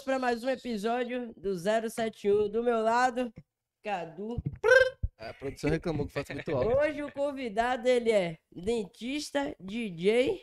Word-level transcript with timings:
Vamos 0.00 0.04
para 0.04 0.18
mais 0.18 0.42
um 0.42 0.48
episódio 0.48 1.30
do 1.36 1.54
071. 1.58 2.48
Do 2.48 2.62
meu 2.62 2.80
lado, 2.80 3.30
Cadu. 3.84 4.42
A 5.18 5.34
produção 5.34 5.68
reclamou 5.68 6.06
que 6.06 6.12
faz 6.14 6.26
muito 6.30 6.56
alto. 6.56 6.74
Hoje 6.78 7.02
o 7.02 7.12
convidado 7.12 7.86
ele 7.86 8.10
é 8.10 8.38
dentista, 8.50 9.54
DJ 9.60 10.40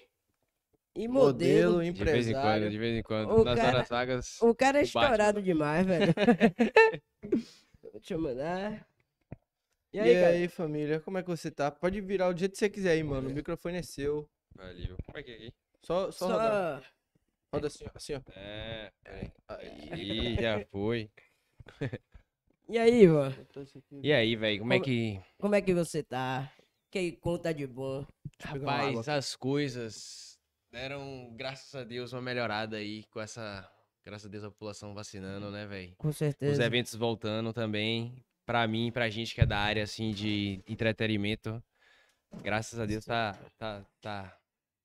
e 0.96 1.08
Modelo, 1.08 1.78
modelo. 1.78 1.92
De 1.92 2.04
vez 2.04 2.28
em 2.28 2.34
quando, 2.34 2.40
empresário. 2.44 2.70
de 2.70 2.78
vez 2.78 2.98
em 3.00 3.02
quando. 3.02 3.32
O 3.32 3.44
Nas 3.44 3.60
cara- 3.60 3.78
horas 3.78 3.90
vagas. 3.90 4.42
O 4.44 4.54
cara 4.54 4.78
é 4.78 4.82
O 4.82 4.84
estourado 4.84 5.42
demais, 5.42 5.86
velho. 5.88 6.14
Deixa 7.94 8.14
eu 8.14 8.22
mandar. 8.22 8.88
E 9.92 9.98
E 9.98 10.00
aí, 10.00 10.14
cara? 10.14 10.28
aí, 10.34 10.48
família, 10.48 11.00
como 11.00 11.18
é 11.18 11.24
que 11.24 11.30
você 11.30 11.50
tá? 11.50 11.72
Pode 11.72 12.00
virar 12.02 12.32
do 12.32 12.38
jeito 12.40 12.52
que 12.52 12.60
você 12.60 12.70
quiser 12.70 12.92
aí, 12.92 13.02
mano. 13.02 13.28
O 13.28 13.34
microfone 13.34 13.78
é 13.78 13.82
seu. 13.82 14.30
Valeu. 14.56 14.96
Como 15.04 15.18
é 15.18 15.24
que 15.24 15.32
é 15.32 15.36
aqui? 15.36 15.54
Só, 15.82 16.12
só, 16.12 16.28
rodar. 16.28 16.84
Só... 16.84 16.97
Roda 17.54 17.68
assim, 17.68 17.86
ó. 17.86 17.90
Assim, 17.94 18.14
ó. 18.14 18.22
É, 18.36 18.92
peraí. 19.04 19.32
Aí. 19.48 20.34
Ih, 20.34 20.42
já 20.42 20.66
foi. 20.66 21.10
E 22.70 22.78
aí, 22.78 23.04
Ivan? 23.04 23.30
Aqui. 23.30 24.04
E 24.04 24.12
aí, 24.12 24.36
velho, 24.36 24.60
como 24.60 24.74
é 24.74 24.80
que. 24.82 25.22
Como 25.40 25.56
é 25.56 25.62
que 25.62 25.74
você 25.74 26.04
tá? 26.04 26.52
Que 26.92 27.14
conta 27.14 27.54
de 27.54 27.66
bom? 27.66 28.06
Rapaz, 28.42 29.08
as 29.08 29.38
coisas 29.38 30.38
deram, 30.70 31.34
graças 31.34 31.74
a 31.74 31.86
Deus, 31.86 32.12
uma 32.12 32.22
melhorada 32.22 32.76
aí 32.76 33.06
com 33.06 33.22
essa. 33.22 33.66
Graças 34.06 34.26
a 34.26 34.30
Deus 34.30 34.44
a 34.44 34.52
população 34.52 34.94
vacinando, 34.94 35.50
né, 35.50 35.66
velho? 35.66 35.96
Com 35.98 36.10
Os 36.10 36.18
certeza. 36.18 36.62
eventos 36.62 36.94
voltando 36.96 37.54
também. 37.54 38.22
Pra 38.46 38.68
mim, 38.68 38.92
pra 38.92 39.10
gente 39.10 39.34
que 39.34 39.42
é 39.42 39.46
da 39.46 39.60
área, 39.60 39.84
assim, 39.84 40.12
de 40.12 40.62
entretenimento. 40.68 41.64
Graças 42.44 42.80
a 42.80 42.86
Deus 42.86 43.06
tá, 43.06 43.34
tá, 43.58 43.86
tá, 44.02 44.38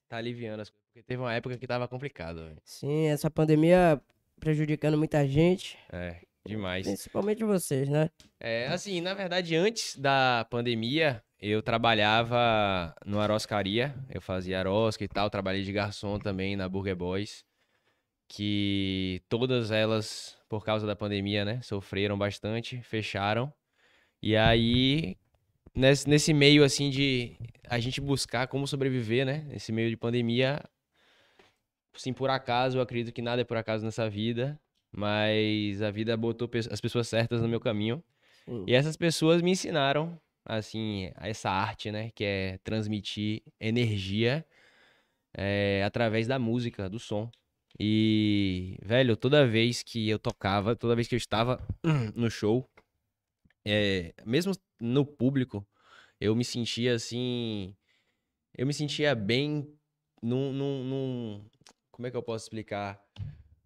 tá 0.09 0.17
aliviando 0.17 0.62
as 0.62 0.70
coisas. 0.70 0.81
Porque 0.92 1.02
teve 1.02 1.22
uma 1.22 1.32
época 1.32 1.56
que 1.56 1.66
tava 1.66 1.88
complicado, 1.88 2.44
velho. 2.44 2.58
Sim, 2.64 3.06
essa 3.06 3.30
pandemia 3.30 3.98
prejudicando 4.38 4.98
muita 4.98 5.26
gente, 5.26 5.78
É, 5.90 6.20
demais. 6.44 6.86
principalmente 6.86 7.42
vocês, 7.44 7.88
né? 7.88 8.10
É, 8.38 8.66
assim, 8.66 9.00
na 9.00 9.14
verdade, 9.14 9.56
antes 9.56 9.96
da 9.96 10.46
pandemia, 10.50 11.22
eu 11.40 11.62
trabalhava 11.62 12.94
no 13.06 13.18
Aroscaria, 13.20 13.94
eu 14.10 14.20
fazia 14.20 14.58
arosca 14.58 15.02
e 15.02 15.08
tal, 15.08 15.30
trabalhei 15.30 15.62
de 15.62 15.72
garçom 15.72 16.18
também 16.18 16.56
na 16.56 16.68
Burger 16.68 16.94
Boys, 16.94 17.42
que 18.28 19.22
todas 19.30 19.70
elas, 19.70 20.36
por 20.46 20.62
causa 20.62 20.86
da 20.86 20.94
pandemia, 20.94 21.42
né, 21.42 21.62
sofreram 21.62 22.18
bastante, 22.18 22.82
fecharam. 22.82 23.50
E 24.20 24.36
aí, 24.36 25.16
nesse, 25.74 26.06
nesse 26.06 26.34
meio, 26.34 26.62
assim, 26.62 26.90
de 26.90 27.34
a 27.66 27.78
gente 27.78 27.98
buscar 27.98 28.46
como 28.46 28.66
sobreviver, 28.66 29.24
né, 29.24 29.42
nesse 29.48 29.72
meio 29.72 29.88
de 29.88 29.96
pandemia, 29.96 30.62
sim, 31.94 32.12
por 32.12 32.30
acaso, 32.30 32.78
eu 32.78 32.82
acredito 32.82 33.12
que 33.14 33.22
nada 33.22 33.42
é 33.42 33.44
por 33.44 33.56
acaso 33.56 33.84
nessa 33.84 34.08
vida, 34.08 34.60
mas 34.90 35.80
a 35.82 35.90
vida 35.90 36.16
botou 36.16 36.48
as 36.70 36.80
pessoas 36.80 37.08
certas 37.08 37.40
no 37.40 37.48
meu 37.48 37.60
caminho. 37.60 38.02
Sim. 38.44 38.64
E 38.66 38.74
essas 38.74 38.96
pessoas 38.96 39.40
me 39.42 39.50
ensinaram, 39.50 40.20
assim, 40.44 41.10
essa 41.16 41.50
arte, 41.50 41.90
né? 41.90 42.10
Que 42.14 42.24
é 42.24 42.58
transmitir 42.64 43.42
energia 43.60 44.44
eh, 45.34 45.82
através 45.84 46.26
da 46.26 46.38
música, 46.38 46.88
do 46.88 46.98
som. 46.98 47.30
E, 47.78 48.76
velho, 48.82 49.16
toda 49.16 49.46
vez 49.46 49.82
que 49.82 50.08
eu 50.08 50.18
tocava, 50.18 50.76
toda 50.76 50.94
vez 50.94 51.08
que 51.08 51.14
eu 51.14 51.18
estava 51.18 51.58
no 52.14 52.30
show, 52.30 52.68
eh, 53.64 54.12
mesmo 54.24 54.52
no 54.80 55.04
público, 55.06 55.66
eu 56.20 56.34
me 56.34 56.44
sentia 56.44 56.94
assim. 56.94 57.74
Eu 58.56 58.66
me 58.66 58.74
sentia 58.74 59.14
bem 59.14 59.66
num, 60.22 60.52
num, 60.52 60.84
num- 60.84 61.44
Como 61.92 62.06
é 62.06 62.10
que 62.10 62.16
eu 62.16 62.22
posso 62.22 62.46
explicar? 62.46 62.98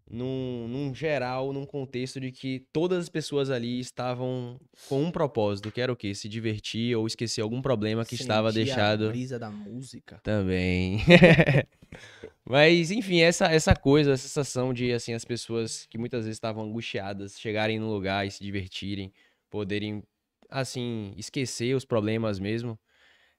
Num, 0.09 0.69
num 0.69 0.95
geral, 0.95 1.53
num 1.53 1.65
contexto 1.65 2.21
de 2.21 2.31
que 2.31 2.65
todas 2.73 3.05
as 3.05 3.09
pessoas 3.09 3.51
ali 3.51 3.81
estavam 3.81 4.61
com 4.89 5.03
um 5.03 5.11
propósito, 5.11 5.73
que 5.73 5.81
era 5.81 5.93
o 5.93 5.97
quê? 5.97 6.15
Se 6.15 6.29
divertir 6.29 6.97
ou 6.97 7.07
esquecer 7.07 7.41
algum 7.41 7.61
problema 7.63 8.05
que 8.05 8.15
estava 8.15 8.53
Sentir 8.53 8.67
deixado. 8.67 9.07
A 9.07 9.09
brisa 9.09 9.39
da 9.39 9.51
música. 9.51 10.21
Também. 10.23 11.01
Mas, 12.45 12.93
enfim, 12.93 13.21
essa, 13.21 13.47
essa 13.47 13.75
coisa, 13.75 14.13
essa 14.13 14.29
sensação 14.29 14.73
de, 14.73 14.93
assim, 14.93 15.13
as 15.13 15.25
pessoas 15.25 15.87
que 15.87 15.99
muitas 15.99 16.25
vezes 16.25 16.37
estavam 16.37 16.65
angustiadas 16.65 17.41
chegarem 17.41 17.81
no 17.81 17.93
lugar 17.93 18.25
e 18.25 18.31
se 18.31 18.41
divertirem, 18.43 19.13
poderem, 19.51 20.05
assim, 20.49 21.13
esquecer 21.17 21.75
os 21.75 21.85
problemas 21.85 22.39
mesmo. 22.39 22.79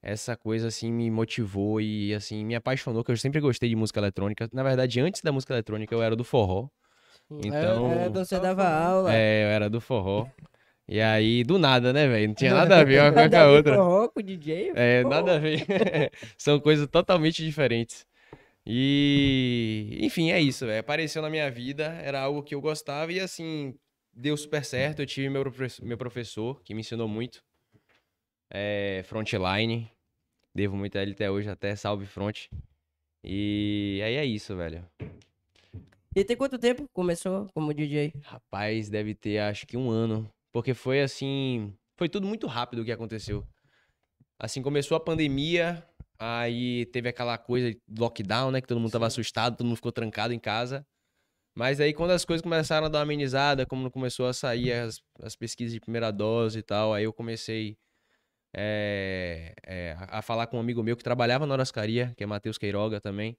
Essa 0.10 0.38
coisa, 0.38 0.70
assim, 0.70 0.90
me 0.90 1.12
motivou 1.12 1.82
e, 1.82 2.14
assim, 2.14 2.46
me 2.46 2.56
apaixonou, 2.56 3.04
que 3.04 3.12
eu 3.12 3.18
sempre 3.18 3.42
gostei 3.42 3.68
de 3.68 3.76
música 3.76 4.00
eletrônica. 4.00 4.50
Na 4.54 4.64
verdade, 4.64 5.02
antes 5.02 5.22
da 5.22 5.34
música 5.34 5.54
eletrônica, 5.54 5.94
eu 5.94 6.02
era 6.02 6.16
do 6.16 6.24
forró. 6.24 6.70
Então, 7.44 7.92
É, 7.92 8.08
você 8.08 8.36
Tava 8.36 8.48
dava 8.48 8.70
aula. 8.70 9.12
é, 9.14 9.44
eu 9.44 9.48
era 9.50 9.70
do 9.70 9.82
forró. 9.82 10.26
E 10.88 11.02
aí, 11.02 11.44
do 11.44 11.60
nada, 11.60 11.92
né, 11.92 12.08
velho? 12.08 12.30
Não 12.30 12.36
tinha 12.36 12.54
nada 12.56 12.80
a 12.80 12.84
ver 12.86 13.02
uma 13.02 13.12
coisa 13.12 13.30
com 13.30 13.36
a 13.36 13.52
outra. 13.52 13.76
forró 13.76 14.08
com 14.08 14.22
DJ. 14.22 14.72
É, 14.78 15.04
pô. 15.04 15.10
nada 15.10 15.36
a 15.36 15.40
ver. 15.40 15.66
São 16.38 16.58
coisas 16.58 16.88
totalmente 16.88 17.44
diferentes. 17.44 18.06
E, 18.66 19.98
enfim, 20.00 20.32
é 20.32 20.40
isso, 20.40 20.66
velho. 20.66 20.80
Apareceu 20.80 21.22
na 21.22 21.30
minha 21.30 21.52
vida, 21.52 21.84
era 22.02 22.22
algo 22.22 22.42
que 22.44 22.56
eu 22.56 22.62
gostava 22.62 23.12
e, 23.12 23.20
assim, 23.20 23.76
deu 24.14 24.38
super 24.38 24.64
certo. 24.64 25.02
Eu 25.02 25.06
tive 25.06 25.30
meu, 25.30 25.44
meu 25.82 25.98
professor, 25.98 26.62
que 26.64 26.74
me 26.74 26.80
ensinou 26.80 27.10
muito. 27.10 27.44
É, 28.50 29.04
Frontline. 29.06 29.92
Devo 30.58 30.76
muito 30.76 30.98
a 30.98 31.04
ele 31.04 31.12
até 31.12 31.30
hoje, 31.30 31.48
até 31.48 31.76
salve 31.76 32.08
front. 32.08 32.48
E 33.24 34.02
aí 34.04 34.16
é 34.16 34.26
isso, 34.26 34.56
velho. 34.56 34.84
E 36.16 36.24
tem 36.24 36.36
quanto 36.36 36.58
tempo 36.58 36.90
começou 36.92 37.48
como 37.54 37.72
DJ? 37.72 38.12
Rapaz, 38.24 38.90
deve 38.90 39.14
ter 39.14 39.38
acho 39.38 39.68
que 39.68 39.78
um 39.78 39.92
ano. 39.92 40.28
Porque 40.52 40.74
foi 40.74 41.00
assim. 41.02 41.72
Foi 41.96 42.10
tudo 42.10 42.26
muito 42.26 42.48
rápido 42.48 42.82
o 42.82 42.86
que 42.86 42.92
aconteceu. 42.92 43.46
Assim, 44.40 44.64
começou 44.64 44.98
a 44.98 45.00
pandemia, 45.00 45.88
aí 46.18 46.88
teve 46.88 47.08
aquela 47.08 47.38
coisa 47.38 47.72
de 47.72 47.80
lockdown, 47.96 48.50
né? 48.50 48.60
Que 48.60 48.68
todo 48.68 48.80
mundo 48.80 48.92
tava 48.92 49.06
assustado, 49.06 49.58
todo 49.58 49.68
mundo 49.68 49.76
ficou 49.76 49.92
trancado 49.92 50.34
em 50.34 50.40
casa. 50.40 50.84
Mas 51.54 51.80
aí, 51.80 51.94
quando 51.94 52.12
as 52.12 52.26
coisas 52.26 52.42
começaram 52.42 52.88
a 52.88 52.90
dar 52.90 52.98
uma 52.98 53.04
amenizada, 53.04 53.64
como 53.64 53.92
começou 53.92 54.26
a 54.26 54.34
sair 54.34 54.72
as, 54.72 55.04
as 55.22 55.36
pesquisas 55.36 55.72
de 55.72 55.80
primeira 55.80 56.10
dose 56.10 56.58
e 56.58 56.64
tal, 56.64 56.96
aí 56.96 57.04
eu 57.04 57.14
comecei 57.14 57.78
é, 58.60 59.54
é, 59.64 59.96
a 60.00 60.22
falar 60.24 60.48
com 60.48 60.58
um 60.58 60.60
amigo 60.60 60.82
meu 60.82 60.98
que 60.98 61.04
trabalhava 61.04 61.46
na 61.46 61.54
Horascaria, 61.54 62.12
que 62.18 62.24
é 62.24 62.28
Matheus 62.28 62.58
Queiroga 62.58 63.00
também. 63.00 63.38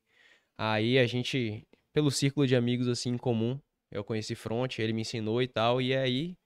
Aí 0.57 0.97
a 0.97 1.07
gente, 1.07 1.67
pelo 1.93 2.11
círculo 2.11 2.47
de 2.47 2.55
amigos 2.55 2.87
assim 2.87 3.11
em 3.11 3.19
comum, 3.19 3.59
eu 3.91 4.05
conheci 4.05 4.37
Front, 4.37 4.79
ele 4.79 4.93
me 4.93 5.01
ensinou 5.03 5.43
e 5.43 5.49
tal, 5.49 5.83
e 5.83 5.97
aí 5.97 6.37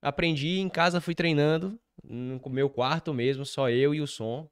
aprendi 0.00 0.60
em 0.60 0.68
casa, 0.68 1.00
fui 1.00 1.16
treinando, 1.16 1.80
no 2.04 2.40
meu 2.48 2.70
quarto 2.70 3.12
mesmo, 3.12 3.44
só 3.44 3.68
eu 3.68 3.92
e 3.92 4.00
o 4.00 4.06
som. 4.06 4.48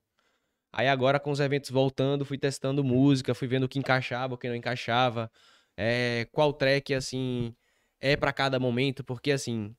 Aí 0.73 0.89
agora 0.89 1.21
com 1.21 1.31
os 1.31 1.41
eventos 1.41 1.71
voltando, 1.71 2.25
fui 2.25 2.39
testando 2.39 2.83
música, 2.83 3.35
fui 3.35 3.47
vendo 3.47 3.65
o 3.65 3.69
que 3.69 3.79
encaixava, 3.79 4.35
o 4.35 4.39
que 4.39 4.49
não 4.49 4.57
encaixava, 4.57 5.31
é, 5.77 6.27
qual 6.33 6.53
track 6.53 6.93
assim 6.95 7.55
é 8.01 8.17
pra 8.17 8.33
cada 8.33 8.59
momento, 8.59 9.05
porque 9.05 9.31
assim, 9.33 9.77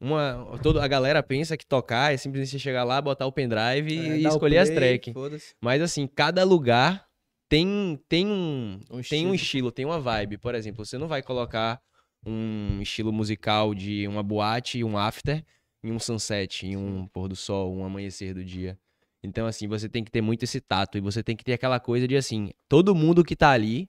uma 0.00 0.58
toda 0.62 0.82
a 0.82 0.88
galera 0.88 1.22
pensa 1.22 1.56
que 1.56 1.66
tocar 1.66 2.12
é 2.12 2.16
simplesmente 2.16 2.50
você 2.50 2.58
chegar 2.58 2.84
lá, 2.84 3.00
botar 3.00 3.26
o 3.26 3.32
pendrive 3.32 3.98
É, 3.98 4.18
e 4.18 4.26
escolher 4.26 4.58
as 4.58 4.70
play, 4.70 4.78
tracks. 4.98 5.12
Foda-se. 5.12 5.54
Mas 5.60 5.82
assim, 5.82 6.06
cada 6.06 6.44
lugar 6.44 7.06
tem, 7.48 8.00
tem 8.08 8.26
um, 8.26 8.80
Um 8.90 9.00
tem 9.00 9.26
um 9.26 9.34
estilo. 9.34 9.34
estilo, 9.34 9.72
tem 9.72 9.84
uma 9.84 9.98
vibe. 9.98 10.38
Por 10.38 10.54
exemplo, 10.54 10.84
você 10.84 10.98
não 10.98 11.08
vai 11.08 11.22
colocar 11.22 11.80
um 12.24 12.80
estilo 12.82 13.12
musical 13.12 13.74
de 13.74 14.06
uma 14.06 14.22
boate, 14.22 14.84
um 14.84 14.98
after, 14.98 15.42
em 15.82 15.90
um 15.92 15.98
sunset, 15.98 16.66
em 16.66 16.76
um 16.76 17.06
pôr 17.06 17.28
do 17.28 17.36
sol, 17.36 17.74
um 17.74 17.84
amanhecer 17.84 18.34
do 18.34 18.44
dia. 18.44 18.78
Então, 19.22 19.46
assim, 19.46 19.66
você 19.66 19.88
tem 19.88 20.04
que 20.04 20.10
ter 20.10 20.20
muito 20.20 20.44
esse 20.44 20.60
tato 20.60 20.98
e 20.98 21.00
você 21.00 21.22
tem 21.22 21.34
que 21.36 21.44
ter 21.44 21.54
aquela 21.54 21.80
coisa 21.80 22.06
de 22.06 22.16
assim, 22.16 22.50
todo 22.68 22.94
mundo 22.94 23.24
que 23.24 23.34
tá 23.34 23.50
ali 23.50 23.88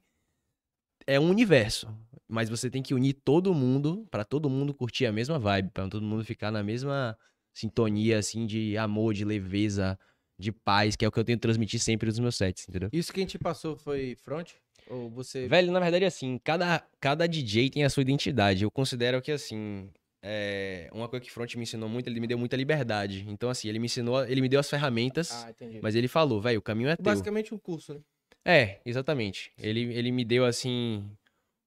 é 1.05 1.19
um 1.19 1.29
universo, 1.29 1.88
mas 2.29 2.49
você 2.49 2.69
tem 2.69 2.81
que 2.81 2.93
unir 2.93 3.13
todo 3.13 3.53
mundo 3.53 4.07
pra 4.11 4.23
todo 4.23 4.49
mundo 4.49 4.73
curtir 4.73 5.05
a 5.05 5.11
mesma 5.11 5.39
vibe, 5.39 5.71
pra 5.71 5.87
todo 5.87 6.03
mundo 6.03 6.23
ficar 6.23 6.51
na 6.51 6.63
mesma 6.63 7.17
sintonia 7.53 8.19
assim 8.19 8.45
de 8.45 8.77
amor, 8.77 9.13
de 9.13 9.25
leveza, 9.25 9.97
de 10.37 10.51
paz, 10.51 10.95
que 10.95 11.03
é 11.03 11.07
o 11.07 11.11
que 11.11 11.19
eu 11.19 11.23
tento 11.23 11.41
transmitir 11.41 11.79
sempre 11.79 12.07
nos 12.07 12.19
meus 12.19 12.35
sets, 12.35 12.67
entendeu? 12.69 12.89
Isso 12.93 13.11
que 13.11 13.19
a 13.19 13.23
gente 13.23 13.37
passou 13.39 13.75
foi 13.75 14.15
front? 14.23 14.51
Ou 14.89 15.09
você. 15.09 15.47
Velho, 15.47 15.71
na 15.71 15.79
verdade, 15.79 16.05
assim, 16.05 16.39
cada, 16.43 16.83
cada 16.99 17.27
DJ 17.27 17.69
tem 17.69 17.83
a 17.83 17.89
sua 17.89 18.01
identidade. 18.01 18.63
Eu 18.63 18.71
considero 18.71 19.21
que, 19.21 19.31
assim, 19.31 19.89
é, 20.21 20.89
uma 20.91 21.07
coisa 21.07 21.24
que 21.24 21.31
Front 21.31 21.55
me 21.55 21.63
ensinou 21.63 21.88
muito, 21.88 22.07
ele 22.07 22.19
me 22.19 22.27
deu 22.27 22.38
muita 22.38 22.57
liberdade. 22.57 23.25
Então, 23.27 23.50
assim, 23.50 23.69
ele 23.69 23.79
me 23.79 23.86
ensinou, 23.86 24.25
ele 24.25 24.41
me 24.41 24.50
deu 24.50 24.59
as 24.59 24.69
ferramentas, 24.69 25.31
Ah, 25.31 25.53
mas 25.81 25.95
ele 25.95 26.07
falou, 26.07 26.41
velho, 26.41 26.59
o 26.59 26.62
caminho 26.62 26.89
é 26.89 26.95
teu. 26.95 27.03
Basicamente 27.03 27.53
um 27.53 27.57
curso, 27.57 27.93
né? 27.93 28.00
É, 28.45 28.79
exatamente. 28.86 29.51
Ele, 29.57 29.93
ele 29.93 30.12
me 30.12 30.25
deu, 30.25 30.45
assim, 30.45 31.05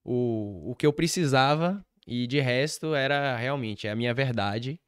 o, 0.05 0.71
o 0.73 0.75
que 0.75 0.87
eu 0.87 0.93
precisava 0.93 1.85
e 2.07 2.27
de 2.27 2.41
resto 2.41 2.95
era 2.95 3.37
realmente 3.37 3.87
a 3.89 3.95
minha 3.97 4.13
verdade. 4.15 4.81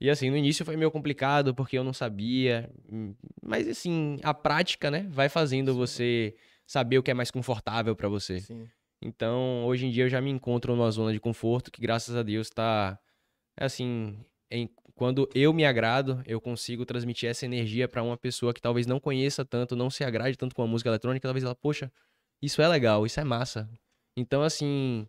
E 0.00 0.10
assim, 0.10 0.30
no 0.30 0.36
início 0.36 0.64
foi 0.64 0.76
meio 0.76 0.90
complicado 0.90 1.54
porque 1.54 1.78
eu 1.78 1.84
não 1.84 1.92
sabia, 1.92 2.70
hum, 2.90 3.14
mas 3.42 3.66
assim, 3.68 4.18
a 4.22 4.34
prática, 4.34 4.90
né, 4.90 5.06
vai 5.10 5.28
fazendo 5.28 5.74
você 5.74 6.34
saber 6.66 6.98
o 6.98 7.02
que 7.02 7.10
é 7.10 7.14
mais 7.14 7.30
confortável 7.30 7.94
pra 7.96 8.08
você. 8.08 8.40
Sim. 8.40 8.68
Então, 9.00 9.64
hoje 9.66 9.86
em 9.86 9.90
dia 9.90 10.04
eu 10.04 10.08
já 10.08 10.20
me 10.20 10.30
encontro 10.30 10.74
numa 10.74 10.90
zona 10.90 11.12
de 11.12 11.20
conforto 11.20 11.70
que, 11.70 11.80
graças 11.80 12.16
a 12.16 12.22
Deus, 12.22 12.50
tá 12.50 12.98
assim, 13.56 14.18
em- 14.50 14.68
quando 14.94 15.28
eu 15.34 15.52
me 15.52 15.64
agrado, 15.64 16.22
eu 16.26 16.40
consigo 16.40 16.84
transmitir 16.84 17.28
essa 17.28 17.44
energia 17.44 17.88
pra 17.88 18.02
uma 18.02 18.16
pessoa 18.16 18.54
que 18.54 18.60
talvez 18.60 18.86
não 18.86 19.00
conheça 19.00 19.44
tanto, 19.44 19.76
não 19.76 19.90
se 19.90 20.04
agrade 20.04 20.36
tanto 20.36 20.54
com 20.54 20.62
a 20.62 20.66
música 20.66 20.90
eletrônica, 20.90 21.26
talvez 21.26 21.44
ela, 21.44 21.54
poxa, 21.54 21.90
isso 22.42 22.62
é 22.62 22.68
legal, 22.68 23.04
isso 23.06 23.20
é 23.20 23.24
massa. 23.24 23.68
Então, 24.16 24.42
assim, 24.42 25.06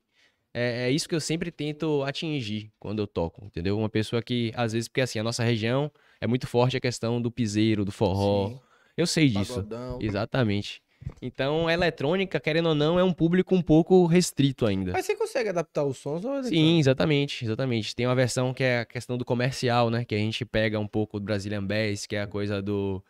é, 0.54 0.88
é 0.88 0.92
isso 0.92 1.08
que 1.08 1.16
eu 1.16 1.20
sempre 1.20 1.52
tento 1.52 2.04
atingir 2.04 2.72
quando 2.80 3.00
eu 3.00 3.08
toco, 3.08 3.46
entendeu? 3.46 3.78
Uma 3.78 3.90
pessoa 3.90 4.22
que, 4.22 4.52
às 4.56 4.74
vezes, 4.74 4.88
porque 4.88 5.02
assim, 5.02 5.20
a 5.20 5.24
nossa 5.24 5.44
região 5.44 5.92
é 6.20 6.26
muito 6.26 6.48
forte 6.48 6.78
a 6.78 6.80
questão 6.80 7.22
do 7.22 7.30
piseiro, 7.30 7.86
do 7.86 7.92
forró. 7.92 8.50
Sim, 8.50 8.60
Eu 8.98 9.06
sei 9.06 9.28
disso. 9.30 9.56
pagodão. 9.56 10.00
Exatamente. 10.02 10.82
Então, 11.22 11.68
a 11.68 11.74
eletrônica, 11.74 12.40
querendo 12.40 12.70
ou 12.70 12.76
não, 12.76 12.98
é 12.98 13.04
um 13.04 13.14
público 13.14 13.54
um 13.54 13.62
pouco 13.62 14.06
restrito 14.06 14.66
ainda. 14.66 14.92
Mas 14.92 15.06
você 15.06 15.16
consegue 15.16 15.50
adaptar 15.50 15.84
os 15.84 15.98
sons? 15.98 16.26
Ou 16.26 16.36
é 16.36 16.44
Sim, 16.44 16.80
exatamente, 16.80 17.46
exatamente. 17.46 17.96
Tem 17.96 18.08
uma 18.08 18.16
versão 18.16 18.54
que 18.54 18.64
é 18.64 18.80
a 18.80 18.86
questão 18.86 19.18
do 19.18 19.26
comercial, 19.26 19.90
né? 19.90 20.04
Que 20.04 20.16
a 20.16 20.18
gente 20.18 20.46
pega 20.46 20.80
um 20.80 20.88
pouco 20.88 21.20
do 21.20 21.26
Brazilian 21.26 21.64
Bass, 21.64 22.06
que 22.06 22.16
é 22.16 22.22
a 22.22 22.28
coisa 22.28 22.62
do... 22.62 23.04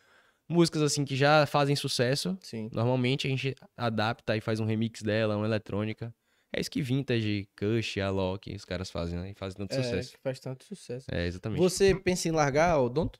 Músicas, 0.47 0.81
assim, 0.81 1.03
que 1.03 1.15
já 1.15 1.45
fazem 1.45 1.75
sucesso. 1.75 2.37
Sim. 2.41 2.69
Normalmente 2.71 3.25
a 3.27 3.29
gente 3.29 3.55
adapta 3.75 4.37
e 4.37 4.41
faz 4.41 4.59
um 4.59 4.65
remix 4.65 5.01
dela, 5.01 5.35
uma 5.37 5.45
eletrônica. 5.45 6.13
É 6.53 6.61
isso 6.61 6.69
que 6.71 6.81
Vintage, 6.81 7.49
Kush, 7.57 7.97
Alok, 7.97 8.53
os 8.55 8.63
caras 8.63 8.89
fazem, 8.89 9.19
né? 9.19 9.31
E 9.31 9.33
fazem 9.33 9.57
tanto 9.57 9.73
É, 9.73 9.83
sucesso. 9.83 10.11
que 10.11 10.19
faz 10.21 10.39
tanto 10.39 10.63
sucesso. 10.63 11.07
É, 11.11 11.25
exatamente. 11.25 11.59
Você 11.59 11.95
pensa 11.95 12.29
em 12.29 12.31
largar 12.31 12.79
o 12.79 12.87
Donto? 12.87 13.19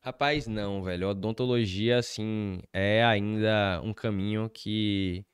Rapaz, 0.00 0.46
não, 0.46 0.82
velho. 0.82 1.08
Odontologia, 1.08 1.98
assim, 1.98 2.60
é 2.72 3.04
ainda 3.04 3.80
um 3.82 3.92
caminho 3.92 4.48
que 4.48 5.24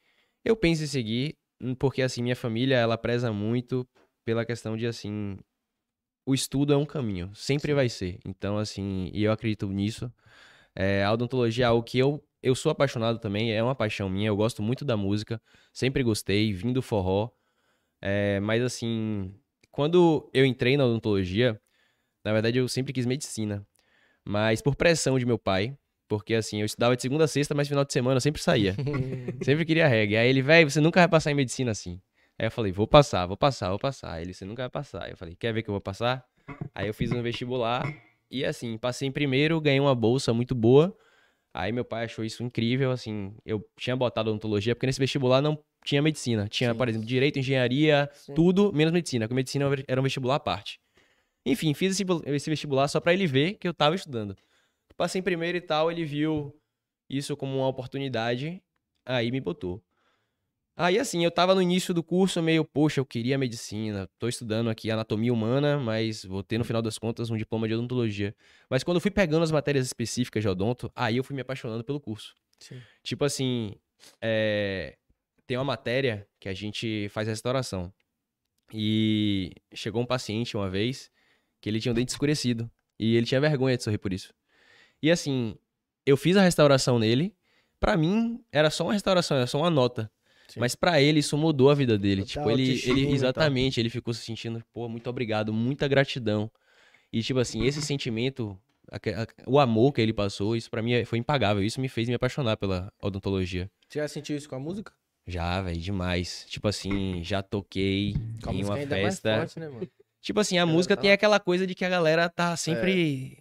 eu 0.45 0.57
penso 0.57 0.83
em 0.83 0.87
seguir, 0.87 1.37
porque, 1.79 2.03
assim, 2.03 2.23
minha 2.23 2.35
família, 2.35 2.77
ela 2.77 2.97
preza 2.97 3.33
muito 3.33 3.87
pela 4.25 4.45
questão 4.45 4.77
de, 4.77 4.87
assim, 4.87 5.37
o 6.27 6.35
estudo 6.35 6.73
é 6.73 6.77
um 6.77 6.87
caminho, 6.87 7.31
sempre 7.35 7.75
vai 7.75 7.89
ser. 7.89 8.19
Então, 8.25 8.57
assim, 8.57 9.11
e 9.13 9.25
eu 9.25 9.33
acredito 9.33 9.69
nisso. 9.69 10.11
É, 10.75 11.05
a 11.05 11.13
odontologia 11.13 11.65
é 11.65 11.69
algo 11.69 11.83
que 11.83 11.99
eu, 11.99 12.23
eu 12.43 12.55
sou 12.55 12.71
apaixonado 12.73 13.19
também, 13.19 13.53
é 13.53 13.63
uma 13.63 13.75
paixão 13.75 14.09
minha, 14.09 14.29
eu 14.29 14.37
gosto 14.37 14.63
muito 14.63 14.85
da 14.85 14.97
música, 14.97 15.41
sempre 15.73 16.03
gostei, 16.03 16.53
vim 16.53 16.73
do 16.73 16.83
forró. 16.83 17.31
É, 18.01 18.41
mas, 18.41 18.63
assim, 18.63 19.35
quando 19.71 20.29
eu 20.35 20.45
entrei 20.45 20.77
na 20.77 20.85
odontologia, 20.85 21.61
na 22.25 22.33
verdade, 22.33 22.59
eu 22.59 22.69
sempre 22.69 22.93
quis 22.93 23.07
medicina. 23.07 23.67
Mas 24.25 24.63
por 24.63 24.77
pressão 24.77 25.19
de 25.19 25.27
meu 25.27 25.39
pai, 25.39 25.77
porque 26.09 26.35
assim, 26.35 26.61
eu 26.61 26.67
estudava 26.67 26.95
de 26.95 27.03
segunda 27.03 27.25
a 27.25 27.29
sexta, 27.29 27.55
mas 27.55 27.69
final 27.69 27.85
de 27.85 27.93
semana 27.93 28.17
eu 28.17 28.21
sempre 28.21 28.41
saía. 28.43 28.77
sempre 29.43 29.65
queria 29.65 29.89
reggae. 29.89 30.17
Aí 30.17 30.29
ele, 30.29 30.43
velho, 30.43 30.71
você 30.71 30.81
nunca 30.81 31.01
vai 31.01 31.09
passar 31.09 31.31
em 31.31 31.35
medicina 31.35 31.71
assim. 31.71 32.01
Aí 32.39 32.47
eu 32.47 32.51
falei, 32.51 32.71
vou 32.71 32.87
passar, 32.87 33.27
vou 33.27 33.37
passar, 33.37 33.71
vou 33.71 33.79
passar. 33.79 34.13
Aí 34.13 34.23
ele, 34.23 34.35
você 34.35 34.45
nunca 34.45 34.63
vai 34.63 34.71
passar. 34.71 35.05
Aí 35.05 35.13
eu 35.13 35.17
falei, 35.17 35.35
quer 35.35 35.53
ver 35.53 35.63
que 35.63 35.71
eu 35.71 35.73
vou 35.73 35.81
passar? 35.81 36.25
Aí 36.75 36.87
eu 36.87 36.95
fiz 36.95 37.11
um 37.13 37.23
vestibular 37.23 37.83
e 38.33 38.45
assim, 38.45 38.79
passei 38.79 39.07
em 39.07 39.13
primeiro, 39.13 39.61
ganhei 39.61 39.79
uma 39.79 39.95
bolsa 39.95 40.33
muito 40.33 40.55
boa. 40.55 40.97
Aí 41.55 41.71
meu 41.71 41.85
pai 41.85 42.05
achou 42.05 42.25
isso 42.25 42.43
incrível, 42.43 42.91
assim, 42.91 43.35
eu 43.45 43.63
tinha 43.79 43.95
botado 43.95 44.31
odontologia, 44.31 44.75
porque 44.75 44.87
nesse 44.87 44.99
vestibular 44.99 45.43
não 45.43 45.63
tinha 45.85 46.01
medicina. 46.01 46.49
Tinha, 46.49 46.73
Sim. 46.73 46.79
por 46.79 46.89
exemplo, 46.89 47.07
direito, 47.07 47.39
engenharia, 47.39 48.09
Sim. 48.15 48.33
tudo, 48.33 48.73
menos 48.73 48.91
medicina, 48.93 49.27
porque 49.27 49.35
medicina 49.35 49.67
era 49.87 50.01
um 50.01 50.05
vestibular 50.05 50.37
à 50.37 50.41
parte. 50.41 50.81
Enfim, 51.45 51.75
fiz 51.75 51.93
esse, 51.93 52.05
esse 52.27 52.49
vestibular 52.49 52.89
só 52.89 53.01
pra 53.01 53.13
ele 53.13 53.27
ver 53.27 53.55
que 53.55 53.69
eu 53.69 53.75
tava 53.75 53.95
estudando. 53.95 54.35
Passei 54.97 55.19
em 55.19 55.23
primeiro 55.23 55.59
e 55.59 55.61
tal, 55.61 55.91
ele 55.91 56.05
viu 56.05 56.55
isso 57.11 57.37
como 57.37 57.59
uma 57.59 57.69
oportunidade, 57.69 58.63
aí 59.05 59.31
me 59.31 59.41
botou. 59.41 59.83
Aí 60.75 60.99
assim, 60.99 61.23
eu 61.23 61.31
tava 61.31 61.55
no 61.55 61.61
início 61.61 61.93
do 61.93 62.03
curso 62.03 62.43
meio, 62.43 62.65
poxa, 62.65 63.01
eu 63.01 63.05
queria 63.05 63.37
medicina, 63.37 64.09
tô 64.19 64.27
estudando 64.27 64.71
aqui 64.71 64.91
anatomia 64.91 65.33
humana, 65.33 65.79
mas 65.79 66.25
vou 66.25 66.43
ter 66.43 66.57
no 66.57 66.65
final 66.65 66.81
das 66.81 66.99
contas 66.99 67.31
um 67.31 67.37
diploma 67.37 67.69
de 67.69 67.75
odontologia. 67.75 68.35
Mas 68.71 68.83
quando 68.83 68.97
eu 68.97 69.01
fui 69.01 69.11
pegando 69.11 69.43
as 69.43 69.51
matérias 69.51 69.85
específicas 69.85 70.43
de 70.43 70.49
odonto, 70.49 70.91
aí 70.97 71.19
eu 71.19 71.25
fui 71.25 71.37
me 71.37 71.43
apaixonando 71.43 71.85
pelo 71.85 72.01
curso. 72.01 72.35
Sim. 72.59 72.81
Tipo 73.03 73.25
assim, 73.25 73.75
é, 74.21 74.97
tem 75.47 75.57
uma 75.59 75.65
matéria 75.65 76.27
que 76.41 76.49
a 76.49 76.55
gente 76.55 77.09
faz 77.11 77.29
restauração. 77.29 77.93
E 78.73 79.53
chegou 79.75 80.01
um 80.01 80.07
paciente 80.07 80.57
uma 80.57 80.71
vez 80.71 81.11
que 81.61 81.69
ele 81.69 81.81
tinha 81.81 81.93
o 81.93 81.95
dente 81.95 82.11
escurecido. 82.11 82.71
E 82.99 83.17
ele 83.17 83.27
tinha 83.27 83.41
vergonha 83.41 83.77
de 83.77 83.83
sorrir 83.83 83.99
por 83.99 84.13
isso. 84.13 84.33
E 85.03 85.11
assim, 85.11 85.57
eu 86.07 86.17
fiz 86.17 86.37
a 86.37 86.43
restauração 86.43 86.99
nele. 86.99 87.35
Pra 87.79 87.97
mim, 87.97 88.43
era 88.51 88.71
só 88.71 88.85
uma 88.85 88.93
restauração, 88.93 89.37
era 89.37 89.47
só 89.47 89.59
uma 89.59 89.69
nota. 89.69 90.11
Sim. 90.53 90.61
Mas 90.61 90.75
pra 90.75 91.01
ele, 91.01 91.21
isso 91.21 91.37
mudou 91.39 91.71
a 91.71 91.75
vida 91.75 91.97
dele. 91.97 92.25
Total 92.27 92.45
tipo, 92.45 92.51
ele, 92.51 92.83
ele 92.85 93.13
exatamente, 93.13 93.81
ele 93.81 93.89
ficou 93.89 94.13
se 94.13 94.23
sentindo, 94.23 94.63
pô, 94.73 94.87
muito 94.87 95.09
obrigado, 95.09 95.51
muita 95.53 95.89
gratidão. 95.89 96.51
E 97.11 97.23
tipo 97.23 97.39
assim, 97.41 97.65
esse 97.65 97.81
sentimento, 97.81 98.59
aque- 98.91 99.11
a- 99.11 99.27
o 99.47 99.59
amor 99.59 99.93
que 99.93 100.01
ele 100.03 100.13
passou, 100.13 100.55
isso 100.55 100.71
pra 100.71 100.83
mim 100.83 100.93
é- 100.93 101.05
foi 101.07 101.19
impagável. 101.19 101.63
Isso 101.63 101.81
me 101.81 101.89
fez 101.89 102.07
me 102.07 102.15
apaixonar 102.15 102.57
pela 102.59 102.93
odontologia. 103.01 103.71
Você 103.89 103.99
já 103.99 104.09
sentiu 104.09 104.37
isso 104.37 104.49
com 104.49 104.57
a 104.57 104.61
música? 104.61 104.93
Já, 105.27 105.63
velho, 105.63 105.81
demais. 105.81 106.45
Tipo 106.49 106.69
assim, 106.69 107.23
já 107.25 107.43
toquei 107.43 108.15
Com 108.43 108.53
em 108.53 108.65
uma 108.65 108.79
é 108.79 108.87
festa. 108.87 109.39
forte, 109.39 109.59
né? 109.59 109.71
Tipo 110.21 110.41
assim, 110.41 110.59
a 110.59 110.63
Ela 110.63 110.71
música 110.71 110.97
tá 110.97 111.03
tem 111.03 111.13
aquela 111.13 111.41
coisa 111.41 111.67
de 111.67 111.75
que 111.75 111.85
a 111.85 111.89
galera 111.89 112.29
tá 112.29 112.57
sempre. 112.57 113.39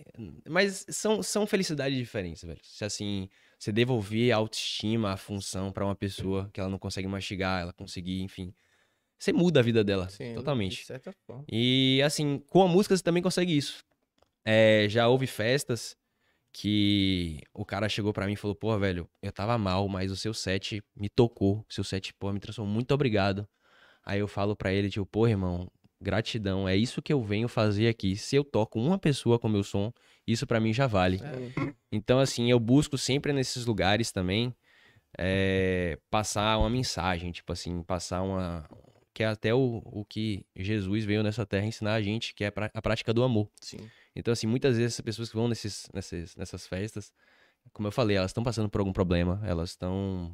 Mas 0.47 0.85
são, 0.89 1.21
são 1.21 1.45
felicidades 1.45 1.97
diferentes, 1.97 2.43
velho. 2.43 2.59
Se 2.63 2.85
assim, 2.85 3.29
você 3.61 3.71
devolver 3.71 4.31
a 4.31 4.37
autoestima, 4.37 5.11
a 5.11 5.17
função 5.17 5.71
pra 5.71 5.85
uma 5.85 5.95
pessoa 5.95 6.49
que 6.51 6.59
ela 6.59 6.67
não 6.67 6.79
consegue 6.79 7.07
mastigar, 7.07 7.61
ela 7.61 7.71
conseguir, 7.71 8.23
enfim. 8.23 8.51
Você 9.19 9.31
muda 9.31 9.59
a 9.59 9.63
vida 9.63 9.83
dela, 9.83 10.09
Sim, 10.09 10.33
totalmente. 10.33 10.77
De 10.77 10.85
certa 10.85 11.13
forma. 11.27 11.45
E 11.47 12.01
assim, 12.03 12.39
com 12.49 12.63
a 12.63 12.67
música 12.67 12.97
você 12.97 13.03
também 13.03 13.21
consegue 13.21 13.55
isso. 13.55 13.85
É, 14.43 14.87
já 14.89 15.07
houve 15.07 15.27
festas 15.27 15.95
que 16.51 17.39
o 17.53 17.63
cara 17.63 17.87
chegou 17.87 18.11
pra 18.11 18.25
mim 18.25 18.33
e 18.33 18.35
falou: 18.35 18.55
Pô, 18.55 18.75
velho, 18.79 19.07
eu 19.21 19.31
tava 19.31 19.55
mal, 19.59 19.87
mas 19.87 20.11
o 20.11 20.15
seu 20.15 20.33
set 20.33 20.81
me 20.95 21.07
tocou. 21.07 21.59
O 21.69 21.71
seu 21.71 21.83
set, 21.83 22.15
pô, 22.15 22.33
me 22.33 22.39
transformou. 22.39 22.73
Muito 22.73 22.91
obrigado. 22.95 23.47
Aí 24.03 24.19
eu 24.19 24.27
falo 24.27 24.55
pra 24.55 24.73
ele, 24.73 24.89
tipo, 24.89 25.05
pô, 25.05 25.27
irmão, 25.27 25.71
gratidão. 26.01 26.67
É 26.67 26.75
isso 26.75 27.01
que 27.01 27.13
eu 27.13 27.21
venho 27.21 27.47
fazer 27.47 27.87
aqui. 27.87 28.15
Se 28.15 28.35
eu 28.35 28.43
toco 28.43 28.79
uma 28.79 28.97
pessoa 28.97 29.37
com 29.37 29.47
meu 29.47 29.63
som, 29.63 29.93
isso 30.25 30.47
pra 30.47 30.59
mim 30.59 30.73
já 30.73 30.87
vale. 30.87 31.21
É. 31.23 31.71
Então, 31.91 32.19
assim, 32.19 32.49
eu 32.49 32.59
busco 32.59 32.97
sempre 32.97 33.33
nesses 33.33 33.65
lugares 33.65 34.11
também 34.11 34.55
é, 35.17 35.99
passar 36.09 36.57
uma 36.57 36.69
mensagem, 36.69 37.31
tipo 37.31 37.51
assim, 37.51 37.83
passar 37.83 38.21
uma. 38.21 38.67
Que 39.13 39.23
é 39.23 39.27
até 39.27 39.53
o, 39.53 39.81
o 39.85 40.05
que 40.05 40.45
Jesus 40.55 41.03
veio 41.03 41.21
nessa 41.21 41.45
terra 41.45 41.65
ensinar 41.65 41.95
a 41.95 42.01
gente, 42.01 42.33
que 42.33 42.45
é 42.45 42.47
a 42.47 42.51
prá- 42.51 42.71
a 42.73 42.81
prática 42.81 43.13
do 43.13 43.23
amor. 43.23 43.49
Sim. 43.59 43.89
Então, 44.15 44.31
assim, 44.31 44.47
muitas 44.47 44.77
vezes 44.77 44.93
essas 44.93 45.03
pessoas 45.03 45.29
que 45.29 45.35
vão 45.35 45.49
nesses, 45.49 45.89
nesses, 45.93 46.35
nessas 46.37 46.65
festas, 46.65 47.13
como 47.73 47.87
eu 47.89 47.91
falei, 47.91 48.15
elas 48.15 48.31
estão 48.31 48.43
passando 48.43 48.69
por 48.69 48.79
algum 48.79 48.93
problema, 48.93 49.41
elas 49.43 49.71
estão. 49.71 50.33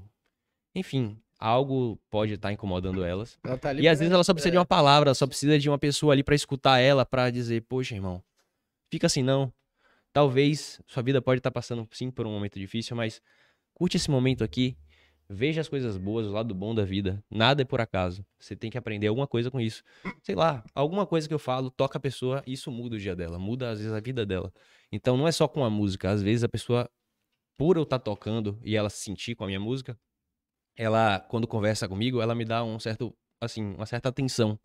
Enfim, 0.76 1.20
algo 1.40 2.00
pode 2.10 2.34
estar 2.34 2.52
incomodando 2.52 3.04
elas. 3.04 3.38
Ela 3.44 3.58
tá 3.58 3.70
ali 3.70 3.84
E 3.84 3.88
às 3.88 4.00
vezes 4.00 4.14
ela 4.14 4.24
só 4.24 4.34
precisa 4.34 4.52
de 4.52 4.58
uma 4.58 4.66
palavra, 4.66 5.14
só 5.14 5.28
precisa 5.28 5.58
de 5.60 5.70
uma 5.70 5.78
pessoa 5.78 6.14
ali 6.14 6.24
pra 6.24 6.36
escutar 6.36 6.80
ela, 6.80 7.06
pra 7.06 7.30
dizer, 7.30 7.62
poxa, 7.64 7.96
irmão, 7.96 8.24
fica 8.90 9.08
assim 9.08 9.24
não. 9.24 9.52
Talvez 10.12 10.82
sua 10.88 11.04
vida 11.04 11.22
pode 11.22 11.40
estar 11.40 11.52
passando 11.52 11.88
sim 11.92 12.10
por 12.10 12.26
um 12.26 12.32
momento 12.32 12.58
difícil, 12.60 12.96
mas 12.96 13.22
curte 13.74 13.98
esse 13.98 14.10
momento 14.10 14.44
aqui, 14.44 14.76
veja 15.30 15.62
as 15.62 15.70
coisas 15.70 15.98
boas, 15.98 16.26
o 16.26 16.32
lado 16.32 16.56
bom 16.56 16.74
da 16.74 16.84
vida. 16.84 17.24
Nada 17.30 17.62
é 17.62 17.66
por 17.66 17.80
acaso. 17.80 18.26
Você 18.40 18.56
tem 18.56 18.72
que 18.72 18.78
aprender 18.78 19.08
alguma 19.08 19.28
coisa 19.28 19.52
com 19.52 19.60
isso. 19.60 19.84
Sei 20.24 20.34
lá, 20.34 20.64
alguma 20.74 21.06
coisa 21.06 21.28
que 21.28 21.34
eu 21.34 21.40
falo, 21.40 21.70
toca 21.70 21.98
a 21.98 22.02
pessoa, 22.02 22.42
isso 22.48 22.72
muda 22.72 22.96
o 22.96 23.00
dia 23.00 23.16
dela, 23.16 23.38
muda 23.38 23.70
às 23.70 23.80
vezes 23.80 23.94
a 23.94 24.00
vida 24.00 24.26
dela. 24.26 24.52
Então 24.92 25.16
não 25.16 25.28
é 25.28 25.32
só 25.32 25.48
com 25.48 25.64
a 25.64 25.70
música, 25.70 26.10
às 26.10 26.24
vezes 26.24 26.44
a 26.44 26.50
pessoa 26.50 26.90
por 27.58 27.76
eu 27.76 27.84
estar 27.84 28.00
tocando 28.00 28.60
e 28.64 28.76
ela 28.76 28.90
se 28.90 29.04
sentir 29.04 29.36
com 29.36 29.44
a 29.44 29.48
minha 29.48 29.60
música, 29.60 30.00
ela 30.78 31.20
quando 31.20 31.48
conversa 31.48 31.88
comigo, 31.88 32.22
ela 32.22 32.36
me 32.36 32.46
dá 32.46 32.64
um 32.64 32.80
certo 32.80 33.14
assim, 33.42 33.74
uma 33.76 33.86
certa 33.86 34.10
atenção. 34.10 34.58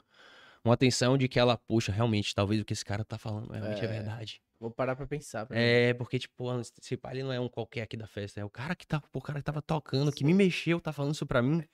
Uma 0.64 0.74
atenção 0.74 1.18
de 1.18 1.26
que 1.26 1.40
ela, 1.40 1.56
puxa, 1.58 1.90
realmente, 1.90 2.32
talvez 2.34 2.60
o 2.60 2.64
que 2.64 2.72
esse 2.72 2.84
cara 2.84 3.04
tá 3.04 3.18
falando 3.18 3.50
realmente 3.52 3.80
é, 3.80 3.84
É. 3.84 3.88
verdade. 3.88 4.40
Vou 4.60 4.70
parar 4.70 4.94
pra 4.94 5.08
pensar. 5.08 5.44
pra. 5.44 5.58
É, 5.58 5.92
porque, 5.94 6.20
tipo, 6.20 6.48
esse 6.60 6.96
pai 6.96 7.14
ele 7.14 7.24
não 7.24 7.32
é 7.32 7.40
um 7.40 7.48
qualquer 7.48 7.82
aqui 7.82 7.96
da 7.96 8.06
festa, 8.06 8.38
é 8.40 8.44
o 8.44 8.50
cara 8.50 8.76
que 8.76 8.86
tá, 8.86 9.02
o 9.12 9.20
cara 9.20 9.40
que 9.40 9.44
tava 9.44 9.60
tocando, 9.60 10.12
que 10.12 10.22
me 10.22 10.32
mexeu, 10.32 10.80
tá 10.80 10.92
falando 10.92 11.14
isso 11.14 11.26
pra 11.26 11.42
mim. 11.42 11.64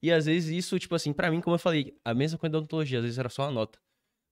E 0.00 0.12
às 0.12 0.26
vezes 0.26 0.50
isso, 0.50 0.78
tipo 0.78 0.94
assim, 0.94 1.12
pra 1.12 1.28
mim, 1.28 1.40
como 1.40 1.56
eu 1.56 1.58
falei, 1.58 1.98
a 2.04 2.14
mesma 2.14 2.38
coisa 2.38 2.52
da 2.52 2.58
odontologia, 2.58 2.98
às 2.98 3.04
vezes 3.04 3.18
era 3.18 3.28
só 3.28 3.42
uma 3.42 3.50
nota. 3.50 3.80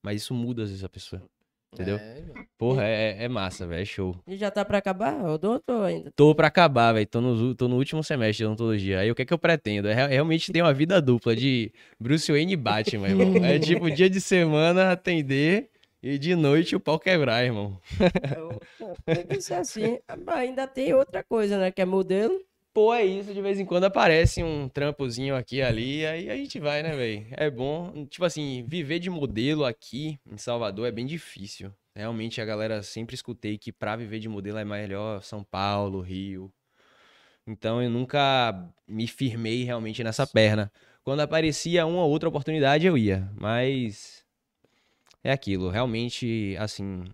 Mas 0.00 0.22
isso 0.22 0.32
muda 0.32 0.62
às 0.62 0.68
vezes 0.68 0.84
a 0.84 0.88
pessoa. 0.88 1.28
Entendeu? 1.74 1.96
É. 1.96 2.14
Porra, 2.56 2.84
é, 2.84 3.24
é 3.24 3.28
massa, 3.28 3.66
velho, 3.66 3.82
é 3.82 3.84
show. 3.84 4.16
E 4.26 4.36
já 4.36 4.50
tá 4.50 4.64
pra 4.64 4.78
acabar, 4.78 5.22
odonto 5.24 5.64
ou 5.68 5.82
ainda? 5.82 6.10
Tô 6.14 6.34
pra 6.34 6.46
acabar, 6.46 6.92
velho. 6.92 7.06
Tô 7.06 7.20
no, 7.20 7.54
tô 7.54 7.66
no 7.68 7.76
último 7.76 8.02
semestre 8.02 8.38
de 8.38 8.46
odontologia. 8.46 9.00
Aí 9.00 9.10
o 9.10 9.14
que 9.14 9.22
é 9.22 9.24
que 9.24 9.34
eu 9.34 9.38
pretendo? 9.38 9.88
É 9.88 9.94
rea- 9.94 10.06
realmente 10.06 10.52
ter 10.52 10.62
uma 10.62 10.72
vida 10.72 11.02
dupla 11.02 11.34
de 11.34 11.72
Bruce 12.00 12.30
Wayne 12.30 12.52
e 12.52 12.56
Batman, 12.56 13.08
irmão. 13.08 13.32
É 13.44 13.58
tipo 13.58 13.90
dia 13.90 14.08
de 14.08 14.20
semana 14.20 14.92
atender 14.92 15.68
e 16.02 16.16
de 16.16 16.34
noite 16.36 16.76
o 16.76 16.80
pau 16.80 16.98
quebrar, 16.98 17.44
irmão. 17.44 17.76
Tem 19.04 19.26
que 19.26 19.40
ser 19.40 19.54
assim. 19.54 19.98
Mas 20.24 20.36
ainda 20.36 20.66
tem 20.66 20.94
outra 20.94 21.22
coisa, 21.24 21.58
né? 21.58 21.70
Que 21.70 21.82
é 21.82 21.84
modelo. 21.84 22.40
Pô, 22.74 22.92
é 22.92 23.04
isso, 23.04 23.32
de 23.32 23.40
vez 23.40 23.60
em 23.60 23.64
quando 23.64 23.84
aparece 23.84 24.42
um 24.42 24.68
trampozinho 24.68 25.36
aqui 25.36 25.62
ali, 25.62 26.04
aí 26.04 26.28
a 26.28 26.36
gente 26.36 26.58
vai, 26.58 26.82
né, 26.82 26.96
velho? 26.96 27.24
É 27.30 27.48
bom. 27.48 28.04
Tipo 28.06 28.24
assim, 28.24 28.64
viver 28.66 28.98
de 28.98 29.08
modelo 29.08 29.64
aqui 29.64 30.18
em 30.26 30.36
Salvador 30.36 30.88
é 30.88 30.90
bem 30.90 31.06
difícil. 31.06 31.72
Realmente 31.94 32.40
a 32.40 32.44
galera 32.44 32.82
sempre 32.82 33.14
escutei 33.14 33.56
que 33.56 33.70
pra 33.70 33.94
viver 33.94 34.18
de 34.18 34.28
modelo 34.28 34.58
é 34.58 34.64
melhor 34.64 35.22
São 35.22 35.44
Paulo, 35.44 36.00
Rio. 36.00 36.52
Então 37.46 37.80
eu 37.80 37.88
nunca 37.88 38.68
me 38.88 39.06
firmei 39.06 39.62
realmente 39.62 40.02
nessa 40.02 40.26
perna. 40.26 40.72
Quando 41.04 41.20
aparecia 41.20 41.86
uma 41.86 42.02
ou 42.02 42.10
outra 42.10 42.28
oportunidade 42.28 42.86
eu 42.86 42.98
ia, 42.98 43.30
mas 43.36 44.24
é 45.22 45.30
aquilo, 45.30 45.70
realmente 45.70 46.56
assim, 46.58 47.04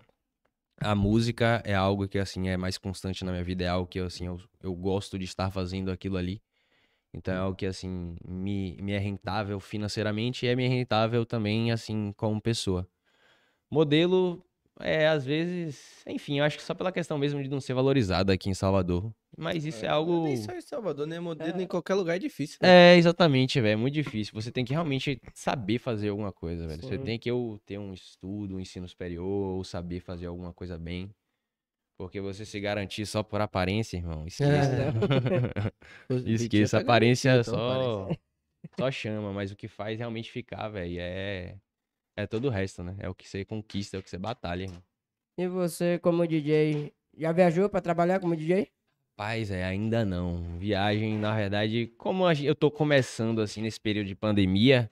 a 0.81 0.95
música 0.95 1.63
é 1.65 1.75
algo 1.75 2.09
que 2.09 2.19
assim 2.19 2.49
é 2.49 2.57
mais 2.57 2.79
constante 2.79 3.25
na 3.25 3.33
minha 3.33 3.45
vida, 3.45 3.65
é 3.65 3.69
algo 3.69 3.87
que 3.87 3.99
assim 3.99 4.27
eu, 4.27 4.41
eu 4.63 4.75
gosto 4.75 5.19
de 5.19 5.25
estar 5.25 5.51
fazendo 5.51 5.91
aquilo 5.91 6.17
ali. 6.17 6.43
Então 7.13 7.35
é 7.35 7.39
algo 7.39 7.57
que 7.57 7.67
assim 7.67 8.17
me, 8.25 8.77
me 8.81 8.93
é 8.93 8.99
rentável 8.99 9.61
financeiramente 9.61 10.47
e 10.47 10.49
é 10.49 10.57
me 10.57 10.67
rentável 10.69 11.27
também 11.27 11.73
assim 11.73 12.13
como 12.17 12.41
pessoa. 12.41 12.89
Modelo 13.71 14.45
é 14.83 15.09
às 15.09 15.25
vezes, 15.25 16.03
enfim, 16.07 16.39
eu 16.39 16.45
acho 16.45 16.57
que 16.57 16.63
só 16.63 16.75
pela 16.75 16.93
questão 16.93 17.19
mesmo 17.19 17.43
de 17.43 17.49
não 17.49 17.61
ser 17.61 17.75
valorizado 17.75 18.33
aqui 18.33 18.49
em 18.49 18.55
Salvador. 18.55 19.13
Mas 19.37 19.65
isso 19.65 19.85
é, 19.85 19.89
algo 19.89 20.25
Nem 20.25 20.37
só 20.37 20.53
em 20.53 20.61
Salvador, 20.61 21.07
né? 21.07 21.21
Modelo 21.21 21.61
em 21.61 21.67
qualquer 21.67 21.95
lugar 21.95 22.17
é 22.17 22.19
difícil. 22.19 22.59
né? 22.63 22.95
é, 22.95 22.97
exatamente, 22.97 23.61
velho. 23.61 23.73
É 23.73 23.77
muito 23.77 23.95
difícil. 23.95 24.35
Você 24.35 24.51
tem 24.51 24.65
que 24.65 24.73
realmente 24.73 25.21
saber 25.35 25.79
fazer 25.79 26.09
alguma 26.09 26.33
coisa, 26.33 26.67
velho. 26.67 26.83
Você 26.83 26.99
tem 26.99 27.19
que 27.19 27.31
ou 27.31 27.59
ter 27.61 27.79
um 27.79 27.95
estudo, 27.95 28.57
um 28.57 28.61
ensino 28.61 28.89
superior, 28.89 29.57
ou 29.57 29.65
saber 29.65 30.01
fazer 30.01 30.27
alguma 30.27 30.53
coisa 30.53 30.77
bem. 30.77 31.11
Porque 31.97 32.21
você 32.21 32.47
se 32.47 32.59
garantir 32.59 33.05
só 33.05 33.23
por 33.23 33.41
aparência, 33.41 33.99
irmão, 33.99 34.27
esqueça. 34.27 34.93
Vitinho 36.09 36.35
esqueça. 36.35 36.79
tá 36.79 36.83
aparência 36.83 37.41
então, 37.41 37.45
só, 37.45 38.03
aparência. 38.03 38.21
só 38.79 38.91
chama, 38.91 39.33
mas 39.33 39.53
o 39.53 39.57
que 39.57 39.69
faz 39.69 39.99
realmente 39.99 40.31
ficar, 40.31 40.69
velho, 40.69 40.97
é, 40.99 41.57
é 42.21 42.27
todo 42.27 42.47
o 42.47 42.51
resto, 42.51 42.83
né? 42.83 42.95
É 42.99 43.09
o 43.09 43.15
que 43.15 43.29
você 43.29 43.45
conquista, 43.45 43.97
é 43.97 44.01
o 44.01 44.03
que 44.03 44.11
você 44.11 44.19
batalha, 44.19 44.65
irmão. 44.65 44.83
E 45.37 45.49
você, 45.49 45.99
como 45.99 46.27
DJ, 46.27 46.93
já 47.17 47.33
viajou 47.33 47.69
pra 47.69 47.81
trabalhar 47.81 48.21
como 48.21 48.37
DJ? 48.37 48.69
Paz, 49.17 49.51
é, 49.51 49.65
ainda 49.65 50.05
não. 50.05 50.59
Viagem, 50.59 51.19
na 51.19 51.35
verdade, 51.35 51.87
como 51.99 52.25
eu 52.31 52.55
tô 52.55 52.71
começando, 52.71 53.41
assim, 53.41 53.61
nesse 53.63 53.81
período 53.81 54.07
de 54.07 54.15
pandemia, 54.15 54.91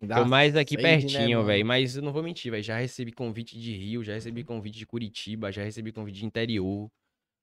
Dá 0.00 0.22
Tô 0.22 0.30
mais 0.30 0.54
aqui 0.56 0.76
sede, 0.76 0.82
né, 0.82 1.00
pertinho, 1.02 1.38
mano? 1.38 1.46
velho. 1.48 1.66
Mas 1.66 1.96
eu 1.96 2.02
não 2.02 2.12
vou 2.12 2.22
mentir, 2.22 2.50
velho. 2.52 2.62
Já 2.62 2.78
recebi 2.78 3.10
convite 3.12 3.58
de 3.58 3.74
Rio, 3.76 4.04
já 4.04 4.14
recebi 4.14 4.44
convite 4.44 4.78
de 4.78 4.86
Curitiba, 4.86 5.50
já 5.50 5.62
recebi 5.62 5.90
convite 5.92 6.18
de 6.20 6.24
interior. 6.26 6.88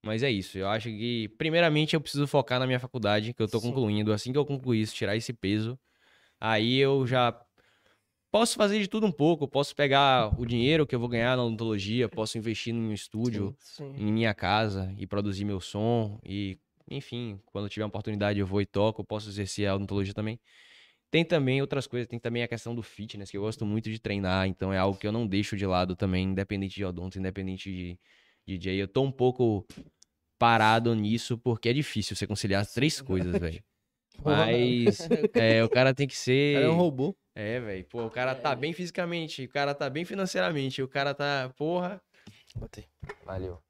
Mas 0.02 0.22
é 0.22 0.30
isso. 0.30 0.56
Eu 0.56 0.68
acho 0.68 0.88
que, 0.88 1.28
primeiramente, 1.36 1.94
eu 1.94 2.00
preciso 2.00 2.26
focar 2.26 2.58
na 2.58 2.66
minha 2.66 2.80
faculdade, 2.80 3.34
que 3.34 3.42
eu 3.42 3.48
tô 3.48 3.60
Sim. 3.60 3.68
concluindo. 3.68 4.12
Assim 4.12 4.32
que 4.32 4.38
eu 4.38 4.46
concluir 4.46 4.80
isso, 4.80 4.94
tirar 4.94 5.16
esse 5.16 5.32
peso, 5.32 5.78
aí 6.40 6.76
eu 6.76 7.06
já 7.06 7.32
posso 8.36 8.54
fazer 8.54 8.78
de 8.78 8.86
tudo 8.86 9.06
um 9.06 9.12
pouco. 9.12 9.48
Posso 9.48 9.74
pegar 9.74 10.38
o 10.38 10.44
dinheiro 10.44 10.86
que 10.86 10.94
eu 10.94 11.00
vou 11.00 11.08
ganhar 11.08 11.38
na 11.38 11.42
odontologia, 11.42 12.06
posso 12.06 12.36
investir 12.36 12.74
no 12.74 12.82
meu 12.82 12.92
estúdio, 12.92 13.56
Sim. 13.58 13.94
em 13.96 14.12
minha 14.12 14.34
casa 14.34 14.94
e 14.98 15.06
produzir 15.06 15.46
meu 15.46 15.58
som. 15.58 16.20
E, 16.22 16.58
enfim, 16.90 17.40
quando 17.46 17.66
tiver 17.70 17.84
uma 17.84 17.88
oportunidade, 17.88 18.38
eu 18.38 18.46
vou 18.46 18.60
e 18.60 18.66
toco. 18.66 19.00
Eu 19.00 19.06
posso 19.06 19.30
exercer 19.30 19.66
a 19.66 19.74
odontologia 19.74 20.12
também. 20.12 20.38
Tem 21.10 21.24
também 21.24 21.62
outras 21.62 21.86
coisas, 21.86 22.06
tem 22.06 22.18
também 22.18 22.42
a 22.42 22.48
questão 22.48 22.74
do 22.74 22.82
fitness, 22.82 23.30
que 23.30 23.38
eu 23.38 23.40
gosto 23.40 23.64
muito 23.64 23.88
de 23.90 23.98
treinar, 23.98 24.46
então 24.48 24.70
é 24.70 24.76
algo 24.76 24.98
que 24.98 25.06
eu 25.06 25.12
não 25.12 25.26
deixo 25.26 25.56
de 25.56 25.64
lado 25.64 25.96
também, 25.96 26.24
independente 26.24 26.74
de 26.74 26.84
odonto, 26.84 27.18
independente 27.18 27.72
de 27.72 27.98
DJ. 28.46 28.82
Eu 28.82 28.88
tô 28.88 29.02
um 29.02 29.12
pouco 29.12 29.66
parado 30.38 30.94
nisso 30.94 31.38
porque 31.38 31.70
é 31.70 31.72
difícil 31.72 32.14
você 32.14 32.26
conciliar 32.26 32.60
as 32.60 32.74
três 32.74 33.00
coisas, 33.00 33.38
velho. 33.40 33.62
Mas 34.22 34.98
é, 35.32 35.64
o 35.64 35.70
cara 35.70 35.94
tem 35.94 36.06
que 36.06 36.14
O 36.14 36.18
ser. 36.18 36.54
cara 36.54 36.66
é 36.66 36.70
um 36.70 36.76
robô. 36.76 37.16
É, 37.38 37.60
velho. 37.60 37.84
Pô, 37.84 38.06
o 38.06 38.10
cara 38.10 38.34
tá 38.34 38.54
bem 38.54 38.72
fisicamente, 38.72 39.44
o 39.44 39.48
cara 39.50 39.74
tá 39.74 39.90
bem 39.90 40.06
financeiramente, 40.06 40.80
o 40.80 40.88
cara 40.88 41.12
tá. 41.12 41.52
Porra. 41.54 42.00
Botei. 42.56 42.86
Valeu. 43.26 43.60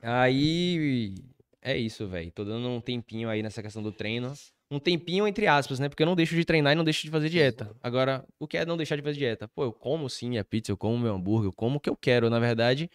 Aí 0.00 1.14
é 1.60 1.76
isso, 1.76 2.06
velho. 2.06 2.30
Tô 2.30 2.44
dando 2.44 2.68
um 2.68 2.80
tempinho 2.80 3.28
aí 3.28 3.42
nessa 3.42 3.60
questão 3.60 3.82
do 3.82 3.90
treino. 3.90 4.32
Um 4.70 4.78
tempinho 4.78 5.26
entre 5.26 5.48
aspas, 5.48 5.80
né? 5.80 5.88
Porque 5.88 6.04
eu 6.04 6.06
não 6.06 6.14
deixo 6.14 6.36
de 6.36 6.44
treinar 6.44 6.72
e 6.72 6.76
não 6.76 6.84
deixo 6.84 7.02
de 7.02 7.10
fazer 7.10 7.28
dieta. 7.28 7.74
Agora, 7.82 8.24
o 8.38 8.46
que 8.46 8.56
é 8.56 8.64
não 8.64 8.76
deixar 8.76 8.94
de 8.94 9.02
fazer 9.02 9.18
dieta? 9.18 9.48
Pô, 9.48 9.64
eu 9.64 9.72
como 9.72 10.08
sim 10.08 10.28
minha 10.28 10.44
pizza, 10.44 10.70
eu 10.70 10.76
como 10.76 10.96
meu 10.96 11.14
hambúrguer, 11.14 11.48
eu 11.48 11.52
como 11.52 11.78
o 11.78 11.80
que 11.80 11.90
eu 11.90 11.96
quero, 11.96 12.30
na 12.30 12.38
verdade. 12.38 12.88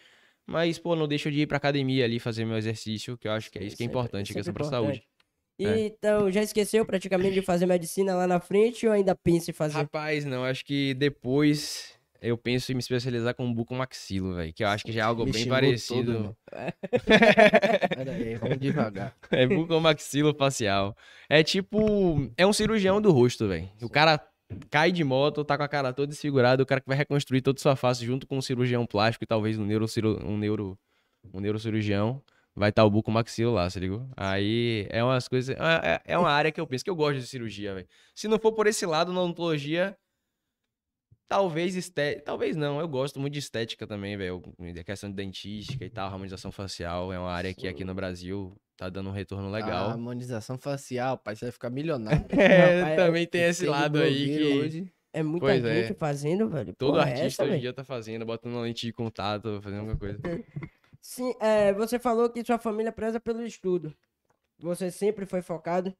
Mas, 0.46 0.78
pô, 0.78 0.96
não 0.96 1.06
deixo 1.06 1.30
de 1.30 1.42
ir 1.42 1.46
pra 1.46 1.58
academia 1.58 2.06
ali 2.06 2.18
fazer 2.18 2.46
meu 2.46 2.56
exercício, 2.56 3.18
que 3.18 3.28
eu 3.28 3.32
acho 3.32 3.50
que 3.50 3.58
é 3.58 3.64
isso 3.64 3.76
que 3.76 3.82
é 3.82 3.86
Sempre- 3.86 3.98
importante, 3.98 4.28
sempre 4.28 4.38
questão 4.38 4.54
pra 4.54 4.64
saúde. 4.64 5.02
E, 5.58 5.66
É. 5.66 5.78
Então, 5.86 6.30
já 6.30 6.42
esqueceu 6.42 6.84
praticamente 6.86 7.34
de 7.34 7.42
fazer 7.42 7.66
medicina 7.66 8.14
lá 8.14 8.26
na 8.26 8.38
frente 8.38 8.86
ou 8.86 8.92
ainda 8.92 9.14
pensa 9.14 9.50
em 9.50 9.54
fazer? 9.54 9.74
Rapaz, 9.74 10.24
não, 10.24 10.44
acho 10.44 10.64
que 10.64 10.94
depois 10.94 11.98
eu 12.20 12.36
penso 12.36 12.72
em 12.72 12.74
me 12.74 12.80
especializar 12.80 13.34
com 13.34 13.52
bucomaxilo, 13.52 14.34
velho. 14.34 14.52
Que 14.52 14.64
eu 14.64 14.68
acho 14.68 14.84
que 14.84 14.92
já 14.92 15.00
é 15.00 15.04
algo 15.04 15.24
Me 15.24 15.32
bem 15.32 15.48
parecido. 15.48 16.12
todo, 16.12 16.20
mano. 16.20 16.36
Pera 17.96 18.12
aí, 18.12 18.34
vamos 18.34 18.58
devagar. 18.58 19.14
É 19.30 19.46
bucomaxilofacial. 19.46 20.96
É 21.28 21.42
tipo. 21.42 22.30
É 22.36 22.46
um 22.46 22.52
cirurgião 22.52 23.00
do 23.00 23.12
rosto, 23.12 23.46
velho. 23.46 23.70
O 23.82 23.88
cara 23.88 24.20
cai 24.70 24.90
de 24.90 25.04
moto, 25.04 25.44
tá 25.44 25.56
com 25.56 25.62
a 25.62 25.68
cara 25.68 25.92
toda 25.92 26.08
desfigurada, 26.08 26.62
o 26.62 26.66
cara 26.66 26.80
que 26.80 26.88
vai 26.88 26.96
reconstruir 26.96 27.42
toda 27.42 27.58
a 27.58 27.62
sua 27.62 27.76
face 27.76 28.04
junto 28.04 28.26
com 28.26 28.38
um 28.38 28.42
cirurgião 28.42 28.86
plástico 28.86 29.24
e 29.24 29.26
talvez 29.26 29.58
um, 29.58 29.64
neurociro... 29.64 30.18
um, 30.26 30.38
neuro... 30.38 30.78
um 31.32 31.40
neurocirurgião. 31.40 32.22
Vai 32.58 32.70
estar 32.70 32.84
o 32.84 32.90
bucomaxilo 32.90 33.52
lá, 33.52 33.70
se 33.70 33.78
ligou? 33.78 34.04
Aí 34.16 34.86
é 34.90 35.02
umas 35.04 35.28
coisas. 35.28 35.54
é- 35.56 36.00
É 36.04 36.18
uma 36.18 36.30
área 36.30 36.50
que 36.50 36.60
eu 36.60 36.66
penso 36.66 36.82
que 36.82 36.90
eu 36.90 36.96
gosto 36.96 37.20
de 37.20 37.26
cirurgia, 37.26 37.74
velho. 37.74 37.86
Se 38.14 38.26
não 38.26 38.38
for 38.38 38.52
por 38.52 38.66
esse 38.66 38.84
lado, 38.84 39.12
na 39.12 39.20
odontologia. 39.22 39.96
Talvez 41.28 41.76
estética. 41.76 42.24
Talvez 42.24 42.56
não, 42.56 42.80
eu 42.80 42.88
gosto 42.88 43.20
muito 43.20 43.34
de 43.34 43.38
estética 43.38 43.86
também, 43.86 44.16
velho. 44.16 44.42
A 44.80 44.82
questão 44.84 45.10
de 45.10 45.16
dentística 45.16 45.84
e 45.84 45.90
tal, 45.90 46.06
harmonização 46.08 46.50
facial. 46.50 47.12
É 47.12 47.18
uma 47.18 47.30
área 47.30 47.52
que 47.54 47.68
aqui 47.68 47.84
no 47.84 47.94
Brasil 47.94 48.56
tá 48.76 48.88
dando 48.88 49.10
um 49.10 49.12
retorno 49.12 49.48
A 49.48 49.50
legal. 49.52 49.90
harmonização 49.90 50.56
facial, 50.58 51.18
pai, 51.18 51.36
você 51.36 51.44
vai 51.46 51.52
ficar 51.52 51.70
milionário. 51.70 52.24
É, 52.32 52.80
Rapaz, 52.80 52.96
também 52.96 53.26
tem 53.26 53.42
esse 53.42 53.66
lado 53.66 53.98
aí 54.00 54.36
que 54.38 54.44
hoje. 54.44 54.92
É 55.12 55.22
muita 55.22 55.46
Pois 55.46 55.64
é. 55.64 55.82
gente 55.86 55.94
fazendo, 55.98 56.48
velho. 56.48 56.74
todo 56.74 56.92
Porra, 56.94 57.08
é 57.10 57.12
artista 57.12 57.42
essa, 57.42 57.44
hoje 57.44 57.56
em 57.56 57.60
dia 57.60 57.72
tá 57.72 57.84
fazendo, 57.84 58.24
botando 58.26 58.52
uma 58.54 58.62
lente 58.62 58.86
de 58.86 58.92
contato, 58.92 59.60
fazendo 59.62 59.80
alguma 59.80 59.96
coisa. 59.98 60.18
Sim, 61.00 61.34
é, 61.40 61.72
você 61.72 61.98
falou 61.98 62.28
que 62.28 62.44
sua 62.44 62.58
família 62.58 62.92
preza 62.92 63.18
pelo 63.18 63.44
estudo. 63.44 63.94
Você 64.58 64.90
sempre 64.90 65.24
foi 65.24 65.40
focado? 65.40 65.94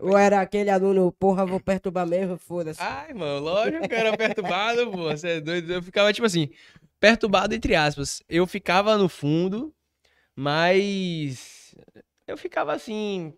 Ou 0.00 0.16
era 0.16 0.40
aquele 0.40 0.70
aluno, 0.70 1.10
porra, 1.12 1.44
vou 1.44 1.60
perturbar 1.60 2.06
mesmo, 2.06 2.38
foda-se. 2.38 2.80
Ai, 2.80 3.12
mano, 3.12 3.40
lógico 3.40 3.88
que 3.88 3.94
eu 3.94 3.98
era 3.98 4.16
perturbado, 4.16 4.90
pô. 4.90 5.10
Você 5.10 5.28
é 5.28 5.40
doido. 5.40 5.72
Eu 5.72 5.82
ficava, 5.82 6.12
tipo 6.12 6.26
assim, 6.26 6.50
perturbado 7.00 7.54
entre 7.54 7.74
aspas. 7.74 8.22
Eu 8.28 8.46
ficava 8.46 8.96
no 8.96 9.08
fundo, 9.08 9.74
mas. 10.34 11.74
Eu 12.26 12.36
ficava 12.36 12.72
assim. 12.72 13.34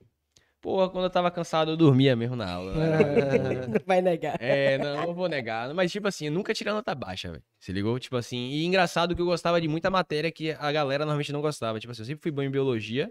Porra, 0.61 0.91
quando 0.91 1.05
eu 1.05 1.11
tava 1.11 1.31
cansado, 1.31 1.71
eu 1.71 1.77
dormia 1.77 2.15
mesmo 2.15 2.37
na 2.37 2.51
aula. 2.51 2.75
Não 2.75 2.81
vai 3.87 4.03
negar. 4.03 4.37
É, 4.41 4.77
não, 4.77 5.07
não 5.07 5.15
vou 5.15 5.29
negar. 5.29 5.73
Mas, 5.73 5.91
tipo 5.91 6.07
assim, 6.07 6.27
eu 6.27 6.33
nunca 6.33 6.53
tirei 6.53 6.73
nota 6.73 6.95
baixa, 6.95 7.31
velho. 7.31 7.43
Se 7.59 7.73
ligou? 7.73 7.99
Tipo 7.99 8.17
assim, 8.17 8.51
e 8.51 8.65
engraçado 8.65 9.15
que 9.17 9.23
eu 9.23 9.27
gostava 9.27 9.61
de 9.61 9.69
muita 9.69 9.91
matéria 9.91 10.31
que 10.31 10.53
a 10.53 10.71
galera 10.71 11.05
normalmente 11.05 11.33
não 11.33 11.41
gostava. 11.41 11.81
Tipo 11.81 11.93
assim, 11.93 12.03
eu 12.03 12.07
sempre 12.07 12.23
fui 12.23 12.31
bom 12.31 12.43
em 12.43 12.51
biologia, 12.51 13.11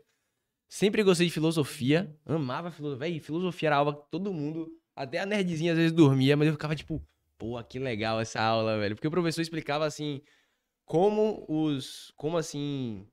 sempre 0.68 1.02
gostei 1.02 1.26
de 1.26 1.34
filosofia, 1.34 2.16
amava 2.26 2.70
filosofia. 2.70 3.10
Véi, 3.10 3.20
filosofia 3.20 3.70
era 3.70 3.78
aula 3.78 3.96
que 3.96 4.04
todo 4.12 4.32
mundo, 4.32 4.70
até 4.96 5.20
a 5.20 5.26
nerdzinha 5.26 5.72
às 5.72 5.78
vezes 5.78 5.92
dormia, 5.92 6.38
mas 6.38 6.48
eu 6.48 6.54
ficava 6.54 6.76
tipo, 6.76 7.02
pô, 7.36 7.62
que 7.64 7.80
legal 7.80 8.20
essa 8.20 8.40
aula, 8.40 8.78
velho. 8.78 8.96
Porque 8.96 9.08
o 9.08 9.12
professor 9.12 9.42
explicava 9.42 9.86
assim, 9.86 10.22
como 10.86 11.46
os, 11.48 12.12
como 12.16 12.38
assim, 12.38 13.08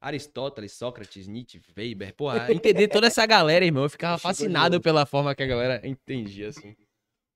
Aristóteles, 0.00 0.72
Sócrates, 0.72 1.28
Nietzsche, 1.28 1.60
Weber, 1.76 2.14
porra, 2.14 2.46
entender 2.52 2.88
toda 2.88 3.08
essa 3.08 3.26
galera, 3.26 3.64
irmão. 3.64 3.82
Eu 3.82 3.90
ficava 3.90 4.16
de 4.16 4.22
fascinado 4.22 4.80
pela 4.80 5.04
forma 5.04 5.34
que 5.34 5.42
a 5.42 5.46
galera 5.46 5.86
entendia, 5.86 6.48
assim, 6.48 6.74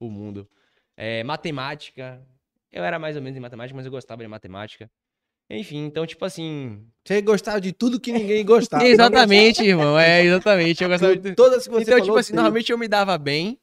o 0.01 0.11
mundo. 0.11 0.49
É, 0.97 1.23
matemática. 1.23 2.27
Eu 2.73 2.83
era 2.83 2.99
mais 2.99 3.17
ou 3.17 3.23
menos 3.23 3.37
em 3.37 3.41
matemática, 3.41 3.77
mas 3.77 3.85
eu 3.85 3.93
gostava 3.93 4.23
de 4.23 4.29
matemática. 4.29 4.91
Enfim, 5.51 5.85
então, 5.85 6.07
tipo 6.07 6.25
assim. 6.25 6.87
Você 7.05 7.21
gostava 7.21 7.61
de 7.61 7.73
tudo 7.73 8.01
que 8.01 8.11
ninguém 8.11 8.45
gostava. 8.45 8.83
exatamente, 8.87 9.63
irmão. 9.63 9.99
É, 9.99 10.25
exatamente. 10.25 10.83
Eu 10.83 10.89
gostava 10.89 11.17
de. 11.17 11.35
Todas 11.35 11.65
que 11.65 11.73
você 11.73 11.83
Então, 11.83 12.01
tipo 12.01 12.17
assim, 12.17 12.33
normalmente 12.33 12.73
eu 12.73 12.79
me 12.79 12.89
dava 12.89 13.19
bem, 13.19 13.61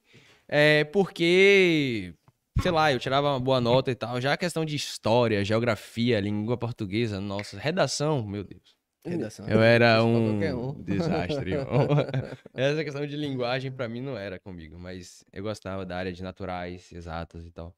é, 0.48 0.84
porque, 0.84 2.14
sei 2.62 2.72
lá, 2.72 2.94
eu 2.94 3.00
tirava 3.00 3.30
uma 3.30 3.40
boa 3.40 3.60
nota 3.60 3.90
e 3.90 3.96
tal. 3.96 4.22
Já 4.22 4.34
a 4.34 4.38
questão 4.38 4.64
de 4.64 4.76
história, 4.76 5.44
geografia, 5.44 6.20
língua 6.20 6.56
portuguesa, 6.56 7.20
nossa, 7.20 7.58
redação, 7.58 8.26
meu 8.26 8.44
Deus. 8.44 8.81
Redação. 9.04 9.48
Eu 9.48 9.62
era 9.62 10.04
um 10.04 10.40
um. 10.40 10.74
desastre. 10.84 11.54
Essa 12.54 12.84
questão 12.84 13.06
de 13.06 13.16
linguagem 13.16 13.72
pra 13.72 13.90
mim 13.90 14.02
não 14.02 14.18
era 14.18 14.40
comigo, 14.40 14.78
mas 14.78 15.24
eu 15.34 15.42
gostava 15.44 15.86
da 15.86 15.98
área 15.98 16.14
de 16.14 16.22
naturais, 16.22 16.92
exatas 16.92 17.46
e 17.46 17.52
tal. 17.52 17.76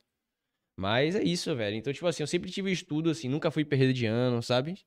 Mas 0.78 1.16
é 1.16 1.24
isso, 1.24 1.56
velho. 1.56 1.76
Então, 1.76 1.94
tipo 1.94 2.08
assim, 2.08 2.24
eu 2.24 2.28
sempre 2.28 2.52
tive 2.52 2.72
estudo, 2.72 3.10
assim, 3.10 3.30
nunca 3.30 3.52
fui 3.52 3.64
perder 3.64 3.94
de 3.94 4.06
ano, 4.06 4.42
sabe? 4.42 4.80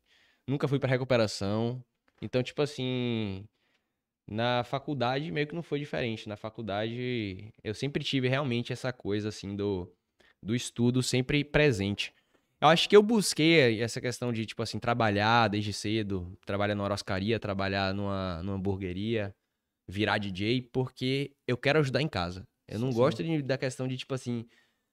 Nunca 0.47 0.69
fui 0.69 0.79
pra 0.79 0.89
recuperação. 0.91 1.83
Então, 2.21 2.43
tipo 2.43 2.61
assim, 2.61 3.47
na 4.29 4.65
faculdade 4.65 5.31
meio 5.31 5.47
que 5.47 5.55
não 5.55 5.63
foi 5.63 5.79
diferente. 5.79 6.29
Na 6.29 6.37
faculdade 6.37 7.53
eu 7.63 7.75
sempre 7.75 8.03
tive 8.03 8.29
realmente 8.29 8.73
essa 8.73 8.93
coisa 8.93 9.29
assim 9.29 9.55
do, 9.55 9.91
do 10.43 10.55
estudo 10.55 11.03
sempre 11.03 11.45
presente. 11.45 12.13
Eu 12.61 12.69
acho 12.69 12.89
que 12.89 12.97
eu 12.97 13.03
busquei 13.03 13.83
essa 13.83 14.01
questão 14.01 14.33
de, 14.33 14.47
tipo 14.47 14.63
assim, 14.63 14.79
trabalhar 14.79 15.49
desde 15.49 15.73
cedo, 15.73 16.37
trabalhar 16.47 16.75
numa 16.75 16.89
roscaria, 16.89 17.39
trabalhar 17.39 17.93
numa, 17.93 18.43
numa 18.43 18.57
hamburgueria, 18.57 19.35
virar 19.87 20.19
DJ, 20.19 20.63
porque 20.73 21.33
eu 21.47 21.57
quero 21.59 21.79
ajudar 21.81 22.01
em 22.01 22.09
casa. 22.09 22.47
Eu 22.67 22.79
não 22.79 22.91
Sim, 22.91 22.97
gosto 22.99 23.23
de- 23.23 23.43
da 23.43 23.59
questão 23.59 23.87
de, 23.87 23.97
tipo 23.97 24.15
assim, 24.15 24.47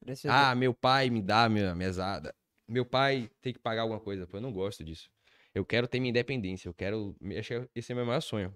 Precisa- 0.04 0.52
ah, 0.52 0.54
meu 0.56 0.74
pai 0.74 1.10
me 1.10 1.22
dá 1.22 1.48
minha 1.48 1.74
mesada. 1.74 2.36
Meu 2.68 2.86
pai 2.86 3.30
tem 3.42 3.54
que 3.54 3.60
pagar 3.60 3.84
alguma 3.84 4.00
coisa. 4.00 4.28
Pô, 4.28 4.38
eu 4.38 4.42
não 4.42 4.52
gosto 4.52 4.84
disso. 4.84 5.10
Eu 5.56 5.66
quero 5.66 5.88
ter 5.88 6.00
minha 6.00 6.10
independência. 6.10 6.68
Eu 6.68 6.74
quero. 6.74 7.16
Esse 7.76 7.92
é 7.92 7.94
o 7.94 7.98
meu 7.98 8.06
maior 8.06 8.22
sonho. 8.22 8.54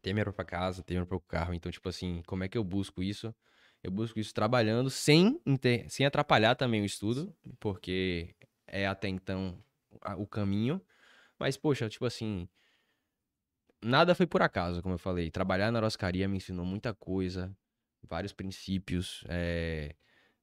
Ter 0.00 0.12
minha 0.12 0.24
própria 0.24 0.44
casa, 0.44 0.82
ter 0.82 0.94
meu 0.94 1.06
próprio 1.06 1.28
carro. 1.28 1.52
Então, 1.52 1.70
tipo 1.70 1.88
assim, 1.88 2.22
como 2.26 2.44
é 2.44 2.48
que 2.48 2.56
eu 2.56 2.64
busco 2.64 3.02
isso? 3.02 3.34
Eu 3.82 3.90
busco 3.90 4.18
isso 4.20 4.32
trabalhando 4.32 4.88
sem, 4.90 5.40
inter- 5.44 5.86
sem 5.90 6.06
atrapalhar 6.06 6.54
também 6.54 6.82
o 6.82 6.84
estudo, 6.84 7.34
porque 7.58 8.34
é 8.66 8.86
até 8.86 9.08
então 9.08 9.58
o 10.16 10.26
caminho. 10.26 10.80
Mas, 11.38 11.56
poxa, 11.56 11.88
tipo 11.88 12.06
assim. 12.06 12.48
Nada 13.84 14.14
foi 14.14 14.26
por 14.26 14.42
acaso, 14.42 14.80
como 14.80 14.94
eu 14.94 14.98
falei. 14.98 15.30
Trabalhar 15.30 15.72
na 15.72 15.80
roscaria 15.80 16.28
me 16.28 16.36
ensinou 16.36 16.64
muita 16.64 16.94
coisa, 16.94 17.54
vários 18.02 18.32
princípios. 18.32 19.24
é, 19.28 19.94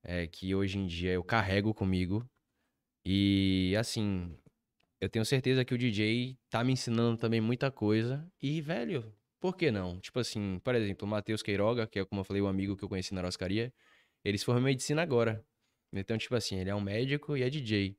é, 0.03 0.27
que 0.27 0.53
hoje 0.55 0.77
em 0.77 0.87
dia 0.87 1.11
eu 1.11 1.23
carrego 1.23 1.73
comigo. 1.73 2.29
E 3.05 3.75
assim, 3.79 4.37
eu 4.99 5.09
tenho 5.09 5.25
certeza 5.25 5.63
que 5.65 5.73
o 5.73 5.77
DJ 5.77 6.37
tá 6.49 6.63
me 6.63 6.73
ensinando 6.73 7.17
também 7.17 7.41
muita 7.41 7.71
coisa. 7.71 8.29
E, 8.41 8.61
velho, 8.61 9.13
por 9.39 9.55
que 9.55 9.71
não? 9.71 9.99
Tipo 9.99 10.19
assim, 10.19 10.59
por 10.63 10.75
exemplo, 10.75 11.07
o 11.07 11.09
Matheus 11.09 11.41
Queiroga, 11.41 11.87
que 11.87 11.99
é 11.99 12.05
como 12.05 12.21
eu 12.21 12.25
falei, 12.25 12.41
o 12.41 12.47
amigo 12.47 12.75
que 12.75 12.83
eu 12.83 12.89
conheci 12.89 13.13
na 13.13 13.21
Roscaria, 13.21 13.73
ele 14.23 14.37
se 14.37 14.45
formou 14.45 14.61
em 14.61 14.65
medicina 14.65 15.01
agora. 15.01 15.43
Então, 15.93 16.17
tipo 16.17 16.35
assim, 16.35 16.59
ele 16.59 16.69
é 16.69 16.75
um 16.75 16.81
médico 16.81 17.35
e 17.35 17.43
é 17.43 17.49
DJ. 17.49 17.97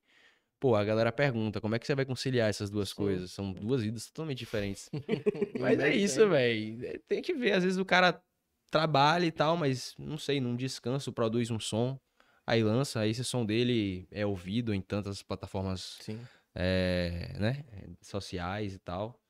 Pô, 0.61 0.77
a 0.77 0.85
galera 0.85 1.11
pergunta, 1.11 1.61
como 1.61 1.75
é 1.75 1.79
que 1.79 1.87
você 1.87 1.95
vai 1.95 2.05
conciliar 2.05 2.51
essas 2.51 2.69
duas 2.69 2.91
Sim. 2.91 2.97
coisas? 2.97 3.33
São 3.33 3.53
duas 3.53 3.83
vidas 3.83 4.07
totalmente 4.07 4.39
diferentes. 4.39 4.91
Mas 5.59 5.79
é 5.81 5.95
isso, 5.95 6.29
velho. 6.29 7.01
Tem 7.09 7.23
que 7.23 7.33
ver. 7.33 7.53
Às 7.53 7.65
vezes 7.65 7.79
o 7.79 7.85
cara 7.85 8.23
trabalha 8.71 9.27
e 9.27 9.33
tal, 9.33 9.57
mas 9.57 9.95
não 9.99 10.17
sei, 10.17 10.41
num 10.41 10.55
descanso 10.55 11.13
produz 11.13 11.51
um 11.51 11.59
som, 11.59 11.99
aí 12.47 12.63
lança, 12.63 13.01
aí 13.01 13.11
esse 13.11 13.25
som 13.25 13.45
dele 13.45 14.07
é 14.13 14.25
ouvido 14.25 14.73
em 14.73 14.81
tantas 14.81 15.23
plataformas 15.23 15.99
Sim. 16.01 16.21
é, 16.55 17.37
né, 17.39 17.65
sociais 18.01 18.75
e 18.75 18.79
tal. 18.79 19.21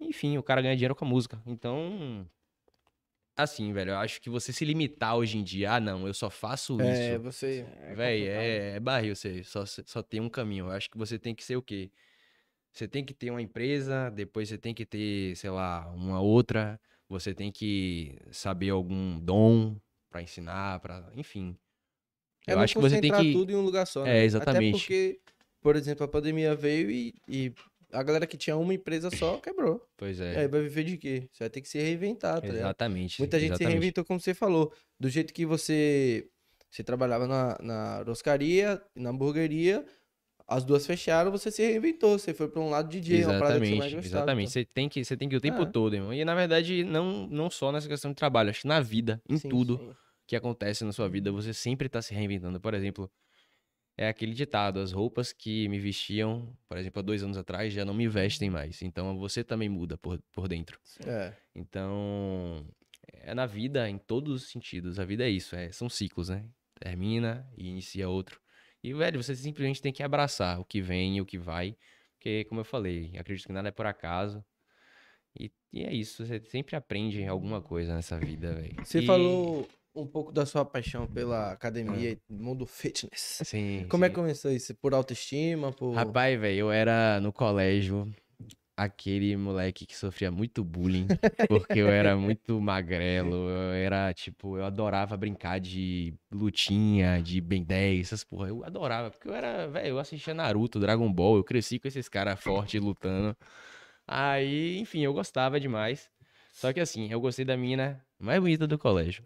Enfim, 0.00 0.36
o 0.38 0.42
cara 0.42 0.60
ganha 0.62 0.74
dinheiro 0.76 0.94
com 0.94 1.04
a 1.04 1.08
música. 1.08 1.40
Então, 1.46 2.28
assim, 3.36 3.72
velho, 3.72 3.90
eu 3.92 3.98
acho 3.98 4.20
que 4.20 4.30
você 4.30 4.52
se 4.52 4.64
limitar 4.64 5.16
hoje 5.16 5.38
em 5.38 5.44
dia, 5.44 5.74
ah, 5.74 5.80
não, 5.80 6.06
eu 6.06 6.14
só 6.14 6.30
faço 6.30 6.80
É, 6.80 7.16
isso. 7.16 7.22
você. 7.22 7.64
Véi, 7.96 8.20
complicado. 8.20 8.44
é, 8.44 8.76
é 8.76 8.80
barril, 8.80 9.14
você 9.16 9.42
só, 9.44 9.64
só 9.66 10.02
tem 10.02 10.20
um 10.20 10.28
caminho. 10.28 10.66
Eu 10.66 10.70
acho 10.72 10.90
que 10.90 10.98
você 10.98 11.18
tem 11.18 11.34
que 11.34 11.44
ser 11.44 11.56
o 11.56 11.62
quê? 11.62 11.90
Você 12.72 12.88
tem 12.88 13.04
que 13.04 13.14
ter 13.14 13.30
uma 13.30 13.40
empresa, 13.40 14.10
depois 14.10 14.48
você 14.48 14.58
tem 14.58 14.74
que 14.74 14.84
ter, 14.84 15.36
sei 15.36 15.50
lá, 15.50 15.88
uma 15.90 16.20
outra, 16.20 16.80
você 17.08 17.32
tem 17.32 17.52
que 17.52 18.18
saber 18.32 18.70
algum 18.70 19.20
dom 19.20 19.76
pra 20.10 20.20
ensinar, 20.22 20.80
para, 20.80 21.08
enfim. 21.14 21.56
É 22.46 22.52
Eu 22.52 22.58
acho 22.58 22.74
que 22.74 22.80
você 22.80 23.00
tem 23.00 23.12
que 23.12 23.32
tudo 23.32 23.52
em 23.52 23.54
um 23.54 23.62
lugar 23.62 23.86
só, 23.86 24.04
É, 24.04 24.18
né? 24.18 24.24
exatamente. 24.24 24.76
Até 24.76 24.78
porque, 24.78 25.20
por 25.62 25.76
exemplo, 25.76 26.04
a 26.04 26.08
pandemia 26.08 26.54
veio 26.54 26.90
e, 26.90 27.14
e 27.28 27.52
a 27.94 28.02
galera 28.02 28.26
que 28.26 28.36
tinha 28.36 28.56
uma 28.56 28.74
empresa 28.74 29.10
só 29.10 29.38
quebrou. 29.42 29.86
Pois 29.96 30.18
E 30.20 30.22
é. 30.24 30.38
aí 30.40 30.48
vai 30.48 30.60
viver 30.62 30.84
de 30.84 30.96
quê? 30.98 31.28
Você 31.32 31.44
vai 31.44 31.50
ter 31.50 31.60
que 31.60 31.68
se 31.68 31.78
reinventar, 31.78 32.40
tá 32.40 32.46
ligado? 32.46 32.56
Exatamente. 32.58 33.20
Muita 33.20 33.38
gente 33.38 33.48
se 33.48 33.52
exatamente. 33.54 33.72
reinventou, 33.72 34.04
como 34.04 34.20
você 34.20 34.34
falou. 34.34 34.72
Do 34.98 35.08
jeito 35.08 35.32
que 35.32 35.46
você, 35.46 36.28
você 36.70 36.82
trabalhava 36.82 37.26
na, 37.26 37.56
na 37.62 38.02
roscaria, 38.02 38.82
na 38.94 39.10
hamburgueria, 39.10 39.84
as 40.46 40.62
duas 40.64 40.86
fecharam, 40.86 41.30
você 41.30 41.50
se 41.50 41.62
reinventou. 41.62 42.18
Você 42.18 42.34
foi 42.34 42.48
pra 42.48 42.60
um 42.60 42.68
lado 42.68 42.88
DJ, 42.88 43.24
uma 43.24 43.38
parada 43.38 43.60
que 43.60 43.66
você 43.66 43.72
Exatamente, 43.72 43.94
gostava. 43.96 44.06
exatamente. 44.06 44.50
Você 44.50 44.64
tem 44.64 44.88
que, 44.88 45.04
você 45.04 45.16
tem 45.16 45.28
que 45.28 45.34
ir 45.34 45.38
o 45.38 45.40
tempo 45.40 45.62
É. 45.62 45.66
todo, 45.66 45.94
irmão. 45.94 46.12
E 46.12 46.24
na 46.24 46.34
verdade, 46.34 46.84
não, 46.84 47.26
não 47.26 47.48
só 47.48 47.72
nessa 47.72 47.88
questão 47.88 48.10
de 48.10 48.16
trabalho, 48.16 48.50
acho 48.50 48.62
que 48.62 48.68
na 48.68 48.80
vida, 48.80 49.22
em 49.28 49.38
Sim, 49.38 49.48
tudo 49.48 49.78
Sim. 49.78 49.92
que 50.26 50.36
acontece 50.36 50.84
na 50.84 50.92
sua 50.92 51.08
vida, 51.08 51.32
você 51.32 51.54
sempre 51.54 51.88
tá 51.88 52.02
se 52.02 52.12
reinventando. 52.14 52.60
Por 52.60 52.74
exemplo, 52.74 53.10
é 53.96 54.08
aquele 54.08 54.32
ditado: 54.34 54.80
as 54.80 54.92
roupas 54.92 55.32
que 55.32 55.68
me 55.68 55.78
vestiam, 55.78 56.56
por 56.68 56.76
exemplo, 56.78 57.00
há 57.00 57.02
dois 57.02 57.22
anos 57.22 57.36
atrás, 57.36 57.72
já 57.72 57.84
não 57.84 57.94
me 57.94 58.08
vestem 58.08 58.50
mais. 58.50 58.82
Então 58.82 59.16
você 59.18 59.42
também 59.44 59.68
muda 59.68 59.96
por, 59.96 60.20
por 60.32 60.48
dentro. 60.48 60.78
É. 61.06 61.32
Então, 61.54 62.66
é 63.12 63.34
na 63.34 63.46
vida, 63.46 63.88
em 63.88 63.98
todos 63.98 64.42
os 64.42 64.50
sentidos. 64.50 64.98
A 64.98 65.04
vida 65.04 65.24
é 65.24 65.30
isso, 65.30 65.54
é, 65.54 65.70
são 65.70 65.88
ciclos, 65.88 66.28
né? 66.28 66.44
Termina 66.78 67.48
e 67.56 67.68
inicia 67.68 68.08
outro. 68.08 68.40
E, 68.82 68.92
velho, 68.92 69.22
você 69.22 69.34
simplesmente 69.34 69.80
tem 69.80 69.92
que 69.92 70.02
abraçar 70.02 70.60
o 70.60 70.64
que 70.64 70.82
vem 70.82 71.16
e 71.16 71.20
o 71.20 71.24
que 71.26 71.38
vai. 71.38 71.76
Porque, 72.14 72.44
como 72.44 72.60
eu 72.60 72.64
falei, 72.64 73.12
acredito 73.16 73.46
que 73.46 73.52
nada 73.52 73.68
é 73.68 73.72
por 73.72 73.86
acaso. 73.86 74.44
E, 75.38 75.50
e 75.72 75.84
é 75.84 75.92
isso, 75.92 76.24
você 76.24 76.40
sempre 76.40 76.76
aprende 76.76 77.24
alguma 77.26 77.62
coisa 77.62 77.94
nessa 77.94 78.18
vida, 78.18 78.54
velho. 78.54 78.84
Você 78.84 79.00
E- 79.00 79.06
falou 79.06 79.68
um 79.94 80.06
pouco 80.06 80.32
da 80.32 80.44
sua 80.44 80.64
paixão 80.64 81.06
pela 81.06 81.52
academia 81.52 82.12
e 82.12 82.18
mundo 82.28 82.66
fitness. 82.66 83.40
Sim. 83.44 83.86
Como 83.88 84.04
é 84.04 84.08
sim. 84.08 84.14
que 84.14 84.20
começou 84.20 84.50
isso? 84.50 84.74
Por 84.74 84.94
autoestima? 84.94 85.72
Por... 85.72 85.92
Rapaz, 85.92 86.38
velho, 86.38 86.58
eu 86.58 86.72
era 86.72 87.20
no 87.20 87.32
colégio 87.32 88.12
aquele 88.76 89.36
moleque 89.36 89.86
que 89.86 89.96
sofria 89.96 90.30
muito 90.30 90.64
bullying, 90.64 91.06
porque 91.48 91.78
eu 91.78 91.88
era 91.88 92.16
muito 92.16 92.60
magrelo, 92.60 93.48
eu 93.48 93.72
era, 93.72 94.12
tipo, 94.12 94.58
eu 94.58 94.64
adorava 94.64 95.16
brincar 95.16 95.60
de 95.60 96.14
lutinha, 96.30 97.22
de 97.22 97.40
Ben 97.40 97.62
10, 97.62 98.00
essas 98.00 98.24
porra, 98.24 98.48
eu 98.48 98.64
adorava, 98.64 99.10
porque 99.10 99.28
eu 99.28 99.34
era, 99.34 99.68
velho, 99.68 99.88
eu 99.88 99.98
assistia 99.98 100.34
Naruto, 100.34 100.80
Dragon 100.80 101.10
Ball, 101.12 101.36
eu 101.36 101.44
cresci 101.44 101.78
com 101.78 101.86
esses 101.86 102.08
caras 102.08 102.40
fortes 102.40 102.80
lutando, 102.80 103.36
aí, 104.06 104.78
enfim, 104.78 105.00
eu 105.02 105.12
gostava 105.14 105.60
demais, 105.60 106.10
só 106.52 106.72
que 106.72 106.80
assim, 106.80 107.10
eu 107.10 107.20
gostei 107.20 107.44
da 107.44 107.56
mina 107.56 108.04
mais 108.18 108.40
bonita 108.40 108.66
do 108.66 108.78
colégio, 108.78 109.22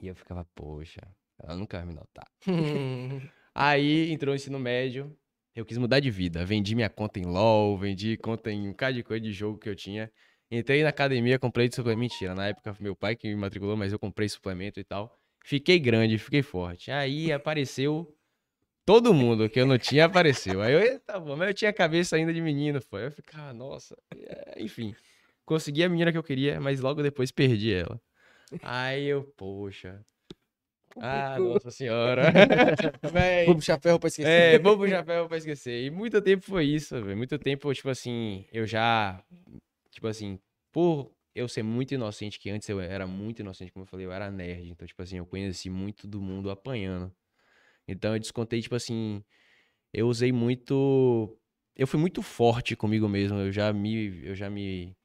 e 0.00 0.08
eu 0.08 0.14
ficava, 0.14 0.44
poxa, 0.54 1.00
ela 1.42 1.56
nunca 1.56 1.78
vai 1.78 1.86
me 1.86 1.94
notar. 1.94 2.26
Aí 3.54 4.10
entrou 4.12 4.32
o 4.32 4.36
ensino 4.36 4.58
médio, 4.58 5.16
eu 5.54 5.64
quis 5.64 5.78
mudar 5.78 6.00
de 6.00 6.10
vida. 6.10 6.44
Vendi 6.44 6.74
minha 6.74 6.90
conta 6.90 7.18
em 7.18 7.24
LOL, 7.24 7.78
vendi 7.78 8.16
conta 8.18 8.50
em 8.50 8.68
um 8.68 8.70
bocado 8.70 8.96
de 8.96 9.02
coisa 9.02 9.22
de 9.22 9.32
jogo 9.32 9.58
que 9.58 9.68
eu 9.68 9.74
tinha. 9.74 10.12
Entrei 10.50 10.82
na 10.82 10.90
academia, 10.90 11.38
comprei 11.38 11.68
de 11.68 11.74
suplemento. 11.74 12.00
Mentira, 12.12 12.34
na 12.34 12.48
época 12.48 12.74
foi 12.74 12.84
meu 12.84 12.94
pai 12.94 13.16
que 13.16 13.26
me 13.28 13.34
matriculou, 13.34 13.76
mas 13.76 13.92
eu 13.92 13.98
comprei 13.98 14.28
suplemento 14.28 14.78
e 14.78 14.84
tal. 14.84 15.18
Fiquei 15.44 15.78
grande, 15.78 16.18
fiquei 16.18 16.42
forte. 16.42 16.90
Aí 16.90 17.32
apareceu 17.32 18.14
todo 18.84 19.14
mundo 19.14 19.48
que 19.48 19.58
eu 19.58 19.66
não 19.66 19.78
tinha, 19.78 20.04
apareceu. 20.04 20.60
Aí 20.60 20.72
eu, 20.74 20.80
eita, 20.80 21.18
bom, 21.18 21.36
mas 21.36 21.48
eu 21.48 21.54
tinha 21.54 21.72
cabeça 21.72 22.16
ainda 22.16 22.32
de 22.32 22.40
menino, 22.40 22.80
foi. 22.80 23.06
Eu 23.06 23.10
ficava, 23.10 23.52
nossa. 23.52 23.96
É, 24.14 24.62
Enfim, 24.62 24.94
consegui 25.44 25.82
a 25.82 25.88
menina 25.88 26.12
que 26.12 26.18
eu 26.18 26.22
queria, 26.22 26.60
mas 26.60 26.80
logo 26.80 27.02
depois 27.02 27.32
perdi 27.32 27.72
ela. 27.72 28.00
Aí 28.62 29.06
eu, 29.06 29.24
poxa. 29.36 30.04
Ah, 30.98 31.38
nossa 31.38 31.70
senhora. 31.70 32.22
Véi. 33.12 33.46
Puxar 33.46 33.80
ferro 33.80 33.98
pra 33.98 34.08
esquecer. 34.08 34.54
É, 34.54 34.58
pro 34.58 34.88
chapéu 34.88 35.28
pra 35.28 35.36
esquecer. 35.36 35.84
E 35.84 35.90
muito 35.90 36.20
tempo 36.22 36.44
foi 36.44 36.64
isso, 36.64 37.02
velho. 37.02 37.16
Muito 37.16 37.38
tempo, 37.38 37.72
tipo 37.74 37.88
assim, 37.88 38.46
eu 38.52 38.66
já. 38.66 39.22
Tipo 39.90 40.06
assim, 40.08 40.38
por 40.72 41.12
eu 41.34 41.48
ser 41.48 41.62
muito 41.62 41.92
inocente, 41.92 42.38
que 42.38 42.48
antes 42.48 42.68
eu 42.68 42.80
era 42.80 43.06
muito 43.06 43.40
inocente, 43.40 43.70
como 43.70 43.82
eu 43.82 43.86
falei, 43.86 44.06
eu 44.06 44.12
era 44.12 44.30
nerd. 44.30 44.70
Então, 44.70 44.86
tipo 44.86 45.02
assim, 45.02 45.18
eu 45.18 45.26
conheci 45.26 45.68
muito 45.68 46.06
do 46.06 46.20
mundo 46.20 46.50
apanhando. 46.50 47.14
Então 47.86 48.14
eu 48.14 48.18
descontei, 48.18 48.60
tipo 48.62 48.74
assim, 48.74 49.22
eu 49.92 50.08
usei 50.08 50.32
muito. 50.32 51.38
Eu 51.76 51.86
fui 51.86 52.00
muito 52.00 52.22
forte 52.22 52.74
comigo 52.74 53.08
mesmo. 53.08 53.38
Eu 53.38 53.52
já 53.52 53.72
me. 53.72 54.24
Eu 54.24 54.34
já 54.34 54.48
me. 54.48 54.96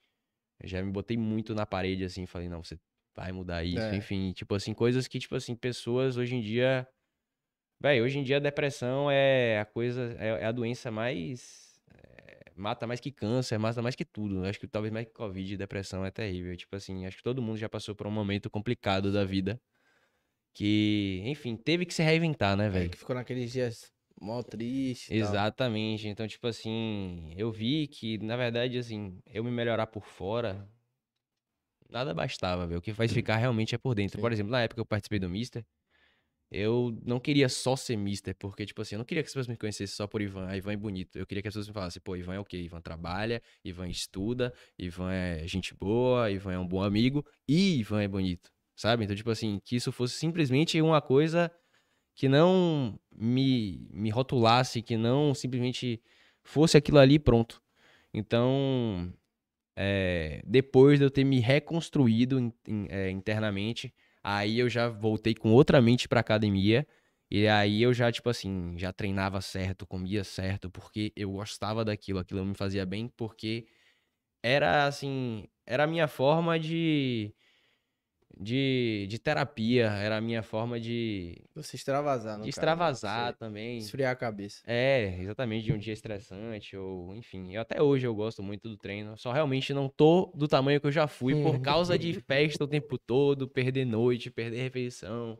eu 0.61 0.69
já 0.69 0.81
me 0.81 0.91
botei 0.91 1.17
muito 1.17 1.53
na 1.53 1.65
parede, 1.65 2.05
assim, 2.05 2.25
falei, 2.25 2.47
não, 2.47 2.63
você 2.63 2.79
vai 3.21 3.31
mudar 3.31 3.63
isso. 3.63 3.79
É. 3.79 3.95
Enfim, 3.95 4.31
tipo 4.33 4.53
assim, 4.55 4.73
coisas 4.73 5.07
que, 5.07 5.19
tipo 5.19 5.35
assim, 5.35 5.55
pessoas 5.55 6.17
hoje 6.17 6.35
em 6.35 6.41
dia. 6.41 6.87
Véi, 7.79 8.01
hoje 8.01 8.19
em 8.19 8.23
dia 8.23 8.37
a 8.37 8.39
depressão 8.39 9.09
é 9.09 9.59
a 9.59 9.65
coisa, 9.65 10.15
é, 10.19 10.43
é 10.43 10.45
a 10.45 10.51
doença 10.51 10.91
mais. 10.91 11.79
é, 11.95 12.51
mata 12.55 12.85
mais 12.85 12.99
que 12.99 13.11
câncer, 13.11 13.57
mata 13.57 13.81
mais 13.81 13.95
que 13.95 14.05
tudo. 14.05 14.45
Acho 14.45 14.59
que 14.59 14.67
talvez 14.67 14.93
mais 14.93 15.05
que 15.07 15.13
Covid, 15.13 15.57
depressão 15.57 16.05
é 16.05 16.11
terrível. 16.11 16.55
Tipo 16.55 16.75
assim, 16.75 17.05
acho 17.05 17.17
que 17.17 17.23
todo 17.23 17.41
mundo 17.41 17.57
já 17.57 17.67
passou 17.69 17.95
por 17.95 18.05
um 18.07 18.11
momento 18.11 18.49
complicado 18.49 19.11
da 19.11 19.23
vida. 19.25 19.59
Que, 20.53 21.21
enfim, 21.25 21.55
teve 21.55 21.85
que 21.85 21.93
se 21.93 22.03
reinventar, 22.03 22.57
né, 22.57 22.67
É, 22.67 22.69
velho? 22.69 22.89
que 22.89 22.97
ficou 22.97 23.15
naqueles 23.15 23.51
dias 23.51 23.91
mó 24.21 24.43
triste. 24.43 25.13
Exatamente. 25.13 26.07
Então, 26.07 26.27
tipo 26.27 26.45
assim, 26.45 27.33
eu 27.37 27.51
vi 27.51 27.87
que, 27.87 28.17
na 28.19 28.35
verdade, 28.35 28.77
assim, 28.77 29.17
eu 29.25 29.43
me 29.43 29.49
melhorar 29.49 29.87
por 29.87 30.05
fora, 30.05 30.69
nada 31.91 32.13
bastava, 32.13 32.65
velho. 32.65 32.79
O 32.79 32.81
que 32.81 32.93
faz 32.93 33.11
ficar 33.13 33.37
realmente 33.37 33.75
é 33.75 33.77
por 33.77 33.93
dentro. 33.93 34.17
Sim. 34.17 34.21
Por 34.21 34.31
exemplo, 34.31 34.51
na 34.51 34.61
época 34.61 34.75
que 34.75 34.81
eu 34.81 34.85
participei 34.85 35.19
do 35.19 35.29
Mister, 35.29 35.63
eu 36.51 36.93
não 37.05 37.17
queria 37.17 37.47
só 37.47 37.77
ser 37.77 37.95
mister, 37.95 38.35
porque, 38.37 38.65
tipo 38.65 38.81
assim, 38.81 38.95
eu 38.95 38.99
não 38.99 39.05
queria 39.05 39.23
que 39.23 39.27
as 39.27 39.31
pessoas 39.31 39.47
me 39.47 39.55
conhecessem 39.55 39.95
só 39.95 40.05
por 40.05 40.21
Ivan, 40.21 40.47
ah, 40.49 40.57
Ivan 40.57 40.73
é 40.73 40.75
bonito. 40.75 41.17
Eu 41.17 41.25
queria 41.25 41.41
que 41.41 41.47
as 41.47 41.53
pessoas 41.53 41.69
me 41.69 41.73
falassem, 41.73 42.01
pô, 42.01 42.13
Ivan 42.17 42.33
é 42.33 42.39
o 42.39 42.43
quê? 42.43 42.57
Ivan 42.57 42.81
trabalha, 42.81 43.41
Ivan 43.63 43.87
estuda, 43.87 44.53
Ivan 44.77 45.13
é 45.13 45.47
gente 45.47 45.73
boa, 45.73 46.29
Ivan 46.29 46.51
é 46.51 46.59
um 46.59 46.67
bom 46.67 46.83
amigo 46.83 47.25
e 47.47 47.79
Ivan 47.79 48.01
é 48.01 48.07
bonito, 48.07 48.51
sabe? 48.75 49.05
Então, 49.05 49.15
tipo 49.15 49.29
assim, 49.31 49.61
que 49.63 49.77
isso 49.77 49.93
fosse 49.93 50.15
simplesmente 50.15 50.81
uma 50.81 51.01
coisa 51.01 51.49
que 52.13 52.27
não 52.27 52.99
me, 53.15 53.87
me 53.89 54.09
rotulasse, 54.09 54.81
que 54.81 54.97
não 54.97 55.33
simplesmente 55.33 56.03
fosse 56.43 56.75
aquilo 56.75 56.99
ali 56.99 57.17
pronto. 57.17 57.63
Então, 58.13 59.13
é, 59.81 60.41
depois 60.45 60.99
de 60.99 61.05
eu 61.05 61.11
ter 61.11 61.23
me 61.23 61.39
reconstruído 61.39 62.39
in, 62.39 62.53
in, 62.67 62.87
é, 62.89 63.09
internamente, 63.09 63.93
Aí 64.23 64.59
eu 64.59 64.69
já 64.69 64.87
voltei 64.89 65.33
com 65.33 65.51
outra 65.51 65.81
mente 65.81 66.07
pra 66.07 66.19
academia. 66.19 66.87
E 67.29 67.47
aí 67.47 67.81
eu 67.81 67.93
já, 67.93 68.11
tipo 68.11 68.29
assim, 68.29 68.75
já 68.77 68.91
treinava 68.93 69.41
certo, 69.41 69.87
comia 69.87 70.23
certo, 70.23 70.69
porque 70.69 71.13
eu 71.15 71.31
gostava 71.31 71.83
daquilo, 71.85 72.19
aquilo 72.19 72.45
me 72.45 72.53
fazia 72.55 72.85
bem, 72.85 73.07
porque 73.07 73.65
era 74.43 74.85
assim, 74.87 75.47
era 75.65 75.85
a 75.85 75.87
minha 75.87 76.07
forma 76.07 76.59
de 76.59 77.33
de, 78.41 79.05
de 79.07 79.19
terapia, 79.19 79.85
era 79.91 80.17
a 80.17 80.21
minha 80.21 80.41
forma 80.41 80.79
de. 80.79 81.37
Você 81.53 81.75
extravasar, 81.75 82.41
De 82.41 82.49
extravasar 82.49 83.35
também. 83.35 83.77
Esfriar 83.77 84.11
a 84.11 84.15
cabeça. 84.15 84.63
É, 84.65 85.15
exatamente, 85.19 85.65
de 85.65 85.73
um 85.73 85.77
dia 85.77 85.93
estressante, 85.93 86.75
ou 86.75 87.15
enfim. 87.15 87.53
Eu, 87.53 87.61
até 87.61 87.79
hoje 87.79 88.07
eu 88.07 88.15
gosto 88.15 88.41
muito 88.41 88.67
do 88.67 88.75
treino. 88.75 89.15
Só 89.15 89.31
realmente 89.31 89.73
não 89.75 89.87
tô 89.87 90.31
do 90.33 90.47
tamanho 90.47 90.81
que 90.81 90.87
eu 90.87 90.91
já 90.91 91.05
fui 91.05 91.35
por 91.43 91.61
causa 91.61 91.99
de 91.99 92.13
festa 92.27 92.63
o 92.63 92.67
tempo 92.67 92.97
todo, 92.97 93.47
perder 93.47 93.85
noite, 93.85 94.31
perder 94.31 94.63
refeição. 94.63 95.37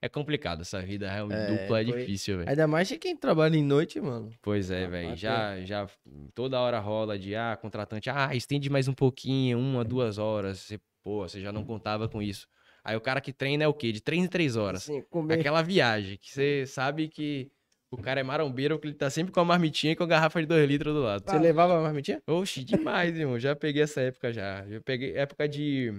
É 0.00 0.08
complicado 0.08 0.62
essa 0.62 0.82
vida 0.82 1.08
realmente 1.08 1.38
é, 1.38 1.46
dupla, 1.46 1.80
é 1.80 1.84
foi... 1.84 2.00
difícil, 2.00 2.38
velho. 2.38 2.50
Ainda 2.50 2.66
mais 2.66 2.88
de 2.88 2.98
quem 2.98 3.16
trabalha 3.16 3.56
em 3.56 3.62
noite, 3.62 4.00
mano. 4.00 4.30
Pois 4.42 4.68
é, 4.68 4.88
velho. 4.88 5.14
Já, 5.14 5.60
já 5.60 5.88
toda 6.34 6.58
hora 6.58 6.80
rola 6.80 7.16
de, 7.16 7.36
ah, 7.36 7.56
contratante, 7.56 8.10
ah, 8.10 8.34
estende 8.34 8.68
mais 8.68 8.88
um 8.88 8.92
pouquinho, 8.92 9.60
uma, 9.60 9.84
duas 9.84 10.18
horas. 10.18 10.58
Você 10.58 10.80
Pô, 11.02 11.28
você 11.28 11.40
já 11.40 11.52
não 11.52 11.64
contava 11.64 12.08
com 12.08 12.22
isso. 12.22 12.48
Aí 12.84 12.96
o 12.96 13.00
cara 13.00 13.20
que 13.20 13.32
treina 13.32 13.64
é 13.64 13.68
o 13.68 13.74
quê? 13.74 13.92
De 13.92 14.00
3 14.00 14.24
em 14.24 14.28
3 14.28 14.56
horas. 14.56 14.82
Sim, 14.84 15.02
comer. 15.02 15.38
Aquela 15.38 15.62
viagem 15.62 16.16
que 16.16 16.30
você 16.30 16.64
sabe 16.66 17.08
que 17.08 17.50
o 17.90 17.96
cara 17.96 18.20
é 18.20 18.22
marombeiro, 18.22 18.78
que 18.78 18.86
ele 18.86 18.94
tá 18.94 19.10
sempre 19.10 19.32
com 19.32 19.40
a 19.40 19.44
marmitinha 19.44 19.92
e 19.92 19.96
com 19.96 20.02
a 20.04 20.06
garrafa 20.06 20.40
de 20.40 20.46
2 20.46 20.68
litros 20.68 20.94
do 20.94 21.02
lado. 21.02 21.24
Você 21.24 21.36
ah. 21.36 21.40
levava 21.40 21.78
a 21.78 21.82
marmitinha? 21.82 22.22
Oxi, 22.26 22.64
demais, 22.64 23.16
irmão. 23.16 23.38
Já 23.38 23.54
peguei 23.54 23.82
essa 23.82 24.00
época 24.00 24.32
já. 24.32 24.66
Já 24.66 24.80
peguei 24.80 25.16
época 25.16 25.48
de. 25.48 25.92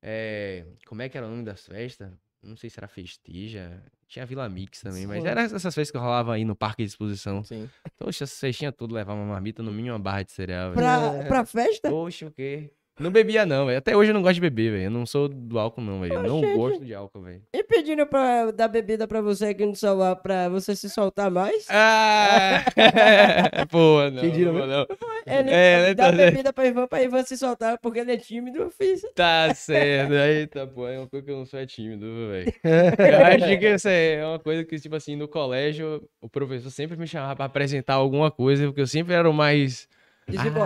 É... 0.00 0.64
Como 0.86 1.02
é 1.02 1.08
que 1.08 1.18
era 1.18 1.26
o 1.26 1.30
nome 1.30 1.44
das 1.44 1.66
festas? 1.66 2.10
Não 2.42 2.56
sei 2.56 2.70
se 2.70 2.78
era 2.78 2.86
Festija. 2.86 3.82
Tinha 4.06 4.24
Vila 4.24 4.48
Mix 4.48 4.80
também, 4.80 5.02
Sim. 5.02 5.08
mas 5.08 5.24
era 5.24 5.42
essas 5.42 5.62
festas 5.62 5.90
que 5.90 5.98
rolavam 5.98 6.32
aí 6.32 6.44
no 6.44 6.54
parque 6.54 6.84
de 6.84 6.88
exposição. 6.88 7.42
Sim. 7.42 7.68
Poxa, 7.98 8.22
essa 8.22 8.38
festinha 8.38 8.70
tudo 8.70 8.94
levava 8.94 9.18
uma 9.18 9.32
marmita, 9.32 9.64
no 9.64 9.72
mínimo 9.72 9.94
uma 9.94 9.98
barra 9.98 10.22
de 10.22 10.30
cereal. 10.30 10.72
Pra, 10.72 11.24
pra 11.24 11.44
festa? 11.44 11.90
Poxa, 11.90 12.28
o 12.28 12.30
quê? 12.30 12.70
Não 12.98 13.10
bebia, 13.10 13.44
não, 13.44 13.66
velho. 13.66 13.78
Até 13.78 13.94
hoje 13.94 14.10
eu 14.10 14.14
não 14.14 14.22
gosto 14.22 14.36
de 14.36 14.40
beber, 14.40 14.72
velho. 14.72 14.84
Eu 14.84 14.90
não 14.90 15.04
sou 15.04 15.28
do 15.28 15.58
álcool, 15.58 15.82
não, 15.82 16.00
velho. 16.00 16.14
Eu 16.14 16.22
não 16.22 16.40
gosto 16.56 16.82
de 16.82 16.94
álcool, 16.94 17.20
velho. 17.20 17.42
E 17.52 17.62
pedindo 17.62 18.06
pra 18.06 18.50
dar 18.50 18.68
bebida 18.68 19.06
pra 19.06 19.20
você 19.20 19.46
aqui 19.46 19.66
no 19.66 19.76
celular 19.76 20.16
pra 20.16 20.48
você 20.48 20.74
se 20.74 20.88
soltar 20.88 21.30
mais? 21.30 21.66
Ah! 21.68 22.64
Pô, 23.70 24.08
não. 24.10 24.22
Pediram, 24.22 24.54
não, 24.54 24.66
não. 24.66 24.86
Ele 25.26 25.50
é, 25.50 25.94
dá 25.94 26.10
tá 26.10 26.12
bebida 26.12 26.52
pra 26.52 26.66
Ivan, 26.66 26.86
pra 26.86 27.02
Ivan 27.02 27.22
se 27.24 27.36
soltar, 27.36 27.78
porque 27.78 27.98
ele 27.98 28.12
é 28.12 28.16
tímido, 28.16 28.58
eu 28.58 28.70
fiz. 28.70 29.02
Tá 29.14 29.52
certo. 29.54 30.14
Eita, 30.14 30.66
pô, 30.66 30.88
é 30.88 30.98
uma 30.98 31.08
coisa 31.08 31.26
que 31.26 31.32
eu 31.32 31.36
não 31.36 31.44
sou 31.44 31.60
é 31.60 31.66
tímido, 31.66 32.06
velho. 32.28 32.52
Eu 32.64 33.26
acho 33.26 33.58
que 33.58 33.74
isso 33.74 33.88
é 33.88 34.24
uma 34.24 34.38
coisa 34.38 34.64
que, 34.64 34.78
tipo 34.78 34.94
assim, 34.94 35.16
no 35.16 35.28
colégio, 35.28 36.08
o 36.20 36.28
professor 36.28 36.70
sempre 36.70 36.96
me 36.96 37.06
chamava 37.06 37.36
pra 37.36 37.44
apresentar 37.44 37.94
alguma 37.94 38.30
coisa, 38.30 38.66
porque 38.66 38.80
eu 38.80 38.86
sempre 38.86 39.14
era 39.14 39.28
o 39.28 39.32
mais 39.32 39.88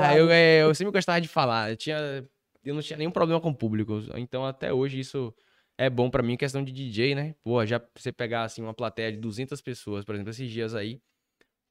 ah, 0.02 0.16
eu, 0.16 0.30
é, 0.30 0.62
eu 0.62 0.74
sempre 0.74 0.92
gostava 0.92 1.20
de 1.20 1.28
falar. 1.28 1.70
Eu, 1.70 1.76
tinha, 1.76 2.26
eu 2.64 2.74
não 2.74 2.82
tinha 2.82 2.96
nenhum 2.96 3.10
problema 3.10 3.40
com 3.40 3.50
o 3.50 3.54
público. 3.54 4.00
Então, 4.16 4.44
até 4.44 4.72
hoje, 4.72 5.00
isso 5.00 5.34
é 5.76 5.88
bom 5.88 6.10
para 6.10 6.22
mim, 6.22 6.36
questão 6.36 6.62
de 6.62 6.72
DJ, 6.72 7.14
né? 7.14 7.34
Pô, 7.42 7.64
já 7.64 7.80
você 7.96 8.12
pegar, 8.12 8.44
assim, 8.44 8.62
uma 8.62 8.74
plateia 8.74 9.12
de 9.12 9.18
200 9.18 9.60
pessoas, 9.60 10.04
por 10.04 10.14
exemplo, 10.14 10.30
esses 10.30 10.50
dias 10.50 10.74
aí, 10.74 11.00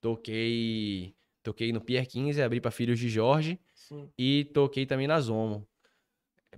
toquei 0.01 1.15
toquei 1.43 1.71
no 1.71 1.81
Pier 1.81 2.07
15, 2.07 2.41
abri 2.41 2.59
pra 2.59 2.71
Filhos 2.71 2.99
de 2.99 3.09
Jorge 3.09 3.59
Sim. 3.73 4.09
e 4.17 4.45
toquei 4.53 4.85
também 4.85 5.07
na 5.07 5.19
Zomo. 5.19 5.67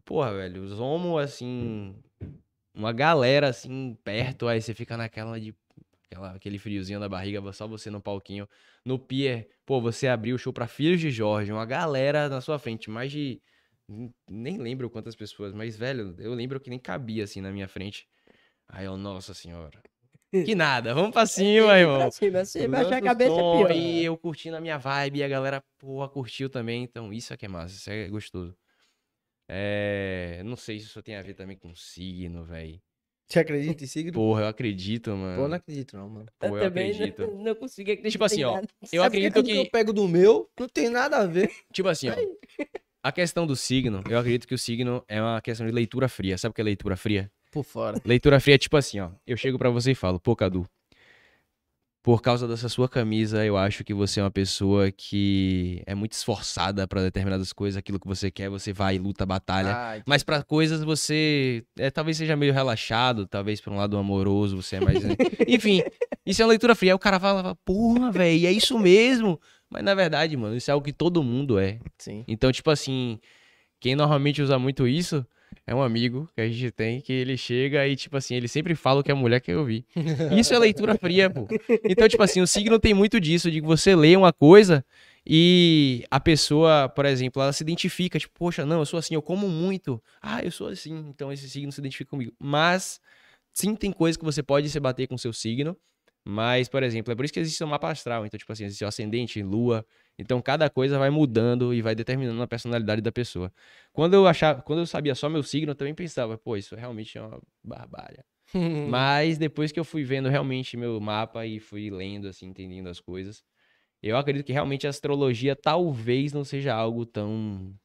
Porra, 0.06 0.34
velho, 0.34 0.68
Zomo, 0.68 1.18
assim, 1.18 1.96
uma 2.74 2.92
galera, 2.92 3.50
assim, 3.50 3.98
perto, 4.04 4.48
aí 4.48 4.62
você 4.62 4.74
fica 4.74 4.98
naquela 4.98 5.40
de, 5.40 5.54
aquela, 6.12 6.32
aquele 6.32 6.60
friozinho 6.60 7.00
na 7.00 7.08
barriga, 7.08 7.42
só 7.54 7.68
você 7.68 7.90
no 7.90 8.02
palquinho. 8.02 8.48
No 8.86 9.00
pier, 9.00 9.48
pô, 9.66 9.80
você 9.80 10.08
abriu 10.08 10.36
o 10.36 10.40
show 10.40 10.52
pra 10.52 10.68
Filhos 10.68 11.00
de 11.00 11.10
Jorge, 11.10 11.52
uma 11.52 11.66
galera 11.66 12.28
na 12.28 12.42
sua 12.42 12.60
frente, 12.60 12.90
mais 12.90 13.12
de. 13.12 13.42
Nem 14.30 14.58
lembro 14.58 14.90
quantas 14.90 15.16
pessoas, 15.16 15.54
mas, 15.54 15.76
velho, 15.76 16.16
eu 16.20 16.34
lembro 16.34 16.60
que 16.60 16.70
nem 16.70 16.80
cabia 16.80 17.24
assim 17.24 17.42
na 17.42 17.52
minha 17.52 17.68
frente. 17.68 18.08
Aí 18.68 18.86
eu, 18.86 18.96
nossa 18.98 19.34
senhora. 19.34 19.82
Que 20.32 20.56
nada, 20.56 20.94
vamos 20.94 21.12
pra 21.12 21.26
cima, 21.28 21.78
irmão. 21.78 22.00
Pra 22.00 22.12
cima, 22.12 22.46
você 22.46 22.68
baixar 22.68 22.98
a 22.98 23.02
cabeça 23.02 23.36
som, 23.36 23.54
é 23.54 23.58
pior. 23.58 23.72
E 23.72 24.06
eu 24.06 24.18
curtindo 24.18 24.56
a 24.56 24.62
minha 24.62 24.78
vibe, 24.78 25.20
e 25.20 25.24
a 25.24 25.28
galera, 25.28 25.64
porra, 25.78 26.08
curtiu 26.08 26.50
também. 26.50 26.84
Então, 26.84 27.12
isso 27.12 27.34
é 27.34 27.38
que 27.38 27.46
é 27.46 27.50
massa, 27.50 27.76
isso 27.76 27.90
é 27.90 28.08
gostoso. 28.08 28.56
É... 29.50 30.42
Não 30.46 30.56
sei 30.56 30.80
se 30.80 30.86
isso 30.86 31.04
tem 31.04 31.18
a 31.18 31.22
ver 31.22 31.34
também 31.34 31.58
com 31.58 31.76
signo, 31.76 32.46
velho. 32.46 32.82
Você 33.32 33.40
acredita 33.40 33.84
em 33.84 33.88
signo? 33.88 34.12
Porra, 34.12 34.42
eu 34.42 34.48
acredito, 34.48 35.10
mano. 35.12 35.38
Pô, 35.38 35.44
eu 35.44 35.48
não 35.48 35.56
acredito, 35.56 35.96
não, 35.96 36.10
mano. 36.10 36.26
Pô, 36.38 36.48
eu, 36.48 36.58
eu 36.58 36.68
acredito. 36.68 37.22
Não, 37.22 37.44
não 37.44 37.56
consigo 37.56 37.90
acreditar. 37.90 38.12
Tipo 38.12 38.24
assim, 38.26 38.44
ó. 38.44 38.62
Eu 38.92 39.04
acredito 39.04 39.42
que... 39.44 39.54
que. 39.54 39.58
eu 39.58 39.70
pego 39.70 39.94
do 39.94 40.08
meu, 40.08 40.50
não 40.60 40.68
tem 40.68 40.90
nada 40.90 41.18
a 41.18 41.26
ver. 41.26 41.50
Tipo 41.72 41.88
assim, 41.88 42.10
ó. 42.10 42.16
A 43.04 43.12
questão 43.12 43.48
do 43.48 43.56
signo, 43.56 44.04
eu 44.10 44.20
acredito 44.20 44.48
que 44.48 44.54
o 44.54 44.58
signo 44.58 45.04
é 45.08 45.22
uma 45.22 45.42
questão 45.42 45.66
de 45.66 45.72
leitura 45.72 46.08
fria. 46.08 46.38
Sabe 46.38 46.52
o 46.52 46.54
que 46.54 46.62
é 46.62 46.64
leitura 46.64 46.96
fria? 46.96 47.32
Por 47.52 47.64
fora. 47.64 48.00
Leitura 48.06 48.40
fria 48.40 48.56
é 48.56 48.58
tipo 48.58 48.78
assim, 48.78 49.00
ó. 49.00 49.12
Eu 49.26 49.36
chego 49.36 49.58
para 49.58 49.70
você 49.70 49.92
e 49.92 49.96
falo, 49.96 50.20
pô, 50.20 50.36
Cadu, 50.36 50.68
por 52.04 52.22
causa 52.22 52.48
dessa 52.48 52.68
sua 52.68 52.90
camisa, 52.90 53.46
eu 53.46 53.56
acho 53.56 53.84
que 53.84 53.94
você 53.94 54.20
é 54.20 54.24
uma 54.24 54.32
pessoa 54.32 54.92
que 54.92 55.84
é 55.86 55.94
muito 55.94 56.14
esforçada 56.14 56.88
para 56.88 57.04
determinadas 57.04 57.54
coisas, 57.54 57.78
aquilo 57.78 58.00
que 58.00 58.08
você 58.08 58.32
quer, 58.32 58.50
você 58.50 58.74
vai, 58.74 58.98
luta, 58.98 59.24
batalha. 59.24 59.76
Ai, 59.76 60.04
Mas 60.08 60.24
para 60.24 60.42
coisas 60.42 60.84
você 60.84 61.64
é, 61.78 61.92
talvez 61.92 62.18
seja 62.18 62.36
meio 62.36 62.54
relaxado, 62.54 63.28
talvez 63.28 63.62
para 63.62 63.72
um 63.72 63.78
lado 63.78 63.98
amoroso, 63.98 64.62
você 64.62 64.78
é 64.78 64.80
mais. 64.80 65.04
Né? 65.04 65.16
Enfim, 65.48 65.84
isso 66.26 66.42
é 66.42 66.46
uma 66.46 66.50
leitura 66.50 66.74
fria. 66.74 66.92
Aí 66.92 66.96
o 66.96 67.00
cara 67.00 67.20
fala, 67.20 67.56
porra, 67.64 68.12
velho, 68.12 68.48
é 68.48 68.52
isso 68.52 68.80
mesmo. 68.80 69.40
Mas 69.70 69.84
na 69.84 69.94
verdade, 69.94 70.36
mano, 70.36 70.56
isso 70.56 70.72
é 70.72 70.74
algo 70.74 70.84
que 70.84 70.94
todo 70.94 71.24
mundo 71.24 71.60
é. 71.60 71.80
Sim. 72.00 72.26
Então, 72.28 72.52
tipo 72.52 72.72
assim, 72.72 73.20
quem 73.80 73.96
normalmente 73.96 74.42
usa 74.42 74.58
muito 74.58 74.88
isso 74.88 75.26
é 75.66 75.74
um 75.74 75.82
amigo 75.82 76.30
que 76.36 76.42
a 76.42 76.48
gente 76.48 76.72
tem 76.72 77.02
que 77.02 77.14
ele 77.14 77.38
chega 77.38 77.88
e, 77.88 77.96
tipo 77.96 78.18
assim, 78.18 78.36
ele 78.36 78.48
sempre 78.48 78.76
fala 78.76 79.02
o 79.02 79.04
que 79.04 79.12
a 79.12 79.16
mulher 79.16 79.40
quer 79.40 79.58
ouvir. 79.58 79.86
Isso 80.38 80.54
é 80.54 80.60
leitura 80.60 80.98
fria, 80.98 81.30
pô. 81.30 81.48
Então, 81.84 82.08
tipo 82.08 82.22
assim, 82.24 82.42
o 82.42 82.48
signo 82.48 82.80
tem 82.80 82.94
muito 82.94 83.20
disso, 83.20 83.50
de 83.52 83.62
que 83.62 83.68
você 83.68 83.96
lê 83.96 84.16
uma 84.16 84.34
coisa 84.34 84.84
e 85.26 86.04
a 86.10 86.20
pessoa, 86.20 86.90
por 86.90 87.06
exemplo, 87.06 87.42
ela 87.42 87.54
se 87.54 87.64
identifica, 87.64 88.18
tipo, 88.18 88.34
poxa, 88.34 88.66
não, 88.66 88.80
eu 88.80 88.86
sou 88.86 88.98
assim, 88.98 89.14
eu 89.14 89.22
como 89.22 89.48
muito. 89.48 90.02
Ah, 90.22 90.44
eu 90.44 90.52
sou 90.52 90.68
assim, 90.68 90.94
então 91.10 91.32
esse 91.32 91.50
signo 91.50 91.72
se 91.72 91.80
identifica 91.80 92.10
comigo. 92.10 92.34
Mas, 92.40 93.00
sim, 93.54 93.76
tem 93.76 93.92
coisas 93.92 94.18
que 94.18 94.26
você 94.26 94.42
pode 94.42 94.70
se 94.70 94.80
bater 94.80 95.08
com 95.08 95.18
seu 95.18 95.32
signo. 95.32 95.78
Mas, 96.24 96.70
por 96.70 96.84
exemplo, 96.84 97.12
é 97.12 97.16
por 97.16 97.26
isso 97.26 97.34
que 97.34 97.40
existe 97.40 97.64
o 97.64 97.68
mapa 97.68 97.90
astral. 97.90 98.26
Então, 98.26 98.38
tipo 98.38 98.52
assim, 98.52 98.66
existe 98.66 98.84
o 98.84 98.88
ascendente, 98.88 99.42
lua, 99.42 99.86
então 100.20 100.42
cada 100.42 100.70
coisa 100.70 101.00
vai 101.00 101.10
mudando 101.10 101.74
e 101.74 101.82
vai 101.82 101.96
determinando 101.96 102.42
a 102.42 102.48
personalidade 102.48 103.02
da 103.02 103.12
pessoa. 103.12 103.52
Quando 103.92 104.14
eu 104.14 104.28
achava, 104.28 104.62
quando 104.62 104.80
eu 104.80 104.86
sabia 104.86 105.16
só 105.16 105.28
meu 105.30 105.42
signo, 105.42 105.72
eu 105.72 105.76
também 105.76 105.96
pensava, 105.96 106.38
pô, 106.38 106.56
isso 106.56 106.76
realmente 106.76 107.18
é 107.18 107.22
uma 107.22 107.42
barbárie. 107.64 108.20
Mas 108.90 109.38
depois 109.38 109.72
que 109.72 109.80
eu 109.80 109.86
fui 109.86 110.04
vendo 110.04 110.30
realmente 110.30 110.78
meu 110.78 111.00
mapa 111.00 111.46
e 111.46 111.60
fui 111.60 111.90
lendo 111.90 112.28
assim, 112.28 112.48
entendendo 112.48 112.88
as 112.88 113.00
coisas, 113.00 113.44
eu 114.02 114.18
acredito 114.18 114.46
que 114.46 114.54
realmente 114.54 114.86
a 114.86 114.90
astrologia 114.90 115.56
talvez 115.56 116.34
não 116.34 116.44
seja 116.44 116.74
algo 116.74 117.06
tão 117.06 117.76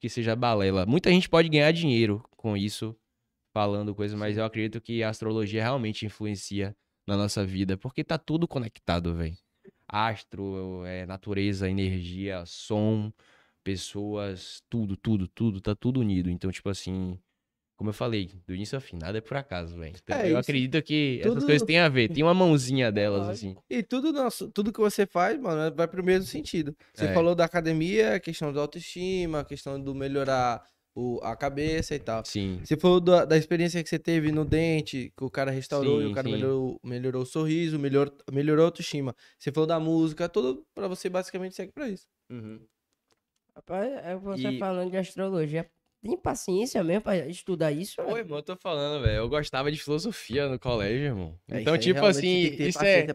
que 0.00 0.08
seja 0.08 0.34
balela. 0.34 0.84
Muita 0.84 1.10
gente 1.10 1.28
pode 1.28 1.48
ganhar 1.48 1.70
dinheiro 1.70 2.24
com 2.36 2.56
isso, 2.56 2.96
falando 3.52 3.94
coisas, 3.94 4.18
mas 4.18 4.36
eu 4.36 4.44
acredito 4.44 4.80
que 4.80 5.02
a 5.02 5.08
astrologia 5.08 5.62
realmente 5.62 6.04
influencia 6.04 6.76
na 7.06 7.16
nossa 7.16 7.44
vida, 7.44 7.76
porque 7.76 8.04
tá 8.04 8.18
tudo 8.18 8.48
conectado, 8.48 9.14
velho 9.14 9.36
astro, 9.92 10.84
é, 10.86 11.04
natureza, 11.04 11.68
energia, 11.68 12.44
som, 12.46 13.12
pessoas, 13.62 14.62
tudo, 14.70 14.96
tudo, 14.96 15.28
tudo, 15.28 15.60
tá 15.60 15.74
tudo 15.74 16.00
unido. 16.00 16.30
Então, 16.30 16.50
tipo 16.50 16.70
assim, 16.70 17.18
como 17.76 17.90
eu 17.90 17.94
falei, 17.94 18.30
do 18.46 18.54
início 18.54 18.74
ao 18.74 18.80
fim, 18.80 18.96
nada 18.96 19.18
é 19.18 19.20
por 19.20 19.36
acaso, 19.36 19.76
velho. 19.76 19.94
Então, 20.02 20.16
é 20.16 20.24
eu 20.24 20.30
isso. 20.30 20.38
acredito 20.38 20.82
que 20.82 21.20
tudo... 21.22 21.32
essas 21.32 21.44
coisas 21.44 21.66
têm 21.66 21.78
a 21.78 21.90
ver, 21.90 22.08
tem 22.08 22.24
uma 22.24 22.32
mãozinha 22.32 22.90
delas, 22.92 23.28
assim. 23.28 23.54
E 23.68 23.82
tudo 23.82 24.12
nosso, 24.12 24.50
tudo 24.50 24.72
que 24.72 24.80
você 24.80 25.04
faz, 25.06 25.38
mano, 25.38 25.74
vai 25.76 25.86
pro 25.86 26.02
mesmo 26.02 26.26
sentido. 26.26 26.74
Você 26.94 27.04
é. 27.04 27.14
falou 27.14 27.34
da 27.34 27.44
academia, 27.44 28.18
questão 28.18 28.50
da 28.50 28.62
autoestima, 28.62 29.44
questão 29.44 29.78
do 29.78 29.94
melhorar 29.94 30.64
o, 30.94 31.18
a 31.22 31.34
cabeça 31.36 31.94
e 31.94 31.98
tal. 31.98 32.24
Sim. 32.24 32.60
Você 32.64 32.76
falou 32.76 33.00
da, 33.00 33.24
da 33.24 33.36
experiência 33.36 33.82
que 33.82 33.88
você 33.88 33.98
teve 33.98 34.30
no 34.30 34.44
dente, 34.44 35.12
que 35.16 35.24
o 35.24 35.30
cara 35.30 35.50
restaurou 35.50 36.00
sim, 36.00 36.08
e 36.08 36.10
o 36.10 36.14
cara 36.14 36.28
melhorou, 36.28 36.80
melhorou 36.82 37.22
o 37.22 37.26
sorriso, 37.26 37.78
melhor, 37.78 38.10
melhorou 38.30 38.64
a 38.64 38.68
autoestima. 38.68 39.14
Você 39.38 39.50
falou 39.50 39.66
da 39.66 39.80
música, 39.80 40.28
tudo 40.28 40.66
pra 40.74 40.88
você 40.88 41.08
basicamente 41.08 41.54
segue 41.54 41.72
pra 41.72 41.88
isso. 41.88 42.06
Uhum. 42.30 42.60
Rapaz, 43.54 43.92
é 44.04 44.16
você 44.16 44.48
e... 44.48 44.58
falando 44.58 44.90
de 44.90 44.96
astrologia 44.96 45.70
tem 46.02 46.16
paciência 46.16 46.82
mesmo 46.82 47.02
pra 47.02 47.16
estudar 47.28 47.70
isso? 47.70 48.02
Pô, 48.02 48.16
irmão, 48.16 48.38
eu 48.38 48.42
tô 48.42 48.56
falando, 48.56 49.02
velho. 49.02 49.18
Eu 49.18 49.28
gostava 49.28 49.70
de 49.70 49.78
filosofia 49.78 50.48
no 50.48 50.58
colégio, 50.58 51.04
irmão. 51.04 51.38
É, 51.48 51.60
então, 51.60 51.78
tipo 51.78 52.04
assim, 52.04 52.56
isso 52.58 52.84
é, 52.84 53.06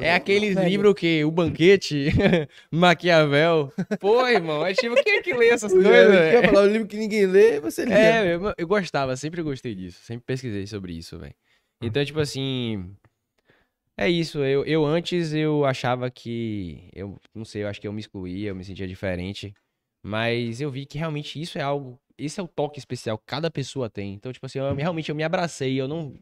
é 0.00 0.14
aqueles 0.14 0.56
livros 0.56 0.94
que 0.94 1.22
o 1.22 1.30
banquete, 1.30 2.06
Maquiavel. 2.72 3.70
Pô, 4.00 4.26
irmão, 4.26 4.64
é 4.64 4.72
tipo, 4.72 4.94
quem 5.02 5.18
é 5.18 5.22
que 5.22 5.34
lê 5.34 5.48
essas 5.48 5.70
coisas? 5.70 5.92
Eu 5.92 6.42
falar 6.44 6.62
o 6.62 6.66
livro 6.66 6.88
que 6.88 6.96
ninguém 6.96 7.26
lê, 7.26 7.60
você 7.60 7.84
lê. 7.84 7.94
É, 7.94 8.34
eu, 8.34 8.54
eu 8.56 8.66
gostava, 8.66 9.14
sempre 9.16 9.42
gostei 9.42 9.74
disso. 9.74 10.00
Sempre 10.02 10.24
pesquisei 10.24 10.66
sobre 10.66 10.94
isso, 10.94 11.18
velho. 11.18 11.34
Então, 11.82 12.02
tipo 12.04 12.20
assim, 12.20 12.94
é 13.98 14.08
isso, 14.08 14.38
eu, 14.38 14.64
eu 14.64 14.86
antes 14.86 15.34
eu 15.34 15.66
achava 15.66 16.10
que, 16.10 16.88
eu 16.94 17.20
não 17.34 17.44
sei, 17.44 17.64
eu 17.64 17.68
acho 17.68 17.78
que 17.78 17.86
eu 17.86 17.92
me 17.92 18.00
excluía, 18.00 18.48
eu 18.48 18.54
me 18.54 18.64
sentia 18.64 18.88
diferente, 18.88 19.54
mas 20.02 20.60
eu 20.60 20.70
vi 20.70 20.86
que 20.86 20.96
realmente 20.96 21.38
isso 21.38 21.58
é 21.58 21.62
algo 21.62 22.00
esse 22.24 22.38
é 22.38 22.42
o 22.42 22.48
toque 22.48 22.78
especial 22.78 23.18
que 23.18 23.24
cada 23.26 23.50
pessoa 23.50 23.88
tem. 23.88 24.14
Então, 24.14 24.32
tipo 24.32 24.46
assim, 24.46 24.58
eu, 24.58 24.74
realmente 24.74 25.08
eu 25.08 25.14
me 25.14 25.24
abracei, 25.24 25.80
eu 25.80 25.88
não 25.88 26.14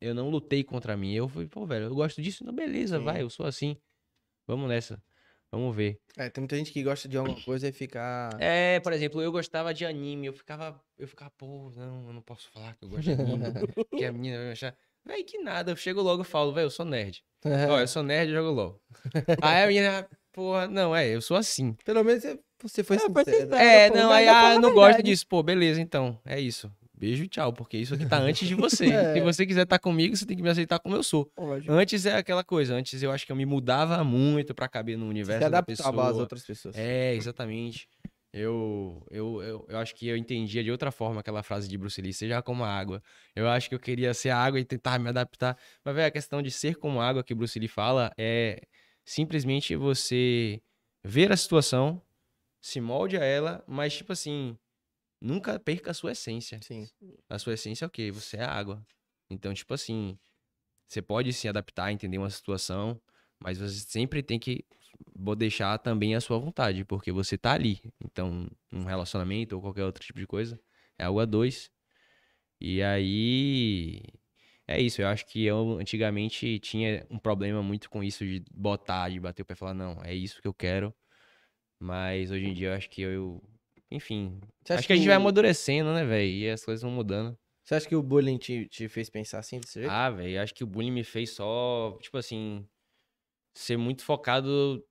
eu 0.00 0.14
não 0.14 0.28
lutei 0.28 0.62
contra 0.62 0.96
mim. 0.96 1.12
Eu 1.12 1.28
fui, 1.28 1.46
pô, 1.46 1.66
velho, 1.66 1.86
eu 1.86 1.94
gosto 1.94 2.20
disso, 2.20 2.44
não, 2.44 2.54
beleza, 2.54 2.98
Sim. 2.98 3.04
vai, 3.04 3.22
eu 3.22 3.30
sou 3.30 3.46
assim. 3.46 3.76
Vamos 4.46 4.68
nessa. 4.68 5.02
Vamos 5.50 5.74
ver. 5.74 6.00
É, 6.16 6.28
tem 6.28 6.42
muita 6.42 6.56
gente 6.56 6.72
que 6.72 6.82
gosta 6.82 7.08
de 7.08 7.16
alguma 7.16 7.40
coisa 7.42 7.68
e 7.68 7.72
fica. 7.72 8.30
É, 8.38 8.80
por 8.80 8.92
exemplo, 8.92 9.22
eu 9.22 9.30
gostava 9.30 9.72
de 9.72 9.86
anime, 9.86 10.26
eu 10.26 10.32
ficava, 10.32 10.80
eu 10.98 11.06
ficava, 11.06 11.30
pô, 11.30 11.70
não, 11.74 12.08
eu 12.08 12.12
não 12.12 12.22
posso 12.22 12.50
falar 12.50 12.74
que 12.74 12.84
eu 12.84 12.88
gosto 12.88 13.04
de 13.04 13.12
anime, 13.12 13.44
que 13.96 14.04
a 14.04 14.12
menina 14.12 14.38
vai 14.38 14.52
achar. 14.52 14.76
Véi, 15.04 15.22
que 15.22 15.38
nada, 15.38 15.70
eu 15.70 15.76
chego 15.76 16.02
logo 16.02 16.22
e 16.22 16.24
falo, 16.24 16.52
velho, 16.52 16.66
eu 16.66 16.70
sou 16.70 16.84
nerd. 16.84 17.24
Ó, 17.70 17.80
eu 17.80 17.86
sou 17.86 18.02
nerd 18.02 18.30
e 18.30 18.34
jogo 18.34 18.50
LOL. 18.50 18.82
Aí 19.40 19.62
a 19.62 19.66
menina, 19.68 20.08
porra, 20.32 20.66
não, 20.66 20.94
é, 20.94 21.08
eu 21.08 21.22
sou 21.22 21.36
assim. 21.36 21.74
Pelo 21.84 22.02
menos 22.02 22.22
você 22.22 22.38
foi 22.84 22.96
é, 22.96 23.00
sincero. 23.00 23.54
É, 23.54 23.90
não, 23.90 24.10
aí 24.10 24.28
ah, 24.28 24.54
eu 24.54 24.60
não 24.60 24.72
gosto 24.72 25.02
disso. 25.02 25.26
Pô, 25.26 25.42
beleza, 25.42 25.80
então, 25.80 26.18
é 26.24 26.40
isso. 26.40 26.70
Beijo 26.98 27.24
e 27.24 27.28
tchau, 27.28 27.52
porque 27.52 27.76
isso 27.76 27.94
aqui 27.94 28.06
tá 28.06 28.18
antes 28.18 28.48
de 28.48 28.54
você. 28.54 28.86
é. 28.88 29.14
Se 29.14 29.20
você 29.20 29.44
quiser 29.44 29.64
estar 29.64 29.78
tá 29.78 29.82
comigo, 29.82 30.16
você 30.16 30.24
tem 30.24 30.36
que 30.36 30.42
me 30.42 30.48
aceitar 30.48 30.78
como 30.78 30.94
eu 30.94 31.02
sou. 31.02 31.30
Ótimo. 31.36 31.74
Antes 31.74 32.06
é 32.06 32.16
aquela 32.16 32.42
coisa, 32.42 32.74
antes 32.74 33.02
eu 33.02 33.12
acho 33.12 33.26
que 33.26 33.32
eu 33.32 33.36
me 33.36 33.44
mudava 33.44 34.02
muito 34.02 34.54
para 34.54 34.66
caber 34.66 34.96
no 34.96 35.06
universo 35.06 35.44
você 35.44 35.50
da 35.50 35.62
pessoa. 35.62 36.08
às 36.08 36.16
outras 36.16 36.44
pessoas. 36.44 36.74
É, 36.76 37.14
exatamente. 37.14 37.86
Eu, 38.32 39.02
eu, 39.10 39.42
eu, 39.42 39.66
eu 39.68 39.78
acho 39.78 39.94
que 39.94 40.08
eu 40.08 40.16
entendia 40.16 40.62
de 40.62 40.70
outra 40.70 40.90
forma 40.90 41.20
aquela 41.20 41.42
frase 41.42 41.68
de 41.68 41.78
Bruce 41.78 42.00
Lee, 42.00 42.12
seja 42.12 42.42
como 42.42 42.64
a 42.64 42.68
água. 42.68 43.02
Eu 43.34 43.48
acho 43.48 43.68
que 43.68 43.74
eu 43.74 43.78
queria 43.78 44.12
ser 44.12 44.30
água 44.30 44.58
e 44.58 44.64
tentar 44.64 44.98
me 44.98 45.08
adaptar. 45.08 45.56
Mas, 45.84 45.94
velho, 45.94 46.08
a 46.08 46.10
questão 46.10 46.42
de 46.42 46.50
ser 46.50 46.76
como 46.76 47.00
água 47.00 47.22
que 47.22 47.34
Bruce 47.34 47.58
Lee 47.58 47.68
fala 47.68 48.12
é 48.16 48.60
simplesmente 49.04 49.76
você 49.76 50.60
ver 51.02 51.30
a 51.32 51.36
situação, 51.36 52.02
se 52.66 52.80
molde 52.80 53.16
a 53.16 53.24
ela, 53.24 53.62
mas 53.64 53.94
tipo 53.96 54.12
assim, 54.12 54.58
nunca 55.20 55.56
perca 55.60 55.92
a 55.92 55.94
sua 55.94 56.10
essência. 56.10 56.58
Sim. 56.60 56.88
A 57.28 57.38
sua 57.38 57.54
essência 57.54 57.84
é 57.84 57.86
o 57.86 57.90
quê? 57.90 58.10
Você 58.10 58.38
é 58.38 58.42
água. 58.42 58.84
Então, 59.30 59.54
tipo 59.54 59.72
assim, 59.72 60.18
você 60.88 61.00
pode 61.00 61.32
se 61.32 61.46
adaptar, 61.46 61.92
entender 61.92 62.18
uma 62.18 62.28
situação, 62.28 63.00
mas 63.38 63.58
você 63.58 63.78
sempre 63.78 64.20
tem 64.20 64.36
que 64.36 64.64
deixar 65.38 65.78
também 65.78 66.16
a 66.16 66.20
sua 66.20 66.40
vontade, 66.40 66.84
porque 66.84 67.12
você 67.12 67.38
tá 67.38 67.52
ali. 67.52 67.80
Então, 68.04 68.50
um 68.72 68.82
relacionamento 68.82 69.54
ou 69.54 69.62
qualquer 69.62 69.84
outro 69.84 70.04
tipo 70.04 70.18
de 70.18 70.26
coisa, 70.26 70.60
é 70.98 71.04
algo 71.04 71.20
a 71.20 71.24
dois. 71.24 71.70
E 72.60 72.82
aí, 72.82 74.02
é 74.66 74.80
isso. 74.80 75.00
Eu 75.00 75.06
acho 75.06 75.24
que 75.26 75.44
eu 75.44 75.78
antigamente 75.78 76.58
tinha 76.58 77.06
um 77.08 77.18
problema 77.18 77.62
muito 77.62 77.88
com 77.88 78.02
isso 78.02 78.24
de 78.24 78.44
botar, 78.52 79.08
de 79.08 79.20
bater 79.20 79.42
o 79.42 79.46
pé 79.46 79.52
e 79.52 79.56
falar, 79.56 79.74
não, 79.74 80.02
é 80.02 80.12
isso 80.12 80.42
que 80.42 80.48
eu 80.48 80.54
quero. 80.54 80.92
Mas 81.78 82.30
hoje 82.30 82.46
em 82.46 82.54
dia 82.54 82.68
eu 82.68 82.74
acho 82.74 82.88
que 82.88 83.02
eu. 83.02 83.42
Enfim. 83.90 84.40
acho 84.68 84.82
que, 84.82 84.86
que 84.88 84.92
a 84.92 84.96
gente 84.96 85.06
vai 85.06 85.16
amadurecendo, 85.16 85.92
né, 85.92 86.04
velho? 86.04 86.28
E 86.28 86.50
as 86.50 86.64
coisas 86.64 86.82
vão 86.82 86.90
mudando. 86.90 87.38
Você 87.62 87.74
acha 87.74 87.88
que 87.88 87.96
o 87.96 88.02
bullying 88.02 88.38
te, 88.38 88.66
te 88.68 88.88
fez 88.88 89.10
pensar 89.10 89.40
assim 89.40 89.58
desse 89.58 89.80
jeito? 89.80 89.90
Ah, 89.90 90.08
velho, 90.10 90.40
acho 90.40 90.54
que 90.54 90.62
o 90.62 90.66
bullying 90.66 90.92
me 90.92 91.02
fez 91.02 91.30
só, 91.30 91.98
tipo 92.00 92.16
assim, 92.16 92.66
ser 93.54 93.76
muito 93.76 94.04
focado 94.04 94.84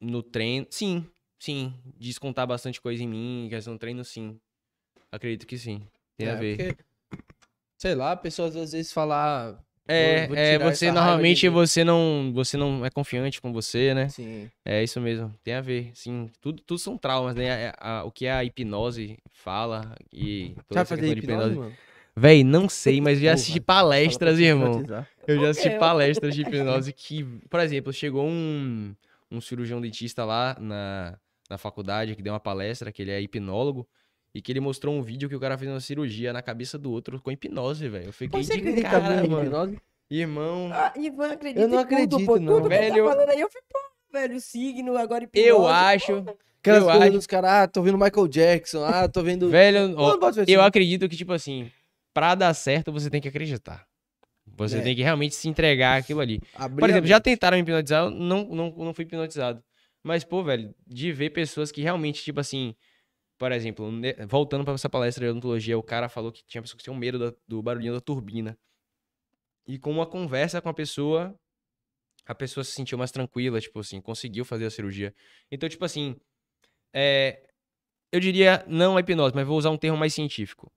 no 0.00 0.22
treino. 0.22 0.66
Sim, 0.70 1.10
sim. 1.38 1.74
Descontar 1.96 2.46
bastante 2.46 2.80
coisa 2.80 3.02
em 3.02 3.08
mim, 3.08 3.46
questão 3.48 3.74
do 3.74 3.78
treino, 3.78 4.04
sim. 4.04 4.38
Acredito 5.10 5.46
que 5.46 5.56
sim. 5.56 5.86
Tem 6.16 6.28
é, 6.28 6.30
a 6.32 6.34
ver. 6.34 6.56
Porque, 6.56 6.84
sei 7.78 7.94
lá, 7.94 8.16
pessoas 8.16 8.54
às 8.54 8.72
vezes 8.72 8.92
falar 8.92 9.64
é, 9.86 10.28
é 10.34 10.58
você 10.58 10.90
normalmente 10.90 11.48
você 11.48 11.84
não 11.84 12.32
você 12.34 12.56
não 12.56 12.84
é 12.84 12.90
confiante 12.90 13.40
com 13.40 13.52
você, 13.52 13.92
né? 13.92 14.08
Sim. 14.08 14.50
É 14.64 14.82
isso 14.82 15.00
mesmo, 15.00 15.32
tem 15.42 15.54
a 15.54 15.60
ver. 15.60 15.90
Sim, 15.94 16.30
tudo, 16.40 16.62
tudo 16.62 16.78
são 16.78 16.96
traumas, 16.96 17.34
né? 17.34 17.50
A, 17.50 17.58
é, 17.58 17.72
a, 17.78 18.04
o 18.04 18.10
que 18.10 18.26
a 18.26 18.42
hipnose 18.42 19.18
fala 19.32 19.94
e 20.12 20.56
toda 20.68 20.84
fazer 20.84 21.18
hipnose, 21.18 21.20
hipnose. 21.20 21.58
Mano? 21.58 21.74
Véi, 22.16 22.44
não 22.44 22.68
sei, 22.68 23.00
mas 23.00 23.18
já 23.18 23.32
assisti 23.32 23.60
palestras, 23.60 24.38
irmão. 24.38 24.82
Eu 25.26 25.40
já 25.40 25.50
assisti 25.50 25.78
palestras 25.78 26.34
de 26.34 26.42
hipnose 26.42 26.92
que, 26.92 27.24
por 27.50 27.60
exemplo, 27.60 27.92
chegou 27.92 28.26
um, 28.26 28.94
um 29.30 29.40
cirurgião 29.40 29.80
dentista 29.80 30.24
lá 30.24 30.56
na, 30.60 31.18
na 31.50 31.58
faculdade 31.58 32.14
que 32.14 32.22
deu 32.22 32.32
uma 32.32 32.40
palestra, 32.40 32.92
que 32.92 33.02
ele 33.02 33.10
é 33.10 33.20
hipnólogo. 33.20 33.86
E 34.34 34.42
que 34.42 34.50
ele 34.50 34.60
mostrou 34.60 34.94
um 34.94 35.02
vídeo 35.02 35.28
que 35.28 35.36
o 35.36 35.40
cara 35.40 35.56
fez 35.56 35.70
uma 35.70 35.80
cirurgia 35.80 36.32
na 36.32 36.42
cabeça 36.42 36.76
do 36.76 36.90
outro 36.90 37.20
com 37.20 37.30
hipnose, 37.30 37.88
velho. 37.88 38.06
Eu 38.06 38.12
fiquei 38.12 38.42
Você 38.42 38.56
de 38.56 38.82
cara, 38.82 39.26
mano. 39.28 39.44
Hipnose? 39.44 39.78
Irmão. 40.10 40.70
Ah, 40.72 40.92
Ivan 40.96 41.32
acredita 41.32 41.60
Eu 41.60 41.68
não 41.68 41.78
acredito, 41.78 42.10
tudo, 42.10 42.26
pô, 42.26 42.38
não. 42.38 42.54
Tudo 42.54 42.68
velho, 42.68 42.96
eu... 42.96 43.06
Tá 43.06 43.32
aí, 43.32 43.40
eu 43.40 43.50
fui, 43.50 43.60
pô, 43.70 43.78
velho, 44.12 44.40
signo, 44.40 44.96
agora 44.96 45.24
hipnose. 45.24 45.48
Eu 45.48 45.66
acho... 45.66 46.24
Aquelas 46.60 46.82
eu 46.82 46.86
coisas 46.86 47.02
acho... 47.02 47.12
dos 47.12 47.26
caras, 47.26 47.50
ah, 47.50 47.68
tô 47.68 47.82
vendo 47.82 47.98
Michael 47.98 48.26
Jackson, 48.26 48.84
ah, 48.84 49.06
tô 49.06 49.22
vendo... 49.22 49.50
Velho, 49.50 49.94
ó, 49.98 50.18
eu 50.48 50.62
acredito 50.62 51.08
que, 51.08 51.16
tipo 51.16 51.32
assim, 51.32 51.70
pra 52.12 52.34
dar 52.34 52.54
certo, 52.54 52.90
você 52.90 53.10
tem 53.10 53.20
que 53.20 53.28
acreditar. 53.28 53.86
Você 54.56 54.78
é. 54.78 54.80
tem 54.80 54.96
que 54.96 55.02
realmente 55.02 55.34
se 55.34 55.48
entregar 55.48 55.98
aquilo 55.98 56.20
ali. 56.20 56.40
Abrir 56.54 56.80
Por 56.80 56.88
exemplo, 56.88 57.06
já 57.06 57.20
tentaram 57.20 57.56
me 57.56 57.62
hipnotizar, 57.62 58.04
eu 58.04 58.10
não, 58.10 58.44
não, 58.44 58.70
não 58.70 58.94
fui 58.94 59.04
hipnotizado. 59.04 59.62
Mas, 60.02 60.24
pô, 60.24 60.42
velho, 60.42 60.74
de 60.86 61.12
ver 61.12 61.30
pessoas 61.30 61.70
que 61.70 61.82
realmente, 61.82 62.22
tipo 62.22 62.40
assim, 62.40 62.74
por 63.38 63.52
exemplo, 63.52 63.90
voltando 64.28 64.64
para 64.64 64.74
essa 64.74 64.88
palestra 64.88 65.24
de 65.24 65.30
odontologia, 65.30 65.76
o 65.76 65.82
cara 65.82 66.08
falou 66.08 66.30
que 66.30 66.44
tinha 66.44 66.62
pessoas 66.62 66.78
que 66.78 66.84
tinham 66.84 66.96
medo 66.96 67.18
da, 67.18 67.36
do 67.46 67.62
barulhinho 67.62 67.92
da 67.94 68.00
turbina. 68.00 68.58
E 69.66 69.78
com 69.78 69.90
uma 69.90 70.06
conversa 70.06 70.60
com 70.60 70.68
a 70.68 70.74
pessoa, 70.74 71.34
a 72.26 72.34
pessoa 72.34 72.62
se 72.62 72.72
sentiu 72.72 72.96
mais 72.96 73.10
tranquila, 73.10 73.60
tipo 73.60 73.80
assim, 73.80 74.00
conseguiu 74.00 74.44
fazer 74.44 74.66
a 74.66 74.70
cirurgia. 74.70 75.14
Então, 75.50 75.68
tipo 75.68 75.84
assim, 75.84 76.16
é, 76.92 77.42
eu 78.12 78.20
diria 78.20 78.64
não 78.68 78.96
a 78.96 79.00
hipnose, 79.00 79.34
mas 79.34 79.46
vou 79.46 79.58
usar 79.58 79.70
um 79.70 79.76
termo 79.76 79.98
mais 79.98 80.14
científico. 80.14 80.72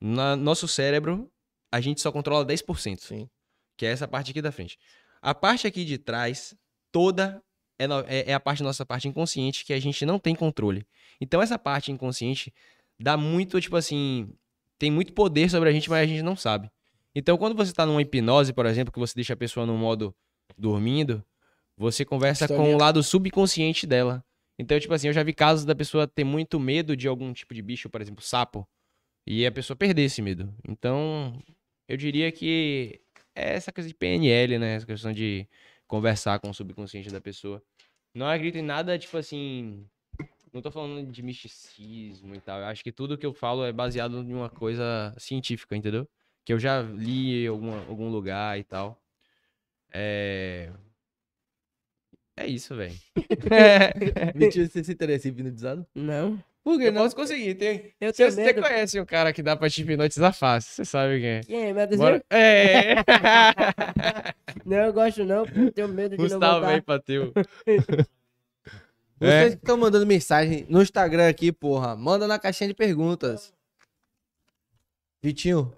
No 0.00 0.36
nosso 0.36 0.66
cérebro, 0.66 1.30
a 1.70 1.80
gente 1.80 2.00
só 2.00 2.10
controla 2.10 2.46
10%. 2.46 2.98
Sim. 3.00 3.28
Que 3.76 3.86
é 3.86 3.90
essa 3.90 4.08
parte 4.08 4.30
aqui 4.30 4.40
da 4.40 4.50
frente. 4.50 4.78
A 5.20 5.34
parte 5.34 5.66
aqui 5.66 5.84
de 5.84 5.98
trás, 5.98 6.54
toda 6.90 7.42
é, 7.78 7.86
é, 8.06 8.30
é 8.30 8.34
a 8.34 8.40
parte 8.40 8.62
nossa 8.62 8.84
parte 8.84 9.08
inconsciente 9.08 9.64
que 9.64 9.72
a 9.72 9.80
gente 9.80 10.04
não 10.04 10.18
tem 10.18 10.34
controle. 10.34 10.86
Então 11.20 11.40
essa 11.40 11.58
parte 11.58 11.92
inconsciente 11.92 12.52
dá 12.98 13.16
muito, 13.16 13.60
tipo 13.60 13.76
assim, 13.76 14.28
tem 14.78 14.90
muito 14.90 15.12
poder 15.12 15.50
sobre 15.50 15.68
a 15.68 15.72
gente, 15.72 15.88
mas 15.88 16.02
a 16.02 16.06
gente 16.06 16.22
não 16.22 16.36
sabe. 16.36 16.70
Então 17.14 17.36
quando 17.36 17.56
você 17.56 17.72
tá 17.72 17.86
numa 17.86 18.02
hipnose, 18.02 18.52
por 18.52 18.66
exemplo, 18.66 18.92
que 18.92 18.98
você 18.98 19.14
deixa 19.14 19.34
a 19.34 19.36
pessoa 19.36 19.64
no 19.64 19.76
modo 19.76 20.14
dormindo, 20.56 21.24
você 21.76 22.04
conversa 22.04 22.48
com 22.48 22.74
o 22.74 22.78
lado 22.78 23.02
subconsciente 23.02 23.86
dela. 23.86 24.24
Então, 24.58 24.78
tipo 24.80 24.92
assim, 24.92 25.06
eu 25.06 25.12
já 25.12 25.22
vi 25.22 25.32
casos 25.32 25.64
da 25.64 25.74
pessoa 25.74 26.06
ter 26.08 26.24
muito 26.24 26.58
medo 26.58 26.96
de 26.96 27.06
algum 27.06 27.32
tipo 27.32 27.54
de 27.54 27.62
bicho, 27.62 27.88
por 27.88 28.00
exemplo, 28.00 28.24
sapo, 28.24 28.68
e 29.24 29.46
a 29.46 29.52
pessoa 29.52 29.76
perder 29.76 30.02
esse 30.02 30.20
medo. 30.20 30.52
Então, 30.68 31.40
eu 31.86 31.96
diria 31.96 32.32
que 32.32 33.00
é 33.34 33.54
essa 33.54 33.70
coisa 33.70 33.88
de 33.88 33.94
PNL, 33.94 34.58
né? 34.58 34.74
Essa 34.74 34.86
questão 34.86 35.12
de 35.12 35.46
conversar 35.88 36.38
com 36.38 36.50
o 36.50 36.54
subconsciente 36.54 37.10
da 37.10 37.20
pessoa. 37.20 37.60
Não 38.14 38.28
acredito 38.28 38.58
em 38.58 38.62
nada, 38.62 38.98
tipo 38.98 39.16
assim. 39.16 39.84
Não 40.52 40.62
tô 40.62 40.70
falando 40.70 41.10
de 41.10 41.22
misticismo 41.22 42.34
e 42.34 42.40
tal. 42.40 42.60
Eu 42.60 42.66
acho 42.66 42.84
que 42.84 42.92
tudo 42.92 43.18
que 43.18 43.26
eu 43.26 43.34
falo 43.34 43.64
é 43.64 43.72
baseado 43.72 44.18
em 44.22 44.34
uma 44.34 44.48
coisa 44.48 45.14
científica, 45.18 45.76
entendeu? 45.76 46.08
Que 46.44 46.52
eu 46.52 46.58
já 46.58 46.80
li 46.82 47.44
em 47.44 47.48
alguma, 47.48 47.84
algum 47.86 48.08
lugar 48.08 48.58
e 48.58 48.64
tal. 48.64 49.02
É. 49.92 50.72
É 52.36 52.46
isso, 52.46 52.74
velho. 52.76 52.94
Mentira, 54.34 54.66
você 54.66 54.84
se 54.84 54.92
interessa 54.92 55.28
em 55.28 55.32
hipnotizado? 55.32 55.86
Não. 55.94 56.42
Eu 56.72 56.92
não? 56.92 57.02
posso 57.02 57.16
conseguir. 57.16 57.54
Tem... 57.54 57.94
Eu 58.00 58.12
você, 58.12 58.30
você 58.30 58.54
conhece 58.54 59.00
um 59.00 59.04
cara 59.04 59.32
que 59.32 59.42
dá 59.42 59.56
pra 59.56 59.70
te 59.70 59.82
hipnotizar 59.82 60.32
fácil. 60.32 60.72
Você 60.72 60.84
sabe 60.84 61.20
quem 61.20 61.28
é. 61.28 61.40
Quem 61.40 61.68
é? 61.68 61.72
Meu 61.72 61.98
Bora... 61.98 62.24
É. 62.30 62.94
não, 64.64 64.76
eu 64.76 64.92
gosto 64.92 65.24
não. 65.24 65.44
Tenho 65.72 65.88
medo 65.88 66.16
de 66.16 66.22
Gustavo 66.22 66.40
não 66.40 66.50
voltar. 66.52 66.76
Gustavo, 66.76 66.82
Pateu. 66.84 67.32
É. 69.20 69.26
Vocês 69.26 69.54
que 69.56 69.60
estão 69.62 69.76
mandando 69.76 70.06
mensagem 70.06 70.64
no 70.68 70.80
Instagram 70.80 71.28
aqui, 71.28 71.50
porra, 71.50 71.96
manda 71.96 72.24
na 72.28 72.38
caixinha 72.38 72.68
de 72.68 72.74
perguntas. 72.74 73.52
Vitinho, 75.20 75.74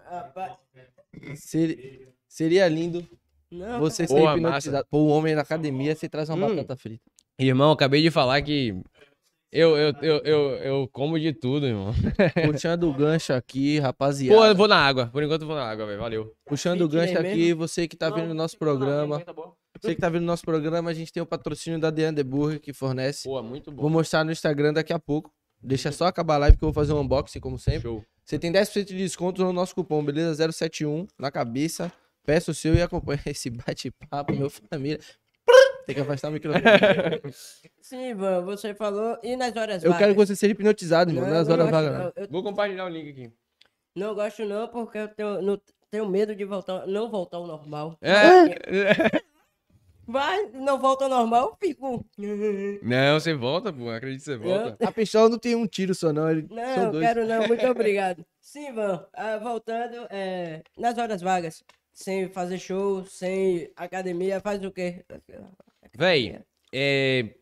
seria, 1.37 2.07
seria 2.29 2.69
lindo 2.69 3.09
não, 3.51 3.81
você 3.81 4.07
ser 4.07 4.23
hipnotizado. 4.23 4.87
Pô, 4.91 4.99
um 4.99 5.09
homem 5.09 5.35
na 5.35 5.41
academia, 5.41 5.97
você 5.97 6.07
traz 6.07 6.29
uma 6.29 6.47
hum. 6.47 6.55
batata 6.55 6.77
frita. 6.77 7.03
Irmão, 7.39 7.73
acabei 7.73 8.03
de 8.03 8.11
falar 8.11 8.43
que 8.43 8.79
eu, 9.53 9.77
eu, 9.77 9.95
eu, 10.01 10.17
eu, 10.19 10.41
eu 10.59 10.89
como 10.93 11.19
de 11.19 11.33
tudo, 11.33 11.67
irmão. 11.67 11.93
Puxando 12.53 12.85
o 12.85 12.95
gancho 12.95 13.33
aqui, 13.33 13.79
rapaziada. 13.79 14.39
Pô, 14.39 14.47
eu 14.47 14.55
vou 14.55 14.69
na 14.69 14.77
água. 14.77 15.09
Por 15.09 15.23
enquanto 15.23 15.43
eu 15.43 15.49
vou 15.49 15.57
na 15.57 15.65
água, 15.65 15.87
velho. 15.87 15.99
Valeu. 15.99 16.37
Puxando 16.47 16.83
o 16.83 16.89
gancho 16.89 17.19
aqui, 17.19 17.53
você 17.53 17.89
que 17.89 17.97
tá 17.97 18.11
vendo 18.11 18.31
o 18.31 18.35
nosso 18.35 18.57
programa. 18.57 19.23
Você 19.81 19.95
que 19.95 20.01
tá 20.01 20.09
vendo 20.09 20.23
o 20.23 20.27
nosso 20.27 20.45
programa, 20.45 20.91
a 20.91 20.95
gente 20.95 21.13
tem 21.13 21.23
o 21.23 21.27
patrocínio 21.27 21.81
da 21.81 21.91
The 21.91 22.11
Underburger 22.11 22.61
que 22.61 22.73
fornece. 22.73 23.29
Pô, 23.29 23.43
muito 23.43 23.73
bom. 23.73 23.83
Vou 23.83 23.91
mostrar 23.91 24.25
no 24.25 24.31
Instagram 24.31 24.73
daqui 24.73 24.93
a 24.93 24.99
pouco. 24.99 25.33
Deixa 25.63 25.91
só 25.93 26.07
acabar 26.07 26.37
a 26.37 26.39
live 26.39 26.57
que 26.57 26.65
eu 26.65 26.69
vou 26.69 26.75
fazer 26.75 26.93
um 26.93 27.01
unboxing, 27.01 27.41
como 27.41 27.59
sempre. 27.59 27.83
Show. 27.83 28.05
Você 28.25 28.39
tem 28.39 28.53
10% 28.53 28.85
de 28.85 28.97
desconto 28.97 29.43
no 29.43 29.53
nosso 29.53 29.75
cupom, 29.75 30.05
beleza? 30.05 30.53
071 30.53 31.07
na 31.19 31.31
cabeça. 31.31 31.93
Peça 32.25 32.51
o 32.51 32.55
seu 32.55 32.75
e 32.75 32.83
acompanha 32.83 33.21
esse 33.27 33.51
bate-papo, 33.51 34.33
meu 34.33 34.49
família. 34.49 35.01
Tem 35.91 35.95
que 35.97 36.01
afastar 36.03 36.29
o 36.29 36.33
microfone. 36.33 36.63
Sim, 37.83 38.11
Ivan, 38.11 38.43
você 38.43 38.73
falou. 38.75 39.19
E 39.25 39.35
nas 39.35 39.57
horas 39.57 39.83
Eu 39.83 39.91
vagas? 39.91 39.99
quero 39.99 40.13
que 40.15 40.27
você 40.27 40.37
seja 40.37 40.53
hipnotizado. 40.53 41.13
Não, 41.13 41.27
nas 41.27 41.49
horas 41.49 41.69
vagas. 41.69 42.13
Eu... 42.15 42.29
Vou 42.31 42.45
compartilhar 42.45 42.85
o 42.85 42.89
link 42.89 43.11
aqui. 43.11 43.33
Não 43.97 44.15
gosto 44.15 44.45
não, 44.45 44.69
porque 44.69 44.99
eu 44.99 45.09
tenho, 45.09 45.43
não, 45.43 45.61
tenho 45.91 46.09
medo 46.09 46.35
de 46.37 46.45
voltar, 46.45 46.87
não 46.87 47.11
voltar 47.11 47.39
ao 47.39 47.47
normal. 47.47 47.99
É. 48.01 48.15
Vai, 50.07 50.47
não 50.55 50.79
volta 50.79 51.05
ao 51.05 51.11
normal, 51.11 51.51
eu 51.51 51.69
fico. 51.69 52.05
Não, 52.83 53.21
você 53.21 53.33
volta, 53.33 53.73
pô. 53.73 53.89
Acredito 53.91 54.19
que 54.19 54.25
você 54.25 54.37
volta. 54.37 54.77
Eu... 54.81 54.89
A 54.89 54.91
pistola 54.91 55.29
não 55.29 55.39
tem 55.39 55.55
um 55.55 55.69
tiro 55.69 55.95
só, 55.95 56.13
não. 56.13 56.29
Ele... 56.29 56.49
Não, 56.51 56.93
eu 56.95 57.01
quero 57.01 57.25
não. 57.25 57.47
Muito 57.47 57.65
obrigado. 57.69 58.27
Sim, 58.41 58.71
Ivan. 58.71 59.07
Ah, 59.13 59.39
voltando, 59.39 60.09
é... 60.11 60.65
nas 60.77 60.99
horas 60.99 61.23
vagas 61.23 61.63
sem 61.93 62.29
fazer 62.31 62.59
show, 62.59 63.05
sem 63.05 63.71
academia, 63.77 64.41
faz 64.41 64.65
o 64.65 64.71
quê? 64.71 65.05
Véi, 65.97 66.41
é, 66.73 67.35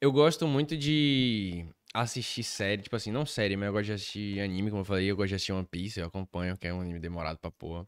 eu 0.00 0.10
gosto 0.12 0.46
muito 0.46 0.76
de 0.76 1.64
assistir 1.94 2.42
série, 2.42 2.82
tipo 2.82 2.96
assim, 2.96 3.12
não 3.12 3.24
série, 3.24 3.56
mas 3.56 3.68
eu 3.68 3.72
gosto 3.72 3.86
de 3.86 3.92
assistir 3.92 4.40
anime, 4.40 4.68
como 4.68 4.82
eu 4.82 4.84
falei, 4.84 5.10
eu 5.10 5.16
gosto 5.16 5.28
de 5.28 5.34
assistir 5.36 5.52
One 5.52 5.66
Piece, 5.70 6.00
eu 6.00 6.06
acompanho, 6.06 6.56
que 6.56 6.66
é 6.66 6.74
um 6.74 6.80
anime 6.80 6.98
demorado 6.98 7.38
pra 7.38 7.50
porra. 7.50 7.86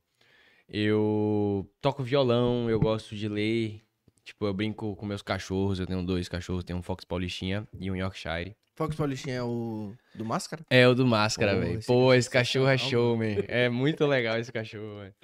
Eu 0.68 1.68
toco 1.80 2.02
violão, 2.02 2.70
eu 2.70 2.78
gosto 2.78 3.16
de 3.16 3.28
ler, 3.28 3.82
tipo, 4.24 4.46
eu 4.46 4.54
brinco 4.54 4.94
com 4.96 5.06
meus 5.06 5.22
cachorros, 5.22 5.80
eu 5.80 5.86
tenho 5.86 6.02
dois 6.04 6.28
cachorros, 6.28 6.64
tenho 6.64 6.78
um 6.78 6.82
Fox 6.82 7.04
Paulistinha 7.04 7.66
e 7.78 7.90
um 7.90 7.96
Yorkshire. 7.96 8.56
Fox 8.76 8.94
Paulistinha 8.94 9.36
é 9.36 9.42
o 9.42 9.92
do 10.14 10.24
Máscara? 10.24 10.64
É, 10.70 10.86
o 10.86 10.94
do 10.94 11.06
Máscara, 11.06 11.58
velho. 11.58 11.80
Pô, 11.86 12.12
esse 12.14 12.28
cachorro 12.30 12.68
é 12.68 12.78
show, 12.78 13.16
man. 13.16 13.42
É 13.48 13.68
muito 13.68 14.06
legal 14.06 14.38
esse 14.38 14.52
cachorro, 14.52 15.00
velho. 15.00 15.14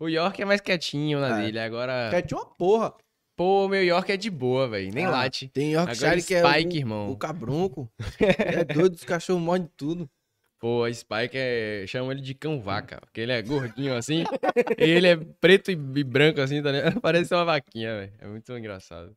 O 0.00 0.08
York 0.08 0.42
é 0.42 0.44
mais 0.44 0.60
quietinho 0.60 1.20
na 1.20 1.40
é. 1.40 1.44
dele, 1.44 1.58
agora... 1.60 2.10
Quietinho 2.10 2.40
uma 2.40 2.46
porra. 2.46 2.94
Pô, 3.38 3.66
o 3.66 3.68
meu 3.68 3.84
York 3.84 4.10
é 4.10 4.16
de 4.16 4.28
boa, 4.28 4.66
velho. 4.66 4.92
Nem 4.92 5.04
ah, 5.04 5.10
late. 5.10 5.46
Tem 5.46 5.74
Yorkshire 5.74 6.24
que 6.24 6.34
é 6.34 6.42
Spike, 6.42 6.74
o, 6.74 6.80
irmão. 6.80 7.08
o 7.12 7.16
cabrunco. 7.16 7.88
é 8.18 8.64
doido, 8.64 8.94
os 8.94 9.04
cachorros 9.04 9.40
morrem 9.40 9.62
de 9.62 9.70
tudo. 9.76 10.10
Pô, 10.58 10.82
a 10.82 10.92
Spike 10.92 11.36
é. 11.36 11.84
Chama 11.86 12.10
ele 12.10 12.20
de 12.20 12.34
cão 12.34 12.60
vaca. 12.60 13.00
Porque 13.00 13.20
ele 13.20 13.30
é 13.30 13.40
gordinho 13.40 13.94
assim. 13.94 14.24
e 14.76 14.90
ele 14.90 15.06
é 15.06 15.16
preto 15.16 15.70
e 15.70 15.76
branco 15.76 16.40
assim, 16.40 16.60
tá 16.60 16.72
ligado? 16.72 16.98
Parece 17.00 17.32
uma 17.32 17.44
vaquinha, 17.44 18.00
velho. 18.00 18.12
É 18.18 18.26
muito 18.26 18.52
engraçado. 18.58 19.16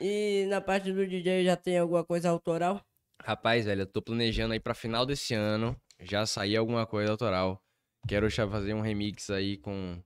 E 0.00 0.46
na 0.48 0.60
parte 0.60 0.92
do 0.92 1.04
DJ 1.04 1.44
já 1.44 1.56
tem 1.56 1.78
alguma 1.78 2.04
coisa 2.04 2.30
autoral? 2.30 2.80
Rapaz, 3.20 3.64
velho, 3.64 3.82
eu 3.82 3.86
tô 3.86 4.00
planejando 4.00 4.52
aí 4.52 4.60
pra 4.60 4.72
final 4.72 5.04
desse 5.04 5.34
ano 5.34 5.76
já 6.00 6.24
sair 6.26 6.56
alguma 6.56 6.86
coisa 6.86 7.10
autoral. 7.10 7.60
Quero 8.06 8.30
já 8.30 8.48
fazer 8.48 8.72
um 8.72 8.82
remix 8.82 9.30
aí 9.30 9.56
com, 9.56 10.00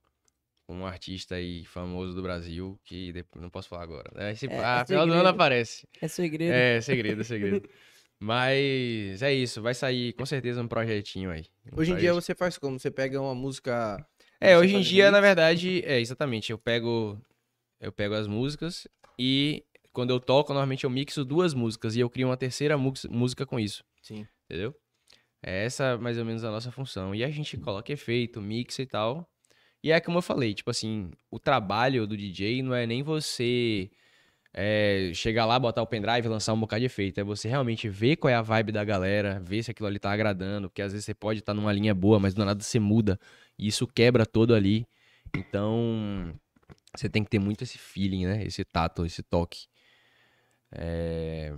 um 0.71 0.85
artista 0.85 1.35
aí 1.35 1.65
famoso 1.65 2.13
do 2.13 2.21
Brasil, 2.21 2.79
que 2.83 3.11
depois, 3.11 3.41
não 3.41 3.49
posso 3.49 3.69
falar 3.69 3.83
agora. 3.83 4.11
Né? 4.15 4.31
Esse, 4.31 4.47
é, 4.47 4.59
ah, 4.59 4.81
é 4.81 4.85
final 4.85 5.05
do 5.05 5.13
ano 5.13 5.29
aparece. 5.29 5.87
É 6.01 6.07
segredo. 6.07 6.53
É, 6.53 6.81
segredo, 6.81 7.21
é 7.21 7.23
segredo. 7.23 7.69
Mas 8.19 9.23
é 9.23 9.33
isso, 9.33 9.63
vai 9.63 9.73
sair 9.73 10.13
com 10.13 10.25
certeza 10.27 10.61
um 10.61 10.67
projetinho 10.67 11.31
aí. 11.31 11.45
Um 11.73 11.79
hoje 11.79 11.91
em 11.91 11.97
dia 11.97 12.13
você 12.13 12.35
faz 12.35 12.55
como? 12.55 12.79
Você 12.79 12.91
pega 12.91 13.19
uma 13.19 13.33
música. 13.33 14.05
É, 14.39 14.55
hoje 14.55 14.75
em 14.75 14.81
dia, 14.81 15.09
na 15.09 15.19
verdade, 15.19 15.83
é 15.83 15.99
exatamente. 15.99 16.51
Eu 16.51 16.57
pego, 16.59 17.19
eu 17.79 17.91
pego 17.91 18.13
as 18.13 18.27
músicas 18.27 18.87
e 19.17 19.65
quando 19.91 20.11
eu 20.11 20.19
toco, 20.19 20.53
normalmente 20.53 20.83
eu 20.83 20.89
mixo 20.89 21.25
duas 21.25 21.55
músicas 21.55 21.95
e 21.95 21.99
eu 21.99 22.09
crio 22.11 22.27
uma 22.27 22.37
terceira 22.37 22.77
música 22.77 23.43
com 23.43 23.59
isso. 23.59 23.83
Sim. 24.03 24.27
Entendeu? 24.45 24.75
É 25.43 25.65
essa 25.65 25.97
mais 25.97 26.17
ou 26.17 26.25
menos 26.25 26.43
a 26.43 26.51
nossa 26.51 26.71
função. 26.71 27.15
E 27.15 27.23
a 27.23 27.29
gente 27.29 27.57
coloca 27.57 27.91
efeito, 27.91 28.39
mixa 28.39 28.83
e 28.83 28.85
tal. 28.85 29.27
E 29.83 29.91
é 29.91 29.99
como 29.99 30.19
eu 30.19 30.21
falei, 30.21 30.53
tipo 30.53 30.69
assim, 30.69 31.11
o 31.29 31.39
trabalho 31.39 32.05
do 32.05 32.15
DJ 32.15 32.61
não 32.61 32.73
é 32.73 32.85
nem 32.85 33.01
você 33.01 33.89
é, 34.53 35.11
chegar 35.13 35.45
lá, 35.45 35.57
botar 35.57 35.81
o 35.81 35.87
pendrive 35.87 36.27
lançar 36.27 36.53
um 36.53 36.59
bocado 36.59 36.81
de 36.81 36.85
efeito. 36.85 37.19
É 37.19 37.23
você 37.23 37.47
realmente 37.47 37.89
ver 37.89 38.17
qual 38.17 38.29
é 38.29 38.35
a 38.35 38.41
vibe 38.41 38.71
da 38.71 38.83
galera, 38.83 39.39
ver 39.39 39.63
se 39.63 39.71
aquilo 39.71 39.87
ali 39.87 39.99
tá 39.99 40.11
agradando. 40.11 40.69
Porque 40.69 40.81
às 40.81 40.91
vezes 40.91 41.05
você 41.05 41.13
pode 41.13 41.39
estar 41.39 41.53
tá 41.53 41.59
numa 41.59 41.71
linha 41.73 41.95
boa, 41.95 42.19
mas 42.19 42.33
do 42.33 42.43
nada 42.45 42.61
você 42.61 42.79
muda. 42.79 43.19
E 43.57 43.67
isso 43.67 43.87
quebra 43.87 44.25
todo 44.25 44.53
ali. 44.53 44.85
Então, 45.35 46.33
você 46.95 47.09
tem 47.09 47.23
que 47.23 47.29
ter 47.29 47.39
muito 47.39 47.63
esse 47.63 47.77
feeling, 47.77 48.25
né? 48.25 48.43
Esse 48.43 48.63
tato, 48.65 49.05
esse 49.05 49.23
toque. 49.23 49.67
É, 50.71 51.53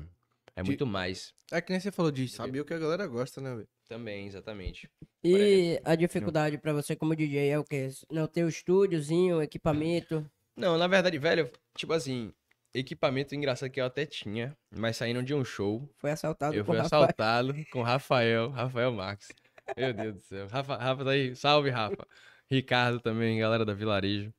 é 0.56 0.64
muito 0.64 0.86
mais. 0.86 1.34
É 1.51 1.62
que 1.62 1.72
nem 1.72 1.80
você 1.80 1.91
falou 1.91 2.12
de 2.12 2.28
saber 2.28 2.62
o 2.62 2.66
que 2.66 2.74
a 2.74 2.80
galera 2.80 3.06
gosta, 3.08 3.39
né, 3.41 3.54
velho? 3.56 3.68
Também, 3.88 4.28
exatamente. 4.28 4.89
E 5.24 5.80
a 5.84 5.95
dificuldade 5.95 6.58
para 6.58 6.74
você 6.74 6.95
como 6.95 7.16
DJ 7.16 7.49
é 7.49 7.60
o 7.60 7.64
quê? 7.64 7.89
Não 8.12 8.28
ter 8.28 8.43
o 8.43 8.49
estúdiozinho, 8.49 9.41
equipamento? 9.41 10.26
Não, 10.56 10.78
na 10.78 10.88
verdade, 10.88 11.18
velho, 11.18 11.51
tipo 11.76 11.93
assim, 11.93 12.32
equipamento 12.74 13.36
engraçado 13.36 13.70
que 13.70 13.80
eu 13.82 13.86
até 13.86 14.06
tinha, 14.06 14.56
mas 14.76 14.97
saindo 14.97 15.22
de 15.24 15.34
um 15.34 15.43
show. 15.43 15.88
Foi 15.97 16.12
assaltado 16.12 16.56
Eu 16.56 16.66
fui 16.66 16.78
Rafael. 16.78 17.04
assaltado 17.04 17.56
com 17.72 17.82
Rafael, 17.82 18.49
Rafael 18.49 18.91
Max. 18.91 19.30
Meu 19.78 19.93
Deus 19.93 20.16
do 20.16 20.22
céu. 20.22 20.47
Rafa, 20.47 20.76
Rafa 20.76 21.06
tá 21.06 21.12
aí. 21.12 21.36
Salve, 21.36 21.70
Rafa. 21.70 22.08
Ricardo 22.49 22.99
também, 22.99 23.39
galera 23.39 23.66
da 23.66 23.74
Vilarejo. 23.74 24.34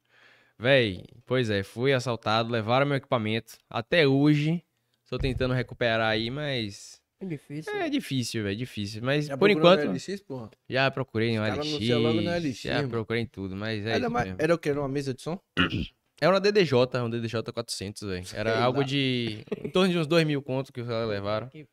Véi, 0.58 1.04
pois 1.26 1.50
é, 1.50 1.62
fui 1.62 1.92
assaltado, 1.92 2.50
levaram 2.50 2.86
meu 2.86 2.96
equipamento. 2.96 3.56
Até 3.68 4.06
hoje, 4.06 4.64
estou 5.04 5.18
tentando 5.18 5.54
recuperar 5.54 6.08
aí, 6.10 6.30
mas 6.30 7.00
é 7.20 7.26
difícil. 7.26 7.72
É 7.74 7.88
difícil, 7.88 8.46
é 8.46 8.54
difícil. 8.54 9.02
Mas 9.02 9.26
já 9.26 9.36
por 9.36 9.50
enquanto. 9.50 9.90
LX, 9.90 10.20
porra? 10.22 10.50
Já 10.68 10.90
procurei 10.90 11.36
no 11.36 11.42
LX. 11.42 11.88
Logo 11.90 12.20
LX 12.20 12.60
já 12.60 12.74
mano. 12.76 12.88
procurei 12.88 13.22
em 13.22 13.26
tudo, 13.26 13.56
mas 13.56 13.84
é. 13.86 13.92
Era, 13.92 14.10
mais, 14.10 14.34
era 14.38 14.54
o 14.54 14.58
que? 14.58 14.68
Era 14.68 14.80
uma 14.80 14.88
mesa 14.88 15.14
de 15.14 15.22
som? 15.22 15.40
Era 16.20 16.32
uma 16.32 16.40
DDJ, 16.40 16.72
um 17.02 17.10
DDJ 17.10 17.52
400, 17.52 18.02
velho. 18.08 18.24
Era 18.32 18.52
Sei 18.52 18.62
algo 18.62 18.78
lá. 18.78 18.86
de. 18.86 19.44
em 19.62 19.68
torno 19.68 19.92
de 19.92 19.98
uns 19.98 20.06
2 20.06 20.24
mil 20.24 20.40
contos 20.40 20.70
que 20.70 20.80
os 20.80 20.86
caras 20.86 21.08
levaram. 21.08 21.48
Que 21.48 21.66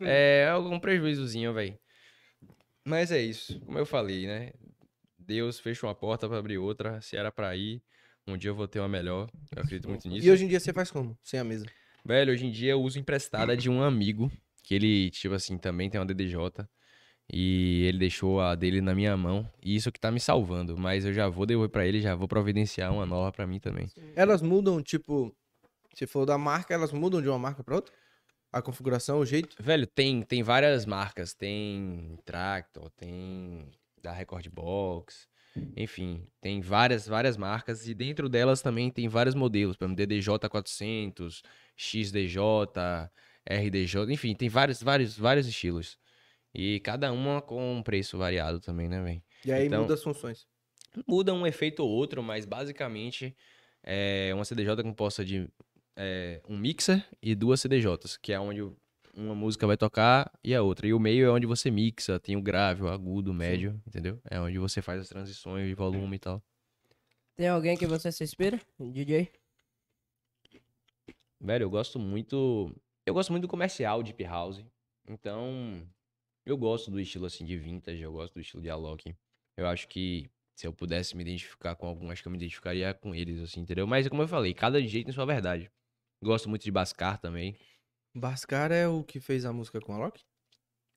é, 0.00 0.48
algum 0.48 0.78
prejuízozinho, 0.78 1.52
velho. 1.52 1.76
Mas 2.84 3.10
é 3.10 3.20
isso. 3.20 3.60
Como 3.60 3.76
eu 3.76 3.84
falei, 3.84 4.26
né? 4.26 4.52
Deus 5.18 5.58
fecha 5.58 5.84
uma 5.86 5.94
porta 5.94 6.28
para 6.28 6.38
abrir 6.38 6.56
outra. 6.56 7.00
Se 7.00 7.16
era 7.16 7.32
para 7.32 7.54
ir, 7.56 7.82
um 8.28 8.38
dia 8.38 8.50
eu 8.50 8.54
vou 8.54 8.68
ter 8.68 8.78
uma 8.78 8.88
melhor. 8.88 9.28
Eu 9.54 9.62
acredito 9.62 9.88
muito 9.88 10.08
nisso. 10.08 10.24
E 10.24 10.30
hoje 10.30 10.44
em 10.44 10.48
dia 10.48 10.60
você 10.60 10.72
faz 10.72 10.90
como? 10.90 11.18
Sem 11.22 11.40
a 11.40 11.44
mesa? 11.44 11.66
Velho, 12.04 12.32
hoje 12.32 12.46
em 12.46 12.50
dia 12.50 12.72
eu 12.72 12.82
uso 12.82 12.98
emprestada 12.98 13.56
de 13.56 13.70
um 13.70 13.82
amigo 13.82 14.30
que 14.62 14.74
ele, 14.74 15.10
tipo 15.10 15.34
assim, 15.34 15.56
também 15.58 15.88
tem 15.88 16.00
uma 16.00 16.06
DDJ. 16.06 16.66
E 17.32 17.84
ele 17.84 17.98
deixou 17.98 18.40
a 18.40 18.54
dele 18.54 18.80
na 18.80 18.94
minha 18.94 19.16
mão. 19.16 19.48
E 19.62 19.74
isso 19.74 19.90
que 19.90 19.98
tá 19.98 20.10
me 20.10 20.20
salvando. 20.20 20.76
Mas 20.76 21.04
eu 21.04 21.12
já 21.12 21.28
vou 21.28 21.46
devolver 21.46 21.70
para 21.70 21.86
ele, 21.86 22.00
já 22.00 22.14
vou 22.14 22.28
providenciar 22.28 22.92
uma 22.92 23.06
nova 23.06 23.32
para 23.32 23.46
mim 23.46 23.58
também. 23.58 23.88
Elas 24.14 24.42
mudam, 24.42 24.82
tipo. 24.82 25.34
Se 25.94 26.06
for 26.06 26.26
da 26.26 26.36
marca, 26.36 26.74
elas 26.74 26.92
mudam 26.92 27.22
de 27.22 27.28
uma 27.28 27.38
marca 27.38 27.62
pra 27.62 27.76
outra? 27.76 27.94
A 28.52 28.60
configuração, 28.60 29.20
o 29.20 29.26
jeito? 29.26 29.56
Velho, 29.62 29.86
tem, 29.86 30.22
tem 30.22 30.42
várias 30.42 30.84
marcas. 30.84 31.34
Tem 31.34 32.18
Tractor, 32.24 32.90
tem 32.90 33.66
da 34.02 34.12
Record 34.12 34.48
Box. 34.50 35.26
Enfim, 35.76 36.26
tem 36.40 36.60
várias, 36.60 37.06
várias 37.06 37.36
marcas. 37.36 37.86
E 37.88 37.94
dentro 37.94 38.28
delas 38.28 38.62
também 38.62 38.90
tem 38.90 39.08
vários 39.08 39.34
modelos. 39.34 39.76
Por 39.76 39.84
exemplo, 39.84 39.96
DDJ 39.96 40.48
400, 40.48 41.42
XDJ, 41.76 42.38
RDJ, 43.46 44.12
enfim, 44.12 44.34
tem 44.34 44.48
vários, 44.48 44.82
vários, 44.82 45.16
vários 45.16 45.46
estilos. 45.46 45.98
E 46.54 46.80
cada 46.80 47.12
uma 47.12 47.42
com 47.42 47.76
um 47.76 47.82
preço 47.82 48.16
variado 48.16 48.60
também, 48.60 48.88
né, 48.88 49.02
velho? 49.02 49.22
E 49.44 49.52
aí 49.52 49.66
então, 49.66 49.82
muda 49.82 49.94
as 49.94 50.02
funções. 50.02 50.46
Muda 51.06 51.34
um 51.34 51.46
efeito 51.46 51.80
ou 51.80 51.90
outro, 51.90 52.22
mas 52.22 52.44
basicamente 52.44 53.36
é 53.82 54.32
uma 54.34 54.44
CDJ 54.44 54.82
composta 54.82 55.24
de 55.24 55.48
é, 55.96 56.40
um 56.48 56.56
mixer 56.56 57.04
e 57.20 57.34
duas 57.34 57.60
CDJs, 57.60 58.16
que 58.16 58.32
é 58.32 58.38
onde 58.38 58.62
uma 59.16 59.34
música 59.34 59.66
vai 59.66 59.76
tocar 59.76 60.30
e 60.42 60.54
a 60.54 60.62
outra. 60.62 60.86
E 60.86 60.94
o 60.94 60.98
meio 60.98 61.26
é 61.26 61.30
onde 61.30 61.46
você 61.46 61.70
mixa, 61.70 62.18
tem 62.18 62.36
o 62.36 62.42
grave, 62.42 62.82
o 62.82 62.88
agudo, 62.88 63.30
o 63.30 63.34
médio, 63.34 63.72
Sim. 63.72 63.82
entendeu? 63.86 64.20
É 64.28 64.40
onde 64.40 64.58
você 64.58 64.82
faz 64.82 65.00
as 65.00 65.08
transições 65.08 65.68
de 65.68 65.74
volume 65.74 66.16
e 66.16 66.18
tal. 66.18 66.42
Tem 67.36 67.48
alguém 67.48 67.76
que 67.76 67.86
você 67.86 68.12
se 68.12 68.22
inspira? 68.24 68.60
DJ? 68.78 69.30
Velho, 71.40 71.64
eu 71.64 71.70
gosto 71.70 71.98
muito 71.98 72.72
Eu 73.04 73.12
gosto 73.12 73.30
muito 73.30 73.42
do 73.42 73.48
comercial, 73.48 74.02
Deep 74.02 74.22
House. 74.24 74.64
Então, 75.06 75.86
eu 76.46 76.56
gosto 76.56 76.90
do 76.90 77.00
estilo 77.00 77.26
assim 77.26 77.44
de 77.44 77.56
vintage, 77.56 78.00
eu 78.00 78.12
gosto 78.12 78.34
do 78.34 78.40
estilo 78.40 78.62
de 78.62 78.70
Alok. 78.70 79.14
Eu 79.56 79.66
acho 79.66 79.86
que 79.88 80.30
se 80.54 80.66
eu 80.66 80.72
pudesse 80.72 81.16
me 81.16 81.22
identificar 81.22 81.74
com 81.74 81.86
algum, 81.86 82.10
acho 82.10 82.22
que 82.22 82.28
eu 82.28 82.32
me 82.32 82.38
identificaria 82.38 82.94
com 82.94 83.14
eles, 83.14 83.40
assim, 83.40 83.60
entendeu? 83.60 83.86
Mas 83.86 84.08
como 84.08 84.22
eu 84.22 84.28
falei, 84.28 84.54
cada 84.54 84.80
jeito 84.80 85.06
tem 85.06 85.14
sua 85.14 85.26
verdade. 85.26 85.70
Gosto 86.22 86.48
muito 86.48 86.62
de 86.64 86.70
Bascar 86.70 87.18
também. 87.18 87.56
Bascar 88.14 88.70
é 88.70 88.86
o 88.86 89.02
que 89.02 89.20
fez 89.20 89.44
a 89.44 89.52
música 89.52 89.80
com 89.80 89.92
a 89.92 89.96
Alok? 89.96 90.22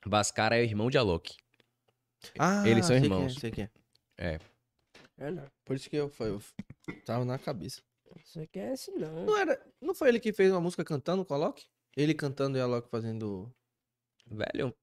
Bascar 0.05 0.53
é 0.53 0.59
o 0.59 0.63
irmão 0.63 0.89
de 0.89 0.97
Alok. 0.97 1.35
Ah, 2.37 2.67
Eles 2.67 2.85
são 2.85 2.95
sei 2.95 3.05
irmãos. 3.05 3.37
Quem 3.37 3.37
é, 3.37 3.39
sei 3.39 3.51
quem 3.51 3.63
é. 4.17 4.39
É, 5.17 5.31
não. 5.31 5.45
Por 5.65 5.75
isso 5.75 5.89
que 5.89 5.95
eu, 5.95 6.09
foi, 6.09 6.29
eu 6.29 6.41
tava 7.05 7.25
na 7.25 7.39
cabeça. 7.39 7.81
Você 8.23 8.47
quer 8.47 8.73
esse 8.73 8.91
não. 8.91 9.25
Não, 9.25 9.37
era, 9.37 9.59
não 9.81 9.95
foi 9.95 10.09
ele 10.09 10.19
que 10.19 10.31
fez 10.31 10.51
uma 10.51 10.61
música 10.61 10.83
cantando 10.83 11.25
com 11.25 11.33
a 11.33 11.37
Alok? 11.37 11.65
Ele 11.95 12.13
cantando 12.13 12.57
e 12.57 12.61
a 12.61 12.63
Alok 12.63 12.89
fazendo. 12.89 13.51
Velho, 14.27 14.75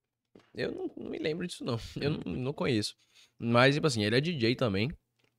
eu 0.55 0.73
não, 0.73 0.91
não 0.97 1.11
me 1.11 1.19
lembro 1.19 1.47
disso, 1.47 1.65
não. 1.65 1.79
Eu 2.01 2.11
não, 2.11 2.33
não 2.33 2.53
conheço. 2.53 2.97
Mas, 3.39 3.75
tipo 3.75 3.87
assim, 3.87 4.05
ele 4.05 4.17
é 4.17 4.21
DJ 4.21 4.57
também. 4.57 4.91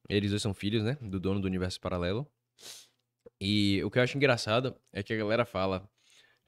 Eles 0.08 0.30
dois 0.30 0.41
são 0.41 0.54
filhos, 0.54 0.84
né? 0.84 0.98
Do 1.02 1.20
dono 1.20 1.41
do 1.41 1.48
universo 1.48 1.80
paralelo. 1.80 2.26
E 3.41 3.84
o 3.84 3.91
que 3.91 4.00
eu 4.00 4.04
acho 4.04 4.16
engraçado 4.16 4.80
é 4.93 5.04
que 5.04 5.14
a 5.14 5.18
galera 5.18 5.46
fala. 5.46 5.89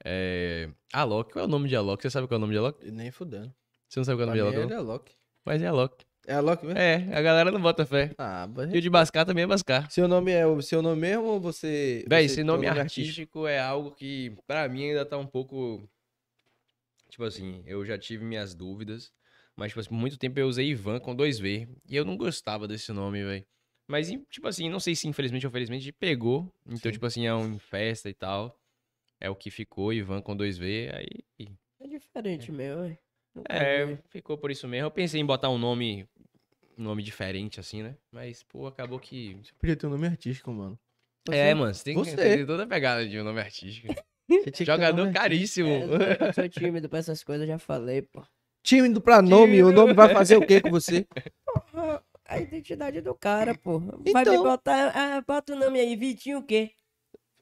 É... 0.04 0.70
Alok, 0.92 1.32
qual 1.32 1.44
é 1.44 1.48
o 1.48 1.50
nome 1.50 1.68
de 1.68 1.76
Alok? 1.76 2.02
Você 2.02 2.10
sabe 2.10 2.26
qual 2.26 2.36
é 2.36 2.38
o 2.38 2.40
nome 2.40 2.52
de 2.52 2.58
Alok? 2.58 2.90
Nem 2.90 3.10
fudendo. 3.10 3.52
Você 3.88 4.00
não 4.00 4.04
sabe 4.04 4.18
qual 4.18 4.28
é 4.28 4.32
o 4.32 4.34
Pra 4.34 4.44
nome 4.44 4.50
de 4.50 4.56
mim 4.56 4.62
Alok? 4.62 4.72
é 4.72 4.76
Alok. 4.76 5.12
Mas 5.44 5.62
é 5.62 5.66
Alok. 5.66 6.04
É 6.26 6.34
Alok 6.34 6.66
mesmo? 6.66 6.78
É, 6.78 7.08
a 7.16 7.22
galera 7.22 7.50
não 7.50 7.60
bota 7.60 7.86
fé. 7.86 8.12
Ah, 8.18 8.46
mas... 8.54 8.72
E 8.74 8.78
o 8.78 8.80
de 8.82 8.90
Bascar 8.90 9.24
também 9.24 9.44
é 9.44 9.46
Bascar. 9.46 9.90
Seu 9.90 10.06
nome 10.06 10.30
é 10.30 10.46
o 10.46 10.60
seu 10.60 10.82
nome 10.82 11.00
mesmo 11.00 11.24
ou 11.24 11.40
você. 11.40 12.04
Véi, 12.06 12.26
esse 12.26 12.36
tem 12.36 12.44
nome 12.44 12.66
um 12.66 12.70
artístico 12.70 13.46
é 13.46 13.58
algo 13.58 13.90
que, 13.92 14.36
pra 14.46 14.68
mim, 14.68 14.88
ainda 14.88 15.06
tá 15.06 15.16
um 15.16 15.26
pouco. 15.26 15.88
Tipo 17.08 17.24
assim, 17.24 17.62
eu 17.66 17.84
já 17.84 17.96
tive 17.96 18.24
minhas 18.24 18.54
dúvidas. 18.54 19.10
Mas, 19.56 19.70
tipo 19.70 19.80
assim, 19.80 19.88
por 19.88 19.96
muito 19.96 20.18
tempo 20.18 20.38
eu 20.38 20.46
usei 20.46 20.68
Ivan 20.68 21.00
com 21.00 21.14
dois 21.16 21.38
V. 21.38 21.66
E 21.88 21.96
eu 21.96 22.04
não 22.04 22.16
gostava 22.16 22.68
desse 22.68 22.92
nome, 22.92 23.24
velho. 23.24 23.44
Mas, 23.88 24.10
tipo 24.30 24.46
assim, 24.46 24.68
não 24.68 24.78
sei 24.78 24.94
se 24.94 25.08
infelizmente 25.08 25.46
ou 25.46 25.50
felizmente 25.50 25.90
pegou. 25.90 26.52
Então, 26.66 26.76
Sim. 26.76 26.92
tipo 26.92 27.06
assim, 27.06 27.26
é 27.26 27.34
um 27.34 27.58
festa 27.58 28.08
e 28.10 28.14
tal. 28.14 28.54
É 29.20 29.28
o 29.28 29.34
que 29.36 29.50
ficou, 29.50 29.92
Ivan 29.92 30.20
com 30.22 30.36
dois 30.36 30.56
V. 30.58 30.90
Aí. 30.94 31.48
É 31.80 31.86
diferente 31.86 32.50
meu, 32.52 32.78
ué. 32.80 32.98
Nunca 33.34 33.52
É, 33.52 33.84
vi. 33.86 33.98
ficou 34.08 34.36
por 34.38 34.50
isso 34.50 34.66
mesmo. 34.66 34.86
Eu 34.86 34.90
pensei 34.90 35.20
em 35.20 35.26
botar 35.26 35.48
um 35.50 35.58
nome. 35.58 36.08
Um 36.76 36.82
nome 36.84 37.02
diferente, 37.02 37.58
assim, 37.58 37.82
né? 37.82 37.96
Mas, 38.12 38.42
pô, 38.44 38.66
acabou 38.66 39.00
que. 39.00 39.34
Você 39.42 39.52
podia 39.58 39.76
ter 39.76 39.86
um 39.86 39.90
nome 39.90 40.06
artístico, 40.06 40.52
mano. 40.52 40.78
É, 41.30 41.52
mano, 41.52 41.74
você 41.74 41.84
tem 41.84 41.94
que 42.00 42.10
Você. 42.10 42.16
ter 42.16 42.46
toda 42.46 42.62
a 42.62 42.66
pegada 42.66 43.06
de 43.06 43.18
um 43.20 43.24
nome 43.24 43.40
artístico. 43.40 43.88
Você 44.30 44.50
que 44.50 44.64
Jogador 44.64 44.96
nome 44.96 45.12
caríssimo. 45.12 45.68
É, 45.68 46.28
eu 46.28 46.32
sou 46.34 46.48
tímido 46.48 46.88
pra 46.88 46.98
essas 46.98 47.24
coisas, 47.24 47.48
já 47.48 47.58
falei, 47.58 48.02
pô. 48.02 48.22
Tímido 48.62 49.00
pra 49.00 49.22
nome, 49.22 49.62
o 49.62 49.72
nome 49.72 49.94
vai 49.94 50.12
fazer 50.12 50.36
o 50.36 50.46
que 50.46 50.60
com 50.60 50.70
você? 50.70 51.06
A 52.26 52.38
identidade 52.38 53.00
do 53.00 53.14
cara, 53.14 53.54
pô. 53.56 53.78
Vai 53.80 54.22
me 54.24 54.30
Então. 54.32 54.42
botar. 54.42 54.92
Ah, 54.94 55.20
bota 55.26 55.54
o 55.54 55.56
nome 55.56 55.80
aí, 55.80 55.96
Vitinho 55.96 56.38
o 56.38 56.42
quê? 56.42 56.72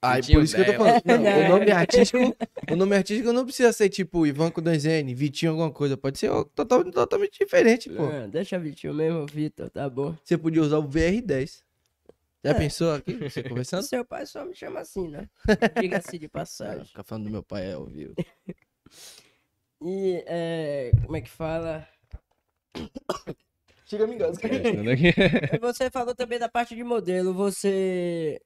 Aí, 0.06 0.20
Vitinho 0.20 0.38
por 0.38 0.44
isso 0.44 0.54
que 0.54 0.60
eu 0.62 0.66
tô 0.66 0.72
falando. 0.74 1.02
Não, 1.04 1.16
o 1.44 1.48
nome 1.48 1.70
artístico, 1.72 2.36
o 2.70 2.76
nome 2.76 2.96
artístico 2.96 3.32
não 3.32 3.44
precisa 3.44 3.72
ser 3.72 3.88
tipo 3.88 4.26
Ivan 4.26 4.50
com 4.50 4.62
dois 4.62 4.84
N, 4.84 5.14
Vitinho 5.14 5.52
alguma 5.52 5.70
coisa. 5.70 5.96
Pode 5.96 6.18
ser 6.18 6.30
total- 6.54 6.84
totalmente 6.90 7.38
diferente, 7.38 7.88
pô. 7.90 8.04
Ah, 8.06 8.26
deixa 8.26 8.58
Vitinho 8.58 8.94
mesmo, 8.94 9.26
Vitor, 9.26 9.70
tá 9.70 9.88
bom. 9.90 10.16
Você 10.24 10.36
podia 10.38 10.62
usar 10.62 10.78
o 10.78 10.88
VR10. 10.88 11.62
Já 12.44 12.50
É. 12.52 12.54
pensou 12.54 12.94
aqui, 12.94 13.14
você 13.30 13.42
conversando? 13.42 13.82
Seu 13.82 14.04
pai 14.04 14.24
só 14.26 14.44
me 14.44 14.54
chama 14.54 14.80
assim, 14.80 15.08
né? 15.08 15.28
Diga-se 15.80 16.18
de 16.18 16.26
Ah, 16.26 16.30
passagem. 16.30 16.84
Ficar 16.84 17.02
falando 17.04 17.24
do 17.24 17.30
meu 17.30 17.42
pai 17.42 17.64
é 17.72 17.76
vivo. 17.90 18.14
E, 19.82 20.22
é, 20.26 20.92
como 21.04 21.16
é 21.16 21.20
que 21.20 21.28
fala? 21.30 21.86
Chega 23.88 24.06
me 24.06 24.16
engano. 24.16 24.34
Você 25.60 25.88
falou 25.90 26.12
também 26.12 26.40
da 26.40 26.48
parte 26.48 26.74
de 26.74 26.82
modelo. 26.82 27.32
Você 27.32 28.40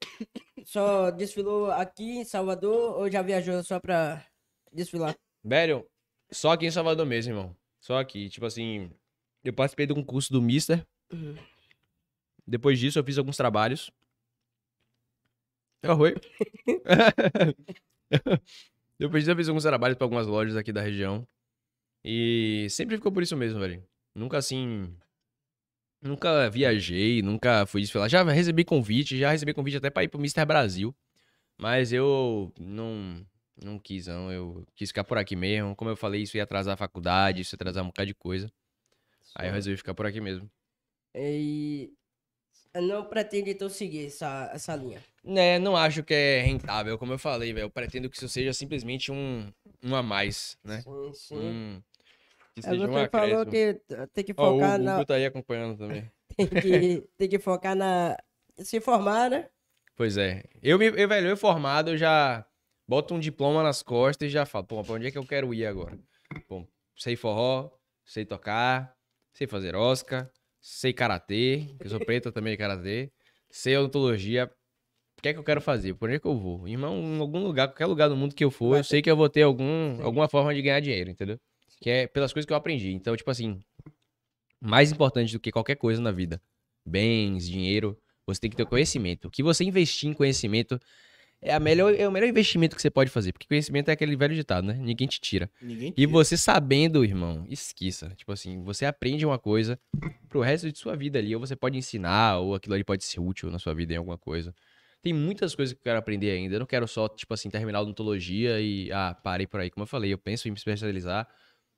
só 0.66 1.10
desfilou 1.10 1.70
aqui 1.70 2.18
em 2.18 2.24
Salvador 2.24 2.98
ou 2.98 3.10
já 3.10 3.22
viajou 3.22 3.64
só 3.64 3.80
pra 3.80 4.22
desfilar? 4.70 5.16
Velho, 5.42 5.88
só 6.30 6.52
aqui 6.52 6.66
em 6.66 6.70
Salvador 6.70 7.06
mesmo, 7.06 7.32
irmão. 7.32 7.56
Só 7.80 7.98
aqui. 7.98 8.28
Tipo 8.28 8.44
assim, 8.44 8.90
eu 9.42 9.54
participei 9.54 9.86
de 9.86 9.94
um 9.94 10.04
curso 10.04 10.30
do 10.30 10.42
Mister. 10.42 10.86
Uhum. 11.10 11.34
Depois 12.46 12.78
disso, 12.78 12.98
eu 12.98 13.04
fiz 13.04 13.16
alguns 13.16 13.38
trabalhos. 13.38 13.90
Arroi. 15.82 16.16
Depois 18.98 19.22
disso, 19.22 19.30
eu 19.30 19.36
fiz 19.36 19.48
alguns 19.48 19.62
trabalhos 19.62 19.96
pra 19.96 20.04
algumas 20.04 20.26
lojas 20.26 20.54
aqui 20.54 20.70
da 20.70 20.82
região. 20.82 21.26
E 22.04 22.66
sempre 22.68 22.96
ficou 22.96 23.10
por 23.10 23.22
isso 23.22 23.38
mesmo, 23.38 23.58
velho. 23.58 23.82
Nunca 24.14 24.36
assim. 24.36 24.94
Nunca 26.02 26.48
viajei, 26.48 27.20
nunca 27.22 27.66
fui 27.66 27.82
desfilar. 27.82 28.08
Já 28.08 28.22
recebi 28.22 28.64
convite, 28.64 29.18
já 29.18 29.30
recebi 29.30 29.52
convite 29.52 29.76
até 29.76 29.90
pra 29.90 30.02
ir 30.02 30.08
pro 30.08 30.20
Mister 30.20 30.46
Brasil. 30.46 30.94
Mas 31.58 31.92
eu 31.92 32.52
não, 32.58 33.26
não 33.62 33.78
quis, 33.78 34.06
não. 34.06 34.32
Eu 34.32 34.66
quis 34.74 34.88
ficar 34.88 35.04
por 35.04 35.18
aqui 35.18 35.36
mesmo. 35.36 35.76
Como 35.76 35.90
eu 35.90 35.96
falei, 35.96 36.22
isso 36.22 36.36
ia 36.38 36.44
atrasar 36.44 36.74
a 36.74 36.76
faculdade, 36.76 37.42
isso 37.42 37.54
ia 37.54 37.56
atrasar 37.56 37.84
um 37.84 37.88
bocado 37.88 38.06
de 38.06 38.14
coisa. 38.14 38.50
Aí 39.34 39.48
eu 39.48 39.52
resolvi 39.52 39.76
ficar 39.76 39.94
por 39.94 40.06
aqui 40.06 40.20
mesmo. 40.20 40.50
E 41.14 41.92
não 42.74 43.04
pretende 43.04 43.50
então 43.50 43.68
seguir 43.68 44.06
essa, 44.06 44.50
essa 44.54 44.74
linha. 44.76 45.02
Né, 45.22 45.58
não 45.58 45.76
acho 45.76 46.02
que 46.02 46.14
é 46.14 46.40
rentável, 46.40 46.96
como 46.96 47.12
eu 47.12 47.18
falei, 47.18 47.52
velho. 47.52 47.64
Eu 47.64 47.70
pretendo 47.70 48.08
que 48.08 48.16
isso 48.16 48.28
seja 48.28 48.52
simplesmente 48.52 49.12
um, 49.12 49.52
um 49.82 49.94
a 49.94 50.02
mais, 50.02 50.56
né? 50.64 50.80
Sim, 50.82 51.12
sim. 51.12 51.36
Um, 51.36 51.82
que 52.54 52.62
seja 52.62 52.88
um 52.88 52.92
você 52.92 53.08
falou 53.08 53.46
que 53.46 53.80
tem 54.12 54.24
que 54.24 54.34
Ó, 54.36 54.48
o 54.50 54.52
focar 54.54 54.78
Google 54.78 54.84
na. 54.98 55.04
tá 55.04 55.14
aí 55.14 55.26
acompanhando 55.26 55.78
também. 55.78 56.10
Tem 56.36 56.46
que, 56.46 57.08
tem 57.18 57.28
que 57.28 57.38
focar 57.38 57.74
na. 57.76 58.16
Se 58.58 58.80
formar, 58.80 59.28
né? 59.30 59.48
Pois 59.96 60.16
é. 60.16 60.44
Eu, 60.62 60.78
me, 60.78 60.86
eu, 60.86 61.08
velho, 61.08 61.28
eu 61.28 61.36
formado, 61.36 61.90
eu 61.90 61.96
já 61.96 62.46
boto 62.88 63.14
um 63.14 63.20
diploma 63.20 63.62
nas 63.62 63.82
costas 63.82 64.28
e 64.28 64.30
já 64.30 64.46
falo, 64.46 64.64
pô, 64.64 64.82
pra 64.82 64.94
onde 64.94 65.06
é 65.06 65.10
que 65.10 65.18
eu 65.18 65.26
quero 65.26 65.52
ir 65.52 65.66
agora? 65.66 65.98
Bom, 66.48 66.66
sei 66.96 67.16
forró, 67.16 67.70
sei 68.04 68.24
tocar, 68.24 68.94
sei 69.34 69.46
fazer 69.46 69.74
Oscar, 69.74 70.30
sei 70.60 70.92
karatê, 70.92 71.66
que 71.78 71.86
eu 71.86 71.90
sou 71.90 72.00
preta 72.00 72.30
também 72.32 72.52
de 72.52 72.56
karatê, 72.58 73.10
sei 73.50 73.76
odontologia. 73.76 74.50
O 75.18 75.22
que 75.22 75.28
é 75.30 75.32
que 75.34 75.38
eu 75.38 75.44
quero 75.44 75.60
fazer? 75.60 75.94
Por 75.94 76.08
onde 76.08 76.16
é 76.16 76.20
que 76.20 76.26
eu 76.26 76.38
vou? 76.38 76.66
Irmão, 76.66 76.96
em 76.96 77.18
algum 77.20 77.42
lugar, 77.42 77.68
qualquer 77.68 77.86
lugar 77.86 78.08
do 78.08 78.16
mundo 78.16 78.34
que 78.34 78.44
eu 78.44 78.50
for, 78.50 78.70
Vai 78.70 78.78
eu 78.80 78.84
ter- 78.84 78.88
sei 78.88 79.02
que 79.02 79.10
eu 79.10 79.16
vou 79.16 79.28
ter 79.28 79.42
algum, 79.42 79.96
Sim. 79.96 80.02
alguma 80.02 80.28
forma 80.28 80.54
de 80.54 80.62
ganhar 80.62 80.80
dinheiro, 80.80 81.10
entendeu? 81.10 81.38
Que 81.80 81.90
é 81.90 82.06
pelas 82.06 82.32
coisas 82.32 82.46
que 82.46 82.52
eu 82.52 82.56
aprendi. 82.56 82.92
Então, 82.92 83.16
tipo 83.16 83.30
assim, 83.30 83.60
mais 84.60 84.92
importante 84.92 85.32
do 85.32 85.40
que 85.40 85.50
qualquer 85.50 85.76
coisa 85.76 86.00
na 86.00 86.10
vida, 86.10 86.40
bens, 86.84 87.48
dinheiro, 87.48 87.98
você 88.26 88.40
tem 88.40 88.50
que 88.50 88.56
ter 88.56 88.66
conhecimento. 88.66 89.28
O 89.28 89.30
que 89.30 89.42
você 89.42 89.64
investir 89.64 90.08
em 90.08 90.12
conhecimento 90.12 90.78
é, 91.42 91.54
a 91.54 91.58
melhor, 91.60 91.94
é 91.98 92.06
o 92.06 92.12
melhor 92.12 92.28
investimento 92.28 92.76
que 92.76 92.82
você 92.82 92.90
pode 92.90 93.10
fazer. 93.10 93.32
Porque 93.32 93.46
conhecimento 93.46 93.88
é 93.88 93.92
aquele 93.92 94.14
velho 94.14 94.34
ditado, 94.34 94.66
né? 94.66 94.74
Ninguém 94.74 95.08
te 95.08 95.18
tira. 95.18 95.50
Ninguém 95.60 95.88
E 95.88 95.92
tira. 95.92 96.10
você 96.10 96.36
sabendo, 96.36 97.02
irmão, 97.02 97.46
esqueça. 97.48 98.12
Tipo 98.14 98.32
assim, 98.32 98.62
você 98.62 98.84
aprende 98.84 99.24
uma 99.24 99.38
coisa 99.38 99.80
pro 100.28 100.40
resto 100.40 100.70
de 100.70 100.78
sua 100.78 100.94
vida 100.94 101.18
ali. 101.18 101.34
Ou 101.34 101.40
você 101.40 101.56
pode 101.56 101.78
ensinar, 101.78 102.38
ou 102.38 102.54
aquilo 102.54 102.74
ali 102.74 102.84
pode 102.84 103.04
ser 103.04 103.20
útil 103.20 103.50
na 103.50 103.58
sua 103.58 103.74
vida 103.74 103.94
em 103.94 103.96
alguma 103.96 104.18
coisa. 104.18 104.54
Tem 105.02 105.14
muitas 105.14 105.54
coisas 105.54 105.72
que 105.72 105.80
eu 105.80 105.84
quero 105.84 105.98
aprender 105.98 106.30
ainda. 106.30 106.56
Eu 106.56 106.60
não 106.60 106.66
quero 106.66 106.86
só, 106.86 107.08
tipo 107.08 107.32
assim, 107.32 107.48
terminar 107.48 107.78
a 107.78 107.82
odontologia 107.82 108.60
e, 108.60 108.92
ah, 108.92 109.16
parei 109.24 109.46
por 109.46 109.60
aí. 109.60 109.70
Como 109.70 109.82
eu 109.84 109.86
falei, 109.86 110.12
eu 110.12 110.18
penso 110.18 110.46
em 110.46 110.50
me 110.50 110.58
especializar. 110.58 111.26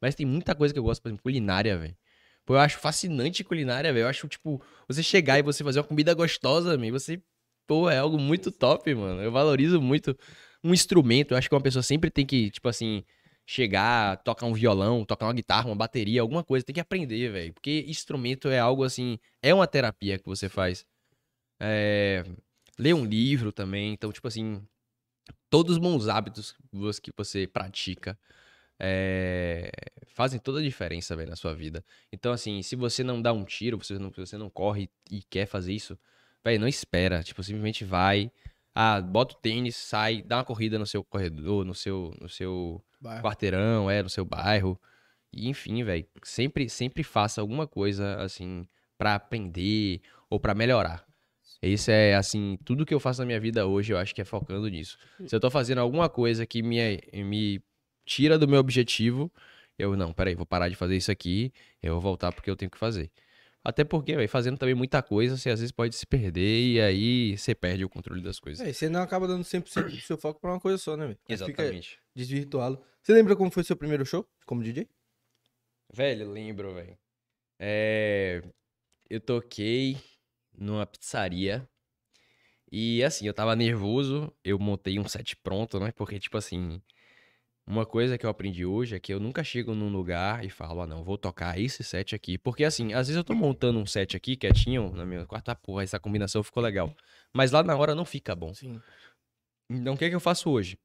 Mas 0.02 0.16
tem 0.16 0.26
muita 0.26 0.54
coisa 0.54 0.74
que 0.74 0.80
eu 0.80 0.84
gosto, 0.84 1.02
por 1.02 1.08
exemplo, 1.10 1.22
culinária, 1.22 1.78
velho. 1.78 1.96
Pô, 2.44 2.54
eu 2.54 2.60
acho 2.60 2.78
fascinante 2.78 3.44
culinária, 3.44 3.92
velho. 3.92 4.04
Eu 4.04 4.08
acho, 4.08 4.28
tipo, 4.28 4.60
você 4.88 5.02
chegar 5.02 5.38
e 5.38 5.42
você 5.42 5.64
fazer 5.64 5.80
uma 5.80 5.86
comida 5.86 6.12
gostosa, 6.14 6.76
meu, 6.76 6.92
você, 6.92 7.22
pô, 7.66 7.88
é 7.88 7.98
algo 7.98 8.18
muito 8.18 8.50
top, 8.52 8.94
mano. 8.94 9.22
Eu 9.22 9.32
valorizo 9.32 9.80
muito 9.80 10.16
um 10.64 10.74
instrumento. 10.74 11.32
Eu 11.32 11.38
acho 11.38 11.48
que 11.48 11.54
uma 11.54 11.60
pessoa 11.62 11.82
sempre 11.84 12.10
tem 12.10 12.26
que, 12.26 12.50
tipo 12.50 12.68
assim, 12.68 13.04
chegar, 13.46 14.16
tocar 14.24 14.46
um 14.46 14.54
violão, 14.54 15.04
tocar 15.04 15.26
uma 15.26 15.32
guitarra, 15.34 15.66
uma 15.68 15.76
bateria, 15.76 16.20
alguma 16.20 16.42
coisa. 16.44 16.64
Tem 16.66 16.74
que 16.74 16.80
aprender, 16.80 17.30
velho. 17.30 17.52
Porque 17.54 17.84
instrumento 17.88 18.48
é 18.48 18.58
algo 18.58 18.84
assim, 18.84 19.18
é 19.42 19.54
uma 19.54 19.66
terapia 19.68 20.18
que 20.18 20.26
você 20.26 20.48
faz. 20.48 20.84
É, 21.60 22.24
ler 22.78 22.94
um 22.94 23.04
livro 23.04 23.52
também. 23.52 23.92
Então, 23.92 24.12
tipo 24.12 24.28
assim, 24.28 24.62
todos 25.50 25.72
os 25.76 25.78
bons 25.78 26.08
hábitos 26.08 26.52
que 26.52 26.76
você- 26.76 27.00
que 27.00 27.12
você 27.16 27.46
pratica 27.46 28.18
é, 28.80 29.70
fazem 30.06 30.40
toda 30.40 30.58
a 30.58 30.62
diferença, 30.62 31.14
velho, 31.16 31.30
na 31.30 31.36
sua 31.36 31.54
vida. 31.54 31.84
Então, 32.12 32.32
assim, 32.32 32.62
se 32.62 32.76
você 32.76 33.02
não 33.04 33.20
dá 33.20 33.32
um 33.32 33.44
tiro, 33.44 33.78
você 33.78 33.98
não, 33.98 34.12
se 34.12 34.20
você 34.20 34.36
não 34.36 34.50
corre 34.50 34.90
e 35.10 35.22
quer 35.22 35.46
fazer 35.46 35.72
isso, 35.72 35.98
velho, 36.44 36.60
não 36.60 36.68
espera. 36.68 37.22
Tipo, 37.22 37.42
simplesmente 37.42 37.84
vai. 37.84 38.30
Ah, 38.74 39.00
bota 39.00 39.34
o 39.34 39.38
tênis, 39.38 39.76
sai, 39.76 40.22
dá 40.22 40.38
uma 40.38 40.44
corrida 40.44 40.78
no 40.78 40.86
seu 40.86 41.04
corredor, 41.04 41.64
no 41.64 41.74
seu, 41.74 42.14
no 42.20 42.28
seu 42.28 42.82
Bairro. 43.00 43.22
quarteirão, 43.22 43.90
é, 43.90 44.02
no 44.02 44.08
seu 44.08 44.24
bairro. 44.24 44.80
E, 45.32 45.48
enfim, 45.48 45.82
velho, 45.84 46.06
sempre, 46.22 46.68
sempre 46.68 47.02
faça 47.02 47.40
alguma 47.40 47.66
coisa, 47.66 48.16
assim, 48.22 48.66
pra 48.96 49.14
aprender 49.14 50.00
ou 50.30 50.40
pra 50.40 50.54
melhorar. 50.54 51.04
Isso 51.62 51.90
é, 51.92 52.14
assim, 52.16 52.58
tudo 52.64 52.84
que 52.84 52.92
eu 52.92 52.98
faço 52.98 53.20
na 53.20 53.26
minha 53.26 53.38
vida 53.38 53.66
hoje, 53.66 53.92
eu 53.92 53.98
acho 53.98 54.14
que 54.14 54.20
é 54.20 54.24
focando 54.24 54.66
nisso. 54.68 54.98
Se 55.26 55.36
eu 55.36 55.38
tô 55.38 55.48
fazendo 55.48 55.78
alguma 55.78 56.08
coisa 56.08 56.44
que 56.44 56.60
me, 56.60 56.98
me 57.12 57.62
tira 58.04 58.38
do 58.38 58.48
meu 58.48 58.60
objetivo, 58.60 59.30
eu, 59.78 59.96
não, 59.96 60.12
peraí, 60.12 60.34
vou 60.34 60.46
parar 60.46 60.68
de 60.68 60.76
fazer 60.76 60.96
isso 60.96 61.10
aqui, 61.10 61.52
eu 61.82 61.94
vou 61.94 62.00
voltar 62.00 62.32
porque 62.32 62.50
eu 62.50 62.56
tenho 62.56 62.70
que 62.70 62.78
fazer. 62.78 63.10
Até 63.64 63.84
porque, 63.84 64.16
véio, 64.16 64.28
fazendo 64.28 64.58
também 64.58 64.74
muita 64.74 65.00
coisa, 65.02 65.36
você 65.36 65.48
às 65.50 65.60
vezes 65.60 65.70
pode 65.70 65.94
se 65.94 66.04
perder 66.04 66.60
e 66.60 66.80
aí 66.80 67.38
você 67.38 67.54
perde 67.54 67.84
o 67.84 67.88
controle 67.88 68.20
das 68.20 68.40
coisas. 68.40 68.66
É, 68.66 68.70
e 68.70 68.74
você 68.74 68.88
não 68.88 69.00
acaba 69.00 69.26
dando 69.28 69.44
100% 69.44 69.88
do 69.88 69.96
seu 70.02 70.18
foco 70.18 70.40
pra 70.40 70.50
uma 70.50 70.60
coisa 70.60 70.78
só, 70.78 70.96
né, 70.96 71.06
velho? 71.06 71.18
Exatamente. 71.28 71.90
Fica 71.90 72.02
desvirtuado. 72.14 72.82
Você 73.00 73.12
lembra 73.12 73.36
como 73.36 73.50
foi 73.50 73.62
seu 73.62 73.76
primeiro 73.76 74.04
show 74.04 74.28
como 74.46 74.62
DJ? 74.62 74.88
Velho, 75.92 76.30
lembro, 76.30 76.74
velho. 76.74 76.98
É... 77.58 78.42
Eu 79.08 79.20
toquei 79.20 79.96
numa 80.52 80.86
pizzaria. 80.86 81.68
E 82.70 83.04
assim, 83.04 83.26
eu 83.26 83.34
tava 83.34 83.54
nervoso, 83.54 84.32
eu 84.42 84.58
montei 84.58 84.98
um 84.98 85.06
set 85.06 85.36
pronto, 85.36 85.78
né? 85.78 85.92
Porque, 85.92 86.18
tipo 86.18 86.36
assim, 86.38 86.80
uma 87.66 87.86
coisa 87.86 88.18
que 88.18 88.26
eu 88.26 88.30
aprendi 88.30 88.66
hoje 88.66 88.96
é 88.96 89.00
que 89.00 89.12
eu 89.14 89.20
nunca 89.20 89.44
chego 89.44 89.74
num 89.74 89.88
lugar 89.88 90.44
e 90.44 90.50
falo, 90.50 90.80
ah, 90.82 90.86
não, 90.86 91.04
vou 91.04 91.16
tocar 91.16 91.58
esse 91.58 91.84
set 91.84 92.14
aqui. 92.14 92.36
Porque, 92.36 92.64
assim, 92.64 92.92
às 92.92 93.06
vezes 93.06 93.16
eu 93.16 93.24
tô 93.24 93.34
montando 93.34 93.78
um 93.78 93.86
set 93.86 94.16
aqui, 94.16 94.36
quietinho, 94.36 94.92
na 94.92 95.06
minha 95.06 95.24
quarta 95.26 95.54
porra, 95.54 95.84
essa 95.84 95.98
combinação 95.98 96.42
ficou 96.42 96.62
legal. 96.62 96.94
Mas 97.32 97.52
lá 97.52 97.62
na 97.62 97.76
hora 97.76 97.94
não 97.94 98.04
fica 98.04 98.34
bom. 98.34 98.52
Sim. 98.52 98.80
Então, 99.70 99.94
o 99.94 99.96
que, 99.96 100.04
é 100.04 100.08
que 100.08 100.14
eu 100.14 100.20
faço 100.20 100.50
hoje? 100.50 100.78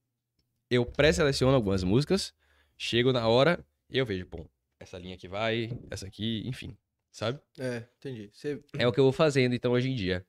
Eu 0.69 0.85
pré-seleciono 0.85 1.55
algumas 1.55 1.83
músicas, 1.83 2.33
chego 2.77 3.11
na 3.11 3.27
hora 3.27 3.65
e 3.89 3.97
eu 3.97 4.05
vejo, 4.05 4.25
pô, 4.27 4.45
essa 4.79 4.97
linha 4.97 5.15
aqui 5.15 5.27
vai, 5.27 5.71
essa 5.89 6.05
aqui, 6.05 6.43
enfim, 6.45 6.77
sabe? 7.11 7.39
É, 7.59 7.83
entendi. 7.97 8.29
Você... 8.31 8.61
É 8.77 8.87
o 8.87 8.91
que 8.91 8.99
eu 8.99 9.03
vou 9.03 9.13
fazendo, 9.13 9.55
então, 9.55 9.71
hoje 9.71 9.89
em 9.89 9.95
dia. 9.95 10.25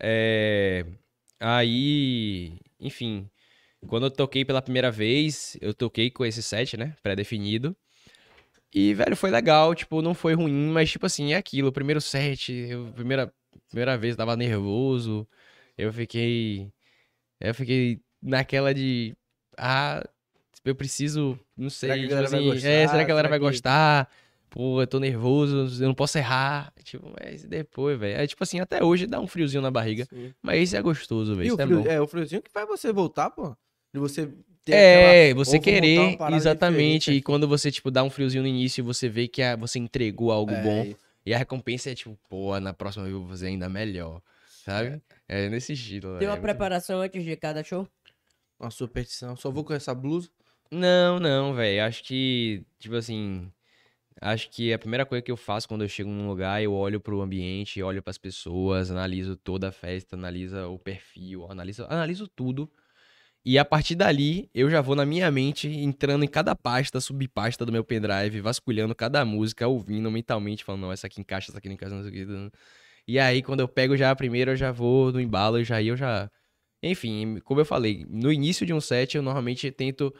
É... 0.00 0.86
Aí, 1.38 2.58
enfim, 2.80 3.28
quando 3.86 4.06
eu 4.06 4.10
toquei 4.10 4.44
pela 4.44 4.62
primeira 4.62 4.90
vez, 4.90 5.56
eu 5.60 5.74
toquei 5.74 6.10
com 6.10 6.24
esse 6.24 6.42
set, 6.42 6.76
né, 6.76 6.94
pré-definido. 7.02 7.76
E, 8.74 8.94
velho, 8.94 9.14
foi 9.16 9.30
legal, 9.30 9.74
tipo, 9.74 10.00
não 10.00 10.14
foi 10.14 10.34
ruim, 10.34 10.70
mas, 10.70 10.90
tipo 10.90 11.04
assim, 11.04 11.32
é 11.32 11.36
aquilo, 11.36 11.68
o 11.68 11.72
primeiro 11.72 12.00
set, 12.00 12.50
eu, 12.52 12.90
primeira, 12.94 13.32
primeira 13.68 13.98
vez, 13.98 14.16
tava 14.16 14.34
nervoso, 14.34 15.28
eu 15.76 15.92
fiquei, 15.92 16.70
eu 17.40 17.54
fiquei 17.54 18.00
naquela 18.22 18.72
de, 18.72 19.14
ah, 19.58 20.02
eu 20.64 20.74
preciso, 20.74 21.38
não 21.56 21.68
sei, 21.68 21.90
Será 21.90 21.98
que 21.98 22.00
a 22.00 22.08
tipo 22.08 22.14
galera 22.14 22.30
vai 22.30 22.40
assim, 22.40 22.54
gostar? 22.54 22.68
é, 22.68 22.88
será 22.88 23.04
que 23.04 23.10
a 23.10 23.14
galera 23.14 23.28
vai 23.28 23.38
que- 23.38 23.44
gostar? 23.44 24.08
Pô, 24.48 24.82
eu 24.82 24.86
tô 24.86 25.00
nervoso, 25.00 25.82
eu 25.82 25.88
não 25.88 25.94
posso 25.94 26.18
errar. 26.18 26.74
Tipo, 26.84 27.10
mas 27.18 27.42
depois, 27.42 27.98
velho. 27.98 28.20
É 28.20 28.26
tipo 28.26 28.42
assim, 28.44 28.60
até 28.60 28.84
hoje 28.84 29.06
dá 29.06 29.18
um 29.18 29.26
friozinho 29.26 29.62
na 29.62 29.70
barriga. 29.70 30.04
Sim. 30.04 30.34
Mas 30.42 30.64
isso 30.64 30.76
é 30.76 30.82
gostoso, 30.82 31.34
velho. 31.34 31.54
É 31.54 31.56
frio, 31.66 31.88
é, 31.88 32.00
o 32.02 32.06
friozinho 32.06 32.42
que 32.42 32.50
faz 32.50 32.68
você 32.68 32.92
voltar, 32.92 33.30
pô. 33.30 33.56
De 33.92 34.00
você 34.00 34.28
ter 34.64 34.72
É, 34.74 35.30
aquela- 35.30 35.34
você 35.44 35.58
querer, 35.58 36.18
exatamente. 36.32 37.00
diferente 37.06 37.12
E 37.12 37.22
quando 37.22 37.46
você, 37.46 37.70
tipo, 37.70 37.90
dá 37.90 38.02
um 38.02 38.10
friozinho 38.10 38.42
no 38.42 38.48
início 38.48 38.80
e 38.80 38.82
você 38.82 39.08
vê 39.08 39.28
que 39.28 39.42
a- 39.42 39.56
você 39.56 39.78
entregou 39.78 40.32
algo 40.32 40.52
É, 40.52 40.62
bom. 40.62 40.94
E 41.24 41.32
a 41.34 41.38
recompensa 41.38 41.90
é 41.90 41.94
tipo, 41.94 42.18
pô, 42.28 42.58
na 42.58 42.72
próxima 42.72 43.06
eu 43.06 43.20
vou 43.20 43.28
fazer 43.28 43.48
ainda 43.48 43.68
melhor. 43.68 44.20
Sabe? 44.64 45.00
É, 45.28 45.48
nesse 45.48 45.72
estilo. 45.72 46.18
Tem 46.18 46.26
é 46.26 46.30
uma 46.30 46.36
muito 46.36 46.42
preparação 46.42 47.00
antes 47.00 47.24
de 47.24 47.36
cada 47.36 47.62
show? 47.64 47.86
Uma 48.58 48.70
superstição. 48.70 49.36
Só 49.36 49.50
vou 49.50 49.64
com 49.64 49.72
essa 49.74 49.92
blusa. 49.94 50.28
Não, 50.70 51.18
não, 51.20 51.52
velho. 51.54 51.84
Acho 51.84 52.02
que, 52.04 52.62
tipo 52.78 52.94
assim. 52.94 53.50
Acho 54.20 54.48
que 54.50 54.72
a 54.72 54.78
primeira 54.78 55.04
coisa 55.04 55.20
que 55.20 55.32
eu 55.32 55.36
faço 55.36 55.66
quando 55.66 55.82
eu 55.82 55.88
chego 55.88 56.08
num 56.08 56.28
lugar, 56.28 56.62
eu 56.62 56.72
olho 56.72 57.00
pro 57.00 57.20
ambiente, 57.20 57.82
olho 57.82 58.00
pras 58.02 58.18
pessoas, 58.18 58.88
analiso 58.90 59.36
toda 59.36 59.68
a 59.68 59.72
festa, 59.72 60.14
analiso 60.14 60.56
o 60.72 60.78
perfil, 60.78 61.50
analiso, 61.50 61.84
analiso 61.88 62.28
tudo. 62.28 62.70
E 63.44 63.58
a 63.58 63.64
partir 63.64 63.96
dali, 63.96 64.48
eu 64.54 64.70
já 64.70 64.80
vou 64.80 64.94
na 64.94 65.04
minha 65.04 65.28
mente, 65.30 65.68
entrando 65.68 66.24
em 66.24 66.28
cada 66.28 66.54
pasta, 66.54 67.00
subpasta 67.00 67.66
do 67.66 67.72
meu 67.72 67.82
pendrive, 67.82 68.40
vasculhando 68.40 68.94
cada 68.94 69.24
música, 69.24 69.66
ouvindo 69.66 70.08
mentalmente, 70.12 70.62
falando, 70.62 70.82
não, 70.82 70.92
essa 70.92 71.08
aqui 71.08 71.20
encaixa, 71.20 71.50
essa 71.50 71.58
aqui 71.58 71.68
não 71.68 71.74
encaixa, 71.74 71.94
não 71.94 72.04
sei 72.04 72.24
o. 72.24 72.52
E 73.06 73.18
aí, 73.18 73.42
quando 73.42 73.60
eu 73.60 73.68
pego 73.68 73.96
já 73.96 74.10
a 74.12 74.16
primeira, 74.16 74.52
eu 74.52 74.56
já 74.56 74.70
vou 74.70 75.12
no 75.12 75.20
embalo, 75.20 75.62
já 75.64 75.76
aí 75.76 75.88
eu 75.88 75.96
já. 75.96 76.30
Enfim, 76.82 77.38
como 77.44 77.60
eu 77.60 77.64
falei, 77.64 78.06
no 78.08 78.32
início 78.32 78.64
de 78.66 78.72
um 78.72 78.80
set, 78.80 79.16
eu 79.16 79.22
normalmente 79.22 79.70
tento 79.72 80.14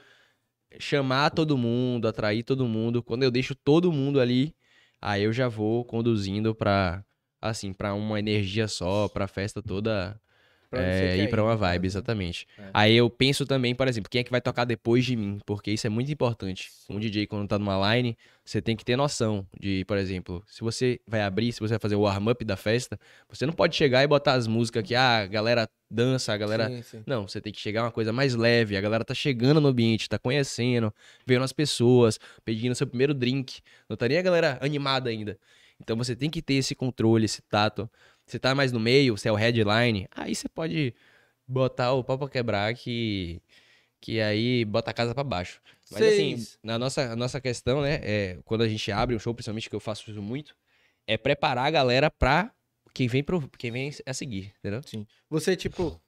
chamar 0.79 1.31
todo 1.31 1.57
mundo, 1.59 2.09
atrair 2.09 2.43
todo 2.43 2.67
mundo. 2.69 3.03
Quando 3.03 3.23
eu 3.23 3.31
deixo 3.31 3.55
todo 3.55 3.93
mundo 3.93 4.21
ali, 4.21 4.55
aí 5.01 5.23
eu 5.25 5.33
já 5.33 5.49
vou 5.49 5.85
conduzindo 5.85 6.55
pra, 6.55 7.05
assim, 7.41 7.73
pra 7.73 7.95
uma 7.95 8.19
energia 8.19 8.69
só, 8.69 9.09
pra 9.09 9.29
festa 9.29 9.63
toda 9.63 10.21
Pra 10.73 10.83
é, 10.83 11.19
ir 11.19 11.29
ir, 11.29 11.39
uma 11.39 11.53
no 11.53 11.59
vibe, 11.59 11.83
né? 11.83 11.87
exatamente. 11.87 12.49
É. 12.59 12.71
Aí 12.73 12.97
eu 12.97 13.11
penso 13.11 13.45
também, 13.45 13.75
por 13.75 13.87
exemplo, 13.87 14.09
quem 14.09 14.23
é 14.23 14.25
que 14.25 14.31
vai 14.31 14.41
tocar 14.41 14.65
depois 14.65 15.05
de 15.05 15.15
mim, 15.15 15.39
porque 15.45 15.71
isso 15.71 15.87
é 15.87 15.91
muito 15.91 16.11
importante. 16.11 16.71
Um 16.89 16.99
DJ, 16.99 17.27
quando 17.27 17.47
tá 17.47 17.59
numa 17.59 17.95
line, 17.95 18.17
você 18.43 18.63
tem 18.63 18.75
que 18.75 18.83
ter 18.83 18.97
noção 18.97 19.47
de, 19.61 19.85
por 19.85 19.99
exemplo, 19.99 20.43
se 20.47 20.63
você 20.63 20.99
vai 21.07 21.21
abrir, 21.21 21.53
se 21.53 21.61
você 21.61 21.75
vai 21.75 21.79
fazer 21.79 21.95
o 21.95 22.01
warm-up 22.01 22.43
da 22.43 22.57
festa, 22.57 22.99
você 23.29 23.45
não 23.45 23.53
pode 23.53 23.77
chegar 23.77 24.03
e 24.03 24.07
botar 24.07 24.33
as 24.33 24.47
músicas 24.47 24.83
que, 24.83 24.95
ah, 24.95 25.19
a 25.19 25.27
galera 25.27 25.69
dança, 25.91 26.33
a 26.33 26.39
galera 26.39 26.71
Sim, 26.71 26.83
sim. 26.83 27.03
não, 27.07 27.29
você 27.29 27.39
tem 27.39 27.53
que 27.53 27.61
chegar 27.61 27.83
uma 27.85 27.93
coisa 27.93 28.11
mais 28.11 28.35
leve. 28.35 28.75
A 28.75 28.81
galera 28.81 29.05
tá 29.05 29.13
chegando 29.13 29.61
no 29.61 29.69
ambiente, 29.69 30.09
tá 30.09 30.19
conhecendo, 30.19 30.91
vendo 31.27 31.45
as 31.45 31.53
pessoas, 31.53 32.19
pedindo 32.47 32.75
seu 32.75 32.87
primeiro 32.87 33.13
drink. 33.13 33.61
Não 33.91 33.95
tá 33.95 34.09
nem 34.09 34.17
a 34.17 34.23
galera 34.23 34.57
animada 34.63 35.11
ainda. 35.11 35.39
Então 35.83 35.97
você 35.97 36.15
tem 36.15 36.31
que 36.31 36.41
ter 36.41 36.55
esse 36.55 36.75
controle, 36.75 37.25
esse 37.25 37.43
tato. 37.43 37.91
Você 38.33 38.39
tá 38.39 38.55
mais 38.55 38.73
no 38.73 38.81
meio, 38.81 39.15
você 39.15 39.29
é 39.29 39.33
o 39.33 39.35
headline, 39.35 40.09
aí 40.11 40.35
você 40.35 40.49
pode 40.49 40.95
botar 41.47 41.93
o 41.93 42.03
pau 42.03 42.17
pra 42.19 42.31
quebrar 42.31 42.73
que, 42.75 43.43
que 44.01 44.23
aí 44.23 44.65
bota 44.65 44.91
a 44.91 44.95
casa 44.95 45.15
pra 45.15 45.23
baixo. 45.23 45.61
Mas 45.91 46.01
assim, 46.03 46.37
Vocês- 46.37 46.59
na 46.63 46.79
nossa, 46.79 47.15
nossa 47.15 47.43
questão, 47.43 47.83
né, 47.83 48.01
é, 48.03 48.39
quando 48.47 48.63
a 48.63 48.69
gente 48.69 48.91
abre 48.91 49.15
um 49.15 49.19
show, 49.19 49.35
principalmente 49.35 49.69
que 49.69 49.77
eu 49.77 49.81
faço 49.81 50.11
isso 50.11 50.23
muito, 50.23 50.57
é 51.07 51.19
preparar 51.19 51.67
a 51.67 51.71
galera 51.71 52.11
pra 52.11 52.51
quem 52.95 53.07
vem, 53.07 53.23
pro, 53.23 53.47
quem 53.59 53.71
vem 53.71 53.91
a 54.07 54.15
seguir, 54.15 54.55
entendeu? 54.61 54.81
Sim. 54.83 55.07
Você, 55.29 55.55
tipo, 55.55 56.01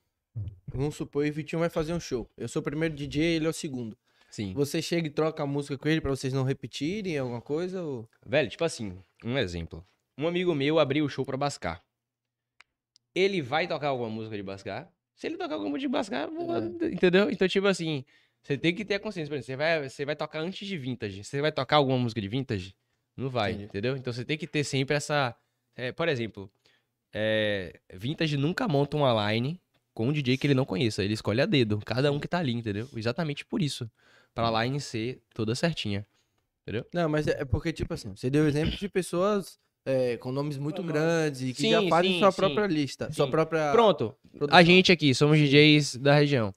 vamos 0.67 0.97
supor, 0.97 1.27
o 1.27 1.31
Vitinho 1.31 1.61
vai 1.61 1.69
fazer 1.69 1.93
um 1.93 2.01
show. 2.01 2.27
Eu 2.39 2.49
sou 2.49 2.61
o 2.61 2.65
primeiro 2.65 2.95
DJ, 2.95 3.37
ele 3.37 3.45
é 3.45 3.51
o 3.51 3.53
segundo. 3.53 3.99
Sim. 4.31 4.55
Você 4.55 4.81
chega 4.81 5.09
e 5.09 5.11
troca 5.11 5.43
a 5.43 5.47
música 5.47 5.77
com 5.77 5.91
ele 5.91 6.01
pra 6.01 6.11
vocês 6.11 6.33
não 6.33 6.43
repetirem 6.43 7.19
alguma 7.19 7.43
coisa? 7.43 7.83
Ou... 7.83 8.09
Velho, 8.25 8.49
tipo 8.49 8.65
assim, 8.65 8.97
um 9.23 9.37
exemplo. 9.37 9.87
Um 10.17 10.27
amigo 10.27 10.55
meu 10.55 10.79
abriu 10.79 11.05
o 11.05 11.09
show 11.11 11.27
pra 11.27 11.37
Bascar. 11.37 11.84
Ele 13.15 13.41
vai 13.41 13.67
tocar 13.69 13.89
alguma 13.89 14.11
música 14.11 14.37
de 14.37 14.43
Bascar? 14.43 14.91
Se 15.15 15.27
ele 15.27 15.37
tocar 15.37 15.55
alguma 15.55 15.71
música 15.71 15.89
de 15.89 15.93
Bascar, 15.93 16.31
vou- 16.31 16.59
entendeu? 16.91 17.31
Então, 17.31 17.47
tipo 17.47 17.67
assim, 17.67 18.05
você 18.43 18.59
tem 18.59 18.75
que 18.75 18.85
ter 18.85 18.95
a 18.95 19.01
consciência. 19.01 19.29
Por 19.31 19.37
exemplo, 19.37 19.47
você 19.47 19.57
vai, 19.57 19.89
você 19.89 20.05
vai 20.05 20.17
tocar 20.17 20.41
antes 20.41 20.67
de 20.67 20.77
Vintage. 20.77 21.23
Você 21.25 21.41
vai 21.41 21.53
tocar 21.53 21.77
alguma 21.77 21.97
música 21.99 22.21
de 22.21 22.29
Vintage? 22.29 22.75
Não 23.17 23.29
vai, 23.31 23.53
Entendi. 23.53 23.65
entendeu? 23.67 23.97
Então 23.97 24.13
você 24.13 24.25
tem 24.25 24.37
que 24.37 24.47
ter 24.47 24.65
sempre 24.65 24.97
essa. 24.97 25.37
é, 25.77 25.93
por 25.93 26.09
exemplo, 26.09 26.51
é, 27.13 27.79
Vintage 27.93 28.37
nunca 28.37 28.67
monta 28.67 28.97
uma 28.97 29.33
line 29.33 29.61
com 29.93 30.09
um 30.09 30.13
DJ 30.13 30.37
que 30.37 30.47
ele 30.49 30.55
não 30.55 30.65
conheça. 30.65 31.05
Ele 31.05 31.15
escolhe 31.15 31.41
a 31.41 31.47
dedo, 31.47 31.79
cada 31.85 32.11
um 32.11 32.19
que 32.19 32.27
tá 32.27 32.39
ali, 32.39 32.53
entendeu? 32.53 32.89
Exatamente 32.97 33.45
por 33.45 33.63
isso. 33.63 33.89
Pra 34.35 34.65
line 34.65 34.81
ser 34.81 35.23
toda 35.33 35.55
certinha. 35.55 36.05
Não, 36.93 37.09
mas 37.09 37.29
é 37.29 37.43
é 37.43 37.45
porque, 37.45 37.73
tipo 37.73 37.93
assim, 37.95 38.17
você 38.17 38.29
deu 38.31 38.49
exemplo 38.49 38.77
de 38.77 38.89
pessoas 38.89 39.61
é, 39.87 40.17
com 40.17 40.33
nomes 40.33 40.57
muito 40.57 40.83
grandes 40.83 41.43
e 41.43 41.53
que 41.53 41.63
Sim, 41.63 41.71
já 41.71 41.83
fazem 41.89 42.13
sim, 42.13 42.19
sua 42.19 42.31
sim. 42.31 42.37
própria 42.37 42.67
lista, 42.67 43.13
sua 43.13 43.29
própria 43.29 43.71
Pronto, 43.73 44.15
produção. 44.33 44.59
A 44.59 44.63
gente 44.63 44.91
aqui, 44.91 45.15
somos 45.15 45.39
DJs 45.39 45.97
da 45.97 46.15
região. 46.15 46.55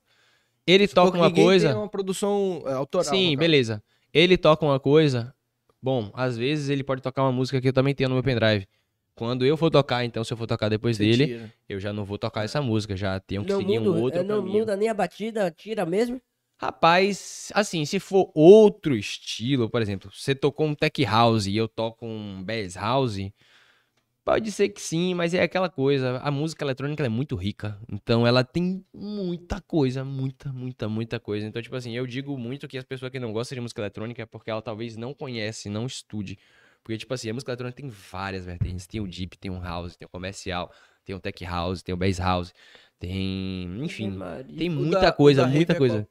Ele 0.65 0.87
toca 0.87 1.17
uma 1.17 1.31
coisa. 1.31 1.69
Tem 1.69 1.77
uma 1.77 1.87
produção 1.87 2.63
é, 2.65 2.73
autoral. 2.73 3.05
Sim, 3.13 3.35
beleza. 3.37 3.81
Ele 4.13 4.37
toca 4.37 4.65
uma 4.65 4.79
coisa. 4.79 5.33
Bom, 5.81 6.09
às 6.13 6.37
vezes 6.37 6.69
ele 6.69 6.83
pode 6.83 7.01
tocar 7.01 7.23
uma 7.23 7.31
música 7.31 7.61
que 7.61 7.67
eu 7.69 7.73
também 7.73 7.93
tenho 7.95 8.09
no 8.09 8.15
meu 8.15 8.23
pendrive. 8.23 8.67
Quando 9.15 9.45
eu 9.45 9.57
for 9.57 9.71
tocar, 9.71 10.03
então, 10.05 10.23
se 10.23 10.31
eu 10.31 10.37
for 10.37 10.45
tocar 10.45 10.69
depois 10.69 10.95
Você 10.97 11.03
dele, 11.03 11.25
tira. 11.25 11.53
eu 11.67 11.79
já 11.79 11.91
não 11.91 12.05
vou 12.05 12.17
tocar 12.19 12.43
essa 12.43 12.61
música, 12.61 12.95
já 12.95 13.19
tenho 13.19 13.43
que 13.43 13.51
Não, 13.51 13.59
seguir 13.59 13.79
muda, 13.79 13.91
um 13.91 14.01
outro 14.01 14.19
é, 14.19 14.23
não 14.23 14.37
caminho. 14.41 14.59
muda 14.59 14.75
nem 14.75 14.89
a 14.89 14.93
batida, 14.93 15.49
tira 15.49 15.85
mesmo? 15.85 16.21
Rapaz, 16.59 17.51
assim, 17.53 17.85
se 17.85 17.99
for 17.99 18.31
outro 18.33 18.95
estilo, 18.95 19.69
por 19.69 19.79
exemplo, 19.81 20.11
você 20.11 20.33
tocou 20.33 20.65
um 20.65 20.73
tech 20.73 21.03
house 21.05 21.45
e 21.45 21.55
eu 21.55 21.67
toco 21.67 22.03
um 22.05 22.43
bass 22.43 22.75
house, 22.75 23.31
pode 24.25 24.51
ser 24.51 24.69
que 24.69 24.81
sim, 24.81 25.13
mas 25.13 25.35
é 25.35 25.43
aquela 25.43 25.69
coisa, 25.69 26.17
a 26.17 26.31
música 26.31 26.65
eletrônica 26.65 27.05
é 27.05 27.09
muito 27.09 27.35
rica, 27.35 27.79
então 27.87 28.25
ela 28.25 28.43
tem 28.43 28.83
muita 28.91 29.61
coisa, 29.61 30.03
muita, 30.03 30.51
muita, 30.51 30.89
muita 30.89 31.19
coisa. 31.19 31.45
Então, 31.45 31.61
tipo 31.61 31.75
assim, 31.75 31.95
eu 31.95 32.07
digo 32.07 32.35
muito 32.37 32.67
que 32.67 32.77
as 32.77 32.83
pessoas 32.83 33.11
que 33.11 33.19
não 33.19 33.31
gostam 33.31 33.55
de 33.55 33.61
música 33.61 33.81
eletrônica 33.81 34.23
é 34.23 34.25
porque 34.25 34.49
ela 34.49 34.61
talvez 34.61 34.97
não 34.97 35.13
conhece, 35.13 35.69
não 35.69 35.85
estude. 35.85 36.39
Porque, 36.83 36.97
tipo 36.97 37.13
assim, 37.13 37.29
a 37.29 37.33
música 37.33 37.51
eletrônica 37.51 37.81
tem 37.81 37.89
várias 37.89 38.45
vertentes. 38.45 38.87
Tem 38.87 39.01
o 39.01 39.07
deep, 39.07 39.37
tem 39.37 39.51
o 39.51 39.61
house, 39.61 39.95
tem 39.95 40.05
o 40.05 40.09
comercial, 40.09 40.71
tem 41.05 41.15
o 41.15 41.19
tech 41.19 41.43
house, 41.45 41.83
tem 41.83 41.93
o 41.93 41.97
bass 41.97 42.17
house, 42.17 42.53
tem... 42.97 43.83
Enfim, 43.83 44.17
tem 44.57 44.69
muita 44.69 45.11
coisa, 45.11 45.45
muita 45.45 45.73
é 45.73 45.75
coisa. 45.75 46.07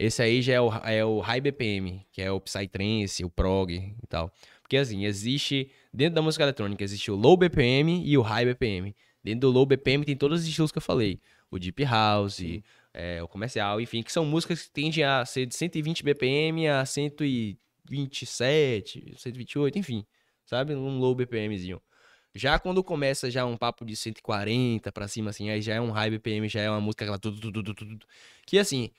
Esse 0.00 0.22
aí 0.22 0.40
já 0.40 0.54
é 0.54 0.60
o, 0.60 0.72
é 0.72 1.04
o 1.04 1.20
High 1.20 1.42
BPM, 1.42 2.06
que 2.10 2.22
é 2.22 2.32
o 2.32 2.40
Psytrance, 2.40 3.22
o 3.22 3.28
Prog 3.28 3.70
e 3.70 3.94
tal. 4.08 4.32
Porque 4.62 4.78
assim, 4.78 5.04
existe, 5.04 5.70
dentro 5.92 6.14
da 6.14 6.22
música 6.22 6.42
eletrônica, 6.42 6.82
existe 6.82 7.10
o 7.10 7.14
Low 7.14 7.36
BPM 7.36 8.02
e 8.06 8.16
o 8.16 8.22
High 8.22 8.46
BPM. 8.46 8.96
Dentro 9.22 9.40
do 9.40 9.50
low 9.50 9.66
BPM 9.66 10.02
tem 10.02 10.16
todos 10.16 10.40
os 10.40 10.48
estilos 10.48 10.72
que 10.72 10.78
eu 10.78 10.82
falei. 10.82 11.20
O 11.50 11.58
deep 11.58 11.84
house, 11.84 12.40
é, 12.94 13.22
o 13.22 13.28
comercial, 13.28 13.78
enfim, 13.78 14.02
que 14.02 14.10
são 14.10 14.24
músicas 14.24 14.62
que 14.62 14.70
tendem 14.70 15.04
a 15.04 15.22
ser 15.26 15.44
de 15.44 15.54
120 15.54 16.02
BPM 16.02 16.66
a 16.66 16.86
127, 16.86 19.16
128, 19.18 19.78
enfim, 19.78 20.06
sabe? 20.46 20.74
Um 20.74 20.98
low 20.98 21.14
BPMzinho. 21.14 21.78
Já 22.34 22.58
quando 22.58 22.82
começa 22.82 23.30
já 23.30 23.44
um 23.44 23.58
papo 23.58 23.84
de 23.84 23.94
140 23.94 24.90
pra 24.90 25.06
cima, 25.06 25.28
assim, 25.28 25.50
aí 25.50 25.60
já 25.60 25.74
é 25.74 25.80
um 25.80 25.90
high 25.90 26.10
BPM, 26.10 26.48
já 26.48 26.62
é 26.62 26.70
uma 26.70 26.80
música 26.80 27.04
aquela 27.04 27.18
tudo, 27.18 27.38
tudo, 27.38 27.62
tudo, 27.62 27.74
tudo. 27.74 28.06
Que 28.46 28.58
assim, 28.58 28.90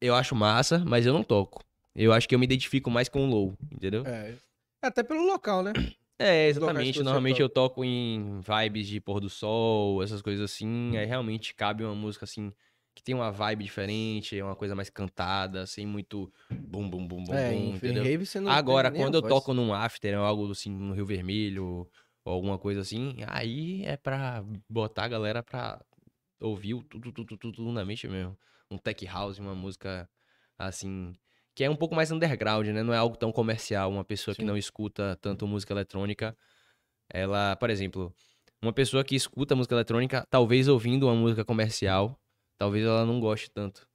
eu 0.00 0.14
acho 0.14 0.34
massa, 0.34 0.82
mas 0.86 1.06
eu 1.06 1.12
não 1.12 1.22
toco. 1.22 1.64
Eu 1.94 2.12
acho 2.12 2.28
que 2.28 2.34
eu 2.34 2.38
me 2.38 2.44
identifico 2.44 2.90
mais 2.90 3.08
com 3.08 3.24
o 3.26 3.30
low, 3.30 3.54
entendeu? 3.72 4.06
É. 4.06 4.34
Até 4.82 5.02
pelo 5.02 5.26
local, 5.26 5.62
né? 5.62 5.72
É, 6.18 6.48
exatamente. 6.48 7.02
Normalmente 7.02 7.40
eu 7.40 7.48
toco 7.48 7.84
em 7.84 8.40
vibes 8.40 8.86
de 8.86 9.00
pôr 9.00 9.20
do 9.20 9.28
sol, 9.28 10.02
essas 10.02 10.22
coisas 10.22 10.50
assim. 10.50 10.96
Aí 10.96 11.06
realmente 11.06 11.54
cabe 11.54 11.84
uma 11.84 11.94
música 11.94 12.24
assim 12.24 12.52
que 12.94 13.02
tem 13.02 13.14
uma 13.14 13.30
vibe 13.30 13.62
diferente, 13.62 14.36
é 14.36 14.42
uma 14.42 14.56
coisa 14.56 14.74
mais 14.74 14.90
cantada, 14.90 15.64
sem 15.66 15.86
muito 15.86 16.32
bum 16.50 16.90
bum 16.90 17.06
bum 17.06 17.22
bum 17.22 17.32
é, 17.32 17.52
bum, 17.52 17.76
entendeu? 17.76 18.02
rave 18.02 18.26
você 18.26 18.40
não 18.40 18.50
Agora, 18.50 18.90
quando 18.90 19.14
eu 19.14 19.20
voz. 19.20 19.32
toco 19.32 19.54
num 19.54 19.72
after 19.72 20.16
algo 20.18 20.50
assim, 20.50 20.70
no 20.70 20.94
Rio 20.94 21.06
Vermelho 21.06 21.88
ou 22.24 22.32
alguma 22.32 22.58
coisa 22.58 22.80
assim, 22.80 23.14
aí 23.28 23.84
é 23.84 23.96
pra 23.96 24.44
botar 24.68 25.04
a 25.04 25.08
galera 25.08 25.44
pra 25.44 25.80
ouvir 26.40 26.74
o 26.74 26.82
tudo, 26.82 27.12
tudo, 27.12 27.36
tudo, 27.36 27.52
tudo 27.52 27.72
na 27.72 27.84
mente 27.84 28.08
mesmo. 28.08 28.36
Um 28.70 28.78
tech 28.78 29.04
house, 29.06 29.38
uma 29.38 29.54
música 29.54 30.08
assim, 30.58 31.14
que 31.54 31.64
é 31.64 31.70
um 31.70 31.76
pouco 31.76 31.94
mais 31.94 32.10
underground, 32.10 32.66
né? 32.68 32.82
Não 32.82 32.92
é 32.92 32.96
algo 32.98 33.16
tão 33.16 33.32
comercial. 33.32 33.90
Uma 33.90 34.04
pessoa 34.04 34.34
que 34.34 34.42
Sim. 34.42 34.46
não 34.46 34.56
escuta 34.56 35.16
tanto 35.20 35.46
música 35.46 35.72
eletrônica, 35.72 36.36
ela, 37.12 37.56
por 37.56 37.70
exemplo, 37.70 38.14
uma 38.62 38.72
pessoa 38.72 39.04
que 39.04 39.14
escuta 39.14 39.56
música 39.56 39.74
eletrônica, 39.74 40.24
talvez 40.30 40.68
ouvindo 40.68 41.06
uma 41.06 41.14
música 41.14 41.44
comercial, 41.44 42.20
talvez 42.58 42.84
ela 42.84 43.04
não 43.06 43.20
goste 43.20 43.50
tanto. 43.50 43.88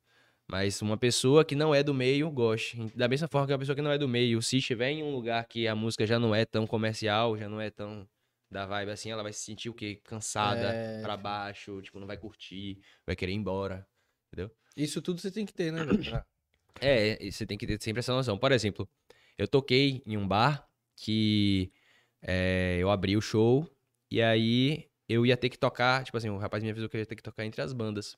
Mas 0.49 0.81
uma 0.81 0.97
pessoa 0.97 1.45
que 1.45 1.55
não 1.55 1.73
é 1.73 1.81
do 1.83 1.93
meio 1.93 2.29
goste. 2.29 2.77
Da 2.95 3.07
mesma 3.07 3.27
forma 3.27 3.47
que 3.47 3.53
uma 3.53 3.59
pessoa 3.59 3.75
que 3.75 3.81
não 3.81 3.91
é 3.91 3.97
do 3.97 4.07
meio, 4.07 4.41
se 4.41 4.57
estiver 4.57 4.89
em 4.91 5.03
um 5.03 5.11
lugar 5.11 5.45
que 5.47 5.67
a 5.67 5.75
música 5.75 6.05
já 6.05 6.19
não 6.19 6.35
é 6.35 6.45
tão 6.45 6.67
comercial, 6.67 7.37
já 7.37 7.47
não 7.47 7.61
é 7.61 7.69
tão 7.69 8.07
da 8.51 8.65
vibe 8.65 8.91
assim, 8.91 9.09
ela 9.09 9.23
vai 9.23 9.33
se 9.33 9.39
sentir 9.39 9.69
o 9.69 9.73
quê? 9.73 9.99
Cansada, 10.03 10.71
É, 10.71 11.01
pra 11.01 11.17
baixo, 11.17 11.81
tipo, 11.81 11.99
não 11.99 12.05
vai 12.05 12.17
curtir, 12.17 12.79
vai 13.05 13.15
querer 13.15 13.31
ir 13.31 13.35
embora. 13.35 13.87
Isso 14.75 15.01
tudo 15.01 15.21
você 15.21 15.31
tem 15.31 15.45
que 15.45 15.53
ter, 15.53 15.71
né? 15.71 15.81
É, 16.81 17.31
você 17.31 17.45
tem 17.45 17.57
que 17.57 17.65
ter 17.65 17.81
sempre 17.81 17.99
essa 17.99 18.11
noção. 18.11 18.37
Por 18.37 18.51
exemplo, 18.51 18.89
eu 19.37 19.47
toquei 19.47 20.01
em 20.05 20.17
um 20.17 20.27
bar 20.27 20.67
que 20.97 21.71
é, 22.21 22.77
eu 22.79 22.89
abri 22.89 23.15
o 23.15 23.21
show 23.21 23.69
e 24.11 24.21
aí 24.21 24.89
eu 25.07 25.25
ia 25.25 25.37
ter 25.37 25.49
que 25.49 25.57
tocar, 25.57 26.03
tipo 26.03 26.17
assim, 26.17 26.29
o 26.29 26.37
rapaz 26.37 26.61
me 26.61 26.69
avisou 26.69 26.89
que 26.89 26.97
eu 26.97 26.99
ia 26.99 27.05
ter 27.05 27.15
que 27.15 27.23
tocar 27.23 27.45
entre 27.45 27.61
as 27.61 27.71
bandas. 27.71 28.17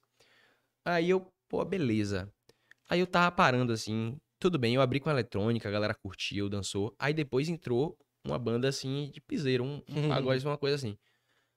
Aí 0.83 1.09
eu, 1.09 1.31
pô, 1.47 1.63
beleza. 1.63 2.31
Aí 2.89 2.99
eu 2.99 3.07
tava 3.07 3.31
parando 3.35 3.73
assim, 3.73 4.19
tudo 4.39 4.57
bem, 4.57 4.75
eu 4.75 4.81
abri 4.81 4.99
com 4.99 5.09
a 5.09 5.13
eletrônica, 5.13 5.67
a 5.67 5.71
galera 5.71 5.93
curtiu, 5.93 6.49
dançou. 6.49 6.95
Aí 6.97 7.13
depois 7.13 7.49
entrou 7.49 7.97
uma 8.23 8.39
banda 8.39 8.67
assim 8.67 9.11
de 9.11 9.21
piseiro, 9.21 9.63
um, 9.63 9.81
um 9.87 10.09
pagode, 10.09 10.45
uma 10.45 10.57
coisa 10.57 10.75
assim. 10.75 10.97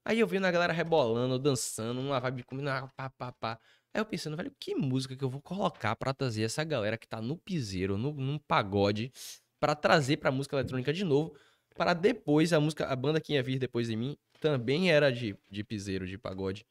Aí 0.04 0.20
eu 0.20 0.26
vendo 0.26 0.46
a 0.46 0.50
galera 0.50 0.72
rebolando, 0.72 1.38
dançando, 1.38 2.00
uma 2.00 2.18
vibe 2.18 2.42
comigo, 2.44 2.68
pá, 2.96 3.10
pá, 3.10 3.32
pá. 3.32 3.60
Aí 3.98 4.00
eu 4.00 4.06
pensando, 4.06 4.36
velho, 4.36 4.52
que 4.60 4.76
música 4.76 5.16
que 5.16 5.24
eu 5.24 5.28
vou 5.28 5.40
colocar 5.40 5.96
pra 5.96 6.14
trazer 6.14 6.44
essa 6.44 6.62
galera 6.62 6.96
que 6.96 7.08
tá 7.08 7.20
no 7.20 7.36
piseiro, 7.36 7.98
no, 7.98 8.12
num 8.12 8.38
pagode, 8.38 9.10
pra 9.58 9.74
trazer 9.74 10.18
pra 10.18 10.30
música 10.30 10.54
eletrônica 10.54 10.92
de 10.92 11.02
novo, 11.02 11.34
para 11.76 11.94
depois 11.94 12.52
a 12.52 12.60
música, 12.60 12.86
a 12.86 12.94
banda 12.94 13.20
que 13.20 13.32
ia 13.32 13.42
vir 13.42 13.58
depois 13.58 13.88
de 13.88 13.96
mim 13.96 14.16
também 14.40 14.88
era 14.88 15.10
de, 15.10 15.36
de 15.50 15.64
piseiro, 15.64 16.06
de 16.06 16.16
pagode. 16.16 16.64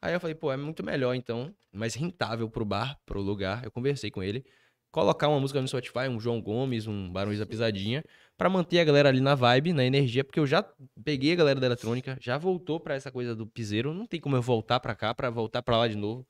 Aí 0.00 0.12
eu 0.12 0.18
falei, 0.18 0.34
pô, 0.34 0.50
é 0.50 0.56
muito 0.56 0.84
melhor 0.84 1.14
então, 1.14 1.54
mais 1.72 1.94
rentável 1.94 2.50
pro 2.50 2.64
bar, 2.64 2.98
pro 3.06 3.20
lugar. 3.20 3.62
Eu 3.64 3.70
conversei 3.70 4.10
com 4.10 4.20
ele, 4.20 4.44
colocar 4.90 5.28
uma 5.28 5.38
música 5.38 5.60
no 5.60 5.68
Spotify, 5.68 6.08
um 6.10 6.18
João 6.18 6.42
Gomes, 6.42 6.88
um 6.88 7.12
Barões 7.12 7.38
da 7.38 7.46
Pisadinha, 7.46 8.02
pra 8.36 8.50
manter 8.50 8.80
a 8.80 8.84
galera 8.84 9.08
ali 9.08 9.20
na 9.20 9.36
vibe, 9.36 9.72
na 9.72 9.84
energia, 9.84 10.24
porque 10.24 10.40
eu 10.40 10.48
já 10.48 10.68
peguei 11.04 11.34
a 11.34 11.36
galera 11.36 11.60
da 11.60 11.66
eletrônica, 11.66 12.18
já 12.20 12.36
voltou 12.36 12.80
pra 12.80 12.96
essa 12.96 13.12
coisa 13.12 13.36
do 13.36 13.46
piseiro, 13.46 13.94
não 13.94 14.04
tem 14.04 14.18
como 14.20 14.34
eu 14.34 14.42
voltar 14.42 14.80
pra 14.80 14.96
cá, 14.96 15.14
pra 15.14 15.30
voltar 15.30 15.62
pra 15.62 15.76
lá 15.76 15.86
de 15.86 15.94
novo. 15.94 16.26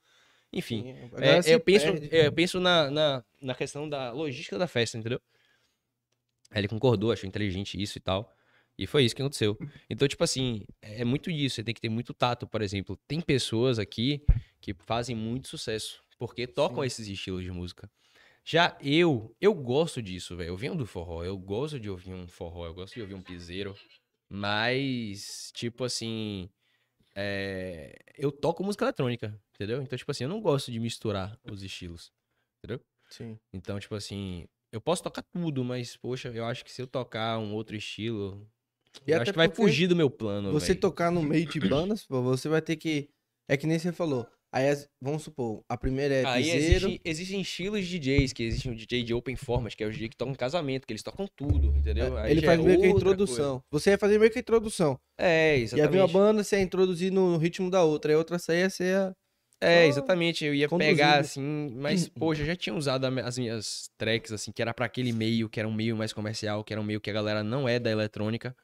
Enfim, 0.52 0.90
é, 1.16 1.40
eu, 1.46 1.60
penso, 1.60 1.86
perde. 1.86 2.14
é, 2.14 2.26
eu 2.26 2.32
penso 2.32 2.60
na, 2.60 2.90
na, 2.90 3.24
na 3.40 3.54
questão 3.54 3.88
da 3.88 4.12
logística 4.12 4.58
da 4.58 4.66
festa, 4.66 4.98
entendeu? 4.98 5.20
Ele 6.54 6.68
concordou, 6.68 7.10
achou 7.10 7.26
inteligente 7.26 7.80
isso 7.80 7.96
e 7.96 8.00
tal. 8.00 8.30
E 8.76 8.86
foi 8.86 9.04
isso 9.04 9.14
que 9.14 9.22
aconteceu. 9.22 9.56
Então, 9.88 10.08
tipo 10.08 10.24
assim, 10.24 10.64
é 10.80 11.04
muito 11.04 11.32
disso. 11.32 11.56
Você 11.56 11.64
tem 11.64 11.74
que 11.74 11.80
ter 11.80 11.88
muito 11.88 12.12
tato, 12.12 12.46
por 12.46 12.62
exemplo. 12.62 12.98
Tem 13.06 13.20
pessoas 13.20 13.78
aqui 13.78 14.22
que 14.60 14.74
fazem 14.74 15.14
muito 15.14 15.48
sucesso 15.48 16.02
porque 16.18 16.46
tocam 16.46 16.82
Sim. 16.82 16.86
esses 16.86 17.08
estilos 17.08 17.42
de 17.42 17.50
música. 17.50 17.90
Já 18.44 18.76
eu, 18.80 19.34
eu 19.40 19.54
gosto 19.54 20.02
disso, 20.02 20.36
velho. 20.36 20.48
Eu 20.48 20.56
venho 20.56 20.74
do 20.74 20.86
forró, 20.86 21.24
eu 21.24 21.36
gosto 21.36 21.78
de 21.78 21.88
ouvir 21.88 22.12
um 22.12 22.26
forró, 22.26 22.66
eu 22.66 22.74
gosto 22.74 22.94
de 22.94 23.00
ouvir 23.00 23.14
um 23.14 23.22
piseiro. 23.22 23.76
Mas, 24.28 25.52
tipo 25.54 25.84
assim, 25.84 26.48
é, 27.14 27.98
eu 28.16 28.32
toco 28.32 28.64
música 28.64 28.84
eletrônica, 28.84 29.38
entendeu? 29.62 29.82
Então, 29.82 29.96
tipo 29.96 30.10
assim, 30.10 30.24
eu 30.24 30.28
não 30.30 30.40
gosto 30.40 30.70
de 30.72 30.78
misturar 30.80 31.38
os 31.50 31.62
estilos. 31.62 32.10
Sim. 33.08 33.38
Então, 33.52 33.78
tipo 33.78 33.94
assim, 33.94 34.46
eu 34.72 34.80
posso 34.80 35.02
tocar 35.02 35.22
tudo, 35.22 35.62
mas, 35.62 35.96
poxa, 35.96 36.28
eu 36.34 36.44
acho 36.46 36.64
que 36.64 36.72
se 36.72 36.80
eu 36.80 36.86
tocar 36.86 37.38
um 37.38 37.52
outro 37.54 37.76
estilo, 37.76 38.46
E 39.06 39.10
eu 39.12 39.20
acho 39.20 39.32
que 39.32 39.36
vai 39.36 39.48
fugir 39.48 39.86
do 39.86 39.94
meu 39.96 40.08
plano, 40.10 40.50
Você 40.52 40.68
velho. 40.68 40.80
tocar 40.80 41.10
no 41.10 41.22
meio 41.22 41.46
de 41.46 41.60
bandas, 41.60 42.04
pô, 42.06 42.22
você 42.22 42.48
vai 42.48 42.62
ter 42.62 42.76
que. 42.76 43.08
É 43.48 43.56
que 43.56 43.66
nem 43.66 43.78
você 43.78 43.92
falou. 43.92 44.26
Aí, 44.54 44.64
vamos 45.00 45.22
supor, 45.22 45.62
a 45.66 45.78
primeira 45.78 46.14
é 46.14 46.24
Aí 46.26 46.50
existe- 46.50 47.00
existem 47.06 47.40
estilos 47.40 47.86
de 47.86 47.98
DJs, 47.98 48.34
que 48.34 48.42
existe 48.42 48.68
um 48.68 48.74
DJ 48.74 49.02
de 49.02 49.14
open 49.14 49.34
format, 49.34 49.74
que 49.74 49.82
é 49.82 49.86
o 49.86 49.90
DJ 49.90 50.10
que 50.10 50.16
toca 50.16 50.30
em 50.30 50.34
casamento, 50.34 50.86
que 50.86 50.92
eles 50.92 51.02
tocam 51.02 51.26
tudo, 51.34 51.74
entendeu? 51.74 52.16
Aí 52.18 52.28
É, 52.28 52.30
Ele 52.32 52.40
já 52.42 52.48
faz 52.48 52.60
é 52.60 52.62
meio 52.62 52.78
que 52.78 52.84
a 52.86 52.90
introdução. 52.90 53.64
Você 53.70 53.90
ia 53.90 53.98
fazer 53.98 54.18
meio 54.18 54.30
que 54.30 54.38
a 54.38 54.40
introdução. 54.42 54.96
coisa. 54.96 55.00
É, 55.18 55.58
E 55.58 55.62
exatamente. 55.62 55.88
havia 55.88 56.00
uma 56.02 56.08
banda, 56.08 56.44
você 56.44 56.56
ia 56.56 56.62
introduzir 56.62 57.10
no 57.10 57.38
ritmo 57.38 57.70
da 57.70 57.82
outra. 57.82 58.10
Aí 58.12 58.14
a 58.14 58.18
outra 58.18 58.38
saía, 58.38 58.68
você 58.68 58.84
ia. 58.90 59.16
É, 59.62 59.82
Só 59.84 59.88
exatamente. 59.88 60.44
Eu 60.44 60.54
ia 60.54 60.68
conduzido. 60.68 60.96
pegar 60.96 61.18
assim, 61.20 61.72
mas, 61.76 62.08
poxa, 62.08 62.42
eu 62.42 62.46
já 62.46 62.56
tinha 62.56 62.74
usado 62.74 63.04
as 63.06 63.38
minhas 63.38 63.88
tracks, 63.96 64.32
assim, 64.32 64.50
que 64.50 64.60
era 64.60 64.74
pra 64.74 64.86
aquele 64.86 65.12
meio, 65.12 65.48
que 65.48 65.60
era 65.60 65.68
um 65.68 65.72
meio 65.72 65.96
mais 65.96 66.12
comercial, 66.12 66.64
que 66.64 66.72
era 66.72 66.80
um 66.80 66.84
meio 66.84 67.00
que 67.00 67.08
a 67.10 67.12
galera 67.12 67.42
não 67.44 67.68
é 67.68 67.78
da 67.78 67.90
eletrônica. 67.90 68.54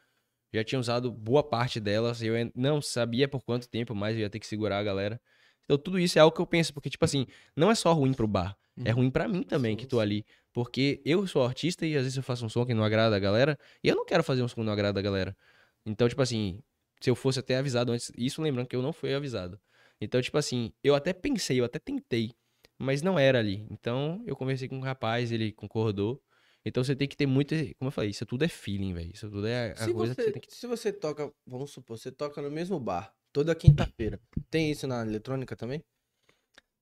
Já 0.53 0.65
tinha 0.65 0.79
usado 0.79 1.13
boa 1.13 1.43
parte 1.43 1.79
delas. 1.79 2.23
Eu 2.23 2.35
não 2.55 2.81
sabia 2.83 3.29
por 3.29 3.45
quanto 3.45 3.69
tempo 3.69 3.95
mais 3.95 4.17
eu 4.17 4.23
ia 4.23 4.31
ter 4.31 4.41
que 4.41 4.47
segurar 4.47 4.79
a 4.79 4.83
galera. 4.83 5.21
Então, 5.65 5.77
tudo 5.77 5.99
isso 6.01 6.19
é 6.19 6.23
algo 6.23 6.35
que 6.35 6.41
eu 6.41 6.47
penso, 6.47 6.73
porque, 6.73 6.89
tipo 6.89 7.05
assim, 7.05 7.27
não 7.55 7.71
é 7.71 7.75
só 7.75 7.93
ruim 7.93 8.15
pro 8.15 8.27
bar, 8.27 8.57
é 8.85 8.91
Uhum. 8.91 8.97
ruim 8.97 9.11
pra 9.11 9.29
mim 9.29 9.43
também, 9.43 9.77
que 9.77 9.87
tô 9.87 10.01
ali. 10.01 10.25
Porque 10.53 11.01
eu 11.05 11.27
sou 11.27 11.45
artista 11.45 11.85
e 11.87 11.95
às 11.95 12.05
vezes 12.05 12.17
eu 12.17 12.23
faço 12.23 12.45
um 12.47 12.49
som 12.49 12.65
que 12.65 12.73
não 12.73 12.83
agrada 12.83 13.15
a 13.15 13.19
galera, 13.19 13.59
e 13.85 13.89
eu 13.89 13.95
não 13.95 14.07
quero 14.07 14.25
fazer 14.25 14.43
um 14.43 14.49
som 14.49 14.55
que 14.57 14.63
não 14.63 14.73
agrada 14.73 14.99
a 14.99 15.03
galera. 15.03 15.37
Então, 15.85 16.09
tipo 16.09 16.23
assim, 16.23 16.61
se 17.01 17.11
eu 17.11 17.15
fosse 17.15 17.39
até 17.39 17.59
avisado 17.59 17.93
antes, 17.93 18.11
isso 18.17 18.41
lembrando 18.41 18.67
que 18.67 18.75
eu 18.75 18.81
não 18.83 18.93
fui 18.95 19.13
avisado. 19.15 19.61
Então, 20.01 20.21
tipo 20.23 20.39
assim, 20.39 20.73
eu 20.83 20.95
até 20.95 21.13
pensei, 21.13 21.61
eu 21.61 21.65
até 21.65 21.79
tentei, 21.79 22.33
mas 22.79 23.03
não 23.03 23.19
era 23.19 23.39
ali. 23.39 23.67
Então, 23.71 24.23
eu 24.27 24.37
conversei 24.37 24.69
com 24.69 24.77
um 24.77 24.81
rapaz, 24.83 25.33
ele 25.33 25.53
concordou. 25.53 26.23
Então, 26.65 26.85
você 26.85 26.95
tem 26.95 27.09
que 27.09 27.17
ter 27.17 27.27
muito, 27.27 27.55
como 27.79 27.89
eu 27.89 27.93
falei, 27.93 28.11
isso 28.11 28.27
tudo 28.27 28.45
é 28.45 28.49
feeling, 28.49 28.93
velho. 28.93 29.11
Isso 29.13 29.29
tudo 29.31 29.47
é 29.47 29.73
a 29.73 29.77
Se 29.77 29.93
coisa 29.93 30.15
que 30.15 30.23
você 30.23 30.27
você, 30.27 30.33
tem 30.33 30.43
que 30.43 30.55
se 30.55 30.67
você 30.67 30.93
toca, 30.93 31.33
vamos 31.47 31.71
supor, 31.71 31.99
você 31.99 32.13
toca 32.13 32.43
no 32.43 32.51
mesmo 32.51 32.79
bar, 32.79 33.13
toda 33.33 33.55
quinta-feira. 33.55 34.21
Tem 34.51 34.71
isso 34.71 34.87
na 34.87 35.03
eletrônica 35.03 35.57
também? 35.57 35.83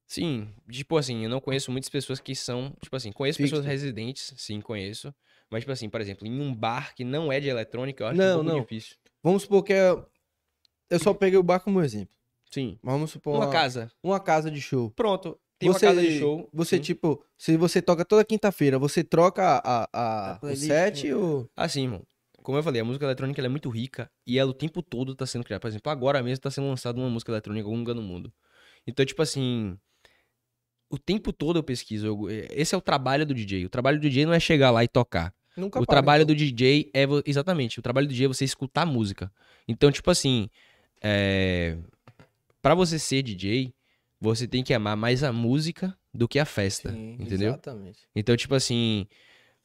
Sim, 0.09 0.49
tipo 0.71 0.97
assim, 0.97 1.25
eu 1.25 1.31
não 1.31 1.41
conheço 1.41 1.71
muitas 1.73 1.91
pessoas 1.91 2.21
que 2.21 2.35
são, 2.35 2.73
tipo 2.81 2.95
assim, 2.95 3.11
conheço 3.11 3.39
Fixo. 3.39 3.51
pessoas 3.55 3.67
residentes, 3.67 4.33
sim, 4.37 4.61
conheço. 4.61 5.13
Mas, 5.51 5.61
tipo 5.63 5.73
assim, 5.73 5.89
por 5.89 6.01
exemplo, 6.01 6.27
em 6.27 6.41
um 6.41 6.55
bar 6.55 6.95
que 6.95 7.05
não 7.05 7.33
é 7.33 7.41
de 7.41 7.49
eletrônica, 7.49 8.03
eu 8.03 8.09
acho 8.09 8.19
Não, 8.19 8.41
um 8.41 8.45
pouco 8.45 8.51
não. 8.51 8.61
difícil. 8.63 8.97
Vamos 9.23 9.43
supor 9.43 9.63
que 9.63 9.73
é. 9.73 9.91
Eu 10.89 10.99
só 11.01 11.13
peguei 11.13 11.39
o 11.39 11.43
bar 11.43 11.61
como 11.61 11.81
exemplo. 11.81 12.15
Sim. 12.51 12.79
Vamos 12.83 13.11
supor 13.11 13.35
Uma 13.37 13.47
uma, 13.47 13.53
casa. 13.53 13.91
uma 14.03 14.21
casa 14.21 14.51
de 14.51 14.61
show. 14.61 14.91
Pronto. 14.91 15.39
Tem 15.59 15.71
uma 15.71 15.79
casa 15.81 16.01
de 16.01 16.19
show. 16.19 16.49
Você, 16.53 16.77
sim. 16.77 16.83
tipo, 16.83 17.25
se 17.39 17.57
você 17.57 17.81
toca 17.81 18.05
toda 18.05 18.25
quinta-feira, 18.25 18.79
você 18.79 19.03
troca 19.03 19.43
a, 19.65 19.89
a, 19.93 20.33
A 20.35 20.39
o 20.43 20.55
set 20.57 21.09
né? 21.09 21.15
ou. 21.15 21.49
Assim, 21.57 21.85
irmão. 21.85 22.03
Como 22.43 22.57
eu 22.59 22.63
falei, 22.63 22.81
a 22.81 22.85
música 22.85 23.05
eletrônica 23.05 23.41
ela 23.41 23.47
é 23.47 23.51
muito 23.51 23.69
rica 23.71 24.09
e 24.27 24.39
ela 24.39 24.51
o 24.51 24.55
tempo 24.55 24.81
todo 24.81 25.15
tá 25.17 25.27
sendo 25.27 25.45
criada. 25.45 25.61
Por 25.61 25.69
exemplo, 25.69 25.91
agora 25.91 26.23
mesmo 26.23 26.43
tá 26.43 26.51
sendo 26.51 26.69
lançada 26.69 26.99
uma 27.01 27.09
música 27.11 27.33
eletrônica 27.33 27.63
em 27.67 27.67
algum 27.67 27.79
lugar 27.79 27.95
no 27.95 28.03
mundo. 28.03 28.33
Então, 28.87 29.05
tipo 29.05 29.21
assim. 29.23 29.77
O 30.89 30.99
tempo 30.99 31.33
todo 31.33 31.59
eu 31.59 31.63
pesquiso. 31.65 32.07
eu- 32.07 32.27
esse 32.51 32.75
é 32.75 32.79
o 32.79 32.81
trabalho 32.81 33.27
do 33.27 33.35
DJ. 33.35 33.65
O 33.65 33.69
trabalho 33.71 33.99
do 33.99 34.03
DJ 34.03 34.25
não 34.27 34.33
é 34.33 34.39
chegar 34.39 34.71
lá 34.71 34.85
e 34.85 34.89
tocar. 34.89 35.35
Nunca 35.57 35.81
o 35.81 35.87
para, 35.87 35.95
trabalho 35.97 36.23
então. 36.23 36.35
do 36.35 36.39
DJ 36.39 36.91
é. 36.95 37.05
Exatamente. 37.25 37.81
O 37.81 37.83
trabalho 37.83 38.07
do 38.07 38.11
DJ 38.11 38.27
é 38.27 38.29
você 38.29 38.45
escutar 38.45 38.83
a 38.83 38.87
música. 38.87 39.33
Então, 39.67 39.91
tipo 39.91 40.11
assim. 40.11 40.49
É... 41.03 41.77
Pra 42.67 42.75
você 42.75 42.99
ser 42.99 43.23
DJ, 43.23 43.73
você 44.21 44.49
tem 44.49 44.61
que 44.61 44.75
amar 44.75 44.97
mais 44.97 45.23
a 45.23 45.33
música 45.33 45.97
do 46.13 46.27
que 46.27 46.37
a 46.37 46.45
festa. 46.45 46.91
Sim, 46.91 47.17
entendeu? 47.21 47.51
Exatamente. 47.51 48.01
Então, 48.13 48.37
tipo 48.37 48.57
assim, 48.57 49.07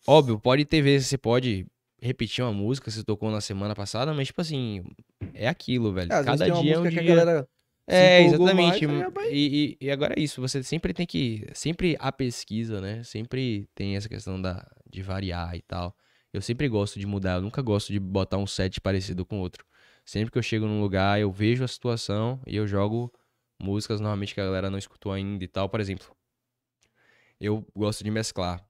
óbvio, 0.06 0.39
pode 0.39 0.66
ter 0.66 0.84
vezes, 0.84 1.08
você 1.08 1.18
pode 1.18 1.66
repetir 1.99 2.43
uma 2.43 2.54
música 2.54 2.86
que 2.86 2.91
você 2.91 3.04
tocou 3.04 3.32
na 3.32 3.41
semana 3.41 3.74
passada, 3.74 4.14
mas, 4.14 4.28
tipo 4.28 4.39
assim, 4.39 4.84
é 5.34 5.47
aquilo, 5.47 5.91
velho. 5.91 6.14
É, 6.14 6.24
Cada 6.24 6.45
dia 6.45 6.76
é 6.76 6.78
um 6.78 6.84
dia. 6.84 6.91
que 6.91 6.99
a 6.99 7.04
galera 7.04 7.49
É, 7.88 8.22
exatamente. 8.22 8.86
mais, 8.86 9.32
e, 9.32 9.78
e, 9.82 9.86
e 9.88 9.89
agora 9.89 10.14
é 10.16 10.22
isso, 10.22 10.39
você 10.39 10.62
sempre 10.62 10.93
tem 10.93 11.08
que. 11.08 11.47
Sempre 11.56 11.97
a 11.99 12.12
pesquisa, 12.12 12.80
né? 12.80 13.02
Sempre 13.04 13.68
tem 13.74 13.95
essa 13.95 14.08
questão 14.08 14.39
da, 14.39 14.64
de 14.88 15.02
variar 15.02 15.56
e 15.56 15.64
tal. 15.64 15.97
Eu 16.32 16.39
sempre 16.39 16.70
gosto 16.70 16.99
de 16.99 17.08
mudar, 17.08 17.38
eu 17.38 17.41
nunca 17.41 17.64
gosto 17.64 17.91
de 17.91 17.99
botar 17.99 18.38
um 18.38 18.45
set 18.45 18.80
parecido 18.80 19.26
com 19.26 19.39
outro. 19.39 19.66
Sempre 20.04 20.32
que 20.32 20.38
eu 20.38 20.43
chego 20.43 20.66
num 20.66 20.82
lugar, 20.82 21.20
eu 21.20 21.32
vejo 21.32 21.64
a 21.64 21.68
situação 21.68 22.41
e 22.45 22.56
eu 22.56 22.68
jogo 22.68 23.12
músicas 23.62 23.99
normalmente 23.99 24.34
que 24.34 24.41
a 24.41 24.45
galera 24.45 24.70
não 24.70 24.78
escutou 24.78 25.12
ainda 25.12 25.43
e 25.43 25.47
tal. 25.47 25.70
Por 25.70 25.80
exemplo, 25.80 26.08
eu 27.39 27.66
gosto 27.76 28.04
de 28.04 28.12
mesclar. 28.12 28.66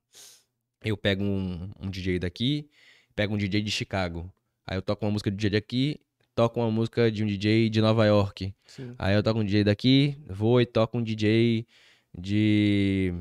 Eu 0.84 0.98
pego 0.98 1.24
um, 1.24 1.72
um 1.80 1.90
DJ 1.90 2.20
daqui, 2.20 2.70
pego 3.16 3.34
um 3.36 3.38
DJ 3.38 3.62
de 3.62 3.72
Chicago. 3.72 4.32
Aí 4.66 4.78
eu 4.78 4.82
toco 4.82 5.06
uma 5.06 5.12
música 5.12 5.30
de 5.30 5.38
DJ 5.38 5.50
daqui, 5.52 6.00
toco 6.36 6.60
uma 6.60 6.72
música 6.72 7.12
de 7.12 7.24
um 7.24 7.28
DJ 7.28 7.70
de 7.70 7.82
Nova 7.82 8.06
York. 8.06 8.54
Sim. 8.66 8.96
Aí 8.98 9.16
eu 9.16 9.24
toco 9.24 9.40
um 9.40 9.44
DJ 9.44 9.64
daqui, 9.64 10.18
vou 10.28 10.62
e 10.62 10.66
toco 10.66 10.98
um 10.98 11.04
DJ 11.04 11.66
de. 12.18 13.14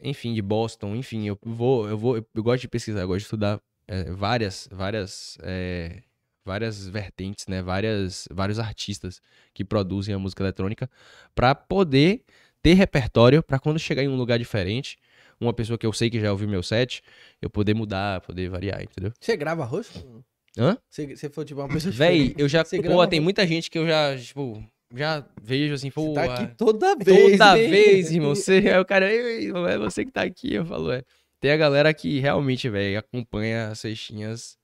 Enfim, 0.00 0.32
de 0.32 0.40
Boston, 0.40 0.94
enfim, 0.94 1.26
eu 1.26 1.36
vou, 1.42 1.88
eu 1.88 1.98
vou, 1.98 2.16
eu 2.16 2.42
gosto 2.42 2.62
de 2.62 2.68
pesquisar, 2.68 3.00
eu 3.00 3.08
gosto 3.08 3.18
de 3.18 3.24
estudar 3.24 3.60
é, 3.88 4.04
várias, 4.12 4.68
várias, 4.70 5.36
é, 5.42 6.02
várias 6.48 6.88
vertentes, 6.88 7.46
né? 7.46 7.60
Várias, 7.62 8.26
vários 8.30 8.58
artistas 8.58 9.20
que 9.52 9.62
produzem 9.62 10.14
a 10.14 10.18
música 10.18 10.42
eletrônica 10.42 10.90
pra 11.34 11.54
poder 11.54 12.22
ter 12.62 12.72
repertório 12.72 13.42
pra 13.42 13.58
quando 13.58 13.78
chegar 13.78 14.02
em 14.02 14.08
um 14.08 14.16
lugar 14.16 14.38
diferente, 14.38 14.98
uma 15.38 15.52
pessoa 15.52 15.78
que 15.78 15.86
eu 15.86 15.92
sei 15.92 16.08
que 16.10 16.18
já 16.18 16.32
ouviu 16.32 16.48
meu 16.48 16.62
set, 16.62 17.02
eu 17.40 17.50
poder 17.50 17.74
mudar, 17.74 18.22
poder 18.22 18.48
variar, 18.48 18.82
entendeu? 18.82 19.12
Você 19.20 19.36
grava 19.36 19.64
rosto? 19.64 20.24
Hã? 20.58 20.76
Você, 20.90 21.14
você 21.14 21.28
foi 21.28 21.44
tipo 21.44 21.60
uma 21.60 21.68
pessoa 21.68 21.92
Véi, 21.92 22.34
eu 22.36 22.48
já, 22.48 22.64
Você 22.64 22.78
pô, 22.78 22.82
grava 22.82 23.06
tem 23.06 23.20
muita 23.20 23.46
gente 23.46 23.70
que 23.70 23.78
eu 23.78 23.86
já, 23.86 24.16
tipo, 24.16 24.64
já 24.96 25.24
vejo 25.40 25.74
assim, 25.74 25.90
pô, 25.90 26.14
Você 26.14 26.14
tá 26.14 26.32
ah, 26.32 26.42
aqui 26.42 26.56
toda 26.56 26.96
vez. 26.96 27.38
Toda 27.38 27.58
hein? 27.58 27.70
vez, 27.70 28.10
irmão. 28.10 28.34
Você, 28.34 28.54
aí 28.54 28.78
o 28.80 28.84
cara, 28.84 29.12
"Ei, 29.12 29.44
irmão, 29.44 29.68
é 29.68 29.78
você 29.78 30.04
que 30.04 30.10
tá 30.10 30.22
aqui. 30.22 30.54
Eu 30.54 30.64
falo, 30.64 30.90
é. 30.90 31.04
Tem 31.40 31.52
a 31.52 31.56
galera 31.56 31.94
que 31.94 32.18
realmente, 32.18 32.68
velho, 32.68 32.98
acompanha 32.98 33.68
as 33.68 33.78
cestinhas 33.78 34.57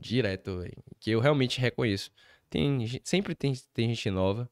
direto, 0.00 0.58
velho. 0.60 0.82
Que 0.98 1.10
eu 1.12 1.20
realmente 1.20 1.60
reconheço. 1.60 2.10
Tem, 2.48 2.86
sempre 3.04 3.34
tem, 3.34 3.52
tem 3.74 3.88
gente 3.88 4.10
nova. 4.10 4.48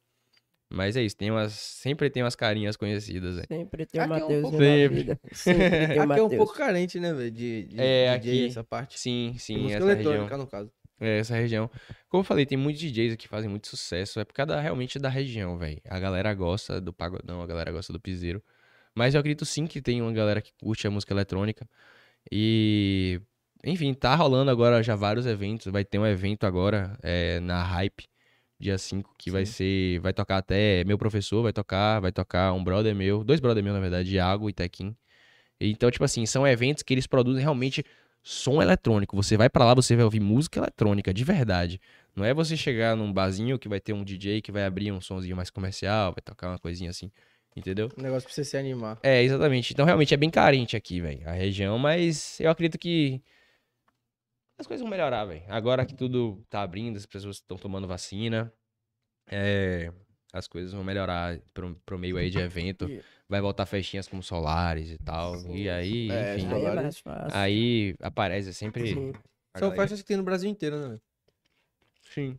Mas 0.70 0.96
é 0.96 1.02
isso, 1.02 1.16
tem 1.16 1.30
umas, 1.30 1.52
sempre 1.54 2.10
tem 2.10 2.22
umas 2.22 2.36
carinhas 2.36 2.76
conhecidas, 2.76 3.36
velho. 3.36 3.46
Sempre 3.48 3.86
tem 3.86 4.00
o 4.00 4.04
Aqui 4.04 4.12
é 4.12 4.16
um 4.16 4.20
Matheus 4.20 4.42
pouco- 4.42 4.58
na 4.58 4.64
Sempre. 4.64 5.04
tem 5.04 5.14
Aqui 5.86 5.98
é 5.98 6.02
um 6.02 6.06
Matheus. 6.06 6.34
pouco 6.36 6.54
carente, 6.54 7.00
né, 7.00 7.14
velho? 7.14 7.30
De, 7.30 7.62
de 7.64 7.80
É, 7.80 8.18
DJ, 8.18 8.32
aqui- 8.34 8.46
essa 8.48 8.62
parte. 8.64 9.00
Sim, 9.00 9.30
De 9.32 9.38
sim, 9.38 9.72
essa 9.72 9.82
eletrônica, 9.82 10.20
região. 10.24 10.38
no 10.38 10.46
caso. 10.46 10.70
É, 11.00 11.18
essa 11.20 11.34
região. 11.36 11.70
Como 12.10 12.20
eu 12.20 12.24
falei, 12.24 12.44
tem 12.44 12.58
muitos 12.58 12.82
DJs 12.82 13.16
que 13.16 13.26
fazem 13.28 13.48
muito 13.48 13.66
sucesso. 13.68 14.20
É 14.20 14.24
por 14.26 14.34
causa 14.34 14.48
da- 14.48 14.60
realmente 14.60 14.98
da 14.98 15.08
região, 15.08 15.56
velho. 15.56 15.80
A 15.88 15.98
galera 15.98 16.34
gosta 16.34 16.80
do 16.80 16.92
pagodão, 16.92 17.40
a 17.40 17.46
galera 17.46 17.72
gosta 17.72 17.90
do 17.92 17.98
piseiro. 18.00 18.42
Mas 18.94 19.14
eu 19.14 19.20
acredito 19.20 19.46
sim 19.46 19.66
que 19.66 19.80
tem 19.80 20.02
uma 20.02 20.12
galera 20.12 20.42
que 20.42 20.52
curte 20.60 20.86
a 20.86 20.90
música 20.90 21.14
eletrônica. 21.14 21.66
E, 22.30 23.20
enfim, 23.64 23.92
tá 23.94 24.14
rolando 24.14 24.50
agora 24.50 24.82
já 24.82 24.94
vários 24.94 25.26
eventos. 25.26 25.70
Vai 25.72 25.84
ter 25.84 25.98
um 25.98 26.06
evento 26.06 26.44
agora 26.44 26.96
é, 27.02 27.40
na 27.40 27.62
Hype, 27.62 28.04
dia 28.58 28.78
5, 28.78 29.14
que 29.18 29.30
vai 29.30 29.44
ser. 29.44 29.98
Vai 30.00 30.12
tocar 30.12 30.38
até. 30.38 30.84
Meu 30.84 30.98
professor 30.98 31.42
vai 31.42 31.52
tocar, 31.52 32.00
vai 32.00 32.12
tocar 32.12 32.52
um 32.52 32.62
brother 32.62 32.94
meu, 32.94 33.24
dois 33.24 33.40
brother 33.40 33.62
meu, 33.62 33.72
na 33.72 33.80
verdade, 33.80 34.14
Iago 34.14 34.48
e 34.48 34.52
Tequim. 34.52 34.96
Então, 35.60 35.90
tipo 35.90 36.04
assim, 36.04 36.24
são 36.24 36.46
eventos 36.46 36.82
que 36.82 36.94
eles 36.94 37.06
produzem 37.06 37.42
realmente 37.42 37.84
som 38.22 38.62
eletrônico. 38.62 39.16
Você 39.16 39.36
vai 39.36 39.48
pra 39.48 39.64
lá, 39.64 39.74
você 39.74 39.96
vai 39.96 40.04
ouvir 40.04 40.20
música 40.20 40.60
eletrônica, 40.60 41.12
de 41.12 41.24
verdade. 41.24 41.80
Não 42.14 42.24
é 42.24 42.32
você 42.32 42.56
chegar 42.56 42.96
num 42.96 43.12
barzinho 43.12 43.58
que 43.58 43.68
vai 43.68 43.80
ter 43.80 43.92
um 43.92 44.04
DJ 44.04 44.40
que 44.40 44.52
vai 44.52 44.64
abrir 44.64 44.92
um 44.92 45.00
sonzinho 45.00 45.36
mais 45.36 45.50
comercial, 45.50 46.12
vai 46.12 46.22
tocar 46.22 46.48
uma 46.48 46.58
coisinha 46.58 46.90
assim, 46.90 47.10
entendeu? 47.56 47.88
Um 47.96 48.02
negócio 48.02 48.28
pra 48.28 48.34
você 48.34 48.44
se 48.44 48.56
animar. 48.56 48.98
É, 49.02 49.22
exatamente. 49.22 49.72
Então, 49.72 49.84
realmente 49.84 50.14
é 50.14 50.16
bem 50.16 50.30
carente 50.30 50.76
aqui, 50.76 51.00
velho, 51.00 51.28
a 51.28 51.32
região, 51.32 51.78
mas 51.78 52.38
eu 52.40 52.50
acredito 52.50 52.78
que 52.78 53.20
as 54.58 54.66
coisas 54.66 54.82
vão 54.82 54.90
melhorar, 54.90 55.24
velho. 55.24 55.42
Agora 55.48 55.86
que 55.86 55.94
tudo 55.94 56.44
tá 56.50 56.62
abrindo, 56.62 56.96
as 56.96 57.06
pessoas 57.06 57.36
estão 57.36 57.56
tomando 57.56 57.86
vacina, 57.86 58.52
é, 59.30 59.92
as 60.32 60.46
coisas 60.48 60.72
vão 60.72 60.82
melhorar 60.84 61.38
pro, 61.54 61.74
pro 61.86 61.98
meio 61.98 62.16
aí 62.16 62.28
de 62.30 62.38
evento. 62.38 62.88
Vai 63.28 63.40
voltar 63.40 63.66
festinhas 63.66 64.08
como 64.08 64.22
solares 64.22 64.90
e 64.90 64.98
tal. 64.98 65.36
E 65.54 65.68
aí, 65.68 66.10
É, 66.10 66.36
enfim. 66.36 66.46
Aí 66.46 66.52
é 66.52 66.56
Agora- 66.56 66.82
mais 66.82 66.98
fácil. 66.98 67.38
Aí 67.38 67.94
aparece 68.00 68.52
sempre. 68.54 68.88
Sim. 68.88 69.12
São 69.56 69.68
galera. 69.68 69.76
festas 69.82 70.02
que 70.02 70.08
tem 70.08 70.16
no 70.16 70.22
Brasil 70.22 70.50
inteiro, 70.50 70.78
né, 70.78 70.88
velho? 70.88 71.00
Sim. 72.10 72.38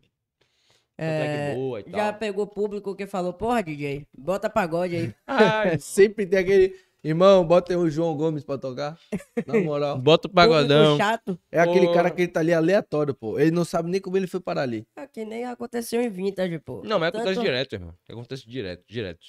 É, 0.98 1.54
e 1.86 1.90
já 1.90 2.12
pegou 2.12 2.46
público 2.46 2.94
que 2.94 3.06
falou, 3.06 3.32
porra, 3.32 3.62
DJ, 3.62 4.06
bota 4.16 4.50
pagode 4.50 4.96
aí. 4.96 5.14
Ai, 5.26 5.78
Sempre 5.80 6.26
tem 6.26 6.38
aquele. 6.40 6.76
Irmão, 7.02 7.46
bota 7.46 7.72
aí 7.72 7.76
o 7.76 7.88
João 7.88 8.14
Gomes 8.14 8.44
pra 8.44 8.58
tocar. 8.58 8.98
Na 9.46 9.58
moral. 9.60 9.98
Bota 9.98 10.28
o 10.28 10.30
pagodão. 10.30 10.96
Chato. 10.98 11.38
É 11.50 11.58
aquele 11.60 11.86
Pô. 11.86 11.94
cara 11.94 12.10
que 12.10 12.22
ele 12.22 12.28
tá 12.30 12.40
ali 12.40 12.52
aleatório, 12.52 13.14
pô. 13.14 13.38
Ele 13.38 13.50
não 13.50 13.64
sabe 13.64 13.90
nem 13.90 14.00
como 14.00 14.16
ele 14.18 14.26
foi 14.26 14.40
parar 14.40 14.62
ali. 14.62 14.86
É 14.96 15.06
que 15.06 15.24
nem 15.24 15.44
aconteceu 15.46 16.00
em 16.02 16.10
Vintage, 16.10 16.58
pô. 16.58 16.82
Não, 16.84 16.98
mas 16.98 17.08
acontece 17.08 17.34
Tanto- 17.34 17.44
direto, 17.44 17.72
irmão. 17.72 17.94
Acontece 18.08 18.48
direto, 18.48 18.84
direto. 18.86 19.20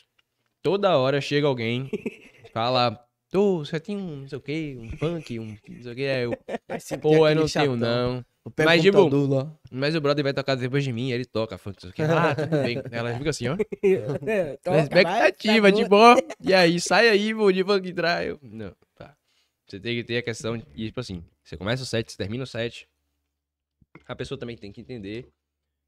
Toda 0.62 0.98
hora 0.98 1.22
chega 1.22 1.48
alguém, 1.48 1.90
fala, 2.54 3.00
Tô, 3.32 3.60
você 3.60 3.80
tem 3.80 3.96
um 3.96 4.18
não 4.18 4.28
sei 4.28 4.38
o 4.38 4.42
que, 4.42 4.78
um 4.78 4.98
funk, 4.98 5.40
um 5.40 5.46
não 5.70 5.82
sei 5.84 5.92
o 5.94 5.96
que. 5.96 6.06
Aí 6.06 6.24
eu, 6.24 7.00
pô, 7.00 7.26
eu 7.30 7.36
não 7.36 7.46
tenho 7.48 7.78
não. 7.78 8.26
Mas, 8.58 8.66
Mas, 8.66 8.82
tipo... 8.82 9.04
tipo, 9.06 9.60
Mas 9.72 9.96
o 9.96 10.02
brother 10.02 10.24
vai 10.24 10.34
tocar 10.34 10.56
depois 10.56 10.84
de 10.84 10.92
mim, 10.92 11.08
aí 11.08 11.14
ele 11.14 11.26
toca 11.26 11.58
funk, 11.58 11.76
não 11.76 11.82
sei 11.82 11.90
o 11.92 11.94
que. 11.94 12.02
Ah, 12.02 12.36
tudo 12.36 12.50
bem. 12.64 12.82
Ela 12.92 13.16
fica 13.16 13.30
assim, 13.30 13.48
ó. 13.48 13.56
Na 13.56 14.72
vai, 14.72 14.82
expectativa, 14.82 15.68
acabou. 15.68 15.84
tipo, 15.84 15.96
ó. 15.96 16.16
E 16.40 16.54
aí, 16.54 16.80
sai 16.80 17.10
aí, 17.10 17.34
vou 17.34 17.52
de 17.52 17.64
funk 17.64 17.92
drive. 17.94 18.30
Eu, 18.30 18.40
Não, 18.42 18.74
tá. 18.96 19.16
Você 19.68 19.80
tem 19.80 19.96
que 19.96 20.04
ter 20.04 20.18
a 20.18 20.22
questão, 20.24 20.58
de, 20.58 20.66
tipo 20.88 21.00
assim, 21.00 21.24
você 21.44 21.56
começa 21.56 21.84
o 21.84 21.86
set, 21.86 22.12
você 22.12 22.18
termina 22.18 22.44
o 22.44 22.48
set. 22.48 22.90
A 24.08 24.16
pessoa 24.16 24.40
também 24.40 24.58
tem 24.58 24.72
que 24.72 24.82
entender. 24.82 25.30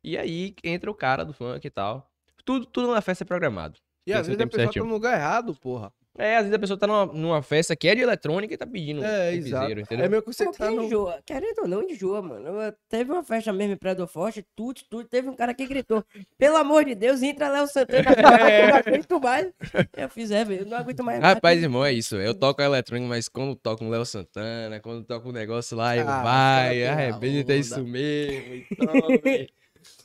E 0.04 0.18
aí 0.18 0.54
entra 0.64 0.92
o 0.92 0.96
cara 0.96 1.24
do 1.24 1.34
funk 1.34 1.66
e 1.66 1.70
tal. 1.72 2.08
Tudo, 2.46 2.66
tudo 2.66 2.92
na 2.92 3.02
festa 3.02 3.24
é 3.24 3.26
programado. 3.26 3.80
E 4.06 4.14
às 4.14 4.28
vezes 4.28 4.40
a 4.40 4.46
pessoa 4.46 4.66
certinho. 4.66 4.84
tá 4.84 4.88
no 4.88 4.94
lugar 4.94 5.18
errado, 5.18 5.56
porra. 5.56 5.92
É, 6.16 6.36
às 6.38 6.44
vezes 6.44 6.54
a 6.56 6.60
pessoa 6.60 6.78
tá 6.78 6.86
numa, 6.86 7.06
numa 7.08 7.42
festa 7.42 7.76
que 7.76 7.88
é 7.88 7.96
de 7.96 8.02
eletrônica 8.02 8.54
e 8.54 8.58
tá 8.58 8.68
pedindo 8.68 9.04
É, 9.04 9.32
um 9.32 9.34
exato. 9.34 9.62
piseiro, 9.62 9.82
entendeu? 9.82 10.06
É 10.06 10.10
meio 10.10 10.22
que 10.22 10.32
você 10.32 10.44
Porque 10.46 10.60
tá 10.60 10.70
no... 10.70 10.84
enjoa. 10.84 11.20
Querendo 11.26 11.60
ou 11.64 11.68
não, 11.68 11.82
enjoa, 11.82 12.22
mano. 12.22 12.62
Eu- 12.62 12.74
Teve 12.88 13.12
uma 13.12 13.24
festa 13.24 13.52
mesmo 13.52 13.74
em 13.74 13.78
Praia 13.78 13.96
do 13.96 14.06
Forte, 14.06 14.46
tudo, 14.56 14.80
tudo. 14.88 15.08
Teve 15.10 15.28
um 15.28 15.36
cara 15.36 15.56
que 15.56 15.66
gritou: 15.66 16.06
pelo 16.38 16.58
amor 16.58 16.86
de 16.86 16.94
Deus, 16.94 17.24
entra 17.24 17.50
Léo 17.50 17.66
Santana, 17.68 18.14
que 18.14 18.20
eu 18.22 18.68
não 18.68 18.76
aguento 18.76 19.20
mais. 19.20 19.52
Eu 19.98 20.08
fiz, 20.10 20.30
é, 20.30 20.46
velho, 20.46 20.62
eu 20.62 20.66
não 20.68 20.78
aguento 20.78 21.04
mais. 21.04 21.20
nada. 21.20 21.34
Rapaz, 21.34 21.64
irmão, 21.64 21.84
é 21.84 21.92
isso. 21.92 22.16
Eu 22.18 22.36
toco 22.36 22.62
eletrônico, 22.62 23.10
mas 23.10 23.28
quando 23.28 23.56
toco 23.56 23.84
um 23.84 23.90
Léo 23.90 24.06
Santana, 24.06 24.80
quando 24.80 25.04
toco 25.04 25.30
um 25.30 25.32
negócio 25.32 25.76
lá, 25.76 25.98
eu 25.98 26.08
Ah, 26.08 26.22
vai, 26.22 26.86
arrebenta 26.86 27.54
onda. 27.54 27.56
isso 27.56 27.84
mesmo. 27.84 28.54
e 28.54 28.66
tal, 28.78 29.08
velho. 29.20 29.50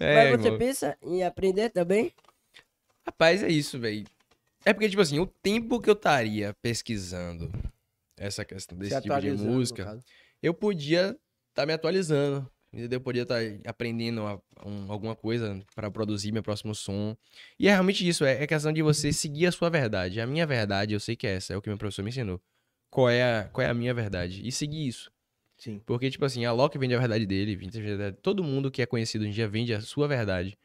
é, 0.00 0.14
Mas 0.30 0.40
você 0.40 0.46
irmão. 0.46 0.58
pensa 0.58 0.96
em 1.02 1.22
aprender 1.22 1.68
também? 1.68 2.12
Rapaz, 3.06 3.42
é 3.42 3.48
isso, 3.48 3.78
velho. 3.78 4.04
É 4.68 4.74
porque, 4.74 4.88
tipo 4.90 5.00
assim, 5.00 5.18
o 5.18 5.26
tempo 5.26 5.80
que 5.80 5.88
eu 5.88 5.94
estaria 5.94 6.54
pesquisando 6.60 7.50
essa 8.18 8.44
questão 8.44 8.76
se 8.76 8.80
desse 8.80 9.00
tipo 9.00 9.18
de 9.20 9.30
música, 9.32 9.98
eu 10.42 10.52
podia 10.52 11.16
estar 11.50 11.64
me 11.64 11.72
atualizando. 11.72 12.46
Entendeu? 12.70 12.98
Eu 12.98 13.00
podia 13.00 13.22
estar 13.22 13.38
aprendendo 13.64 14.26
a- 14.26 14.38
um- 14.66 14.92
alguma 14.92 15.16
coisa 15.16 15.58
para 15.74 15.90
produzir 15.90 16.32
meu 16.32 16.42
próximo 16.42 16.74
som. 16.74 17.16
E 17.58 17.66
é 17.66 17.70
realmente 17.70 18.06
isso, 18.06 18.26
é, 18.26 18.42
é 18.42 18.46
questão 18.46 18.70
de 18.70 18.82
você 18.82 19.10
seguir 19.10 19.46
a 19.46 19.52
sua 19.52 19.70
verdade. 19.70 20.20
A 20.20 20.26
minha 20.26 20.46
verdade, 20.46 20.92
eu 20.92 21.00
sei 21.00 21.16
que 21.16 21.26
é 21.26 21.36
essa, 21.36 21.54
é 21.54 21.56
o 21.56 21.62
que 21.62 21.70
meu 21.70 21.78
professor 21.78 22.02
me 22.02 22.10
ensinou. 22.10 22.38
Qual 22.90 23.08
é 23.08 23.22
a, 23.22 23.44
qual 23.44 23.66
é 23.66 23.70
a 23.70 23.74
minha 23.74 23.94
verdade? 23.94 24.46
E 24.46 24.52
seguir 24.52 24.86
isso. 24.86 25.10
Sim. 25.56 25.80
Porque, 25.86 26.10
tipo 26.10 26.26
assim, 26.26 26.44
a 26.44 26.52
Loki 26.52 26.76
vende 26.76 26.94
a 26.94 26.98
verdade 26.98 27.24
dele, 27.24 27.56
vende 27.56 27.78
a 27.78 27.82
verdade. 27.82 28.18
Todo 28.20 28.44
mundo 28.44 28.70
que 28.70 28.82
é 28.82 28.86
conhecido 28.86 29.22
hoje 29.22 29.30
em 29.30 29.34
dia 29.34 29.48
vende 29.48 29.72
a 29.72 29.80
sua 29.80 30.06
verdade. 30.06 30.58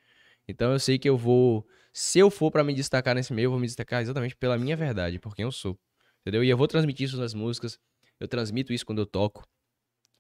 Então 0.45 0.73
eu 0.73 0.79
sei 0.79 0.99
que 0.99 1.07
eu 1.07 1.17
vou. 1.17 1.65
Se 1.93 2.17
eu 2.17 2.31
for 2.31 2.49
pra 2.49 2.63
me 2.63 2.73
destacar 2.73 3.13
nesse 3.13 3.31
meio, 3.31 3.45
eu 3.45 3.51
vou 3.51 3.59
me 3.59 3.67
destacar 3.67 4.01
exatamente 4.01 4.35
pela 4.35 4.57
minha 4.57 4.75
verdade, 4.75 5.19
por 5.19 5.35
quem 5.35 5.43
eu 5.43 5.51
sou. 5.51 5.79
Entendeu? 6.21 6.43
E 6.43 6.49
eu 6.49 6.57
vou 6.57 6.67
transmitir 6.67 7.05
isso 7.05 7.17
nas 7.17 7.35
músicas. 7.35 7.79
Eu 8.19 8.27
transmito 8.27 8.73
isso 8.73 8.85
quando 8.85 8.99
eu 8.99 9.05
toco. 9.05 9.47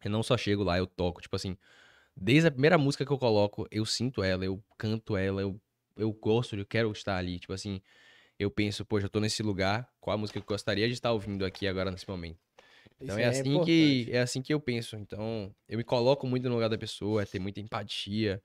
Eu 0.03 0.11
não 0.11 0.21
só 0.21 0.37
chego 0.37 0.63
lá, 0.63 0.77
eu 0.77 0.85
toco. 0.85 1.19
Tipo 1.19 1.35
assim, 1.35 1.57
desde 2.15 2.47
a 2.47 2.51
primeira 2.51 2.77
música 2.77 3.05
que 3.05 3.11
eu 3.11 3.17
coloco, 3.17 3.67
eu 3.71 3.85
sinto 3.85 4.21
ela, 4.21 4.45
eu 4.45 4.63
canto 4.77 5.17
ela, 5.17 5.41
eu, 5.41 5.59
eu 5.97 6.11
gosto, 6.13 6.55
eu 6.55 6.65
quero 6.65 6.91
estar 6.91 7.17
ali. 7.17 7.39
Tipo 7.39 7.53
assim, 7.53 7.81
eu 8.37 8.51
penso, 8.51 8.85
poxa, 8.85 9.07
eu 9.07 9.09
tô 9.09 9.19
nesse 9.19 9.41
lugar, 9.41 9.89
qual 9.99 10.13
a 10.13 10.17
música 10.17 10.39
que 10.39 10.43
eu 10.43 10.47
gostaria 10.47 10.87
de 10.87 10.93
estar 10.93 11.11
ouvindo 11.11 11.43
aqui 11.43 11.67
agora 11.67 11.89
nesse 11.89 12.07
momento? 12.07 12.37
Então 13.01 13.17
Isso 13.17 13.19
é, 13.19 13.25
assim 13.25 13.63
que 13.63 14.07
é 14.11 14.19
assim 14.19 14.41
que 14.41 14.53
eu 14.53 14.59
penso. 14.59 14.95
Então, 14.95 15.53
eu 15.67 15.77
me 15.77 15.83
coloco 15.83 16.27
muito 16.27 16.47
no 16.47 16.55
lugar 16.55 16.69
da 16.69 16.77
pessoa, 16.77 17.23
é 17.23 17.25
ter 17.25 17.39
muita 17.39 17.59
empatia. 17.59 18.41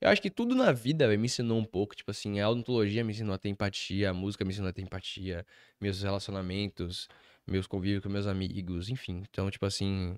Eu 0.00 0.08
acho 0.10 0.22
que 0.22 0.30
tudo 0.30 0.54
na 0.54 0.70
vida 0.72 1.06
véio, 1.08 1.18
me 1.18 1.26
ensinou 1.26 1.58
um 1.58 1.64
pouco, 1.64 1.94
tipo 1.96 2.10
assim, 2.10 2.38
a 2.40 2.48
odontologia 2.48 3.02
me 3.04 3.12
ensinou 3.12 3.34
a 3.34 3.38
ter 3.38 3.48
empatia, 3.48 4.10
a 4.10 4.14
música 4.14 4.44
me 4.44 4.50
ensinou 4.52 4.68
a 4.70 4.72
ter 4.72 4.82
empatia, 4.82 5.44
meus 5.80 6.02
relacionamentos, 6.02 7.08
meus 7.46 7.66
convívios 7.66 8.02
com 8.02 8.08
meus 8.08 8.26
amigos, 8.26 8.88
enfim. 8.88 9.22
Então, 9.28 9.50
tipo 9.50 9.66
assim, 9.66 10.16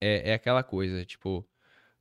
é, 0.00 0.30
é 0.30 0.34
aquela 0.34 0.62
coisa, 0.62 1.04
tipo, 1.04 1.46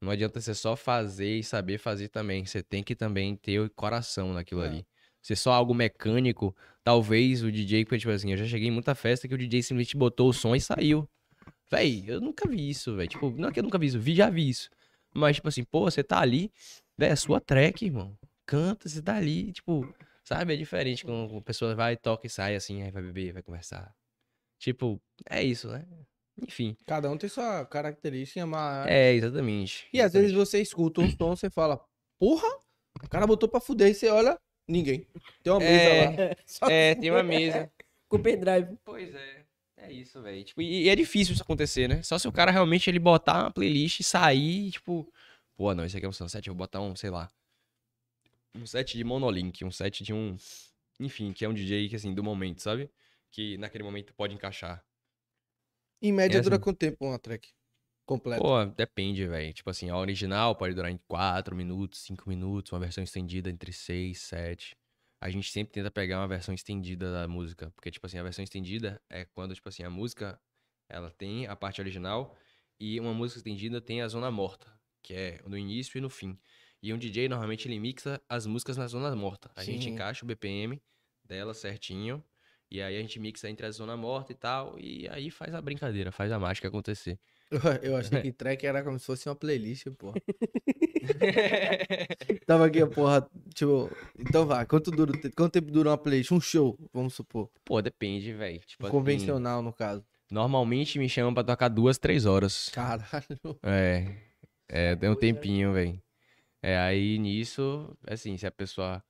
Não 0.02 0.12
adianta 0.12 0.42
você 0.42 0.56
só 0.56 0.76
fazer 0.76 1.38
e 1.38 1.44
saber 1.44 1.78
fazer 1.78 2.10
também. 2.10 2.44
Você 2.46 2.64
tem 2.64 2.84
que 2.84 2.96
também 2.96 3.36
ter 3.36 3.60
o 3.60 3.70
coração 3.70 4.34
naquilo 4.34 4.64
É. 4.64 4.68
ali. 4.68 4.88
Se 5.22 5.34
é 5.34 5.36
só 5.36 5.52
algo 5.54 5.76
mecânico, 5.76 6.56
talvez 6.84 7.44
o 7.44 7.52
DJ, 7.52 7.86
porque, 7.86 8.00
tipo 8.00 8.12
assim, 8.12 8.32
eu 8.32 8.38
já 8.38 8.46
cheguei 8.48 8.68
em 8.70 8.72
muita 8.72 8.96
festa 8.96 9.28
que 9.28 9.36
o 9.36 9.38
DJ 9.38 9.62
simplesmente 9.62 9.96
botou 9.96 10.30
o 10.30 10.34
som 10.34 10.56
e 10.56 10.60
saiu. 10.62 11.08
Véi, 11.70 12.04
eu 12.08 12.20
nunca 12.20 12.50
vi 12.50 12.70
isso, 12.70 12.96
velho. 12.96 13.08
Tipo, 13.10 13.30
não 13.32 13.50
é 13.50 13.52
que 13.52 13.60
eu 13.60 13.64
nunca 13.64 13.78
vi 13.78 13.88
isso, 13.88 14.00
vi, 14.00 14.16
já 14.16 14.30
vi 14.30 14.50
isso. 14.50 14.70
Mas, 15.14 15.36
tipo 15.36 15.48
assim, 15.48 15.64
pô, 15.64 15.82
você 15.82 16.04
tá 16.04 16.20
ali, 16.20 16.52
véi, 17.02 17.10
é 17.12 17.16
sua 17.16 17.40
track, 17.42 17.86
irmão. 17.86 18.18
Canta, 18.46 18.88
você 18.90 19.02
tá 19.02 19.16
ali, 19.16 19.52
tipo, 19.52 19.94
sabe? 20.24 20.54
É 20.54 20.58
diferente 20.58 21.04
quando 21.06 21.38
a 21.38 21.42
pessoa 21.42 21.76
vai, 21.76 21.96
toca 21.98 22.28
e 22.28 22.30
sai 22.30 22.56
assim, 22.56 22.82
aí 22.82 22.92
vai 22.92 23.02
beber, 23.02 23.34
vai 23.34 23.42
conversar. 23.42 23.94
Tipo, 24.60 25.02
é 25.30 25.44
isso, 25.44 25.68
né? 25.70 25.86
Enfim. 26.42 26.76
Cada 26.86 27.10
um 27.10 27.18
tem 27.18 27.30
sua 27.30 27.66
característica, 27.66 28.46
mas. 28.46 28.88
É, 28.88 29.14
exatamente. 29.14 29.88
E 29.94 30.02
às 30.02 30.14
vezes 30.14 30.32
você 30.32 30.62
escuta 30.62 31.02
um 31.02 31.10
som, 31.10 31.36
você 31.36 31.50
fala, 31.50 31.84
porra, 32.20 32.48
o 33.04 33.10
cara 33.10 33.26
botou 33.28 33.50
pra 33.50 33.60
fuder, 33.60 33.90
e 33.90 33.94
você 33.94 34.10
olha, 34.10 34.38
ninguém. 34.68 35.06
Tem 35.44 35.52
uma 35.54 35.60
mesa 35.60 35.70
É. 35.90 36.06
lá. 36.30 36.36
Só 36.46 36.66
É, 36.70 36.96
tem 36.96 37.10
uma 37.12 37.24
mesa. 37.24 37.72
com 38.08 38.22
pendrive. 38.22 38.78
Pois 38.84 39.14
é. 39.14 39.42
É 39.78 39.92
isso, 39.92 40.22
velho. 40.22 40.44
Tipo, 40.44 40.62
e, 40.62 40.84
e 40.84 40.90
é 40.90 40.96
difícil 40.96 41.34
isso 41.34 41.42
acontecer, 41.42 41.88
né? 41.88 42.04
Só 42.04 42.18
se 42.20 42.28
o 42.28 42.32
cara 42.32 42.52
realmente 42.52 42.88
ele 42.90 43.00
botar 43.00 43.44
uma 43.46 43.52
playlist 43.52 44.00
e 44.00 44.04
sair, 44.04 44.68
e, 44.68 44.72
tipo, 44.72 45.12
pô, 45.62 45.76
não, 45.76 45.86
esse 45.86 45.96
aqui 45.96 46.08
é 46.08 46.10
um 46.10 46.12
sunset, 46.12 46.48
eu 46.48 46.56
vou 46.56 46.58
botar 46.58 46.82
um, 46.82 46.96
sei 46.96 47.12
lá, 47.12 47.30
um 48.56 48.66
set 48.66 48.98
de 48.98 49.04
monolink, 49.04 49.64
um 49.64 49.70
set 49.72 50.04
de 50.04 50.12
um, 50.12 50.36
enfim, 51.00 51.32
que 51.32 51.46
é 51.46 51.50
um 51.50 51.54
DJ 51.54 51.88
que 51.88 51.96
assim 51.96 52.16
do 52.16 52.24
momento, 52.24 52.64
sabe? 52.64 52.90
Que 53.30 53.60
naquele 53.60 53.84
momento 53.84 54.12
pode 54.16 54.34
encaixar. 54.34 54.84
Em 56.02 56.12
média, 56.12 56.40
É 56.40 56.42
dura 56.42 56.56
assim. 56.56 56.64
quanto 56.64 56.80
tempo 56.80 57.06
uma 57.06 57.20
track 57.20 57.50
completa? 58.08 58.42
Pô, 58.42 58.66
depende, 58.66 59.28
velho. 59.28 59.54
Tipo 59.54 59.70
assim, 59.70 59.90
a 59.92 59.98
original 59.98 60.56
pode 60.56 60.74
durar 60.74 60.90
em 60.92 60.98
4 61.08 61.56
minutos, 61.56 62.00
5 62.00 62.28
minutos, 62.28 62.72
uma 62.72 62.80
versão 62.80 63.04
estendida 63.04 63.52
entre 63.52 63.72
6, 63.72 64.20
7. 64.20 64.76
A 65.22 65.30
gente 65.30 65.52
sempre 65.52 65.72
tenta 65.74 65.92
pegar 65.92 66.18
uma 66.20 66.28
versão 66.28 66.56
estendida 66.56 67.12
da 67.14 67.28
música, 67.28 67.70
porque 67.76 67.92
tipo 67.92 68.08
assim, 68.08 68.18
a 68.18 68.24
versão 68.24 68.44
estendida 68.44 69.00
é 69.08 69.26
quando 69.26 69.54
tipo 69.54 69.70
assim, 69.70 69.84
a 69.84 69.90
música 69.92 70.42
ela 70.90 71.12
tem 71.12 71.46
a 71.46 71.56
parte 71.56 71.80
original 71.80 72.36
e 72.80 73.00
uma 73.00 73.14
música 73.14 73.38
estendida 73.38 73.80
tem 73.80 74.02
a 74.02 74.08
zona 74.08 74.32
morta, 74.32 74.68
que 75.02 75.14
é 75.14 75.40
no 75.46 75.58
início 75.58 75.98
e 75.98 76.02
no 76.02 76.10
fim. 76.10 76.38
E 76.82 76.92
um 76.94 76.98
DJ 76.98 77.30
normalmente 77.30 77.68
ele 77.68 77.80
mixa 77.80 78.20
as 78.28 78.46
músicas 78.46 78.76
na 78.78 78.88
zona 78.88 79.16
morta. 79.16 79.52
A 79.56 79.64
gente 79.64 79.84
Sim. 79.84 79.92
encaixa 79.92 80.26
o 80.26 80.28
BPM 80.28 80.82
dela 81.24 81.54
certinho 81.54 82.24
e 82.70 82.82
aí 82.82 82.98
a 82.98 83.02
gente 83.02 83.20
mixa 83.20 83.50
entre 83.50 83.66
a 83.66 83.72
zona 83.72 83.96
morta 83.96 84.32
e 84.32 84.36
tal 84.36 84.80
e 84.80 85.08
aí 85.10 85.30
faz 85.30 85.54
a 85.54 85.62
brincadeira, 85.62 86.12
faz 86.12 86.32
a 86.32 86.40
mágica 86.40 86.68
acontecer. 86.68 87.20
Eu, 87.84 87.98
achei 87.98 88.22
que 88.22 88.32
track 88.32 88.66
era 88.66 88.84
como 88.84 88.98
se 88.98 89.06
fosse 89.06 89.28
uma 89.30 89.36
playlist, 89.36 89.88
porra. 89.98 90.16
Tava 92.48 92.66
aqui, 92.66 92.86
porra, 92.88 93.30
tipo, 93.54 93.92
então 94.18 94.46
vai, 94.46 94.66
quanto, 94.66 94.90
dura, 94.90 95.12
quanto 95.36 95.52
tempo 95.52 95.70
dura 95.70 95.90
uma 95.90 95.98
playlist? 95.98 96.32
Um 96.32 96.40
show, 96.40 96.80
vamos 96.94 97.14
supor. 97.14 97.50
Pô, 97.66 97.82
depende, 97.82 98.34
velho. 98.34 98.60
Tipo, 98.60 98.86
assim, 98.86 98.92
Convencional, 98.92 99.62
no 99.62 99.74
caso. 99.74 100.06
normalmente 100.32 100.98
me 100.98 101.10
chamam 101.10 101.34
pra 101.34 101.44
tocar 101.44 101.68
duas, 101.68 101.98
três 101.98 102.26
horas. 102.26 102.70
Caralho. 102.70 103.60
É. 103.64 104.31
É, 104.74 104.96
tem 104.96 105.10
um 105.10 105.16
tempinho, 105.16 105.74
velho. 105.74 106.02
É, 106.64 106.78
aí 106.78 107.18
nisso, 107.20 107.94
assim, 108.08 108.38
se 108.38 108.48
a 108.48 108.52
pessoa 108.52 109.04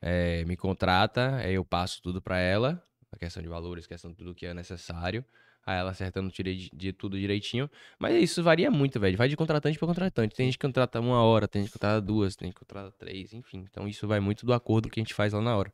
é, 0.00 0.44
me 0.44 0.56
contrata, 0.56 1.36
aí 1.36 1.54
eu 1.54 1.64
passo 1.64 2.00
tudo 2.02 2.20
pra 2.22 2.38
ela, 2.38 2.82
a 3.12 3.18
questão 3.18 3.42
de 3.42 3.48
valores, 3.48 3.86
questão 3.86 4.10
de 4.10 4.16
tudo 4.16 4.34
que 4.34 4.46
é 4.46 4.54
necessário. 4.54 5.24
Aí 5.64 5.78
ela 5.80 5.90
acertando 5.90 6.30
direi- 6.30 6.70
de 6.72 6.92
tudo 6.92 7.18
direitinho. 7.18 7.68
Mas 7.98 8.14
isso 8.22 8.40
varia 8.40 8.70
muito, 8.70 9.00
velho. 9.00 9.16
Vai 9.18 9.28
de 9.28 9.36
contratante 9.36 9.76
pra 9.76 9.88
contratante. 9.88 10.34
Tem 10.36 10.46
gente 10.46 10.56
que 10.58 10.64
contrata 10.66 11.00
uma 11.00 11.20
hora, 11.22 11.48
tem 11.48 11.62
gente 11.62 11.70
que 11.70 11.72
contrata 11.72 12.00
duas, 12.00 12.36
tem 12.36 12.46
gente 12.46 12.54
que 12.54 12.60
contrata 12.60 12.92
três, 12.92 13.34
enfim. 13.34 13.66
Então 13.68 13.88
isso 13.88 14.06
vai 14.06 14.20
muito 14.20 14.46
do 14.46 14.52
acordo 14.52 14.88
que 14.88 15.00
a 15.00 15.02
gente 15.02 15.12
faz 15.12 15.32
lá 15.32 15.40
na 15.42 15.56
hora. 15.56 15.72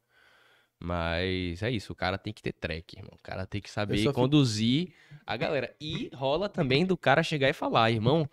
Mas 0.81 1.63
é 1.63 1.71
isso, 1.71 1.93
o 1.93 1.97
cara 1.97 2.17
tem 2.19 2.33
que 2.33 2.43
ter 2.43 2.53
track, 2.55 2.97
irmão. 2.97 3.13
O 3.15 3.23
cara 3.23 3.47
tem 3.47 3.61
que 3.61 3.71
saber 3.71 3.99
só 3.99 4.11
fico- 4.11 4.15
conduzir 4.15 4.95
a 5.27 5.37
galera. 5.37 5.77
E 5.81 6.11
rola 6.15 6.49
também 6.49 6.85
do 6.87 6.97
cara 6.97 7.23
chegar 7.23 7.49
e 7.51 7.53
falar, 7.53 7.91
irmão, 7.91 8.29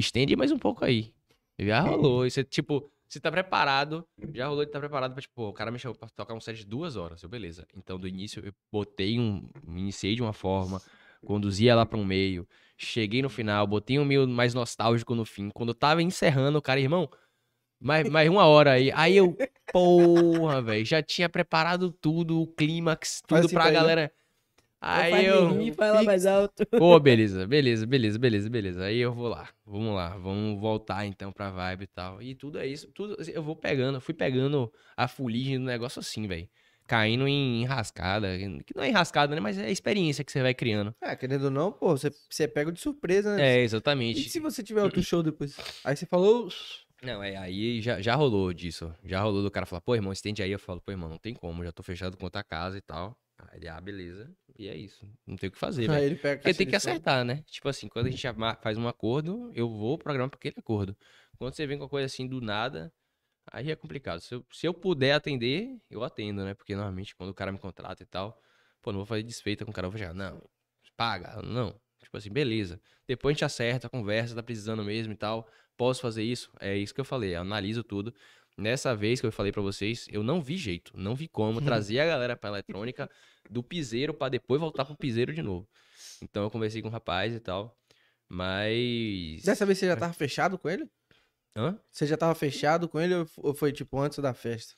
estende 0.00 0.36
mais 0.36 0.50
um 0.50 0.58
pouco 0.58 0.84
aí. 0.84 1.12
Já 1.58 1.80
rolou. 1.80 2.26
E 2.26 2.30
você, 2.30 2.42
tipo, 2.42 2.90
você 3.08 3.20
tá 3.20 3.30
preparado, 3.30 4.06
já 4.32 4.46
rolou 4.46 4.64
de 4.64 4.68
estar 4.70 4.80
preparado 4.80 5.12
pra, 5.12 5.20
tipo, 5.20 5.48
o 5.48 5.52
cara 5.52 5.70
me 5.70 5.78
chamou 5.78 5.96
pra 5.96 6.08
tocar 6.08 6.34
um 6.34 6.40
set 6.40 6.56
de 6.58 6.66
duas 6.66 6.96
horas. 6.96 7.22
Eu, 7.22 7.28
beleza. 7.28 7.66
Então, 7.76 7.98
do 7.98 8.08
início, 8.08 8.44
eu 8.44 8.52
botei 8.72 9.18
um. 9.20 9.48
Iniciei 9.68 10.14
de 10.14 10.22
uma 10.22 10.32
forma, 10.32 10.80
conduzi 11.24 11.68
ela 11.68 11.84
pra 11.84 11.98
um 11.98 12.04
meio, 12.04 12.48
cheguei 12.76 13.22
no 13.22 13.28
final, 13.28 13.66
botei 13.66 13.98
um 13.98 14.04
meio 14.04 14.26
mais 14.26 14.54
nostálgico 14.54 15.14
no 15.14 15.24
fim. 15.24 15.50
Quando 15.50 15.68
eu 15.70 15.74
tava 15.74 16.02
encerrando, 16.02 16.58
o 16.58 16.62
cara, 16.62 16.80
irmão, 16.80 17.08
mais, 17.80 18.08
mais 18.08 18.28
uma 18.30 18.46
hora 18.46 18.72
aí. 18.72 18.90
Aí 18.94 19.16
eu, 19.16 19.36
porra, 19.72 20.62
velho, 20.62 20.84
já 20.84 21.02
tinha 21.02 21.28
preparado 21.28 21.92
tudo, 21.92 22.40
o 22.40 22.46
clímax, 22.46 23.22
Faz 23.28 23.42
tudo 23.42 23.46
assim 23.46 23.54
pra 23.54 23.66
ele. 23.66 23.74
galera. 23.74 24.12
Aí 24.82 25.26
eu. 25.26 25.54
Me 25.54 25.72
fala 25.72 26.02
mais 26.02 26.26
alto. 26.26 26.66
Pô, 26.66 26.98
beleza, 26.98 27.46
beleza, 27.46 27.86
beleza, 27.86 28.18
beleza, 28.18 28.50
beleza. 28.50 28.84
Aí 28.84 28.98
eu 28.98 29.12
vou 29.12 29.28
lá, 29.28 29.48
vamos 29.64 29.94
lá, 29.94 30.16
vamos 30.18 30.60
voltar 30.60 31.06
então 31.06 31.30
pra 31.30 31.50
vibe 31.50 31.84
e 31.84 31.86
tal. 31.86 32.20
E 32.20 32.34
tudo 32.34 32.58
é 32.58 32.66
isso, 32.66 32.88
tudo 32.92 33.16
assim, 33.20 33.30
eu 33.32 33.42
vou 33.42 33.54
pegando, 33.54 33.96
eu 33.96 34.00
fui 34.00 34.12
pegando 34.12 34.72
a 34.96 35.06
fuligem 35.06 35.58
do 35.58 35.64
negócio 35.64 36.00
assim, 36.00 36.26
velho. 36.26 36.48
Caindo 36.86 37.28
em 37.28 37.62
enrascada, 37.62 38.36
que 38.66 38.74
não 38.74 38.82
é 38.82 38.88
enrascada, 38.88 39.34
né? 39.34 39.40
Mas 39.40 39.56
é 39.56 39.66
a 39.66 39.70
experiência 39.70 40.24
que 40.24 40.32
você 40.32 40.42
vai 40.42 40.52
criando. 40.52 40.92
É, 41.00 41.14
querendo 41.14 41.44
ou 41.44 41.50
não, 41.50 41.70
pô, 41.70 41.96
você, 41.96 42.10
você 42.28 42.42
é 42.42 42.48
pego 42.48 42.72
de 42.72 42.80
surpresa, 42.80 43.36
né? 43.36 43.50
É, 43.50 43.60
E 43.60 43.64
exatamente. 43.64 44.28
se 44.28 44.40
você 44.40 44.62
tiver 44.64 44.82
outro 44.82 45.00
show 45.02 45.22
depois? 45.22 45.56
Aí 45.84 45.96
você 45.96 46.04
falou, 46.04 46.48
Não, 47.02 47.22
é, 47.22 47.36
aí 47.36 47.80
já, 47.80 48.00
já 48.00 48.14
rolou 48.14 48.52
disso. 48.52 48.92
Já 49.04 49.20
rolou 49.20 49.42
do 49.42 49.50
cara 49.50 49.64
falar, 49.64 49.80
pô, 49.80 49.94
irmão, 49.94 50.12
estende 50.12 50.42
aí. 50.42 50.50
Eu 50.50 50.58
falo, 50.58 50.80
pô, 50.80 50.90
irmão, 50.90 51.08
não 51.08 51.18
tem 51.18 51.34
como, 51.34 51.64
já 51.64 51.72
tô 51.72 51.82
fechado 51.82 52.16
com 52.16 52.24
outra 52.24 52.42
casa 52.42 52.76
e 52.76 52.80
tal. 52.80 53.16
Aí 53.38 53.58
ele, 53.58 53.68
ah, 53.68 53.80
beleza. 53.80 54.30
E 54.58 54.68
é 54.68 54.76
isso. 54.76 55.08
Não 55.26 55.36
tem 55.36 55.48
o 55.48 55.52
que 55.52 55.58
fazer, 55.58 55.90
aí 55.90 56.04
ele 56.04 56.16
pega 56.16 56.40
Porque 56.40 56.54
tem 56.54 56.66
que 56.66 56.76
acertar, 56.76 57.24
né? 57.24 57.42
Tipo 57.46 57.68
assim, 57.68 57.88
quando 57.88 58.06
a 58.06 58.10
gente 58.10 58.22
faz 58.60 58.76
um 58.76 58.86
acordo, 58.86 59.50
eu 59.54 59.68
vou 59.68 59.98
programar 59.98 60.30
pra 60.30 60.38
aquele 60.38 60.56
acordo. 60.58 60.96
Quando 61.38 61.54
você 61.54 61.66
vem 61.66 61.78
com 61.78 61.84
uma 61.84 61.90
coisa 61.90 62.06
assim 62.06 62.26
do 62.26 62.40
nada, 62.40 62.92
aí 63.50 63.70
é 63.70 63.76
complicado. 63.76 64.20
Se 64.20 64.34
eu, 64.34 64.44
se 64.52 64.66
eu 64.66 64.74
puder 64.74 65.12
atender, 65.12 65.76
eu 65.90 66.04
atendo, 66.04 66.44
né? 66.44 66.54
Porque 66.54 66.74
normalmente 66.74 67.14
quando 67.14 67.30
o 67.30 67.34
cara 67.34 67.50
me 67.50 67.58
contrata 67.58 68.02
e 68.02 68.06
tal, 68.06 68.40
pô, 68.80 68.92
não 68.92 68.98
vou 68.98 69.06
fazer 69.06 69.22
desfeita 69.22 69.64
com 69.64 69.70
o 69.70 69.74
cara, 69.74 69.86
eu 69.86 69.90
vou 69.90 69.98
chegar, 69.98 70.14
não, 70.14 70.42
paga, 70.96 71.42
não. 71.42 71.74
Tipo 72.02 72.16
assim, 72.16 72.30
beleza. 72.30 72.80
Depois 73.06 73.32
a 73.32 73.34
gente 73.34 73.44
acerta, 73.44 73.88
conversa, 73.88 74.34
tá 74.34 74.42
precisando 74.42 74.84
mesmo 74.84 75.12
e 75.12 75.16
tal. 75.16 75.48
Posso 75.76 76.00
fazer 76.00 76.22
isso? 76.22 76.50
É 76.60 76.76
isso 76.76 76.94
que 76.94 77.00
eu 77.00 77.04
falei, 77.04 77.34
eu 77.34 77.40
analiso 77.40 77.82
tudo. 77.82 78.14
Nessa 78.56 78.94
vez 78.94 79.20
que 79.20 79.26
eu 79.26 79.32
falei 79.32 79.50
pra 79.50 79.62
vocês, 79.62 80.06
eu 80.10 80.22
não 80.22 80.40
vi 80.42 80.56
jeito, 80.56 80.92
não 80.94 81.14
vi 81.14 81.26
como 81.26 81.60
trazer 81.60 82.00
a 82.00 82.06
galera 82.06 82.36
pra 82.36 82.50
eletrônica 82.50 83.10
do 83.50 83.62
piseiro 83.62 84.12
pra 84.12 84.28
depois 84.28 84.60
voltar 84.60 84.84
pro 84.84 84.96
piseiro 84.96 85.32
de 85.32 85.42
novo. 85.42 85.66
Então 86.20 86.42
eu 86.42 86.50
conversei 86.50 86.82
com 86.82 86.88
o 86.88 86.90
rapaz 86.90 87.34
e 87.34 87.40
tal. 87.40 87.76
Mas. 88.28 89.42
Dessa 89.42 89.66
vez 89.66 89.78
você 89.78 89.86
já 89.86 89.96
tava 89.96 90.12
fechado 90.12 90.58
com 90.58 90.68
ele? 90.68 90.88
Hã? 91.56 91.78
Você 91.90 92.06
já 92.06 92.16
tava 92.16 92.34
fechado 92.34 92.88
com 92.88 92.98
ele 93.00 93.14
ou 93.36 93.54
foi 93.54 93.72
tipo 93.72 93.98
antes 93.98 94.18
da 94.18 94.32
festa? 94.32 94.74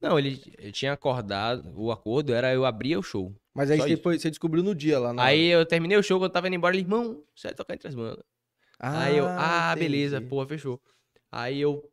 Não, 0.00 0.18
ele, 0.18 0.36
tinha 0.72 0.92
acordado. 0.92 1.72
O 1.76 1.92
acordo 1.92 2.34
era 2.34 2.52
eu 2.52 2.64
abrir 2.64 2.96
o 2.96 3.02
show. 3.02 3.32
Mas 3.54 3.70
aí 3.70 3.78
você, 3.78 3.96
foi- 3.96 4.18
você 4.18 4.30
descobriu 4.30 4.62
no 4.62 4.74
dia 4.74 4.98
lá 4.98 5.12
na 5.12 5.22
Aí 5.24 5.46
eu 5.46 5.64
terminei 5.64 5.96
o 5.96 6.02
show, 6.02 6.18
quando 6.18 6.30
eu 6.30 6.32
tava 6.32 6.48
indo 6.48 6.56
embora, 6.56 6.74
ele, 6.74 6.82
irmão, 6.82 7.22
você 7.34 7.48
vai 7.48 7.54
tocar 7.54 7.74
entre 7.74 7.88
as 7.88 7.94
bandas. 7.94 8.24
aí 8.80 9.16
eu, 9.16 9.26
ah, 9.28 9.74
beleza, 9.76 10.16
entendi. 10.16 10.28
pô, 10.28 10.44
fechou. 10.46 10.82
Aí 11.30 11.60
eu, 11.60 11.88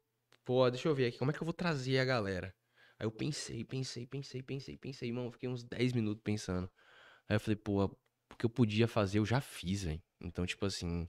pô, 0.49 0.67
deixa 0.67 0.87
eu 0.89 0.95
ver 0.95 1.05
aqui, 1.05 1.19
como 1.19 1.29
é 1.29 1.33
que 1.33 1.39
eu 1.39 1.45
vou 1.45 1.53
trazer 1.53 1.99
a 1.99 2.05
galera? 2.05 2.55
Aí 2.97 3.05
eu 3.05 3.11
pensei, 3.11 3.63
pensei, 3.63 4.07
pensei, 4.07 4.41
pensei, 4.41 4.75
pensei, 4.77 5.09
irmão, 5.09 5.31
fiquei 5.31 5.47
uns 5.47 5.63
10 5.63 5.93
minutos 5.93 6.23
pensando. 6.23 6.67
Aí 7.27 7.35
eu 7.35 7.39
falei, 7.39 7.55
pô, 7.55 7.85
o 7.85 8.35
que 8.35 8.47
eu 8.47 8.49
podia 8.49 8.87
fazer, 8.87 9.19
eu 9.19 9.25
já 9.27 9.39
fiz, 9.41 9.83
velho. 9.83 10.01
Então, 10.19 10.47
tipo 10.47 10.65
assim, 10.65 11.07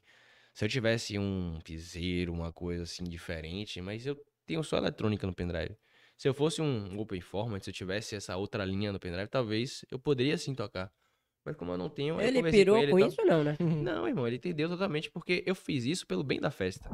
se 0.53 0.62
eu 0.62 0.68
tivesse 0.68 1.18
um 1.18 1.59
piseiro, 1.64 2.34
uma 2.34 2.53
coisa 2.53 2.82
assim 2.82 3.03
diferente, 3.05 3.80
mas 3.80 4.05
eu 4.05 4.14
tenho 4.45 4.62
só 4.62 4.76
eletrônica 4.76 5.26
no 5.26 5.34
pendrive. 5.34 5.74
Se 6.18 6.28
eu 6.28 6.34
fosse 6.34 6.61
um 6.61 6.99
Open 6.99 7.22
Format, 7.22 7.62
se 7.64 7.70
eu 7.70 7.74
tivesse 7.74 8.14
essa 8.14 8.36
outra 8.36 8.62
linha 8.62 8.93
no 8.93 9.01
pendrive, 9.01 9.26
talvez 9.30 9.86
eu 9.91 9.99
poderia 9.99 10.36
sim 10.36 10.55
tocar. 10.55 10.93
Mas 11.45 11.57
como 11.57 11.72
eu 11.72 11.78
não 11.78 11.88
tenho, 11.88 12.20
Ele 12.20 12.43
pirou 12.51 12.76
ele 12.76 12.88
e 12.88 12.91
com 12.91 12.99
tal. 12.99 13.09
isso, 13.09 13.24
não, 13.24 13.43
né? 13.43 13.57
Não, 13.61 14.07
irmão, 14.07 14.26
ele 14.26 14.36
entendeu 14.36 14.68
totalmente 14.68 15.11
porque 15.11 15.43
eu 15.47 15.55
fiz 15.55 15.84
isso 15.84 16.07
pelo 16.07 16.22
bem 16.22 16.38
da 16.38 16.51
festa. 16.51 16.88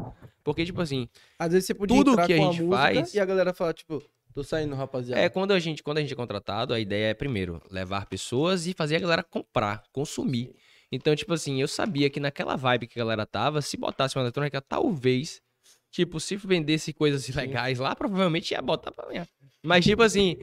Porque, 0.44 0.64
tipo 0.64 0.80
assim, 0.80 1.09
Às 1.38 1.53
vezes 1.53 1.66
você 1.66 1.74
podia 1.74 1.97
Tudo 1.97 2.12
entrar 2.12 2.26
que 2.26 2.32
a 2.34 2.36
com 2.36 2.53
gente 2.53 2.68
faz- 2.68 3.14
e 3.14 3.18
a 3.20 3.24
galera 3.24 3.53
fala, 3.53 3.72
tipo, 3.74 4.01
tô 4.32 4.44
saindo, 4.44 4.74
rapaziada. 4.76 5.20
é, 5.20 5.28
quando 5.28 5.51
a 5.53 5.59
gente, 5.59 5.82
quando 5.82 5.99
a 5.99 6.01
gente 6.01 6.12
é 6.12 6.16
contratado, 6.16 6.72
a 6.72 6.78
ideia 6.78 7.11
é 7.11 7.14
primeiro 7.14 7.61
levar 7.70 8.07
pessoas 8.07 8.66
e 8.68 8.72
fazer 8.72 8.97
a 8.97 9.01
galera 9.01 9.22
comprar, 9.24 9.82
consumir. 9.92 10.55
Então, 10.92 11.16
tipo 11.16 11.34
assim, 11.34 11.61
eu 11.61 11.66
sabia 11.66 12.09
que 12.09 12.20
naquela 12.20 12.55
vibe 12.55 12.86
que 12.86 13.01
a 13.01 13.03
galera 13.03 13.26
tava, 13.26 13.61
se 13.61 13.76
botasse 13.76 14.16
uma 14.16 14.22
eletrônica, 14.22 14.61
talvez, 14.61 15.42
tipo, 15.90 16.20
se 16.20 16.36
vendesse 16.36 16.92
coisas 16.92 17.28
ilegais 17.28 17.80
lá, 17.80 17.97
provavelmente 17.97 18.53
ia 18.53 18.62
botar 18.62 18.92
pra 18.92 19.07
ganhar. 19.09 19.26
Mas, 19.64 19.84
tipo 19.84 20.03
assim, 20.05 20.36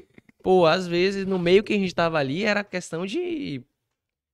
pô, 0.43 0.65
às 0.65 0.85
vezes 0.85 1.25
no 1.25 1.39
meio 1.39 1.63
que 1.63 1.71
a 1.73 1.77
gente 1.77 1.95
tava 1.95 2.17
ali 2.17 2.43
era 2.43 2.61
questão 2.65 3.05
de 3.05 3.63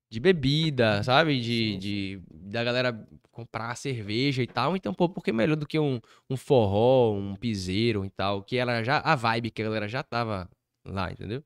de 0.10 0.20
bebida, 0.20 1.04
sabe? 1.04 1.40
De, 1.40 1.78
de 1.78 2.22
da 2.32 2.64
galera 2.64 3.08
comprar 3.32 3.76
cerveja 3.76 4.42
e 4.44 4.48
tal. 4.48 4.76
Então, 4.76 4.94
pô, 4.94 5.08
por 5.10 5.24
que 5.24 5.32
melhor 5.32 5.56
do 5.56 5.68
que 5.68 5.80
um, 5.80 6.00
um 6.30 6.36
forró, 6.38 7.14
um 7.14 7.36
piseiro 7.36 8.06
e 8.06 8.10
tal? 8.10 8.44
Que 8.44 8.58
ela 8.58 8.84
já. 8.84 9.00
A 9.00 9.16
vibe 9.16 9.52
que 9.52 9.62
a 9.62 9.66
galera 9.66 9.88
já 9.88 10.04
tava 10.04 10.50
lá, 10.86 11.12
entendeu? 11.12 11.44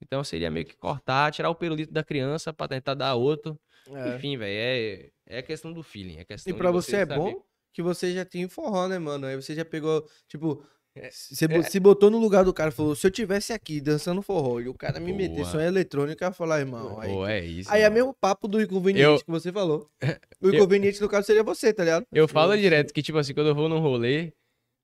Então 0.00 0.22
seria 0.22 0.50
meio 0.50 0.66
que 0.66 0.76
cortar, 0.76 1.32
tirar 1.32 1.50
o 1.50 1.54
pirulito 1.54 1.92
da 1.92 2.04
criança 2.04 2.52
pra 2.52 2.68
tentar 2.68 2.94
dar 2.94 3.14
outro. 3.14 3.58
É. 3.88 4.16
Enfim, 4.16 4.36
velho, 4.36 5.10
é, 5.26 5.38
é 5.38 5.42
questão 5.42 5.72
do 5.72 5.82
feeling. 5.82 6.18
É 6.18 6.24
questão 6.24 6.54
E 6.54 6.56
pra 6.56 6.70
de 6.70 6.74
você 6.74 6.96
é 6.98 7.06
saber. 7.06 7.18
bom 7.18 7.42
que 7.72 7.82
você 7.82 8.12
já 8.14 8.24
tinha 8.24 8.48
forró, 8.48 8.86
né, 8.86 8.98
mano? 8.98 9.26
Aí 9.26 9.34
você 9.36 9.54
já 9.54 9.64
pegou, 9.64 10.08
tipo, 10.28 10.64
você 11.10 11.48
bo- 11.48 11.62
se 11.64 11.80
botou 11.80 12.08
no 12.10 12.18
lugar 12.18 12.44
do 12.44 12.52
cara 12.54 12.68
e 12.70 12.72
falou, 12.72 12.94
se 12.94 13.04
eu 13.06 13.10
tivesse 13.10 13.52
aqui 13.52 13.80
dançando 13.80 14.22
forró 14.22 14.60
e 14.60 14.68
o 14.68 14.74
cara 14.74 15.00
me 15.00 15.12
meter 15.12 15.36
Boa. 15.42 15.46
só 15.50 15.60
em 15.60 15.64
eletrônica, 15.66 16.24
eu 16.24 16.28
ia 16.28 16.32
falar, 16.32 16.60
irmão, 16.60 17.00
aí... 17.00 17.10
Pô, 17.12 17.26
é 17.26 17.44
isso. 17.44 17.70
Aí 17.72 17.82
é 17.82 17.90
mesmo 17.90 18.14
papo 18.14 18.46
do 18.46 18.60
inconveniente 18.62 19.02
Eu- 19.04 19.18
que 19.18 19.30
você 19.30 19.50
falou. 19.52 19.88
O 20.40 20.46
Eu- 20.48 20.54
inconveniente 20.54 21.00
no 21.00 21.08
caso 21.08 21.26
seria 21.26 21.42
você, 21.42 21.72
tá 21.72 21.82
ligado? 21.84 22.06
Eu 22.12 22.28
falo 22.28 22.56
direto 22.56 22.92
que, 22.92 23.02
tipo 23.02 23.18
assim, 23.18 23.34
quando 23.34 23.48
eu 23.48 23.54
vou 23.54 23.68
num 23.68 23.80
rolê, 23.80 24.32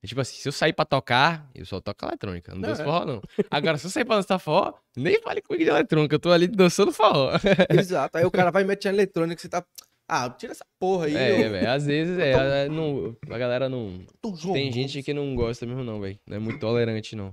é 0.03 0.07
tipo 0.07 0.21
assim, 0.21 0.37
se 0.37 0.49
eu 0.49 0.53
sair 0.53 0.73
pra 0.73 0.85
tocar, 0.87 1.49
eu 1.55 1.65
só 1.67 1.81
toco 1.81 2.05
eletrônica, 2.07 2.53
não 2.55 2.61
Não, 2.63 2.69
danço 2.71 2.81
é. 2.83 2.85
forró, 2.85 3.05
não. 3.05 3.23
Agora, 3.51 3.77
se 3.79 3.87
eu 3.87 3.91
sair 3.91 4.05
pra 4.05 4.17
dançar 4.17 4.39
forró, 4.41 4.73
nem 4.97 5.21
fale 5.21 5.43
comigo 5.43 5.63
de 5.65 5.71
eletrônica, 5.71 6.15
eu 6.15 6.19
tô 6.19 6.33
ali 6.33 6.49
dançando 6.49 6.91
forró. 6.93 7.31
Exato. 7.69 8.17
Aí 8.19 8.25
o 8.25 8.31
cara 8.31 8.51
vai 8.51 8.65
meter 8.65 8.89
a 8.89 8.93
eletrônica, 8.93 9.41
você 9.41 9.49
tá... 9.49 9.65
Ah, 10.13 10.29
tira 10.29 10.51
essa 10.51 10.65
porra 10.77 11.07
aí. 11.07 11.17
É, 11.17 11.47
eu... 11.47 11.51
velho, 11.51 11.71
às 11.71 11.87
vezes 11.87 12.19
é, 12.19 12.35
a, 12.65 12.69
não- 12.69 13.17
a 13.31 13.39
galera 13.39 13.69
não... 13.69 14.05
Tô 14.21 14.35
jogando. 14.35 14.55
Tem 14.55 14.73
gente 14.73 15.03
que 15.05 15.15
não 15.15 15.37
gosta 15.37 15.65
mesmo 15.65 15.85
não, 15.85 16.01
velho, 16.01 16.19
não 16.27 16.37
é 16.37 16.41
muito 16.41 16.59
tolerante, 16.59 17.15
não. 17.15 17.33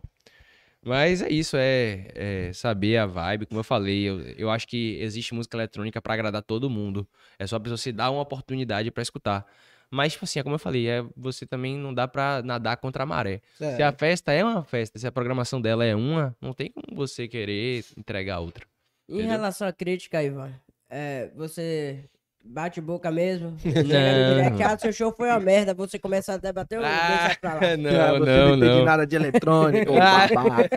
Mas 0.86 1.23
é 1.23 1.30
isso, 1.30 1.57
é, 1.57 2.07
é 2.13 2.53
saber 2.53 2.97
a 2.97 3.07
vibe, 3.07 3.47
como 3.47 3.59
eu 3.59 3.63
falei, 3.63 4.03
eu, 4.07 4.21
eu 4.38 4.49
acho 4.51 4.67
que 4.67 4.97
existe 5.01 5.34
música 5.34 5.57
eletrônica 5.57 5.99
pra 5.99 6.13
agradar 6.13 6.43
todo 6.43 6.69
mundo. 6.69 7.07
É 7.39 7.47
só 7.47 7.55
a 7.55 7.59
pessoa 7.59 7.78
se 7.78 7.91
dar 7.91 8.11
uma 8.11 8.21
oportunidade 8.21 8.91
pra 8.91 9.01
escutar. 9.01 9.45
Mas, 9.89 10.13
tipo 10.13 10.25
assim, 10.25 10.39
é 10.39 10.43
como 10.43 10.55
eu 10.55 10.59
falei, 10.59 10.88
é, 10.88 11.03
você 11.15 11.45
também 11.47 11.78
não 11.78 11.93
dá 11.93 12.07
pra 12.07 12.43
nadar 12.43 12.78
contra 12.78 13.03
a 13.03 13.05
maré. 13.05 13.41
É. 13.59 13.75
Se 13.75 13.82
a 13.84 13.91
festa 13.91 14.32
é 14.32 14.43
uma 14.43 14.63
festa, 14.63 14.99
se 14.99 15.07
a 15.07 15.11
programação 15.11 15.59
dela 15.59 15.84
é 15.84 15.95
uma, 15.95 16.36
não 16.39 16.53
tem 16.53 16.71
como 16.71 16.95
você 16.95 17.28
querer 17.28 17.84
entregar 17.97 18.39
outra. 18.39 18.65
Em 19.09 19.15
Entendeu? 19.15 19.32
relação 19.32 19.67
à 19.67 19.73
crítica, 19.73 20.21
Ivan, 20.21 20.53
é, 20.89 21.32
você 21.36 22.05
bate 22.49 22.79
boca 22.81 23.11
mesmo? 23.11 23.51
Não. 23.65 23.71
Chega 23.85 24.29
no 24.29 24.35
direct, 24.35 24.63
ah, 24.63 24.77
seu 24.77 24.93
show 24.93 25.11
foi 25.11 25.29
uma 25.29 25.39
merda, 25.39 25.73
você 25.73 25.99
começa 25.99 26.33
a 26.33 26.37
debater 26.37 26.79
ou 26.79 26.83
deixa 26.85 27.37
pra 27.39 27.53
lá? 27.55 27.59
Ah, 27.67 27.77
não, 27.77 28.19
você 28.19 28.25
não, 28.37 28.55
entende 28.55 28.65
não. 28.65 28.85
nada 28.85 29.05
de 29.05 29.17
Ah. 29.17 29.21
babaca. 30.33 30.69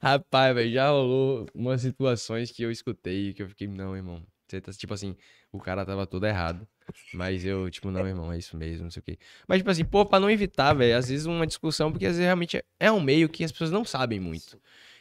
Rapaz, 0.00 0.54
velho, 0.54 0.72
já 0.72 0.88
rolou 0.90 1.46
umas 1.54 1.80
situações 1.80 2.50
que 2.50 2.62
eu 2.62 2.70
escutei 2.70 3.32
que 3.32 3.42
eu 3.42 3.48
fiquei, 3.48 3.68
não, 3.68 3.96
irmão. 3.96 4.22
Você 4.48 4.60
tá, 4.60 4.70
tipo 4.72 4.92
assim, 4.92 5.16
o 5.50 5.58
cara 5.58 5.84
tava 5.84 6.06
todo 6.06 6.26
errado. 6.26 6.66
Mas 7.14 7.44
eu, 7.44 7.70
tipo, 7.70 7.90
não, 7.90 8.06
irmão, 8.06 8.30
é 8.32 8.38
isso 8.38 8.56
mesmo, 8.56 8.84
não 8.84 8.90
sei 8.90 9.00
o 9.00 9.04
quê. 9.04 9.18
Mas, 9.48 9.58
tipo 9.58 9.70
assim, 9.70 9.84
pô, 9.84 10.04
pra 10.04 10.20
não 10.20 10.30
evitar, 10.30 10.74
velho, 10.74 10.96
às 10.96 11.08
vezes 11.08 11.24
uma 11.26 11.46
discussão, 11.46 11.90
porque 11.90 12.04
às 12.04 12.12
vezes 12.12 12.24
realmente 12.26 12.58
é- 12.58 12.64
é 12.80 12.92
um 12.92 13.00
meio 13.00 13.28
que 13.28 13.44
as 13.44 13.52
pessoas 13.52 13.70
não 13.70 13.84
sabem 13.84 14.20
muito. 14.20 14.58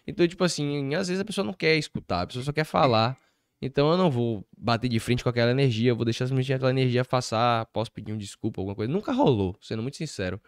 Então, 0.07 0.25
tipo 0.27 0.43
assim, 0.43 0.93
às 0.95 1.07
vezes 1.09 1.19
a 1.21 1.25
pessoa 1.25 1.43
não 1.45 1.53
quer 1.53 1.75
escutar, 1.75 2.21
a 2.21 2.27
pessoa 2.27 2.45
só 2.45 2.53
quer 2.53 2.63
falar. 2.63 3.17
Então 3.61 3.91
eu 3.91 3.97
não 3.97 4.09
vou 4.09 4.45
bater 4.57 4.89
de 4.89 4.99
frente 4.99 5.23
com 5.23 5.29
aquela 5.29 5.51
energia, 5.51 5.91
eu 5.91 5.95
vou 5.95 6.03
deixar 6.05 6.25
simplesmente 6.25 6.53
aquela 6.53 6.71
energia 6.71 7.05
passar, 7.05 7.65
posso 7.67 7.91
pedir 7.91 8.11
um 8.11 8.17
desculpa, 8.17 8.59
alguma 8.59 8.75
coisa. 8.75 8.91
Nunca 8.91 9.11
rolou, 9.11 9.55
sendo 9.61 9.81
muito 9.83 9.97
sincero. 9.97 10.41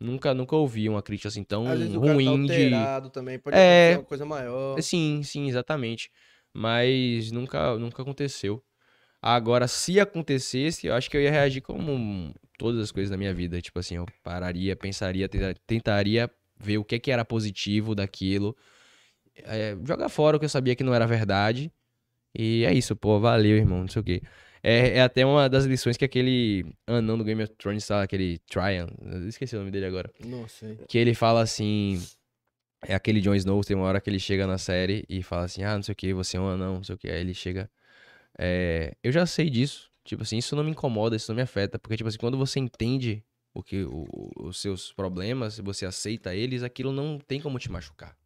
Nunca, 0.00 0.32
nunca 0.32 0.54
ouvi 0.54 0.88
uma 0.88 1.02
crítica 1.02 1.28
assim 1.28 1.42
tão 1.42 1.66
Às 1.66 1.78
vezes 1.80 1.94
o 1.96 2.00
cara 2.00 2.06
tá 2.06 2.14
ruim 2.14 2.46
de. 2.46 3.10
também, 3.12 3.38
pode 3.38 3.56
É. 3.56 3.96
uma 3.96 4.04
coisa 4.04 4.24
maior. 4.24 4.80
Sim, 4.80 5.22
sim, 5.24 5.48
exatamente. 5.48 6.10
Mas 6.54 7.32
nunca, 7.32 7.76
nunca 7.76 8.02
aconteceu. 8.02 8.62
Agora, 9.20 9.66
se 9.66 9.98
acontecesse, 9.98 10.86
eu 10.86 10.94
acho 10.94 11.10
que 11.10 11.16
eu 11.16 11.20
ia 11.20 11.30
reagir 11.32 11.60
como 11.60 12.32
todas 12.56 12.80
as 12.80 12.92
coisas 12.92 13.10
da 13.10 13.16
minha 13.16 13.34
vida. 13.34 13.60
Tipo 13.60 13.80
assim, 13.80 13.96
eu 13.96 14.06
pararia, 14.22 14.76
pensaria, 14.76 15.28
tenta- 15.28 15.54
tentaria 15.66 16.30
ver 16.56 16.78
o 16.78 16.84
que, 16.84 16.98
que 17.00 17.10
era 17.10 17.24
positivo 17.24 17.94
daquilo. 17.96 18.56
É, 19.34 19.76
jogar 19.84 20.08
fora 20.08 20.36
o 20.36 20.40
que 20.40 20.44
eu 20.46 20.48
sabia 20.48 20.76
que 20.76 20.84
não 20.84 20.94
era 20.94 21.06
verdade. 21.06 21.72
E 22.38 22.64
é 22.64 22.72
isso, 22.72 22.94
pô, 22.94 23.18
valeu, 23.18 23.56
irmão, 23.56 23.80
não 23.80 23.88
sei 23.88 24.00
o 24.00 24.04
quê. 24.04 24.22
É, 24.62 24.98
é 24.98 25.02
até 25.02 25.26
uma 25.26 25.48
das 25.48 25.64
lições 25.64 25.96
que 25.96 26.04
aquele 26.04 26.64
anão 26.86 27.18
do 27.18 27.24
Game 27.24 27.42
of 27.42 27.52
Thrones, 27.56 27.84
sabe? 27.84 28.04
Aquele 28.04 28.38
Tryon, 28.48 28.86
esqueci 29.26 29.54
o 29.56 29.58
nome 29.60 29.70
dele 29.72 29.86
agora 29.86 30.10
Não 30.24 30.46
sei. 30.48 30.78
que 30.88 30.96
ele 30.98 31.14
fala 31.14 31.40
assim. 31.42 32.00
É 32.86 32.94
aquele 32.94 33.20
Jon 33.20 33.34
Snow, 33.34 33.60
tem 33.64 33.76
uma 33.76 33.86
hora 33.86 34.00
que 34.00 34.08
ele 34.08 34.20
chega 34.20 34.46
na 34.46 34.56
série 34.56 35.04
e 35.08 35.20
fala 35.22 35.44
assim: 35.44 35.64
ah, 35.64 35.74
não 35.74 35.82
sei 35.82 35.92
o 35.92 35.96
que, 35.96 36.14
você 36.14 36.36
é 36.36 36.40
um 36.40 36.48
anão, 36.48 36.74
não 36.76 36.84
sei 36.84 36.94
o 36.94 36.98
que. 36.98 37.08
Aí 37.10 37.20
ele 37.20 37.34
chega. 37.34 37.68
é, 38.38 38.94
eu 39.02 39.10
já 39.12 39.26
sei 39.26 39.50
disso. 39.50 39.90
Tipo 40.04 40.22
assim, 40.22 40.38
isso 40.38 40.56
não 40.56 40.64
me 40.64 40.70
incomoda, 40.70 41.16
isso 41.16 41.30
não 41.30 41.36
me 41.36 41.42
afeta. 41.42 41.78
Porque, 41.78 41.96
tipo 41.96 42.08
assim, 42.08 42.18
quando 42.18 42.38
você 42.38 42.58
entende 42.60 43.22
o 43.52 43.62
que, 43.62 43.82
o- 43.84 44.30
os 44.38 44.58
seus 44.60 44.92
problemas, 44.92 45.54
se 45.54 45.62
você 45.62 45.84
aceita 45.84 46.34
eles, 46.34 46.62
aquilo 46.62 46.92
não 46.92 47.18
tem 47.18 47.40
como 47.40 47.58
te 47.58 47.70
machucar. 47.70 48.16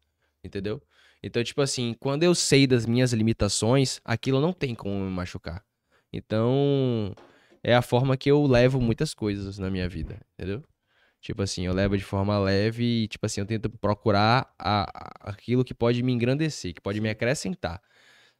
Entendeu? 0.43 0.81
Então, 1.23 1.43
tipo 1.43 1.61
assim, 1.61 1.95
quando 1.99 2.23
eu 2.23 2.35
sei 2.35 2.67
das 2.67 2.85
minhas 2.85 3.13
limitações, 3.13 4.01
aquilo 4.03 4.41
não 4.41 4.51
tem 4.53 4.75
como 4.75 4.99
me 5.05 5.09
machucar. 5.11 5.63
Então, 6.11 7.15
é 7.63 7.73
a 7.73 7.81
forma 7.81 8.17
que 8.17 8.29
eu 8.29 8.45
levo 8.45 8.79
muitas 8.81 9.13
coisas 9.13 9.57
na 9.57 9.69
minha 9.69 9.87
vida, 9.87 10.19
entendeu? 10.33 10.63
Tipo 11.21 11.41
assim, 11.41 11.65
eu 11.65 11.73
levo 11.73 11.97
de 11.97 12.03
forma 12.03 12.37
leve 12.37 13.03
e, 13.03 13.07
tipo 13.07 13.25
assim, 13.25 13.39
eu 13.41 13.47
tento 13.47 13.69
procurar 13.69 14.53
a- 14.59 14.83
a- 14.93 15.31
aquilo 15.31 15.63
que 15.63 15.73
pode 15.73 16.03
me 16.03 16.11
engrandecer, 16.11 16.73
que 16.73 16.81
pode 16.81 16.99
me 16.99 17.09
acrescentar. 17.09 17.81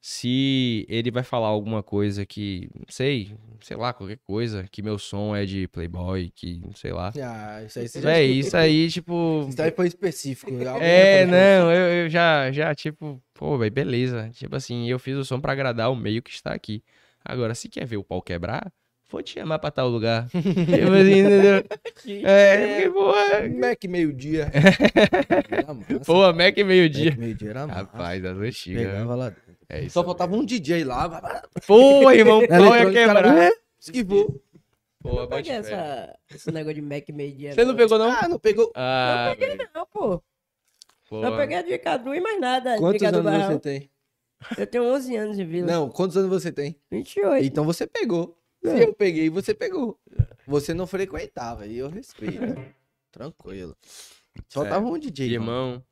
Se 0.06 0.86
ele 0.90 1.10
vai 1.10 1.24
falar 1.24 1.48
alguma 1.48 1.82
coisa 1.82 2.26
que, 2.26 2.70
não 2.76 2.84
sei, 2.90 3.38
sei 3.62 3.78
lá, 3.78 3.94
qualquer 3.94 4.18
coisa, 4.18 4.68
que 4.70 4.82
meu 4.82 5.00
som 5.00 5.34
é 5.34 5.46
de 5.46 5.66
Playboy, 5.70 6.30
que, 6.36 6.62
sei 6.76 6.92
lá. 6.92 7.14
Ah, 7.16 7.64
isso 7.64 7.80
aí 7.80 7.88
você 7.88 8.02
já 8.02 8.12
É, 8.12 8.26
isso 8.26 8.58
aí, 8.58 8.90
tipo. 8.90 9.48
Isso 9.48 9.62
aí 9.62 9.72
foi 9.72 9.88
específico. 9.88 10.52
É, 10.82 11.26
não, 11.26 11.72
eu, 11.72 12.04
eu 12.04 12.10
já, 12.10 12.52
já, 12.52 12.76
tipo, 12.76 13.24
pô, 13.34 13.58
velho, 13.58 13.72
beleza. 13.72 14.30
Tipo 14.34 14.58
assim, 14.58 14.90
eu 14.90 15.00
fiz 15.00 15.16
o 15.16 15.24
som 15.24 15.40
pra 15.40 15.54
agradar 15.54 15.90
o 15.90 15.96
meio 15.96 16.22
que 16.22 16.32
está 16.32 16.54
aqui. 16.54 16.84
Agora, 17.24 17.56
se 17.56 17.70
quer 17.70 17.86
ver 17.86 17.96
o 17.96 18.04
pau 18.04 18.22
quebrar, 18.22 18.74
vou 19.14 19.24
te 19.24 19.34
chamar 19.40 19.60
pra 19.60 19.72
tal 19.72 19.88
lugar. 19.88 20.28
tipo 20.32 20.44
assim, 20.44 21.20
entendeu? 21.20 21.64
É, 22.26 22.82
porque, 22.82 22.90
porra. 22.90 23.50
Mac 23.50 23.84
meio-dia. 23.86 24.52
Pô, 26.06 26.34
Mac 26.34 26.58
meio-dia. 26.58 27.12
Mac 27.12 27.20
meio-dia 27.20 27.50
era 27.52 27.68
massa. 27.68 27.80
Rapaz, 27.80 28.22
das 28.22 28.38
antigas. 28.38 28.84
Pegava 28.86 29.16
lá. 29.16 29.34
É 29.70 29.82
isso. 29.82 29.94
Só 29.94 30.04
faltava 30.04 30.36
um 30.36 30.44
DJ 30.46 30.84
lá. 30.84 31.44
Pô, 31.66 32.12
irmão, 32.12 32.40
o 32.40 32.48
pau 32.48 32.58
ia 32.60 32.66
eletrônico, 32.66 32.94
cara, 32.94 33.22
quebrar. 33.22 33.38
é, 33.44 33.52
Esquivou. 33.80 34.42
Pô, 35.02 35.20
Eu 35.22 35.28
peguei 35.28 35.52
essa, 35.54 36.18
esse 36.34 36.52
negócio 36.52 36.76
de 36.76 36.82
Mac 36.82 37.08
meio 37.10 37.36
dia. 37.36 37.54
Você 37.54 37.66
não 37.66 37.76
pegou, 37.76 37.98
não? 38.00 38.10
Ah, 38.12 38.28
não 38.28 38.40
pegou. 38.40 38.72
Ah, 38.76 39.36
Não, 39.76 39.86
pô. 39.86 40.22
pô. 41.10 41.24
Eu 41.24 41.36
peguei 41.38 41.58
a 41.58 41.62
de 41.62 41.78
Cadu 41.78 42.14
e 42.16 42.22
mais 42.22 42.40
nada. 42.40 42.78
Quantos 42.78 43.04
anos 43.04 43.22
Barrão. 43.22 43.48
você 43.54 43.60
tem? 43.60 43.90
Eu 44.58 44.68
tenho 44.68 44.84
11 44.86 45.16
anos 45.16 45.38
de 45.38 45.46
vila. 45.46 45.68
Não, 45.68 45.90
quantos 45.90 46.18
anos 46.18 46.30
você 46.30 46.52
tem? 46.52 46.76
28. 46.92 47.46
Então 47.46 47.64
você 47.66 47.86
pegou. 47.88 48.38
Se 48.64 48.84
eu 48.84 48.94
peguei, 48.94 49.30
você 49.30 49.54
pegou. 49.54 50.00
Você 50.48 50.74
não 50.74 50.88
frequentava, 50.88 51.66
e 51.66 51.78
eu 51.78 51.90
respeito. 51.90 52.40
Tranquilo. 53.12 53.76
Só 54.50 54.66
É. 54.66 54.70
tava 54.70 54.88
um 54.88 54.98
DJ. 54.98 55.34
irmão. 55.34 55.84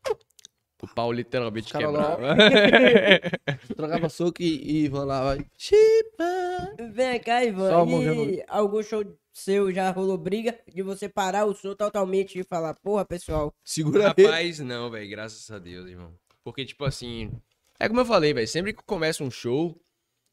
O 0.82 0.88
pau 0.88 1.12
literalmente 1.12 1.72
quebrava. 1.72 2.36
Trocava 3.76 4.10
soco 4.10 4.42
e, 4.42 4.56
e 4.64 4.86
Ivan 4.86 5.04
lá 5.06 5.24
vai. 5.24 5.46
Chipa. 5.56 6.76
Vem 6.92 7.20
cá, 7.20 7.46
Ivan. 7.46 7.70
Só 7.70 7.86
e 7.86 8.44
algum 8.48 8.82
show 8.82 9.04
seu 9.32 9.72
já 9.72 9.92
rolou 9.92 10.18
briga 10.18 10.58
de 10.74 10.82
você 10.82 11.08
parar 11.08 11.46
o 11.46 11.54
som 11.54 11.76
totalmente 11.76 12.40
e 12.40 12.44
falar, 12.44 12.74
porra, 12.76 13.06
pessoal. 13.06 13.54
Segura 13.64 14.14
aí. 14.18 14.24
Rapaz, 14.26 14.60
não, 14.60 14.90
velho. 14.90 15.10
Graças 15.10 15.50
a 15.52 15.60
Deus, 15.60 15.88
irmão. 15.88 16.14
Porque, 16.44 16.66
tipo 16.66 16.84
assim. 16.84 17.32
É 17.80 17.88
como 17.88 18.02
eu 18.02 18.06
falei, 18.06 18.34
velho. 18.34 18.48
Sempre 18.48 18.74
que 18.74 18.84
começa 18.84 19.24
um 19.24 19.32
show, 19.32 19.80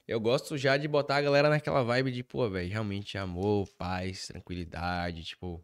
eu 0.08 0.18
gosto 0.18 0.56
já 0.56 0.76
de 0.78 0.88
botar 0.88 1.16
a 1.16 1.20
galera 1.20 1.50
naquela 1.50 1.82
vibe 1.84 2.10
de, 2.10 2.24
pô, 2.24 2.48
velho, 2.48 2.70
realmente 2.70 3.18
amor, 3.18 3.68
paz, 3.76 4.28
tranquilidade, 4.28 5.22
tipo, 5.22 5.62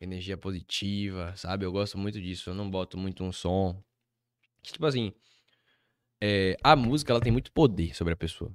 energia 0.00 0.36
positiva, 0.36 1.34
sabe? 1.36 1.64
Eu 1.64 1.72
gosto 1.72 1.96
muito 1.96 2.20
disso. 2.20 2.50
Eu 2.50 2.54
não 2.54 2.70
boto 2.70 2.98
muito 2.98 3.24
um 3.24 3.32
som. 3.32 3.82
Tipo 4.62 4.84
assim. 4.86 5.12
é, 6.20 6.56
a 6.62 6.76
música, 6.76 7.12
ela 7.12 7.20
tem 7.20 7.32
muito 7.32 7.52
poder 7.52 7.94
sobre 7.96 8.12
a 8.12 8.16
pessoa. 8.16 8.52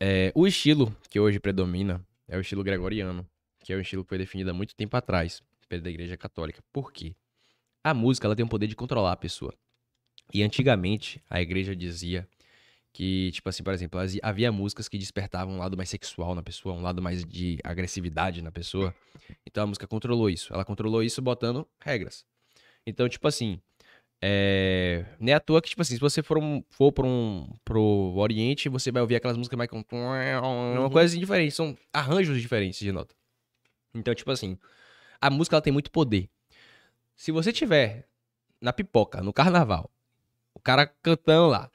É, 0.00 0.32
o 0.34 0.46
estilo 0.46 0.94
que 1.08 1.20
hoje 1.20 1.38
predomina 1.40 2.04
é 2.28 2.36
o 2.36 2.40
estilo 2.40 2.64
gregoriano, 2.64 3.26
que 3.60 3.72
é 3.72 3.76
o 3.76 3.80
estilo 3.80 4.02
que 4.04 4.08
foi 4.08 4.18
definido 4.18 4.50
há 4.50 4.54
muito 4.54 4.74
tempo 4.74 4.96
atrás 4.96 5.42
pela 5.68 5.88
Igreja 5.88 6.16
Católica. 6.16 6.62
Por 6.72 6.92
quê? 6.92 7.14
A 7.82 7.94
música 7.94 8.26
ela 8.26 8.36
tem 8.36 8.44
o 8.44 8.48
poder 8.48 8.66
de 8.66 8.76
controlar 8.76 9.12
a 9.12 9.16
pessoa. 9.16 9.54
E 10.32 10.42
antigamente 10.42 11.22
a 11.30 11.40
igreja 11.40 11.76
dizia 11.76 12.28
que, 12.94 13.32
tipo 13.32 13.48
assim, 13.48 13.62
por 13.64 13.74
exemplo, 13.74 14.00
havia 14.22 14.52
músicas 14.52 14.88
que 14.88 14.96
despertavam 14.96 15.54
um 15.54 15.58
lado 15.58 15.76
mais 15.76 15.90
sexual 15.90 16.32
na 16.34 16.42
pessoa, 16.42 16.74
um 16.76 16.80
lado 16.80 17.02
mais 17.02 17.24
de 17.24 17.58
agressividade 17.64 18.40
na 18.40 18.52
pessoa. 18.52 18.94
Então 19.44 19.64
a 19.64 19.66
música 19.66 19.86
controlou 19.86 20.30
isso. 20.30 20.54
Ela 20.54 20.64
controlou 20.64 21.02
isso 21.02 21.20
botando 21.20 21.66
regras. 21.80 22.24
Então, 22.86 23.08
tipo 23.08 23.26
assim, 23.26 23.60
É, 24.22 25.04
não 25.20 25.32
é 25.32 25.34
à 25.34 25.40
toa 25.40 25.60
que, 25.60 25.68
tipo 25.68 25.82
assim, 25.82 25.94
se 25.94 26.00
você 26.00 26.22
for, 26.22 26.38
um, 26.38 26.62
for 26.70 26.90
pro, 26.92 27.06
um, 27.06 27.46
pro 27.62 28.14
Oriente, 28.16 28.70
você 28.70 28.90
vai 28.90 29.02
ouvir 29.02 29.16
aquelas 29.16 29.36
músicas 29.36 29.58
mais 29.58 29.68
com. 29.68 29.84
Uma 30.78 30.88
coisa 30.88 31.12
assim 31.12 31.20
diferente. 31.20 31.52
São 31.52 31.76
arranjos 31.92 32.40
diferentes 32.40 32.78
de 32.78 32.90
nota. 32.90 33.14
Então, 33.92 34.14
tipo 34.14 34.30
assim, 34.30 34.56
a 35.20 35.28
música 35.28 35.56
ela 35.56 35.62
tem 35.62 35.72
muito 35.72 35.90
poder. 35.90 36.30
Se 37.16 37.32
você 37.32 37.52
tiver 37.52 38.06
na 38.60 38.72
pipoca, 38.72 39.20
no 39.20 39.32
carnaval, 39.32 39.90
o 40.54 40.60
cara 40.60 40.86
cantando 41.02 41.48
lá. 41.48 41.70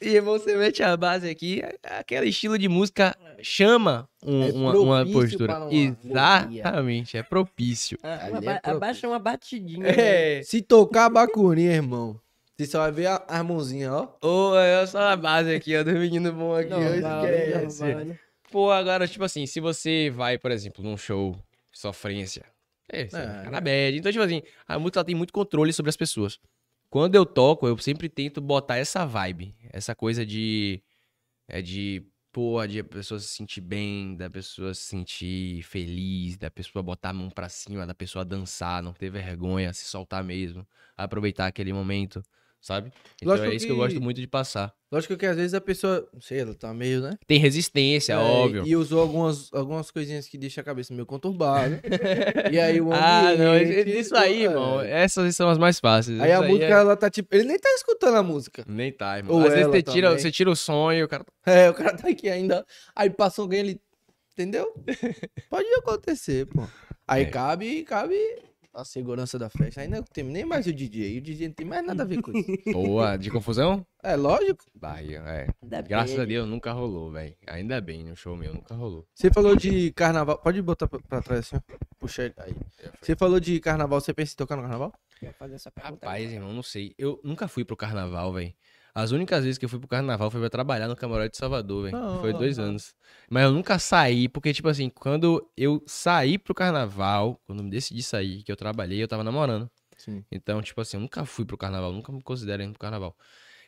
E 0.00 0.20
você 0.20 0.56
mete 0.56 0.82
a 0.82 0.94
base 0.96 1.28
aqui, 1.28 1.62
aquele 1.82 2.28
estilo 2.28 2.58
de 2.58 2.68
música 2.68 3.16
chama 3.42 4.08
um, 4.22 4.42
É 4.44 4.52
uma, 4.52 4.72
uma 4.78 4.96
propício 5.06 5.38
postura. 5.38 5.58
uma 5.58 5.72
Exatamente, 5.72 7.16
é 7.16 7.22
propício. 7.22 7.98
Ah, 8.02 8.24
Ali 8.26 8.30
uma 8.32 8.38
é 8.38 8.40
ba- 8.54 8.60
pro- 8.60 8.76
Abaixa 8.76 9.08
uma 9.08 9.18
batidinha. 9.18 9.78
né? 9.80 10.38
É. 10.38 10.42
Se 10.42 10.60
tocar 10.60 11.06
a 11.06 11.08
bacurinha, 11.10 11.72
irmão, 11.72 12.20
você 12.56 12.66
só 12.66 12.80
vai 12.80 12.92
ver 12.92 13.06
a, 13.06 13.24
as 13.26 13.44
mãozinhas, 13.44 13.90
ó. 13.92 14.18
Ô, 14.22 14.56
é 14.58 14.86
só 14.86 14.98
a 15.00 15.16
base 15.16 15.54
aqui, 15.54 15.74
ó, 15.76 15.82
do 15.82 15.92
menino 15.92 16.30
bom 16.32 16.54
aqui. 16.54 16.68
Normal, 16.70 17.24
esquece. 17.26 17.82
normal, 17.84 18.04
né? 18.04 18.18
Pô, 18.50 18.70
agora, 18.70 19.08
tipo 19.08 19.24
assim, 19.24 19.46
se 19.46 19.60
você 19.60 20.10
vai, 20.10 20.38
por 20.38 20.50
exemplo, 20.50 20.84
num 20.84 20.96
show 20.96 21.34
sofrência, 21.72 22.44
é, 22.88 23.08
você 23.08 23.16
É. 23.16 23.50
na 23.50 23.60
bad. 23.60 23.96
Então, 23.96 24.12
tipo 24.12 24.22
assim, 24.24 24.42
a 24.68 24.78
música 24.78 24.98
ela 25.00 25.04
tem 25.06 25.14
muito 25.14 25.32
controle 25.32 25.72
sobre 25.72 25.88
as 25.90 25.96
pessoas. 25.96 26.38
Quando 26.96 27.14
eu 27.14 27.26
toco, 27.26 27.68
eu 27.68 27.76
sempre 27.76 28.08
tento 28.08 28.40
botar 28.40 28.78
essa 28.78 29.04
vibe, 29.04 29.54
essa 29.70 29.94
coisa 29.94 30.24
de. 30.24 30.82
É 31.46 31.60
de. 31.60 32.02
Porra, 32.32 32.66
de 32.66 32.80
a 32.80 32.84
pessoa 32.84 33.20
se 33.20 33.28
sentir 33.28 33.60
bem, 33.60 34.16
da 34.16 34.30
pessoa 34.30 34.72
se 34.72 34.80
sentir 34.80 35.62
feliz, 35.64 36.38
da 36.38 36.50
pessoa 36.50 36.82
botar 36.82 37.10
a 37.10 37.12
mão 37.12 37.28
pra 37.28 37.50
cima, 37.50 37.86
da 37.86 37.94
pessoa 37.94 38.24
dançar, 38.24 38.82
não 38.82 38.94
ter 38.94 39.10
vergonha, 39.10 39.74
se 39.74 39.84
soltar 39.84 40.24
mesmo, 40.24 40.66
aproveitar 40.96 41.46
aquele 41.46 41.70
momento, 41.70 42.22
sabe? 42.66 42.90
Então 43.22 43.28
Lógico 43.28 43.48
é 43.48 43.54
isso 43.54 43.64
que 43.66 43.70
eu 43.72 43.76
que- 43.76 43.82
gosto 43.82 44.00
muito 44.00 44.20
de 44.20 44.26
passar. 44.26 44.74
Lógico 44.90 45.16
que 45.16 45.26
às 45.26 45.36
vezes 45.36 45.54
a 45.54 45.60
pessoa, 45.60 46.08
não 46.12 46.20
sei, 46.20 46.40
ela 46.40 46.54
tá 46.54 46.72
meio, 46.74 47.00
né? 47.00 47.16
Tem 47.26 47.38
resistência, 47.38 48.14
É, 48.14 48.16
óbvio. 48.16 48.64
E 48.66 48.74
usou 48.76 49.00
algumas, 49.00 49.52
algumas 49.52 49.90
coisinhas 49.90 50.26
que 50.28 50.36
deixam 50.38 50.62
a 50.62 50.64
cabeça 50.64 50.92
meio 50.92 51.06
conturbada. 51.06 51.80
e 52.52 52.58
aí 52.58 52.80
o 52.80 52.92
Ah, 52.92 53.34
não, 53.36 53.52
ambiente, 53.52 53.98
isso 53.98 54.16
aí, 54.16 54.40
é. 54.42 54.44
irmão. 54.44 54.80
Essas 54.80 55.34
são 55.36 55.48
as 55.48 55.58
mais 55.58 55.78
fáceis. 55.80 56.20
Aí 56.20 56.32
a 56.32 56.40
Isso 56.40 56.48
música, 56.48 56.66
é- 56.66 56.70
ela 56.70 56.96
tá 56.96 57.08
tipo. 57.10 57.34
Ele 57.34 57.44
nem 57.44 57.58
tá 57.58 57.68
escutando 57.70 58.16
a 58.16 58.22
música. 58.22 58.64
Nem 58.66 58.92
tá, 58.92 59.16
irmão. 59.18 59.36
Ou 59.36 59.42
Às 59.46 59.52
vezes 59.52 59.66
você 59.68 59.82
tira, 59.82 60.08
também. 60.08 60.22
você 60.22 60.30
tira 60.32 60.50
o 60.50 60.56
sonho, 60.56 61.04
o 61.04 61.08
cara. 61.08 61.24
É, 61.44 61.70
o 61.70 61.74
cara 61.74 61.96
tá 61.96 62.08
aqui 62.08 62.28
ainda. 62.28 62.64
Aí 62.94 63.10
passa 63.10 63.40
alguém 63.42 63.60
ali. 63.60 63.80
Entendeu? 64.32 64.72
Pode 65.48 65.66
acontecer, 65.78 66.46
pô. 66.46 66.62
Aí 67.08 67.22
É. 67.22 67.26
cabe, 67.26 67.82
cabe 67.84 68.16
a 68.76 68.84
segurança 68.84 69.38
da 69.38 69.48
festa. 69.48 69.80
Aí 69.80 69.88
não 69.88 70.02
tem 70.02 70.22
nem 70.22 70.44
mais 70.44 70.66
o 70.66 70.72
DJ. 70.72 71.18
O 71.18 71.20
DJ 71.22 71.48
não 71.48 71.54
tem 71.54 71.66
mais 71.66 71.84
nada 71.84 72.02
a 72.02 72.06
ver 72.06 72.20
com 72.20 72.30
isso. 72.30 72.46
Boa, 72.72 73.16
de 73.16 73.30
confusão? 73.30 73.84
É 74.02 74.14
lógico. 74.14 74.64
Bahia, 74.74 75.22
é. 75.26 75.48
Ainda 75.62 75.80
Graças 75.82 76.12
bem. 76.12 76.22
a 76.22 76.24
Deus 76.26 76.48
nunca 76.48 76.72
rolou, 76.72 77.10
velho. 77.10 77.34
Ainda 77.46 77.80
bem, 77.80 78.04
no 78.04 78.14
show 78.14 78.36
meu 78.36 78.52
nunca 78.52 78.74
rolou. 78.74 79.06
Você 79.14 79.30
falou 79.32 79.56
de 79.56 79.90
carnaval. 79.92 80.38
Pode 80.38 80.60
botar 80.60 80.86
pra, 80.86 81.00
pra 81.00 81.22
trás 81.22 81.40
assim, 81.40 81.56
ó. 81.56 81.60
Puxa 81.98 82.24
ele 82.24 82.34
aí. 82.38 82.54
Você 83.00 83.16
falou 83.16 83.40
de 83.40 83.58
carnaval. 83.60 84.00
Você 84.00 84.12
pensa 84.12 84.34
em 84.34 84.36
tocar 84.36 84.56
no 84.56 84.62
carnaval? 84.62 84.92
Quer 85.18 85.32
fazer 85.32 85.54
essa 85.54 85.70
pergunta? 85.70 86.06
Rapaz, 86.06 86.30
irmão, 86.30 86.52
não 86.52 86.62
sei. 86.62 86.94
Eu 86.98 87.18
nunca 87.24 87.48
fui 87.48 87.64
pro 87.64 87.76
carnaval, 87.76 88.32
velho. 88.34 88.52
As 88.96 89.10
únicas 89.10 89.44
vezes 89.44 89.58
que 89.58 89.64
eu 89.66 89.68
fui 89.68 89.78
pro 89.78 89.86
carnaval 89.86 90.30
foi 90.30 90.40
pra 90.40 90.48
trabalhar 90.48 90.88
no 90.88 90.96
camarote 90.96 91.32
de 91.32 91.36
Salvador, 91.36 91.84
velho. 91.84 91.98
Ah, 91.98 92.16
Foi 92.18 92.32
dois 92.32 92.58
ah. 92.58 92.62
anos. 92.62 92.94
Mas 93.28 93.44
eu 93.44 93.52
nunca 93.52 93.78
saí, 93.78 94.26
porque, 94.26 94.54
tipo 94.54 94.70
assim, 94.70 94.88
quando 94.88 95.46
eu 95.54 95.82
saí 95.86 96.38
pro 96.38 96.54
carnaval, 96.54 97.38
quando 97.46 97.62
eu 97.62 97.68
decidi 97.68 98.02
sair, 98.02 98.42
que 98.42 98.50
eu 98.50 98.56
trabalhei, 98.56 99.02
eu 99.02 99.06
tava 99.06 99.22
namorando. 99.22 99.70
Sim. 99.98 100.24
Então, 100.32 100.62
tipo 100.62 100.80
assim, 100.80 100.96
eu 100.96 101.02
nunca 101.02 101.26
fui 101.26 101.44
pro 101.44 101.58
carnaval, 101.58 101.92
nunca 101.92 102.10
me 102.10 102.22
considero 102.22 102.62
indo 102.62 102.72
pro 102.72 102.80
carnaval. 102.80 103.14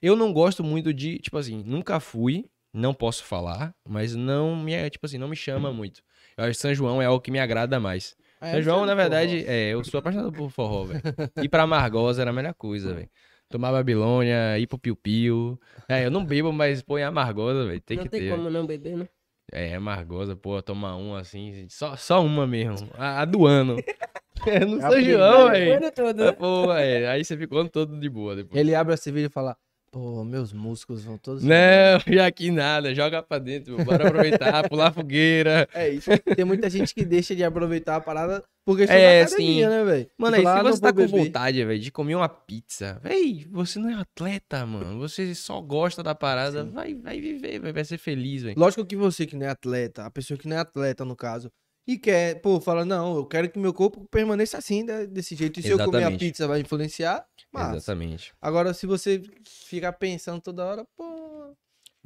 Eu 0.00 0.16
não 0.16 0.32
gosto 0.32 0.64
muito 0.64 0.94
de, 0.94 1.18
tipo 1.18 1.36
assim, 1.36 1.62
nunca 1.62 2.00
fui, 2.00 2.46
não 2.72 2.94
posso 2.94 3.22
falar, 3.22 3.74
mas 3.86 4.14
não 4.14 4.56
me, 4.56 4.88
tipo 4.88 5.04
assim, 5.04 5.18
não 5.18 5.28
me 5.28 5.36
chama 5.36 5.70
muito. 5.70 6.00
Eu 6.38 6.44
acho 6.44 6.52
que 6.54 6.62
São 6.62 6.74
João 6.74 7.02
é 7.02 7.04
algo 7.04 7.20
que 7.20 7.30
me 7.30 7.38
agrada 7.38 7.78
mais. 7.78 8.16
É, 8.40 8.52
São 8.52 8.62
João, 8.62 8.80
você 8.80 8.86
na 8.86 8.94
verdade, 8.94 9.44
é, 9.46 9.74
eu 9.74 9.84
sou 9.84 9.98
apaixonado 9.98 10.32
por 10.32 10.48
forró, 10.48 10.84
velho. 10.84 11.02
Ir 11.42 11.50
pra 11.50 11.64
Amargosa 11.64 12.22
era 12.22 12.30
a 12.30 12.34
melhor 12.34 12.54
coisa, 12.54 12.94
velho. 12.94 13.10
Tomar 13.50 13.72
Babilônia, 13.72 14.58
ir 14.58 14.66
pro 14.66 14.78
Piu 14.78 14.94
Piu. 14.94 15.58
É, 15.88 16.04
eu 16.04 16.10
não 16.10 16.24
bebo, 16.24 16.52
mas 16.52 16.82
põe 16.82 17.02
Amargosa, 17.02 17.66
velho. 17.66 17.80
Tem 17.80 17.96
não 17.96 18.04
que 18.04 18.10
tem 18.10 18.20
ter. 18.20 18.30
como 18.30 18.50
não 18.50 18.66
beber, 18.66 18.96
né? 18.96 19.08
É, 19.50 19.74
Amargosa, 19.74 20.36
pô, 20.36 20.60
tomar 20.60 20.96
um 20.96 21.14
assim, 21.14 21.66
só, 21.70 21.96
só 21.96 22.22
uma 22.22 22.46
mesmo. 22.46 22.90
A, 22.94 23.22
a 23.22 23.24
do 23.24 23.46
ano. 23.46 23.76
É 24.46 24.54
É 24.58 24.60
São 24.60 24.90
primeira. 24.90 25.02
João, 25.02 25.46
O 25.46 25.50
velho. 25.50 25.76
ano 25.78 25.90
todo, 25.92 26.22
É, 26.22 26.26
né? 26.26 26.32
Pô, 26.32 26.72
é, 26.72 27.08
aí 27.08 27.24
você 27.24 27.36
ficou 27.36 27.68
todo 27.68 27.98
de 27.98 28.08
boa 28.08 28.36
depois. 28.36 28.60
Ele 28.60 28.72
abre 28.72 28.94
a 28.94 28.96
cerveja 28.96 29.26
e 29.26 29.30
fala: 29.30 29.56
Pô, 29.90 30.22
meus 30.22 30.52
músculos 30.52 31.02
vão 31.02 31.18
todos. 31.18 31.42
Não, 31.42 31.98
já 32.06 32.30
que 32.30 32.48
nada, 32.52 32.94
joga 32.94 33.20
pra 33.20 33.40
dentro, 33.40 33.76
bora 33.84 34.06
aproveitar, 34.06 34.68
pular 34.68 34.92
fogueira. 34.92 35.68
É 35.74 35.88
isso. 35.88 36.08
Tem 36.36 36.44
muita 36.44 36.70
gente 36.70 36.94
que 36.94 37.04
deixa 37.04 37.34
de 37.34 37.42
aproveitar 37.42 37.96
a 37.96 38.00
parada 38.00 38.44
porque 38.68 38.82
está 38.82 38.94
É, 38.94 39.20
na 39.20 39.26
academia, 39.26 39.64
sim. 39.64 39.70
né, 39.70 39.84
velho? 39.84 40.10
Mano, 40.18 40.36
Tipo, 40.36 40.48
aí 40.48 40.54
lá, 40.54 40.58
se 40.58 40.70
você 40.76 40.80
tá 40.82 40.92
com 40.92 40.96
beber. 40.98 41.24
vontade, 41.24 41.64
velho, 41.64 41.80
de 41.80 41.90
comer 41.90 42.14
uma 42.16 42.28
pizza, 42.28 43.00
véi, 43.02 43.46
você 43.50 43.78
não 43.78 43.88
é 43.88 43.94
atleta, 43.94 44.66
mano. 44.66 44.98
Você 44.98 45.34
só 45.34 45.58
gosta 45.62 46.02
da 46.02 46.14
parada, 46.14 46.66
vai, 46.66 46.92
vai 46.94 47.18
viver, 47.18 47.60
véi, 47.60 47.72
vai 47.72 47.82
ser 47.82 47.96
feliz, 47.96 48.42
velho. 48.42 48.58
Lógico 48.58 48.84
que 48.84 48.94
você 48.94 49.24
que 49.24 49.34
não 49.36 49.46
é 49.46 49.48
atleta, 49.48 50.04
a 50.04 50.10
pessoa 50.10 50.36
que 50.36 50.46
não 50.46 50.54
é 50.54 50.60
atleta, 50.60 51.02
no 51.02 51.16
caso, 51.16 51.50
e 51.86 51.96
quer, 51.96 52.42
pô, 52.42 52.60
fala, 52.60 52.84
não, 52.84 53.16
eu 53.16 53.24
quero 53.24 53.48
que 53.48 53.58
meu 53.58 53.72
corpo 53.72 54.06
permaneça 54.10 54.58
assim, 54.58 54.82
né, 54.82 55.06
desse 55.06 55.34
jeito. 55.34 55.60
E 55.60 55.62
se 55.62 55.70
eu 55.70 55.78
comer 55.78 55.96
a 55.96 56.00
Exatamente. 56.00 56.20
pizza 56.26 56.46
vai 56.46 56.60
influenciar, 56.60 57.24
Exatamente. 57.56 58.34
Agora, 58.42 58.74
se 58.74 58.86
você 58.86 59.22
ficar 59.46 59.94
pensando 59.94 60.42
toda 60.42 60.62
hora, 60.66 60.84
pô, 60.94 61.54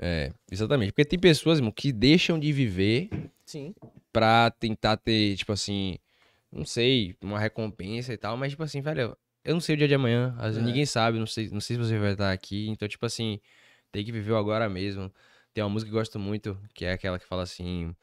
É, 0.00 0.30
exatamente. 0.50 0.92
Porque 0.92 1.04
tem 1.04 1.18
pessoas, 1.18 1.58
irmão, 1.58 1.72
que 1.72 1.90
deixam 1.92 2.38
de 2.38 2.52
viver 2.52 3.10
sim. 3.44 3.74
pra 4.12 4.50
tentar 4.52 4.96
ter, 4.96 5.34
tipo 5.36 5.52
assim, 5.52 5.98
não 6.52 6.64
sei, 6.64 7.16
uma 7.22 7.38
recompensa 7.38 8.12
e 8.12 8.16
tal, 8.16 8.36
mas, 8.36 8.50
tipo 8.52 8.62
assim, 8.62 8.80
velho, 8.80 9.16
eu 9.44 9.54
não 9.54 9.60
sei 9.60 9.74
o 9.74 9.78
dia 9.78 9.88
de 9.88 9.94
amanhã, 9.94 10.36
É. 10.40 10.50
ninguém 10.60 10.86
sabe, 10.86 11.18
não 11.18 11.26
sei, 11.26 11.48
não 11.50 11.60
sei 11.60 11.76
se 11.76 11.82
você 11.82 11.98
vai 11.98 12.12
estar 12.12 12.32
aqui, 12.32 12.68
então, 12.68 12.86
tipo 12.88 13.04
assim, 13.06 13.40
tem 13.90 14.04
que 14.04 14.12
viver 14.12 14.32
o 14.32 14.36
agora 14.36 14.68
mesmo. 14.68 15.12
Tem 15.54 15.62
uma 15.64 15.70
música 15.70 15.90
que 15.90 15.96
eu 15.96 16.00
gosto 16.00 16.18
muito, 16.18 16.58
que 16.74 16.84
é 16.84 16.92
aquela 16.92 17.18
que 17.18 17.26
fala 17.26 17.42
assim, 17.42 17.94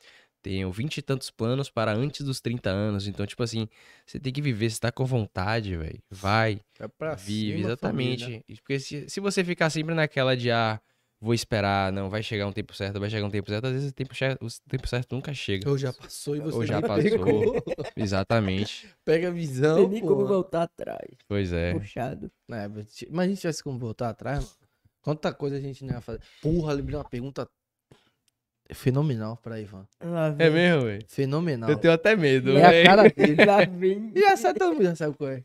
tenho 0.42 0.72
vinte 0.72 0.98
e 0.98 1.02
tantos 1.02 1.30
planos 1.32 1.70
para 1.70 1.94
antes 1.94 2.26
dos 2.26 2.40
30 2.42 2.70
anos, 2.70 3.08
então, 3.08 3.26
tipo 3.26 3.44
assim, 3.44 3.68
você 4.06 4.20
tem 4.20 4.32
que 4.34 4.42
viver, 4.42 4.70
você 4.70 4.80
tá 4.80 4.92
com 4.92 5.06
vontade, 5.06 5.76
velho, 5.78 6.02
vai, 6.10 6.62
É 6.80 6.88
pra 6.88 7.16
vive, 7.18 7.52
cima, 7.52 7.60
exatamente. 7.62 8.24
família. 8.24 8.44
Porque 8.62 8.80
se, 8.80 9.10
se 9.10 9.20
você 9.20 9.44
ficar 9.44 9.70
sempre 9.70 9.94
naquela 9.96 10.36
de, 10.38 10.52
ah, 10.52 10.80
vou 11.22 11.34
esperar, 11.34 11.92
não, 11.92 12.10
vai 12.10 12.24
chegar 12.24 12.48
um 12.48 12.52
tempo 12.52 12.74
certo, 12.74 13.00
vai 13.00 13.10
chegar 13.10 13.26
um 13.26 13.30
tempo 13.30 13.50
certo, 13.50 13.66
às 13.68 13.74
vezes 13.74 13.90
o 13.92 13.94
tempo, 13.94 14.14
che- 14.16 14.38
o 14.42 14.48
tempo 14.70 14.88
certo 14.88 15.16
nunca 15.16 15.34
chega. 15.34 15.70
Ou 15.70 15.78
já 15.78 15.92
passou 15.92 16.36
e 16.36 16.40
você 16.40 16.56
Ou 16.58 16.66
já 16.66 16.82
passou. 16.82 17.04
pegou. 17.04 17.56
Exatamente. 17.96 18.88
Pega 19.04 19.28
a 19.28 19.32
Não 19.32 19.38
visão, 19.38 19.76
tem 19.78 19.88
nem 19.90 20.02
como 20.02 20.26
voltar 20.26 20.64
atrás. 20.64 21.10
Pois 21.28 21.52
é. 21.52 21.74
Puxado. 21.74 22.32
É, 22.52 22.68
mas 23.12 23.26
a 23.26 23.28
gente 23.28 23.42
tivesse 23.42 23.64
como 23.64 23.78
voltar 23.78 24.10
atrás, 24.10 24.40
mano, 24.40 24.56
quanta 25.02 25.34
coisa 25.34 25.58
a 25.58 25.60
gente 25.60 25.84
não 25.84 25.94
ia 25.94 26.02
fazer. 26.02 26.22
Porra, 26.42 26.74
lembrei 26.74 26.96
uma 26.98 27.04
pergunta 27.10 27.48
fenomenal 28.72 29.36
pra 29.38 29.60
Ivan. 29.60 29.88
É 30.38 30.50
mesmo, 30.50 30.84
velho? 30.86 31.06
Fenomenal. 31.08 31.70
Eu 31.70 31.78
tenho 31.78 31.94
até 31.94 32.16
medo, 32.16 32.58
É 32.58 32.64
a 32.66 32.70
velho. 32.70 32.86
cara 32.86 33.10
dele. 33.10 33.36
Lá 33.46 33.66
vem. 33.66 34.12
E 34.16 34.22
já 34.22 34.38
sabe, 34.38 34.60
todo 34.60 34.74
mundo 34.74 34.84
já 34.84 34.96
sabe 34.96 35.18
qual 35.18 35.32
é. 35.32 35.44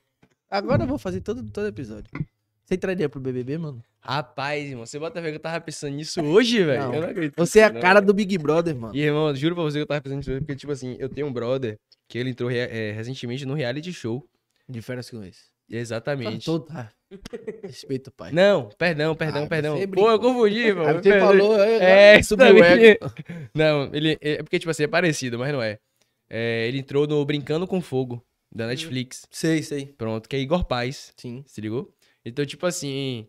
Agora 0.50 0.82
eu 0.84 0.86
vou 0.86 0.98
fazer 0.98 1.20
todo, 1.20 1.42
todo 1.50 1.66
episódio. 1.66 2.10
Você 2.64 2.74
entraria 2.74 3.08
pro 3.08 3.20
BBB, 3.20 3.58
mano? 3.58 3.82
Rapaz, 4.00 4.64
irmão, 4.68 4.84
você 4.86 4.98
bota 4.98 5.18
a 5.18 5.22
ver 5.22 5.30
que 5.30 5.36
eu 5.36 5.40
tava 5.40 5.60
pensando 5.60 5.94
nisso 5.94 6.20
hoje, 6.22 6.62
velho. 6.62 6.82
Eu 6.94 7.00
não 7.00 7.08
acredito. 7.08 7.34
Você 7.36 7.60
é 7.60 7.64
a 7.64 7.70
não. 7.72 7.80
cara 7.80 8.00
do 8.00 8.12
Big 8.12 8.36
Brother, 8.38 8.74
mano. 8.74 8.94
E, 8.94 9.00
irmão, 9.00 9.34
juro 9.34 9.54
pra 9.54 9.64
você 9.64 9.78
que 9.78 9.82
eu 9.82 9.86
tava 9.86 10.00
pensando 10.00 10.18
nisso 10.18 10.30
hoje, 10.30 10.40
porque, 10.40 10.56
tipo 10.56 10.72
assim, 10.72 10.96
eu 10.98 11.08
tenho 11.08 11.26
um 11.26 11.32
brother 11.32 11.78
que 12.08 12.18
ele 12.18 12.30
entrou 12.30 12.50
é, 12.50 12.92
recentemente 12.92 13.46
no 13.46 13.54
reality 13.54 13.92
show. 13.92 14.26
De 14.68 14.80
férias 14.82 15.10
com 15.10 15.22
esse. 15.24 15.54
Exatamente. 15.70 16.44
Todo... 16.44 16.66
ah, 16.70 16.88
Respeito, 17.62 18.10
pai. 18.10 18.32
Não, 18.32 18.68
perdão, 18.78 19.14
perdão, 19.14 19.44
Ah, 19.44 19.46
perdão. 19.46 19.76
você 19.76 19.86
Pô, 19.86 20.10
eu 20.10 20.18
confundi. 20.18 20.64
Aí 20.68 20.72
você 20.72 21.20
falou, 21.20 21.62
É, 21.62 22.22
subiu 22.22 22.46
o 22.46 22.58
exatamente. 22.58 22.84
ego. 22.86 23.12
Não, 23.54 23.90
ele. 23.92 24.18
É 24.20 24.42
porque, 24.42 24.58
tipo 24.58 24.70
assim, 24.70 24.82
é 24.84 24.88
parecido, 24.88 25.38
mas 25.38 25.52
não 25.52 25.62
é. 25.62 25.78
É, 26.28 26.66
ele 26.66 26.78
entrou 26.78 27.06
no 27.06 27.24
Brincando 27.24 27.66
com 27.66 27.80
Fogo, 27.80 28.24
da 28.52 28.66
Netflix. 28.66 29.26
Sei, 29.30 29.62
sei. 29.62 29.86
Pronto, 29.86 30.28
que 30.28 30.36
é 30.36 30.38
Igor 30.40 30.64
Paz. 30.64 31.12
Sim. 31.16 31.42
Se 31.46 31.60
ligou? 31.60 31.94
Então, 32.24 32.44
tipo 32.46 32.66
assim. 32.66 33.26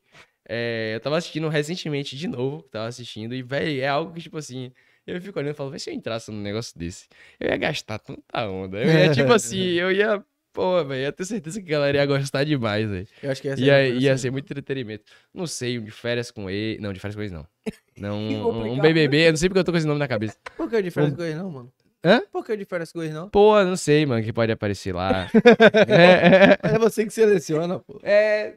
é, 0.48 0.94
eu 0.96 1.00
tava 1.00 1.18
assistindo 1.18 1.48
recentemente 1.50 2.16
de 2.16 2.28
novo. 2.28 2.62
Tava 2.64 2.88
assistindo. 2.88 3.34
E, 3.36 3.42
velho, 3.42 3.82
é 3.82 3.88
algo 3.88 4.14
que, 4.14 4.22
tipo 4.22 4.38
assim. 4.38 4.72
Eu 5.08 5.22
fico 5.22 5.38
olhando 5.38 5.52
e 5.52 5.56
falo, 5.56 5.70
vê 5.70 5.78
se 5.78 5.90
eu 5.90 5.94
entrasse 5.94 6.32
num 6.32 6.42
negócio 6.42 6.78
desse. 6.80 7.06
Eu 7.40 7.50
ia 7.50 7.58
gastar 7.58 8.00
tanta 8.00 8.48
onda. 8.50 8.80
Eu 8.80 8.92
ia, 8.92 9.12
tipo 9.12 9.32
assim, 9.34 9.62
eu 9.78 9.92
ia. 9.92 10.24
Pô, 10.52 10.84
velho, 10.86 11.02
ia 11.02 11.12
ter 11.12 11.26
certeza 11.26 11.62
que 11.62 11.68
a 11.68 11.72
galera 11.72 11.98
ia 11.98 12.06
gostar 12.06 12.44
demais, 12.46 12.90
velho. 12.90 13.08
Eu 13.22 13.30
acho 13.30 13.42
que 13.42 13.48
Ia, 13.50 13.54
é 13.54 13.56
uma 13.56 13.90
coisa 13.92 14.06
ia 14.06 14.14
assim. 14.14 14.22
ser 14.22 14.32
muito 14.32 14.46
entretenimento. 14.52 15.04
Não 15.34 15.46
sei, 15.46 15.78
um 15.78 15.84
de 15.84 15.92
férias 15.92 16.32
com 16.32 16.50
ele. 16.50 16.80
Não, 16.82 16.94
de 16.94 17.00
férias 17.00 17.16
com 17.16 17.22
ele 17.22 17.34
não. 17.34 17.46
Não, 17.98 18.18
um, 18.64 18.72
um. 18.74 18.80
BBB, 18.80 19.28
eu 19.28 19.32
não 19.32 19.38
sei 19.38 19.50
porque 19.50 19.60
eu 19.60 19.64
tô 19.66 19.72
com 19.74 19.78
esse 19.78 19.86
nome 19.86 20.00
na 20.00 20.08
cabeça. 20.08 20.38
Por 20.56 20.70
que 20.70 20.78
é 20.78 20.82
diferente 20.82 21.16
com 21.18 21.24
ele, 21.24 21.36
não, 21.36 21.52
mano? 21.52 21.74
Hã? 22.04 22.22
Por 22.32 22.46
que 22.46 22.56
de 22.56 22.64
férias 22.66 22.92
com 22.94 23.04
ex, 23.04 23.14
não? 23.14 23.30
Pô, 23.30 23.62
não 23.64 23.76
sei, 23.76 24.06
mano, 24.06 24.24
que 24.24 24.32
pode 24.32 24.52
aparecer 24.52 24.94
lá. 24.96 25.28
é, 25.90 26.76
É 26.76 26.80
você 26.80 27.06
que 27.06 27.12
seleciona, 27.12 27.80
pô. 27.80 28.00
é, 28.02 28.56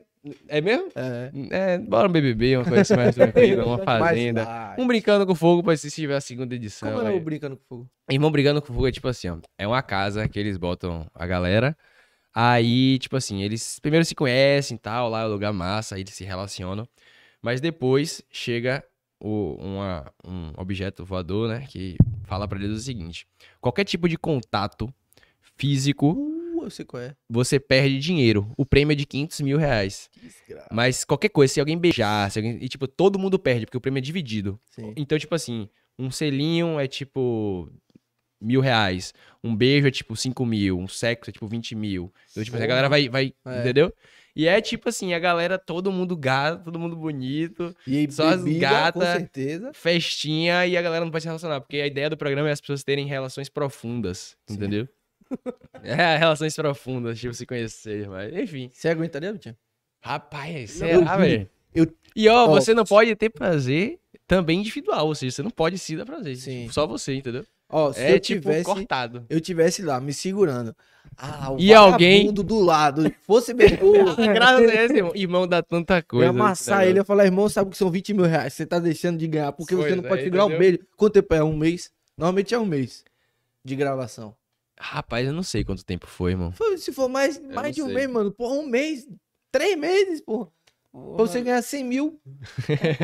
é 0.49 0.61
mesmo? 0.61 0.89
É. 0.95 1.31
É, 1.51 1.79
bora 1.79 2.09
um 2.09 2.13
BBB, 2.13 2.57
uma 2.57 2.65
coisa 2.65 2.83
assim 2.83 2.97
mais 2.97 3.15
tranquila, 3.15 3.65
uma 3.65 3.79
fazenda. 3.85 4.75
Um 4.79 4.87
brincando 4.87 5.27
com 5.27 5.35
fogo 5.35 5.63
pra 5.63 5.77
se 5.77 5.91
tiver 5.91 6.17
a 6.17 6.21
segunda 6.21 6.55
edição. 6.55 6.93
Como 6.95 7.07
é 7.09 7.11
o 7.13 7.21
Brincando 7.21 7.57
com 7.57 7.63
Fogo? 7.69 7.91
Irmão 8.11 8.31
brigando 8.31 8.61
com 8.63 8.73
fogo 8.73 8.87
é 8.89 8.93
tipo 8.93 9.09
assim, 9.09 9.29
ó. 9.29 9.39
É 9.59 9.67
uma 9.67 9.83
casa 9.83 10.27
que 10.29 10.39
eles 10.39 10.57
botam 10.57 11.07
a 11.15 11.27
galera. 11.27 11.77
Aí, 12.35 12.99
tipo 12.99 13.17
assim, 13.17 13.43
eles 13.43 13.79
primeiro 13.81 14.05
se 14.05 14.15
conhecem 14.15 14.77
e 14.77 14.79
tal, 14.79 15.09
lá 15.09 15.23
é 15.23 15.27
um 15.27 15.31
lugar 15.31 15.53
massa, 15.53 15.95
aí 15.95 16.03
eles 16.03 16.15
se 16.15 16.25
relacionam. 16.25 16.87
Mas 17.43 17.61
depois 17.61 18.23
chega 18.31 18.85
o, 19.21 19.55
uma- 19.61 20.13
um 20.25 20.53
objeto 20.57 21.05
voador, 21.05 21.49
né? 21.49 21.65
Que 21.69 21.97
fala 22.25 22.47
pra 22.47 22.59
eles 22.59 22.77
o 22.77 22.81
seguinte: 22.81 23.27
qualquer 23.61 23.85
tipo 23.85 24.09
de 24.09 24.17
contato 24.17 24.93
físico, 25.57 26.17
Uh, 26.61 26.65
eu 26.65 26.71
sei 26.71 26.85
qual 26.85 27.03
é. 27.03 27.15
você 27.29 27.59
perde 27.59 27.99
dinheiro. 27.99 28.53
O 28.57 28.65
prêmio 28.65 28.93
é 28.93 28.97
de 28.97 29.07
500 29.07 29.41
mil 29.41 29.59
reais. 29.59 30.11
Desgraça. 30.23 30.69
Mas 30.73 31.05
qualquer 31.05 31.29
coisa, 31.29 31.55
se 31.55 31.61
alguém 31.61 31.79
beijar, 31.79 32.31
se 32.31 32.39
alguém. 32.39 32.59
E, 32.61 32.69
tipo, 32.69 32.87
todo 32.87 33.19
mundo 33.19 33.39
perde, 33.39 33.67
porque 33.67 33.77
o 33.77 33.81
prêmio 33.81 33.99
é 33.99 34.03
dividido. 34.03 34.59
Sim. 34.71 34.93
Então, 34.97 35.19
tipo 35.19 35.35
assim, 35.35 35.69
um 35.99 36.11
selinho 36.11 36.79
é 36.79 36.87
tipo 36.87 37.71
mil 38.41 38.61
reais. 38.61 39.13
Um 39.43 39.55
beijo 39.55 39.89
é 39.89 39.91
tipo 39.91 40.17
cinco 40.17 40.47
mil. 40.47 40.79
Um 40.79 40.89
sexo 40.89 41.31
é 41.31 41.33
tipo 41.33 41.47
20 41.47 41.75
mil. 41.75 42.13
Então, 42.31 42.45
tipo 42.45 42.57
assim, 42.57 42.65
a 42.65 42.69
galera 42.69 42.89
vai. 42.89 43.09
vai 43.09 43.33
É. 43.47 43.61
Entendeu? 43.61 43.93
E 44.37 44.47
é 44.47 44.61
tipo 44.61 44.89
assim, 44.89 45.15
a 45.15 45.19
galera, 45.19 45.59
todo 45.59 45.91
mundo 45.91 46.17
gato, 46.17 46.63
todo 46.63 46.79
mundo 46.79 46.95
bonito, 46.95 47.75
E 47.85 47.97
aí, 47.97 48.13
Só 48.13 48.29
as 48.29 48.45
bebida, 48.45 48.71
gata. 48.71 48.93
Com 48.93 49.01
certeza. 49.01 49.73
festinha 49.75 50.65
e 50.65 50.77
a 50.77 50.83
galera 50.83 51.05
não 51.05 51.11
pode 51.11 51.23
se 51.23 51.29
relacionar. 51.29 51.61
Porque 51.61 51.79
a 51.79 51.87
ideia 51.89 52.09
do 52.09 52.17
programa 52.17 52.49
é 52.49 52.53
as 52.53 52.61
pessoas 52.61 52.85
terem 52.85 53.05
relações 53.05 53.49
profundas. 53.49 54.37
Sim. 54.47 54.55
Entendeu? 54.55 54.89
é, 55.83 56.17
relações 56.17 56.55
profundas, 56.55 57.19
tipo, 57.19 57.35
se 57.35 57.47
conhecer, 57.47 58.09
mas 58.09 58.35
enfim. 58.35 58.71
Você 58.73 58.89
aguentaria, 58.89 59.33
Vitinho? 59.33 59.57
Rapaz, 60.01 60.71
será, 60.73 61.17
velho? 61.17 61.49
eu- 61.75 61.87
E 62.15 62.29
ó, 62.29 62.45
ó, 62.45 62.47
você 62.49 62.73
não 62.75 62.85
pode 62.85 63.15
ter 63.17 63.31
prazer 63.31 63.99
também 64.27 64.61
individual, 64.61 65.07
ou 65.07 65.15
seja, 65.15 65.37
você 65.37 65.43
não 65.43 65.51
pode 65.51 65.79
se 65.79 65.97
dar 65.97 66.05
prazer. 66.07 66.37
Sim. 66.37 66.63
Tipo, 66.63 66.73
só 66.75 66.87
você, 66.87 67.15
entendeu? 67.15 67.45
Ó, 67.71 67.93
se 67.93 68.01
é 68.01 68.15
eu 68.15 68.21
tipo 68.21 68.41
tivesse... 68.43 68.65
cortado. 68.65 69.27
Eu 69.29 69.41
tivesse 69.41 69.83
lá, 69.83 70.01
me 70.01 70.13
segurando. 70.13 70.75
Ah, 71.17 71.53
o 71.53 71.59
E 71.59 71.75
alguém- 71.75 72.33
do 72.33 72.61
lado. 72.61 73.13
Fosse 73.27 73.53
mesmo. 73.53 73.93
Graças 74.17 74.71
a 74.71 74.73
Deus, 74.73 74.91
irmão. 74.91 75.13
Irmão 75.15 75.47
dá 75.49 75.63
tanta 75.63 75.99
Eu 75.99 76.03
coisa. 76.05 76.25
ia 76.27 76.31
amassar 76.31 76.83
ele, 76.85 76.93
eu 76.93 76.97
ia 77.03 77.05
falar, 77.05 77.25
irmão, 77.27 77.49
sabe 77.49 77.71
que 77.71 77.77
são 77.77 77.91
20 77.91 78.15
mil 78.15 78.25
reais, 78.25 78.53
você 78.55 78.65
tá 78.65 78.79
deixando 78.79 79.19
de 79.19 79.27
ganhar, 79.27 79.53
porque 79.53 79.75
você 79.75 79.95
não 79.97 80.05
é, 80.05 80.09
pode 80.09 80.23
segurar 80.23 80.45
um 80.45 80.49
entendeu? 80.49 80.59
beijo. 80.71 80.87
Quanto 80.97 81.13
tempo 81.15 81.35
é? 81.35 81.43
Um 81.43 81.57
mês? 81.57 81.91
Normalmente 82.17 82.55
é 82.55 82.59
um 82.59 82.65
mês 82.67 83.05
de 83.65 83.77
gravação. 83.77 84.35
Rapaz, 84.81 85.27
eu 85.27 85.33
não 85.33 85.43
sei 85.43 85.65
quanto 85.65 85.85
tempo 85.85 86.07
foi, 86.07 86.33
irmão. 86.33 86.53
Foi, 86.53 86.77
Se 86.79 86.93
for 86.93 87.09
mais, 87.09 87.39
não 87.41 87.55
mais 87.55 87.75
de 87.75 87.83
um 87.83 87.87
sei. 87.87 87.95
mês, 87.95 88.09
mano, 88.11 88.31
porra, 88.33 88.55
um 88.55 88.67
mês, 88.67 89.07
três 89.51 89.77
meses, 89.77 90.21
porra. 90.21 90.49
Pra 90.91 91.27
você 91.27 91.43
ganhar 91.43 91.61
100 91.63 91.85
mil. 91.85 92.21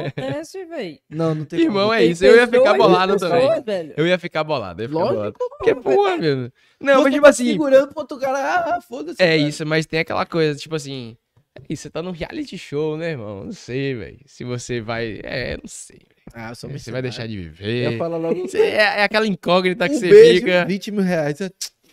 Acontece, 0.08 0.64
velho. 0.64 0.98
Não, 1.08 1.34
não 1.34 1.44
tem 1.44 1.60
Irmão, 1.60 1.82
como. 1.88 1.92
é 1.94 2.04
isso. 2.04 2.24
Eu 2.24 2.36
ia 2.36 2.46
ficar 2.48 2.74
bolado 2.74 3.12
pessoas, 3.12 3.30
também. 3.30 3.62
velho. 3.62 3.94
Eu 3.96 4.06
ia 4.06 4.18
ficar 4.18 4.42
bolado, 4.42 4.82
eu 4.82 4.84
ia 4.84 4.88
ficar 4.88 5.00
Lógico, 5.00 5.14
bolado. 5.16 5.36
Porque, 5.58 5.74
porra, 5.74 6.16
meu. 6.16 6.36
Não, 6.80 6.94
Você 6.96 7.02
mas 7.04 7.12
tipo 7.12 7.22
tá 7.24 7.28
assim. 7.30 7.44
segurando 7.52 7.88
pro 7.88 8.00
outro 8.00 8.18
cara, 8.18 8.76
ah, 8.76 8.80
foda-se. 8.80 9.22
É 9.22 9.26
cara. 9.26 9.36
isso, 9.36 9.66
mas 9.66 9.86
tem 9.86 10.00
aquela 10.00 10.24
coisa, 10.26 10.58
tipo 10.58 10.74
assim. 10.74 11.16
É 11.56 11.62
isso, 11.68 11.82
você 11.82 11.90
tá 11.90 12.02
num 12.02 12.10
reality 12.10 12.58
show, 12.58 12.96
né, 12.96 13.10
irmão? 13.10 13.44
Não 13.44 13.52
sei, 13.52 13.94
velho. 13.94 14.18
Se 14.26 14.42
você 14.44 14.80
vai. 14.80 15.20
É, 15.22 15.56
não 15.56 15.68
sei. 15.68 16.00
Ah, 16.32 16.50
eu 16.50 16.54
sou 16.54 16.70
Você 16.70 16.90
vai 16.90 17.02
deixar 17.02 17.26
de 17.28 17.36
Eu 17.36 17.42
viver. 17.52 17.98
falar 17.98 18.16
logo. 18.16 18.40
Você- 18.48 18.58
É, 18.58 19.00
é 19.00 19.02
aquela 19.04 19.26
incógnita 19.26 19.88
que 19.88 19.94
um 19.96 19.98
você 19.98 20.08
beijo, 20.08 20.40
fica. 20.40 20.64
20 20.64 20.90
mil 20.90 21.02
reais. 21.02 21.38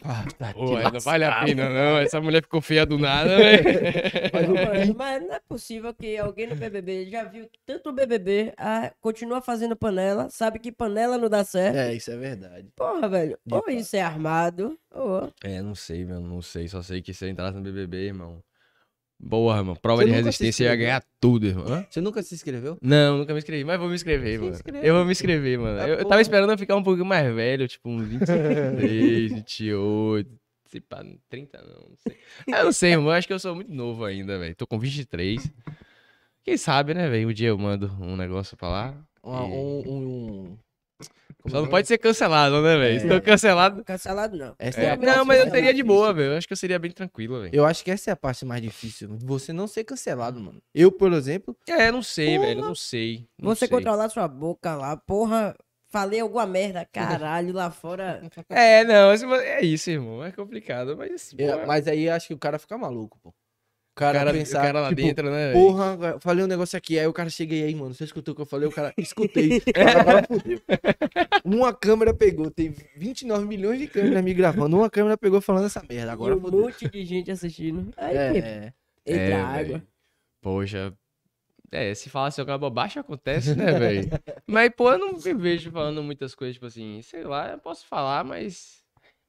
Ah, 0.04 0.26
tá 0.40 0.54
Pô, 0.54 0.80
não 0.80 1.00
vale 1.00 1.26
a 1.26 1.44
pena, 1.44 1.70
não. 1.70 1.98
Essa 2.00 2.20
mulher 2.22 2.42
ficou 2.42 2.60
feia 2.62 2.86
do 2.86 2.98
nada, 2.98 3.38
velho. 3.38 4.96
Mas 4.98 5.22
não 5.22 5.34
é 5.36 5.40
possível 5.48 5.94
que 5.94 6.18
alguém 6.18 6.48
no 6.48 6.56
BBB 6.56 7.10
já 7.10 7.24
viu 7.24 7.48
tanto 7.66 7.90
o 7.90 7.94
BBB, 7.94 8.54
ah, 8.58 8.92
continua 9.00 9.42
fazendo 9.42 9.76
panela, 9.76 10.28
sabe 10.30 10.58
que 10.60 10.72
panela 10.72 11.18
não 11.18 11.30
dá 11.30 11.44
certo. 11.44 11.76
É, 11.76 11.94
isso 11.94 12.10
é 12.10 12.18
verdade. 12.18 12.68
Porra, 12.76 13.08
velho. 13.10 13.38
De 13.46 13.54
Ou 13.54 13.62
fato. 13.62 13.72
isso 13.74 13.96
é 13.96 14.02
armado, 14.02 14.76
ou... 14.92 15.32
É, 15.44 15.62
não 15.62 15.76
sei, 15.76 16.04
meu, 16.06 16.20
não 16.20 16.42
sei. 16.42 16.68
Só 16.68 16.82
sei 16.82 17.02
que 17.02 17.14
se 17.14 17.26
eu 17.26 17.30
entrasse 17.30 17.56
no 17.58 17.62
BBB, 17.64 18.08
irmão. 18.08 18.42
Boa, 19.24 19.58
irmão. 19.58 19.76
Prova 19.76 20.02
Você 20.02 20.06
de 20.06 20.12
nunca 20.12 20.22
se 20.24 20.26
resistência 20.44 20.64
ia 20.64 20.70
inscreveu? 20.70 20.86
ganhar 20.88 21.04
tudo, 21.20 21.46
irmão. 21.46 21.68
Hã? 21.68 21.86
Você 21.90 22.02
nunca 22.02 22.24
se 22.24 22.34
inscreveu? 22.34 22.78
Não, 22.82 23.20
nunca 23.20 23.34
me 23.34 23.40
inscrevi, 23.40 23.64
mas 23.64 23.80
vou 23.80 23.88
me 23.88 23.94
inscrever, 23.96 24.34
Se 24.34 24.40
mano. 24.40 24.52
inscreve. 24.56 24.88
Eu 24.88 24.96
vou 24.96 25.06
me 25.06 25.12
inscrever, 25.12 25.60
mano. 25.60 25.80
Ah, 25.80 25.88
Eu, 25.88 25.96
eu 26.00 26.06
tava 26.06 26.22
esperando 26.22 26.52
eu 26.52 26.58
ficar 26.58 26.76
um 26.76 26.82
pouquinho 26.84 27.06
mais 27.06 27.34
velho, 27.34 27.68
tipo 27.68 27.88
uns 27.90 28.08
26, 28.08 29.32
28. 29.34 30.30
Se 30.66 30.80
pá, 30.80 31.04
30 31.30 31.62
não, 31.62 31.90
não 31.90 31.96
sei. 31.98 32.18
Eu 32.48 32.66
não 32.66 32.72
sei, 32.72 32.92
irmão. 32.94 33.08
Eu 33.08 33.12
acho 33.12 33.28
que 33.28 33.34
eu 33.34 33.40
sou 33.40 33.54
muito 33.54 33.72
novo 33.72 34.06
ainda, 34.06 34.40
velho. 34.40 34.56
Tô 34.56 34.66
com 34.66 34.80
23. 34.80 35.52
Quem 36.44 36.58
sabe, 36.58 36.94
né, 36.94 37.10
velho? 37.10 37.30
Um 37.30 37.34
dia 37.34 37.50
eu 37.50 37.58
mando 37.58 37.92
um 38.02 38.16
negócio 38.16 38.58
pra 38.58 38.70
lá. 38.70 38.98
Um, 39.24 39.32
um, 39.38 39.84
um- 39.88 40.58
Só 41.48 41.60
não 41.62 41.68
é? 41.68 41.70
pode 41.70 41.88
ser 41.88 41.98
cancelado, 41.98 42.62
né, 42.62 42.78
velho? 42.78 43.00
Se 43.00 43.08
tô 43.08 43.22
cancelado. 43.22 43.84
Cancelado 43.84 44.38
não. 44.38 44.56
Essa 44.60 44.82
é, 44.82 44.86
É, 44.86 44.98
não, 44.98 45.26
mas 45.26 45.40
eu 45.40 45.46
mais 45.46 45.52
teria 45.52 45.74
de 45.74 45.84
boa, 45.84 46.14
velho. 46.14 46.34
Eu 46.34 46.38
acho 46.38 46.48
que 46.48 46.54
eu 46.54 46.58
seria 46.58 46.78
bem 46.80 46.92
tranquilo, 46.92 47.42
velho. 47.42 47.56
Eu 47.56 47.66
acho 47.66 47.84
que 47.84 47.92
essa 47.92 48.10
é 48.10 48.14
a 48.14 48.16
parte 48.16 48.46
mais 48.46 48.62
difícil. 48.62 49.10
Você 49.20 49.52
não 49.52 49.68
ser 49.68 49.84
cancelado, 49.84 50.40
mano. 50.40 50.62
Eu, 50.74 50.92
por 50.92 51.12
exemplo, 51.14 51.56
É, 51.68 51.92
não 51.92 52.02
sei, 52.04 52.36
Porra. 52.36 52.48
velho. 52.48 52.62
Não 52.62 52.76
sei. 52.76 53.28
não 53.40 53.50
Você 53.56 53.60
sei. 53.68 53.70
controlar 53.70 54.10
sua 54.10 54.28
boca 54.28 54.76
lá, 54.76 54.96
porra, 54.98 55.56
falei 55.90 56.20
alguma 56.20 56.46
merda, 56.46 56.86
caralho, 56.92 57.54
lá 57.54 57.70
fora. 57.70 58.22
É, 58.50 58.84
não, 58.84 59.12
é 59.40 59.64
isso, 59.64 59.90
irmão. 59.90 60.24
É 60.24 60.32
complicado, 60.32 60.96
mas. 60.98 61.34
pô, 61.34 61.66
mas 61.68 61.88
aí 61.88 62.04
eu 62.06 62.14
acho 62.14 62.28
que 62.28 62.34
o 62.34 62.40
cara 62.40 62.58
fica 62.60 62.78
maluco, 62.78 63.20
pô. 63.22 63.34
Cara, 63.94 64.20
cara, 64.20 64.32
pensar, 64.32 64.60
o 64.60 64.64
cara 64.64 64.80
lá 64.82 64.90
tipo, 64.90 65.02
dentro, 65.02 65.30
né? 65.30 65.52
velho? 65.52 65.54
Porra, 65.66 66.20
falei 66.22 66.44
um 66.46 66.48
negócio 66.48 66.78
aqui, 66.78 66.98
aí 66.98 67.06
o 67.08 67.14
cara 67.14 67.30
chega 67.30 67.54
aí, 67.54 67.76
mano, 67.76 67.94
você 67.94 68.06
escutou 68.06 68.32
o 68.32 68.36
que 68.36 68.42
eu 68.42 68.46
falei? 68.46 68.68
O 68.68 68.72
cara, 68.72 68.94
escutei. 68.98 69.62
Agora 70.00 70.26
fudeu. 70.26 70.62
Uma 71.44 71.74
câmera 71.74 72.14
pegou, 72.14 72.50
tem 72.50 72.74
29 72.96 73.46
milhões 73.46 73.80
de 73.80 73.88
câmeras 73.88 74.24
me 74.24 74.34
gravando, 74.34 74.78
uma 74.78 74.90
câmera 74.90 75.18
pegou 75.18 75.42
falando 75.42 75.66
essa 75.66 75.84
merda, 75.88 76.12
agora 76.12 76.34
e 76.34 76.38
um 76.38 76.42
fudeu. 76.42 76.62
monte 76.62 76.90
de 76.90 77.06
gente 77.06 77.30
assistindo. 77.32 77.92
Aí, 77.98 78.16
É, 78.16 78.34
tipo, 78.34 78.48
é. 78.48 78.74
entra 79.06 79.24
É, 79.24 79.42
água. 79.42 79.84
Poxa. 80.42 80.94
É, 81.72 81.94
se 81.94 82.10
falasse 82.10 82.40
alguma 82.40 82.58
bobagem, 82.58 83.00
acontece, 83.00 83.56
né, 83.56 83.72
velho? 83.78 84.10
mas, 84.48 84.70
pô, 84.76 84.92
eu 84.92 85.00
não 85.00 85.14
me 85.14 85.34
vejo 85.34 85.72
falando 85.72 86.02
muitas 86.04 86.34
coisas, 86.36 86.56
tipo 86.56 86.66
assim, 86.66 87.02
sei 87.02 87.24
lá, 87.24 87.52
eu 87.52 87.58
posso 87.60 87.86
falar, 87.88 88.24
mas. 88.24 88.82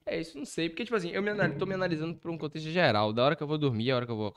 É 0.04 0.20
isso, 0.20 0.36
não 0.36 0.44
sei. 0.44 0.68
Porque, 0.68 0.84
tipo 0.84 0.96
assim, 0.96 1.10
eu 1.10 1.22
me 1.22 1.30
anal- 1.30 1.52
tô 1.58 1.64
me 1.66 1.74
analisando 1.74 2.14
por 2.16 2.30
um 2.30 2.38
contexto 2.38 2.68
geral. 2.70 3.12
Da 3.12 3.24
hora 3.24 3.36
que 3.36 3.42
eu 3.42 3.46
vou 3.46 3.58
dormir, 3.58 3.90
a 3.90 3.96
hora 3.96 4.06
que 4.06 4.12
eu 4.12 4.16
vou. 4.16 4.32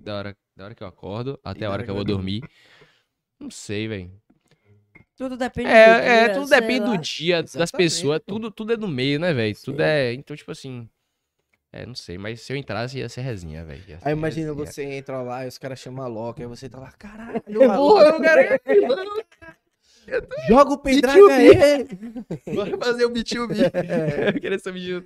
Da 0.00 0.16
hora, 0.16 0.36
da 0.56 0.64
hora 0.64 0.74
que 0.74 0.82
eu 0.82 0.86
acordo, 0.86 1.38
até 1.42 1.66
a 1.66 1.70
hora 1.70 1.84
que 1.84 1.90
eu 1.90 1.94
vou 1.94 2.04
dormir. 2.04 2.42
Não 3.40 3.50
sei, 3.50 3.88
velho. 3.88 4.12
Tudo 5.16 5.36
depende 5.36 5.68
do 5.68 5.74
É, 5.74 5.84
é, 5.84 6.24
dia, 6.24 6.34
tudo 6.34 6.46
sei 6.46 6.60
depende 6.60 6.80
lá. 6.80 6.86
do 6.86 6.98
dia, 6.98 7.42
das 7.42 7.50
Exatamente, 7.50 7.90
pessoas, 7.90 8.20
pô. 8.20 8.34
tudo, 8.34 8.50
tudo 8.52 8.72
é 8.72 8.76
no 8.76 8.86
meio, 8.86 9.18
né, 9.18 9.32
velho? 9.32 9.56
Tudo 9.64 9.82
é. 9.82 10.12
Então, 10.12 10.36
tipo 10.36 10.50
assim. 10.52 10.88
É, 11.70 11.84
não 11.84 11.94
sei, 11.94 12.16
mas 12.16 12.40
se 12.40 12.52
eu 12.52 12.56
entrasse 12.56 12.98
ia 12.98 13.08
ser 13.08 13.20
resinha, 13.20 13.64
velho. 13.64 13.82
Aí 14.02 14.12
imagina 14.12 14.54
resenha. 14.54 14.66
você 14.66 14.84
entra 14.84 15.20
lá 15.22 15.44
e 15.44 15.48
os 15.48 15.58
caras 15.58 15.78
chamam 15.78 16.04
a 16.04 16.08
Loki, 16.08 16.42
aí 16.42 16.48
você 16.48 16.68
tá 16.68 16.78
lá, 16.78 16.90
caralho, 16.92 17.42
Porra, 17.42 18.04
eu 18.04 18.12
não 18.12 18.20
quero 18.22 18.40
ir 18.40 18.52
aqui, 18.54 18.80
mano. 18.86 19.24
Joga 20.48 20.72
o 20.72 20.78
pendrive 20.78 21.32
aí. 21.32 22.54
Bora 22.54 22.78
fazer 22.78 23.04
o 23.04 23.10
B2B. 23.10 23.70
Eu 24.34 24.40
queria 24.40 24.58
ser 24.58 24.72
B2B. 24.72 25.04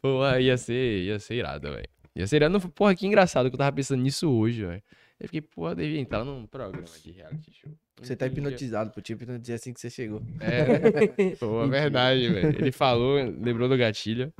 Pô, 0.00 0.22
ah, 0.22 0.40
ia 0.40 0.56
ser, 0.56 1.02
ia 1.02 1.18
ser 1.18 1.34
irado, 1.36 1.70
velho. 1.70 1.88
Ia 2.14 2.26
ser 2.26 2.36
irado. 2.36 2.60
Porra, 2.70 2.94
que 2.94 3.06
engraçado 3.06 3.48
que 3.48 3.54
eu 3.54 3.58
tava 3.58 3.74
pensando 3.74 4.02
nisso 4.02 4.30
hoje, 4.30 4.66
velho. 4.66 4.82
Eu 5.18 5.28
fiquei, 5.28 5.40
porra, 5.40 5.74
devia 5.74 6.00
entrar 6.00 6.24
num 6.24 6.46
programa 6.46 6.86
de 7.02 7.12
reality 7.12 7.52
show. 7.52 7.70
Você 8.00 8.16
tá 8.16 8.26
hipnotizado, 8.26 8.90
pô, 8.90 9.00
te 9.00 9.12
hipnotizei 9.12 9.54
assim 9.54 9.72
que 9.72 9.80
você 9.80 9.88
chegou. 9.88 10.20
É, 10.40 11.36
pô, 11.38 11.62
é 11.62 11.68
verdade, 11.68 12.28
velho. 12.28 12.58
Ele 12.58 12.72
falou, 12.72 13.16
lembrou 13.16 13.68
do 13.68 13.76
gatilho. 13.76 14.32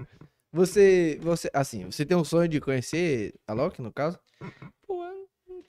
Você, 0.53 1.19
você, 1.23 1.49
assim, 1.55 1.85
você 1.85 2.05
tem 2.05 2.17
um 2.17 2.25
sonho 2.25 2.49
de 2.49 2.61
conhecer 2.61 3.33
a 3.47 3.53
Loki, 3.53 3.81
no 3.81 3.93
caso? 3.93 4.19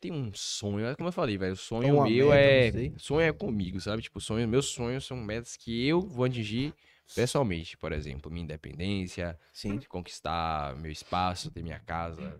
Tenho 0.03 0.15
um 0.15 0.33
sonho. 0.33 0.85
É 0.85 0.95
como 0.95 1.07
eu 1.07 1.13
falei, 1.13 1.37
velho. 1.37 1.53
O 1.53 1.55
sonho 1.55 1.93
meu 1.93 2.27
meta, 2.27 2.77
é. 2.77 2.91
Sonho 2.97 3.21
é 3.21 3.31
comigo, 3.31 3.79
sabe? 3.79 4.01
Tipo, 4.01 4.19
sonho, 4.19 4.45
meus 4.45 4.65
sonhos 4.65 5.05
são 5.05 5.15
metas 5.15 5.55
que 5.55 5.87
eu 5.87 6.01
vou 6.01 6.25
atingir 6.25 6.73
pessoalmente. 7.15 7.77
Por 7.77 7.93
exemplo, 7.93 8.29
minha 8.29 8.43
independência, 8.43 9.39
Sim. 9.53 9.79
conquistar 9.87 10.75
meu 10.75 10.91
espaço, 10.91 11.49
ter 11.51 11.63
minha 11.63 11.79
casa. 11.79 12.37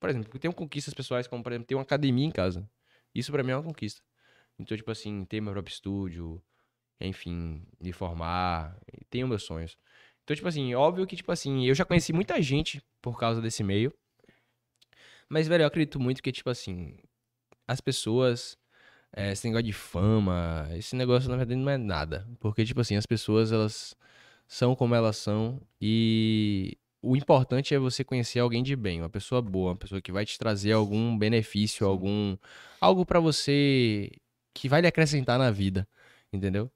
Por 0.00 0.10
exemplo, 0.10 0.28
eu 0.34 0.40
tenho 0.40 0.52
conquistas 0.52 0.92
pessoais, 0.92 1.28
como, 1.28 1.40
por 1.40 1.52
exemplo, 1.52 1.68
ter 1.68 1.76
uma 1.76 1.82
academia 1.82 2.26
em 2.26 2.32
casa. 2.32 2.68
Isso 3.14 3.30
pra 3.30 3.44
mim 3.44 3.52
é 3.52 3.56
uma 3.56 3.62
conquista. 3.62 4.02
Então, 4.58 4.76
tipo 4.76 4.90
assim, 4.90 5.24
ter 5.24 5.40
meu 5.40 5.52
próprio 5.52 5.72
estúdio, 5.72 6.42
enfim, 7.00 7.62
me 7.80 7.92
formar, 7.92 8.76
tenho 9.08 9.28
meus 9.28 9.44
sonhos. 9.44 9.78
Então, 10.24 10.34
tipo 10.34 10.48
assim, 10.48 10.74
óbvio 10.74 11.06
que, 11.06 11.14
tipo 11.14 11.30
assim, 11.30 11.64
eu 11.64 11.76
já 11.76 11.84
conheci 11.84 12.12
muita 12.12 12.42
gente 12.42 12.82
por 13.00 13.16
causa 13.16 13.40
desse 13.40 13.62
meio. 13.62 13.94
Mas, 15.28 15.48
velho, 15.48 15.62
eu 15.62 15.66
acredito 15.66 16.00
muito 16.00 16.22
que, 16.22 16.32
tipo 16.32 16.50
assim, 16.50 16.96
as 17.68 17.80
pessoas, 17.80 18.58
eh, 19.16 19.32
esse 19.32 19.46
negócio 19.46 19.64
de 19.64 19.72
fama, 19.72 20.68
esse 20.76 20.96
negócio, 20.96 21.30
na 21.30 21.36
verdade, 21.36 21.60
não 21.60 21.70
é 21.70 21.78
nada. 21.78 22.28
Porque, 22.40 22.64
tipo 22.64 22.80
assim, 22.80 22.96
as 22.96 23.06
pessoas, 23.06 23.52
elas 23.52 23.96
são 24.46 24.74
como 24.76 24.94
elas 24.94 25.16
são 25.16 25.60
e 25.80 26.76
o 27.02 27.16
importante 27.16 27.74
é 27.74 27.78
você 27.78 28.02
conhecer 28.04 28.38
alguém 28.40 28.62
de 28.62 28.74
bem, 28.76 29.00
uma 29.00 29.10
pessoa 29.10 29.42
boa, 29.42 29.72
uma 29.72 29.76
pessoa 29.76 30.00
que 30.00 30.12
vai 30.12 30.24
te 30.24 30.38
trazer 30.38 30.72
algum 30.72 31.16
benefício, 31.18 31.86
algum 31.86 32.36
algo 32.80 33.04
para 33.04 33.20
você 33.20 34.10
que 34.54 34.68
vai 34.68 34.80
lhe 34.80 34.86
acrescentar 34.86 35.38
na 35.38 35.50
vida, 35.50 35.86
entendeu? 36.32 36.70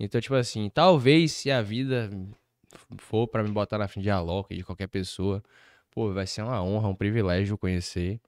Então, 0.00 0.20
tipo 0.20 0.34
assim, 0.34 0.70
talvez 0.70 1.32
se 1.32 1.50
a 1.50 1.62
vida 1.62 2.10
for 2.98 3.28
para 3.28 3.42
me 3.42 3.50
botar 3.50 3.78
na 3.78 3.88
frente 3.88 4.04
de 4.04 4.10
Alok, 4.10 4.54
de 4.54 4.64
qualquer 4.64 4.88
pessoa, 4.88 5.42
pô, 5.94 6.12
vai 6.12 6.26
ser 6.26 6.42
uma 6.42 6.62
honra, 6.62 6.88
um 6.88 6.94
privilégio 6.94 7.56
conhecer. 7.56 8.20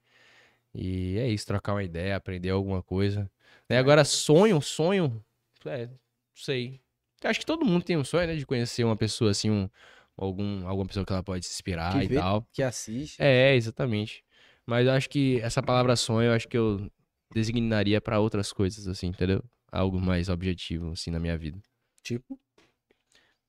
E 0.75 1.19
é 1.19 1.29
isso, 1.29 1.47
trocar 1.47 1.73
uma 1.75 1.83
ideia, 1.83 2.17
aprender 2.17 2.51
alguma 2.51 2.83
coisa. 2.83 3.31
Né? 3.69 3.79
Agora, 3.79 4.05
sonho, 4.05 4.61
sonho, 4.61 5.25
é, 5.65 5.87
não 5.87 5.99
sei. 6.35 6.81
Acho 7.25 7.41
que 7.41 7.47
todo 7.47 7.65
mundo 7.65 7.83
tem 7.85 7.97
um 7.97 8.05
sonho, 8.05 8.27
né, 8.27 8.37
de 8.37 8.47
conhecer 8.47 8.85
uma 8.85 8.97
pessoa 8.97 9.31
assim, 9.31 9.51
um, 9.51 9.69
algum, 10.17 10.67
alguma 10.69 10.87
pessoa 10.87 11.05
que 11.05 11.13
ela 11.13 11.23
pode 11.23 11.47
se 11.47 11.53
inspirar 11.53 11.99
Que 11.99 12.05
e 12.05 12.09
vê, 12.09 12.15
tal. 12.17 12.47
que 12.53 12.63
assiste. 12.63 13.21
É, 13.21 13.55
exatamente. 13.55 14.23
Mas 14.67 14.87
eu 14.87 14.93
acho 14.93 15.09
que 15.09 15.41
essa 15.41 15.63
palavra 15.63 15.97
sonho, 15.97 16.29
eu 16.29 16.35
acho 16.35 16.47
que 16.47 16.59
eu 16.59 16.91
designaria 17.33 18.01
pra 18.01 18.21
outras 18.21 18.53
coisas, 18.53 18.87
assim, 18.87 19.09
entendeu? 19.09 19.43
Algo 19.73 20.01
mais 20.01 20.29
objetivo, 20.29 20.91
assim, 20.93 21.11
na 21.11 21.19
minha 21.19 21.37
vida. 21.37 21.59
Tipo, 22.03 22.39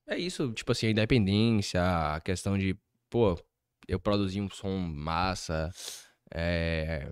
É 0.07 0.18
isso, 0.18 0.52
tipo 0.53 0.72
assim, 0.72 0.88
a 0.88 0.91
independência, 0.91 1.81
a 2.15 2.22
questão 2.22 2.57
de, 2.57 2.76
pô, 3.10 3.38
eu 3.88 3.99
produzir 3.99 4.41
um 4.41 4.49
som 4.49 4.77
massa, 4.77 5.72
é... 6.34 7.07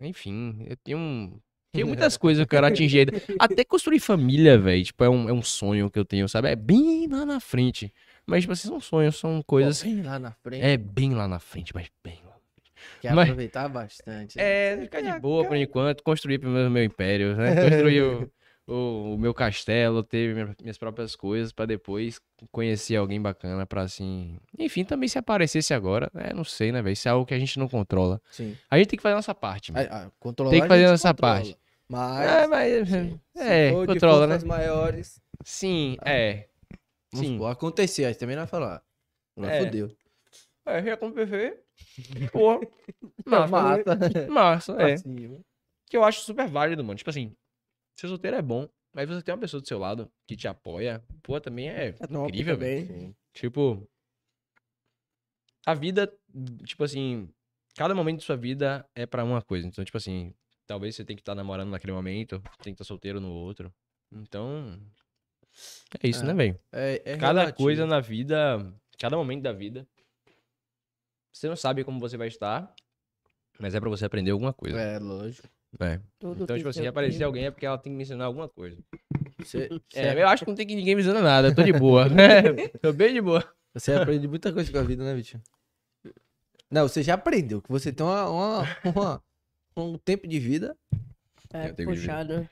Enfim, 0.00 0.64
eu 0.66 0.76
tenho 0.76 0.98
um... 0.98 1.40
Muitas 1.74 2.16
coisas 2.18 2.40
que 2.40 2.44
eu 2.44 2.48
quero 2.48 2.66
atingir 2.66 3.00
ainda. 3.00 3.12
Até 3.38 3.64
construir 3.64 4.00
família, 4.00 4.58
velho, 4.58 4.84
tipo, 4.84 5.02
é 5.04 5.08
um, 5.08 5.28
é 5.28 5.32
um 5.32 5.42
sonho 5.42 5.90
que 5.90 5.98
eu 5.98 6.04
tenho, 6.04 6.28
sabe? 6.28 6.48
É 6.48 6.56
bem 6.56 7.06
lá 7.08 7.24
na 7.24 7.40
frente. 7.40 7.92
Mas, 8.26 8.42
tipo 8.42 8.52
assim, 8.52 8.68
são 8.68 8.80
sonhos, 8.80 9.16
são 9.16 9.42
coisas... 9.42 9.82
bem 9.82 10.02
lá 10.02 10.18
na 10.18 10.32
frente. 10.32 10.62
É 10.62 10.76
bem 10.76 11.14
lá 11.14 11.26
na 11.26 11.38
frente, 11.38 11.74
mas 11.74 11.88
bem 12.04 12.18
lá. 12.24 12.36
Quer 13.00 13.14
mas- 13.14 13.24
aproveitar 13.28 13.68
bastante. 13.68 14.36
né? 14.36 14.44
É, 14.44 14.78
ficar 14.82 15.00
de 15.00 15.20
boa 15.20 15.44
por 15.46 15.56
enquanto, 15.56 16.02
construir 16.02 16.38
primeiro 16.38 16.70
meu 16.70 16.84
império, 16.84 17.36
né? 17.36 17.54
Construir 17.68 18.02
o, 18.02 18.32
o, 18.68 19.16
meu 19.18 19.32
castelo, 19.32 20.02
ter 20.02 20.34
minha- 20.34 20.54
minhas 20.60 20.76
próprias 20.76 21.16
coisas 21.16 21.52
pra 21.52 21.64
depois 21.66 22.20
conhecer 22.52 22.96
alguém 22.96 23.20
bacana 23.20 23.64
pra 23.66 23.82
assim. 23.82 24.38
Enfim, 24.58 24.84
também 24.84 25.08
se 25.08 25.18
aparecesse 25.18 25.72
agora, 25.72 26.10
é, 26.14 26.34
não 26.34 26.44
sei, 26.44 26.70
né, 26.70 26.82
velho? 26.82 26.92
Isso 26.92 27.08
é 27.08 27.10
algo 27.10 27.24
que 27.24 27.32
a 27.34 27.38
gente 27.38 27.58
não 27.58 27.68
controla. 27.68 28.20
Sim. 28.30 28.56
A 28.70 28.76
gente 28.76 28.88
tem 28.88 28.96
que 28.98 29.02
fazer 29.02 29.14
a 29.14 29.16
nossa 29.16 29.34
parte, 29.34 29.72
mano. 29.72 29.88
A- 29.90 29.96
a- 30.06 30.10
Tem 30.50 30.60
que 30.60 30.66
a 30.66 30.68
fazer 30.68 30.82
gente 30.84 30.94
essa 30.94 31.08
controla. 31.14 31.34
parte. 31.34 31.56
Mas, 31.88 32.30
É, 32.30 32.46
mas. 32.46 32.88
se 32.88 33.20
É, 33.36 33.70
de 33.70 33.86
controla, 33.86 34.26
né? 34.26 34.38
maiores, 34.44 35.22
Sim, 35.42 35.96
é. 36.04 36.46
vamos 37.10 37.26
Sim. 37.26 37.32
supor, 37.34 37.50
acontecer, 37.50 38.04
aí 38.04 38.14
também 38.14 38.36
não 38.36 38.42
vai 38.42 38.48
falar. 38.48 38.82
Não 39.34 39.48
É. 39.48 39.64
fodeu. 39.64 39.90
É, 40.66 40.82
já 40.82 40.96
como 40.98 41.14
PV. 41.14 41.56
Porra. 42.30 42.60
Massa. 43.24 43.48
Mata. 43.48 44.26
Massa, 44.28 44.72
é. 44.82 44.92
Assim, 44.92 45.40
que 45.88 45.96
eu 45.96 46.04
acho 46.04 46.20
super 46.20 46.46
válido, 46.46 46.84
mano. 46.84 46.98
Tipo 46.98 47.08
assim, 47.08 47.32
ser 48.00 48.08
solteiro 48.08 48.36
é 48.36 48.42
bom, 48.42 48.68
mas 48.94 49.08
você 49.08 49.22
tem 49.22 49.34
uma 49.34 49.40
pessoa 49.40 49.60
do 49.60 49.66
seu 49.68 49.78
lado 49.78 50.10
que 50.26 50.36
te 50.36 50.46
apoia, 50.48 51.02
pô, 51.22 51.40
também 51.40 51.68
é, 51.68 51.88
É 51.88 51.94
incrível, 52.26 52.56
velho. 52.56 52.86
também. 52.86 53.16
Tipo, 53.32 53.88
a 55.66 55.74
vida, 55.74 56.12
tipo 56.64 56.84
assim, 56.84 57.28
cada 57.76 57.94
momento 57.94 58.18
de 58.20 58.24
sua 58.24 58.36
vida 58.36 58.88
é 58.94 59.06
pra 59.06 59.24
uma 59.24 59.42
coisa. 59.42 59.66
Então, 59.66 59.84
tipo 59.84 59.96
assim, 59.96 60.34
talvez 60.66 60.94
você 60.96 61.04
tenha 61.04 61.16
que 61.16 61.22
estar 61.22 61.34
namorando 61.34 61.70
naquele 61.70 61.92
momento, 61.92 62.40
tem 62.62 62.72
que 62.72 62.82
estar 62.82 62.84
solteiro 62.84 63.20
no 63.20 63.30
outro. 63.30 63.72
Então, 64.10 64.80
é 66.02 66.08
isso, 66.08 66.24
É, 66.24 66.28
né, 66.28 66.34
velho? 66.34 66.60
é, 66.72 67.02
é 67.12 67.16
Cada 67.18 67.40
relativo. 67.40 67.56
coisa 67.56 67.86
na 67.86 68.00
vida, 68.00 68.74
cada 68.98 69.16
momento 69.16 69.42
da 69.42 69.52
vida, 69.52 69.86
você 71.32 71.48
não 71.48 71.56
sabe 71.56 71.84
como 71.84 72.00
você 72.00 72.16
vai 72.16 72.28
estar, 72.28 72.74
mas 73.60 73.74
é 73.74 73.80
pra 73.80 73.90
você 73.90 74.04
aprender 74.04 74.30
alguma 74.30 74.52
coisa. 74.52 74.78
É, 74.80 74.98
lógico. 74.98 75.48
É. 75.80 76.00
Tudo 76.18 76.44
Então, 76.44 76.56
tipo 76.56 76.68
assim, 76.68 76.80
seu 76.80 76.90
aparecer 76.90 77.22
alguém 77.24 77.46
é 77.46 77.50
porque 77.50 77.66
ela 77.66 77.76
tem 77.78 77.92
que 77.92 77.96
me 77.96 78.02
ensinar 78.02 78.24
alguma 78.24 78.48
coisa. 78.48 78.78
Você, 79.38 79.68
É, 79.94 80.12
você, 80.12 80.22
eu 80.22 80.28
acho 80.28 80.44
que 80.44 80.50
não 80.50 80.56
tem 80.56 80.66
que 80.66 80.74
ninguém 80.74 80.94
me 80.94 81.02
ensinar 81.02 81.20
nada, 81.22 81.48
eu 81.48 81.54
tô 81.54 81.62
de 81.62 81.72
boa. 81.72 82.08
né? 82.08 82.42
tô 82.82 82.92
bem 82.92 83.12
de 83.14 83.20
boa. 83.20 83.44
você 83.74 83.92
aprende 83.92 84.26
muita 84.26 84.52
coisa 84.52 84.70
com 84.72 84.78
a 84.78 84.82
vida, 84.82 85.04
né, 85.04 85.14
Vitinho? 85.14 85.42
Não, 86.70 86.88
você 86.88 87.02
já 87.02 87.14
aprendeu 87.14 87.62
que 87.62 87.70
você 87.70 87.92
tem 87.92 88.04
uma, 88.04 88.28
uma, 88.28 88.62
uma- 88.84 89.22
um 89.76 89.96
tempo 89.98 90.26
de 90.26 90.38
vida. 90.38 90.76
É 91.50 91.72
puxado. 91.72 92.48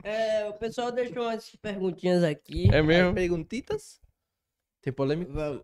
É, 0.02 0.46
o 0.48 0.54
pessoal 0.54 0.90
deixou 0.90 1.22
umas 1.24 1.54
perguntinhas 1.56 2.22
aqui. 2.24 2.68
É 2.72 2.80
mesmo? 2.82 3.12
Perguntitas? 3.14 4.00
Tem 4.80 4.92
polêmica? 4.92 5.62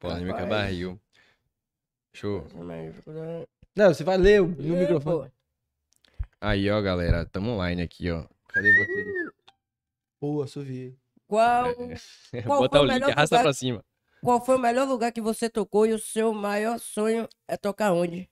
Polêmica 0.00 0.32
Rapaz. 0.40 0.48
barril. 0.48 1.00
Show. 2.16 2.46
Não, 3.76 3.92
você 3.92 4.02
vai 4.02 4.16
ler 4.16 4.40
no 4.42 4.74
É, 4.76 4.80
microfone. 4.80 5.28
pô. 5.28 5.36
Aí, 6.40 6.70
ó, 6.70 6.80
galera, 6.80 7.26
tamo 7.26 7.50
online 7.50 7.82
aqui, 7.82 8.10
ó. 8.10 8.24
Cadê 8.48 8.72
vocês? 8.72 9.06
Pô, 10.18 10.42
assoviei. 10.42 10.96
Qual, 11.26 11.74
Qual 12.46 12.58
Bota 12.60 12.78
foi 12.78 12.86
o 12.86 12.90
o 12.90 12.92
link, 12.94 13.02
arrasta 13.10 13.38
pra 13.42 13.52
cima. 13.52 13.84
qual 14.22 14.42
foi 14.44 14.56
o 14.56 14.58
melhor 14.58 14.88
lugar 14.88 15.12
que 15.12 15.20
você 15.20 15.50
tocou 15.50 15.84
e 15.86 15.92
o 15.92 15.98
seu 15.98 16.32
maior 16.32 16.78
sonho 16.78 17.28
é 17.46 17.56
tocar 17.56 17.92
onde? 17.92 18.30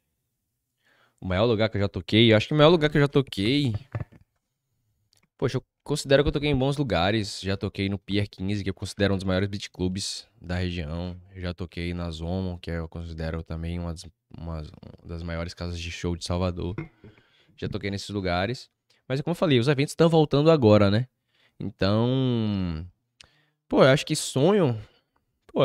O 1.21 1.27
maior 1.27 1.45
lugar 1.45 1.69
que 1.69 1.77
eu 1.77 1.81
já 1.83 1.89
toquei, 1.89 2.33
eu 2.33 2.37
acho 2.39 2.49
que 2.49 2.55
o 2.55 2.57
maior 2.57 2.71
lugar 2.71 2.89
que 2.89 2.97
eu 2.97 3.03
já 3.03 3.09
toquei. 3.09 3.75
Poxa, 5.37 5.59
eu 5.59 5.65
considero 5.85 6.25
que 6.25 6.29
eu 6.29 6.33
toquei 6.33 6.51
em 6.51 6.57
bons 6.57 6.77
lugares. 6.77 7.41
Já 7.41 7.57
toquei 7.57 7.89
no 7.89 7.99
Pier 7.99 8.29
15, 8.29 8.65
que 8.65 8.71
eu 8.71 8.75
considero 8.75 9.15
um 9.15 9.17
dos 9.17 9.25
maiores 9.25 9.49
beat 9.49 9.69
clubs 9.71 10.27
da 10.41 10.57
região. 10.57 11.17
Já 11.37 11.53
toquei 11.53 11.93
na 11.93 12.11
Zomo, 12.11 12.59
que 12.59 12.71
eu 12.71 12.89
considero 12.89 13.43
também 13.43 13.79
uma 13.79 13.93
das, 13.93 14.07
uma 14.37 14.63
das 15.05 15.23
maiores 15.23 15.53
casas 15.53 15.79
de 15.79 15.91
show 15.93 16.17
de 16.17 16.25
Salvador. 16.25 16.75
Já 17.57 17.69
toquei 17.69 17.91
nesses 17.91 18.09
lugares. 18.09 18.71
Mas 19.07 19.21
como 19.21 19.33
eu 19.33 19.37
falei, 19.37 19.59
os 19.59 19.69
eventos 19.69 19.93
estão 19.93 20.09
voltando 20.09 20.51
agora, 20.51 20.91
né? 20.91 21.07
Então. 21.61 22.85
Pô, 23.69 23.85
eu 23.85 23.89
acho 23.89 24.07
que 24.07 24.17
sonho. 24.17 24.81
Pô, 25.47 25.63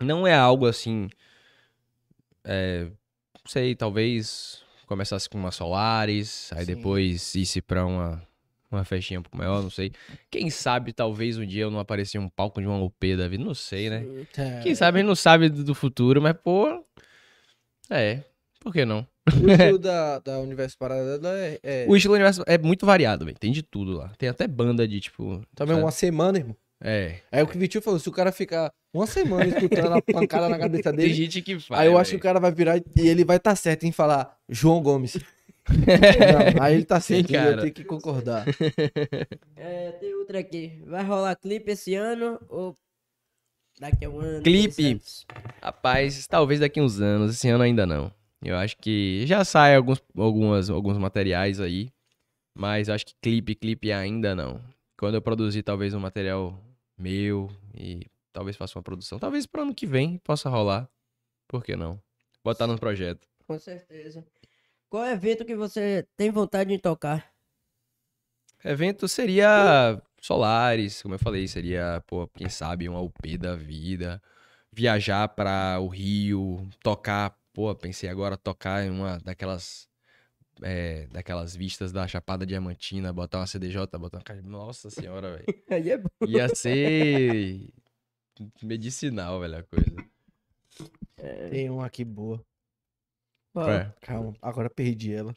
não 0.00 0.26
é 0.26 0.34
algo 0.34 0.66
assim. 0.66 1.10
É, 2.44 2.84
não 2.84 3.50
sei, 3.50 3.74
talvez 3.74 4.64
começasse 4.86 5.28
com 5.28 5.36
uma 5.36 5.50
Solaris, 5.50 6.52
aí 6.52 6.64
Sim. 6.64 6.76
depois 6.76 7.34
isse 7.34 7.60
pra 7.60 7.84
uma, 7.84 8.22
uma 8.76 8.84
festinha 8.84 9.20
um 9.20 9.22
pouco 9.22 9.36
maior, 9.36 9.62
não 9.62 9.70
sei. 9.70 9.92
Quem 10.30 10.50
sabe 10.50 10.92
talvez 10.92 11.38
um 11.38 11.46
dia 11.46 11.62
eu 11.64 11.70
não 11.70 11.78
aparecia 11.78 12.20
um 12.20 12.28
palco 12.28 12.60
de 12.60 12.66
uma 12.66 12.78
UP 12.82 13.16
da 13.16 13.28
vida, 13.28 13.44
não 13.44 13.54
sei, 13.54 13.90
né? 13.90 14.04
É. 14.36 14.60
Quem 14.60 14.74
sabe 14.74 14.98
a 14.98 15.00
gente 15.00 15.08
não 15.08 15.16
sabe 15.16 15.48
do 15.48 15.74
futuro, 15.74 16.20
mas 16.20 16.34
pô. 16.42 16.84
É, 17.90 18.22
por 18.60 18.72
que 18.72 18.84
não? 18.84 19.06
O 19.26 19.46
estilo 19.50 19.78
da, 19.78 20.18
da 20.20 20.38
Universo 20.40 20.76
Paralelo 20.78 21.26
é, 21.26 21.58
é 21.62 21.86
O 21.88 21.96
estilo 21.96 22.12
do 22.12 22.16
universo 22.16 22.42
é 22.46 22.58
muito 22.58 22.86
variado, 22.86 23.24
velho. 23.24 23.38
Tem 23.38 23.52
de 23.52 23.62
tudo 23.62 23.92
lá. 23.92 24.12
Tem 24.18 24.28
até 24.28 24.46
banda 24.46 24.86
de 24.86 25.00
tipo. 25.00 25.42
também 25.54 25.74
sabe? 25.74 25.84
uma 25.84 25.90
semana, 25.90 26.38
irmão. 26.38 26.56
É. 26.82 27.16
É 27.32 27.42
o 27.42 27.46
que 27.46 27.56
o 27.56 27.60
Vitinho 27.60 27.82
falou, 27.82 27.98
se 27.98 28.08
o 28.08 28.12
cara 28.12 28.30
ficar 28.30 28.70
uma 28.92 29.06
semana 29.06 29.46
escutando 29.46 29.94
a 29.94 30.02
pancada 30.02 30.48
na 30.48 30.58
cabeça 30.58 30.90
Tem 30.92 30.96
dele, 30.96 31.14
gente 31.14 31.40
que 31.42 31.58
faz. 31.58 31.80
aí 31.80 31.86
eu 31.86 31.96
acho 31.96 32.10
que 32.10 32.16
o 32.16 32.20
cara 32.20 32.38
vai 32.38 32.52
virar 32.52 32.76
e 32.76 33.08
ele 33.08 33.24
vai 33.24 33.38
estar 33.38 33.56
certo 33.56 33.84
em 33.84 33.92
falar 33.92 34.36
João 34.48 34.82
Gomes. 34.82 35.18
Não, 35.68 36.62
aí 36.62 36.74
ele 36.74 36.84
tá 36.84 37.00
certo, 37.00 37.30
eu 37.32 37.40
cara. 37.40 37.60
tenho 37.62 37.74
que 37.74 37.84
concordar. 37.84 38.44
É, 39.56 39.92
tem 39.92 40.14
outra 40.14 40.38
aqui. 40.38 40.82
Vai 40.86 41.02
rolar 41.02 41.34
clipe 41.34 41.72
esse 41.72 41.94
ano 41.94 42.38
ou 42.48 42.76
daqui 43.80 44.04
a 44.04 44.10
um 44.10 44.20
ano? 44.20 44.42
Clipe. 44.42 45.00
Rapaz, 45.62 46.26
talvez 46.26 46.60
daqui 46.60 46.80
uns 46.80 47.00
anos, 47.00 47.34
esse 47.34 47.48
ano 47.48 47.64
ainda 47.64 47.86
não. 47.86 48.12
Eu 48.42 48.56
acho 48.56 48.76
que 48.76 49.26
já 49.26 49.44
sai 49.44 49.74
alguns, 49.74 50.02
algumas, 50.16 50.70
alguns 50.70 50.98
materiais 50.98 51.58
aí, 51.58 51.90
mas 52.54 52.88
eu 52.88 52.94
acho 52.94 53.06
que 53.06 53.14
clipe, 53.20 53.54
clipe 53.54 53.90
ainda 53.90 54.34
não. 54.34 54.60
Quando 54.98 55.14
eu 55.14 55.22
produzir 55.22 55.62
talvez 55.62 55.94
um 55.94 56.00
material 56.00 56.58
meu 56.96 57.50
e 57.74 58.06
talvez 58.32 58.56
faça 58.56 58.78
uma 58.78 58.82
produção, 58.82 59.18
talvez 59.18 59.46
para 59.46 59.62
ano 59.62 59.74
que 59.74 59.86
vem 59.86 60.18
possa 60.18 60.48
rolar. 60.48 60.88
Por 61.48 61.64
que 61.64 61.76
não? 61.76 62.00
Botar 62.44 62.66
no 62.66 62.78
projeto. 62.78 63.26
Com 63.46 63.58
certeza. 63.58 64.24
Qual 64.88 65.04
evento 65.04 65.44
que 65.44 65.56
você 65.56 66.06
tem 66.16 66.30
vontade 66.30 66.70
de 66.70 66.78
tocar? 66.78 67.32
Evento 68.64 69.06
seria 69.08 70.00
Solares, 70.20 71.02
como 71.02 71.14
eu 71.14 71.18
falei, 71.18 71.46
seria, 71.46 72.02
pô, 72.06 72.26
quem 72.28 72.48
sabe 72.48 72.88
uma 72.88 73.00
UP 73.00 73.36
da 73.36 73.54
vida, 73.54 74.22
viajar 74.72 75.28
para 75.28 75.78
o 75.80 75.88
Rio, 75.88 76.68
tocar, 76.82 77.36
pô, 77.52 77.74
pensei 77.74 78.08
agora 78.08 78.36
tocar 78.36 78.84
em 78.84 78.90
uma 78.90 79.18
daquelas 79.18 79.88
é, 80.62 81.06
daquelas 81.08 81.54
vistas 81.54 81.92
da 81.92 82.06
Chapada 82.06 82.46
Diamantina, 82.46 83.12
botar 83.12 83.38
uma 83.38 83.46
CDJ, 83.46 83.86
botar 83.98 84.22
uma 84.32 84.42
Nossa 84.42 84.90
senhora, 84.90 85.36
velho. 85.36 85.44
Aí 85.70 85.90
é 85.90 85.98
bom. 85.98 86.08
Ia 86.26 86.48
ser 86.54 87.68
medicinal, 88.62 89.40
velho, 89.40 89.58
a 89.58 89.62
coisa. 89.62 89.96
Tem 91.50 91.70
uma 91.70 91.86
aqui 91.86 92.04
boa. 92.04 92.44
É. 93.62 93.92
Calma, 94.00 94.34
agora 94.42 94.68
perdi 94.70 95.14
ela. 95.14 95.34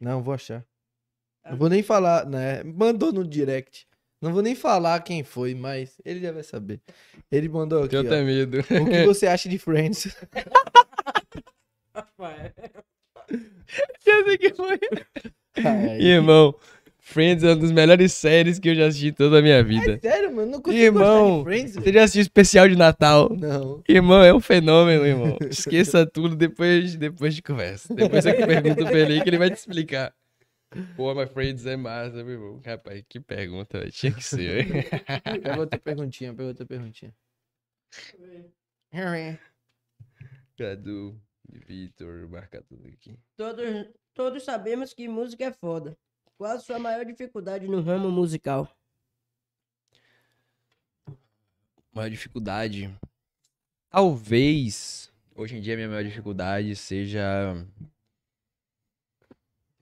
Não, 0.00 0.22
vou 0.22 0.34
achar. 0.34 0.64
Não 1.48 1.56
vou 1.56 1.68
nem 1.68 1.82
falar, 1.82 2.26
né? 2.26 2.62
Mandou 2.62 3.12
no 3.12 3.26
direct. 3.26 3.86
Não 4.22 4.32
vou 4.32 4.42
nem 4.42 4.54
falar 4.54 5.02
quem 5.02 5.24
foi, 5.24 5.54
mas 5.54 5.98
ele 6.04 6.20
já 6.20 6.30
vai 6.30 6.42
saber. 6.42 6.80
Ele 7.32 7.48
mandou 7.48 7.80
aqui, 7.82 7.90
Tenho 7.96 8.06
até 8.06 8.20
ó. 8.20 8.24
medo. 8.24 8.58
O 8.60 8.90
que 8.90 9.06
você 9.06 9.26
acha 9.26 9.48
de 9.48 9.58
Friends? 9.58 10.14
Sei 14.00 14.38
que 14.38 14.54
foi. 14.54 14.78
Ai, 15.64 16.00
Irmão, 16.00 16.54
Friends 17.10 17.42
é 17.42 17.48
uma 17.48 17.56
das 17.56 17.72
melhores 17.72 18.12
séries 18.12 18.58
que 18.58 18.68
eu 18.68 18.74
já 18.74 18.86
assisti 18.86 19.10
toda 19.12 19.40
a 19.40 19.42
minha 19.42 19.62
vida. 19.64 19.98
sério, 20.00 20.34
mano? 20.34 20.52
Não 20.52 20.62
consigo 20.62 20.82
Irmão, 20.82 21.22
gostar 21.22 21.38
de 21.38 21.44
Friends, 21.44 21.74
Você 21.74 21.92
já 21.92 22.02
assistiu 22.04 22.20
o 22.20 22.22
especial 22.22 22.68
de 22.68 22.76
Natal? 22.76 23.28
Não. 23.36 23.82
Irmão, 23.88 24.22
é 24.22 24.32
um 24.32 24.40
fenômeno, 24.40 25.04
irmão. 25.04 25.36
Esqueça 25.50 26.06
tudo 26.06 26.36
depois, 26.36 26.96
depois 26.96 27.34
de 27.34 27.42
conversa. 27.42 27.92
Depois 27.92 28.24
você 28.24 28.34
pergunta 28.34 28.84
pra 28.84 28.98
ele 28.98 29.14
aí 29.14 29.22
que 29.22 29.28
ele 29.28 29.38
vai 29.38 29.50
te 29.50 29.56
explicar. 29.56 30.14
Pô, 30.96 31.12
mas 31.14 31.28
Friends 31.30 31.66
é 31.66 31.76
massa, 31.76 32.22
meu 32.22 32.34
irmão. 32.34 32.60
Rapaz, 32.64 33.02
que 33.08 33.18
pergunta, 33.18 33.80
velho. 33.80 33.90
Tinha 33.90 34.12
que 34.12 34.22
ser. 34.22 34.64
velho. 34.66 34.84
Pega 35.42 35.58
outra 35.58 35.78
perguntinha, 35.80 36.32
pega 36.32 36.48
outra 36.48 36.64
perguntinha. 36.64 37.12
Cadu, 40.56 41.20
Vitor, 41.66 42.28
marca 42.28 42.62
tudo 42.62 42.86
aqui. 42.86 43.18
Todos, 43.36 43.64
todos 44.14 44.44
sabemos 44.44 44.94
que 44.94 45.08
música 45.08 45.44
é 45.46 45.52
foda. 45.52 45.96
Qual 46.40 46.52
a 46.52 46.58
sua 46.58 46.78
maior 46.78 47.04
dificuldade 47.04 47.68
no 47.68 47.82
ramo 47.82 48.10
musical? 48.10 48.66
Maior 51.92 52.08
dificuldade. 52.08 52.90
Talvez, 53.90 55.12
hoje 55.36 55.58
em 55.58 55.60
dia, 55.60 55.76
minha 55.76 55.86
maior 55.86 56.02
dificuldade 56.02 56.74
seja. 56.76 57.20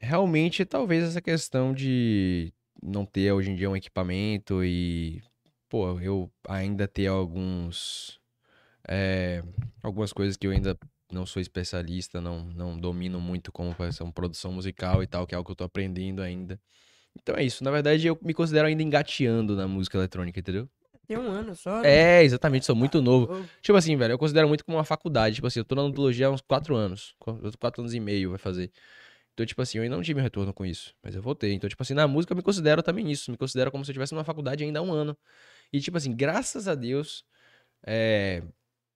Realmente, 0.01 0.65
talvez 0.65 1.05
essa 1.05 1.23
questão 1.23 1.73
de 1.73 2.53
não 2.83 3.07
ter 3.07 3.31
hoje 3.31 3.53
em 3.53 3.55
dia 3.55 3.71
um 3.71 3.77
equipamento 3.77 4.65
e. 4.65 5.23
Pô, 5.69 6.01
eu 6.01 6.29
ainda 6.49 6.89
ter 6.89 7.07
alguns. 7.07 8.21
é, 8.89 9.45
algumas 9.81 10.13
coisas 10.13 10.37
que 10.37 10.45
eu 10.45 10.51
ainda 10.51 10.77
não 11.13 11.25
sou 11.27 11.41
especialista, 11.41 12.21
não, 12.21 12.45
não 12.45 12.79
domino 12.79 13.21
muito 13.21 13.51
como 13.53 13.75
essa 13.81 14.05
produção 14.13 14.53
musical 14.53 15.03
e 15.03 15.07
tal, 15.07 15.27
que 15.27 15.35
é 15.35 15.37
algo 15.37 15.47
que 15.47 15.53
eu 15.53 15.57
tô 15.57 15.65
aprendendo 15.65 16.23
ainda. 16.23 16.61
Então 17.21 17.35
é 17.37 17.43
isso. 17.45 17.65
Na 17.65 17.71
verdade, 17.71 18.07
eu 18.07 18.19
me 18.23 18.33
considero 18.35 18.69
ainda 18.69 18.83
engateando 18.83 19.57
na 19.57 19.67
música 19.67 19.99
eletrônica, 19.99 20.39
entendeu? 20.39 20.69
Tem 21.07 21.17
um 21.17 21.31
ano 21.31 21.55
só. 21.57 21.81
né? 21.83 21.89
É, 21.89 22.23
exatamente, 22.23 22.67
sou 22.67 22.77
muito 22.77 23.01
novo. 23.01 23.33
Ô, 23.33 23.45
Tipo 23.63 23.77
assim, 23.79 23.97
velho, 23.97 24.13
eu 24.13 24.19
considero 24.19 24.47
muito 24.47 24.65
como 24.65 24.77
uma 24.77 24.85
faculdade. 24.85 25.37
Tipo 25.37 25.47
assim, 25.47 25.59
eu 25.61 25.65
tô 25.65 25.75
na 25.75 25.83
odontologia 25.83 26.27
há 26.27 26.31
uns 26.31 26.43
quatro 26.43 26.77
anos. 26.77 27.15
qu- 27.19 27.41
Quatro 27.59 27.81
anos 27.83 27.95
e 27.95 28.01
meio 28.01 28.31
vai 28.31 28.39
fazer. 28.39 28.71
Então, 29.33 29.47
tipo 29.47 29.63
assim, 29.63 29.79
eu 29.79 29.85
ainda 29.85 29.97
não 29.97 30.03
tive 30.03 30.21
retorno 30.21 30.53
com 30.53 30.67
isso. 30.67 30.95
Mas 31.03 31.15
eu 31.15 31.23
voltei. 31.23 31.53
Então, 31.55 31.69
tipo 31.71 31.83
assim, 31.83 31.95
na 31.95 32.07
música 32.07 32.33
eu 32.33 32.37
me 32.37 32.43
considero 32.43 32.83
também 32.83 33.11
isso. 33.11 33.31
Me 33.31 33.37
considero 33.39 33.71
como 33.71 33.85
se 33.85 33.91
eu 33.91 33.93
estivesse 33.93 34.13
numa 34.13 34.25
faculdade 34.25 34.63
ainda 34.65 34.81
há 34.81 34.83
um 34.83 34.93
ano. 34.93 35.17
E, 35.73 35.81
tipo 35.81 35.97
assim, 35.97 36.15
graças 36.15 36.69
a 36.69 36.75
Deus, 36.75 37.25
é, 37.87 38.43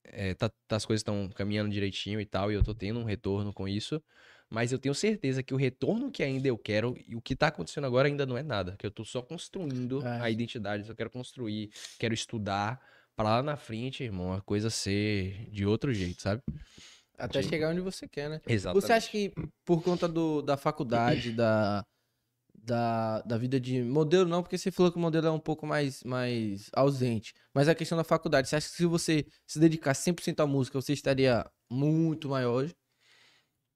é, 0.04 0.34
tá- 0.34 0.50
tá- 0.68 0.76
as 0.76 0.84
coisas 0.86 1.00
estão 1.00 1.28
caminhando 1.34 1.70
direitinho 1.70 2.20
e 2.20 2.26
tal. 2.26 2.50
E 2.50 2.54
eu 2.54 2.62
tô 2.62 2.74
tendo 2.74 3.00
um 3.00 3.04
retorno 3.04 3.52
com 3.52 3.66
isso. 3.68 4.02
Mas 4.50 4.70
eu 4.70 4.78
tenho 4.78 4.94
certeza 4.94 5.42
que 5.42 5.54
o 5.54 5.56
retorno 5.56 6.10
que 6.10 6.22
ainda 6.22 6.46
eu 6.46 6.58
quero 6.58 6.94
e 7.08 7.16
o 7.16 7.22
que 7.22 7.34
tá 7.34 7.46
acontecendo 7.46 7.86
agora 7.86 8.06
ainda 8.08 8.26
não 8.26 8.36
é 8.36 8.42
nada. 8.42 8.76
Que 8.78 8.86
eu 8.86 8.90
tô 8.90 9.02
só 9.04 9.22
construindo 9.22 10.06
É. 10.06 10.20
a 10.20 10.30
identidade. 10.30 10.86
Eu 10.88 10.94
quero 10.94 11.08
construir, 11.10 11.70
quero 11.98 12.12
estudar. 12.12 12.80
Pra 13.14 13.24
lá 13.36 13.42
na 13.42 13.56
frente, 13.56 14.02
irmão, 14.02 14.32
a 14.32 14.40
coisa 14.40 14.70
ser 14.70 15.48
de 15.50 15.66
outro 15.66 15.92
jeito, 15.92 16.22
sabe? 16.22 16.42
Até 17.18 17.42
Sim. 17.42 17.50
chegar 17.50 17.70
onde 17.70 17.80
você 17.80 18.08
quer, 18.08 18.28
né? 18.30 18.40
Exatamente. 18.46 18.84
Você 18.86 18.92
acha 18.92 19.10
que 19.10 19.32
por 19.66 19.82
conta 19.82 20.08
do, 20.08 20.40
da 20.42 20.56
faculdade, 20.56 21.30
da, 21.32 21.84
da, 22.62 23.20
da 23.22 23.36
vida 23.36 23.58
de 23.58 23.82
modelo, 23.82 24.28
não, 24.28 24.42
porque 24.42 24.56
você 24.56 24.70
falou 24.70 24.92
que 24.92 24.96
o 24.96 25.00
modelo 25.00 25.26
é 25.26 25.30
um 25.30 25.40
pouco 25.40 25.66
mais, 25.66 26.02
mais 26.04 26.70
ausente. 26.72 27.34
Mas 27.52 27.68
a 27.68 27.74
questão 27.74 27.98
da 27.98 28.04
faculdade, 28.04 28.48
você 28.48 28.56
acha 28.56 28.68
que 28.68 28.76
se 28.76 28.86
você 28.86 29.26
se 29.46 29.58
dedicar 29.58 29.94
100% 29.94 30.40
à 30.40 30.46
música, 30.46 30.80
você 30.80 30.92
estaria 30.92 31.44
muito 31.68 32.28
maior 32.28 32.52
hoje? 32.52 32.74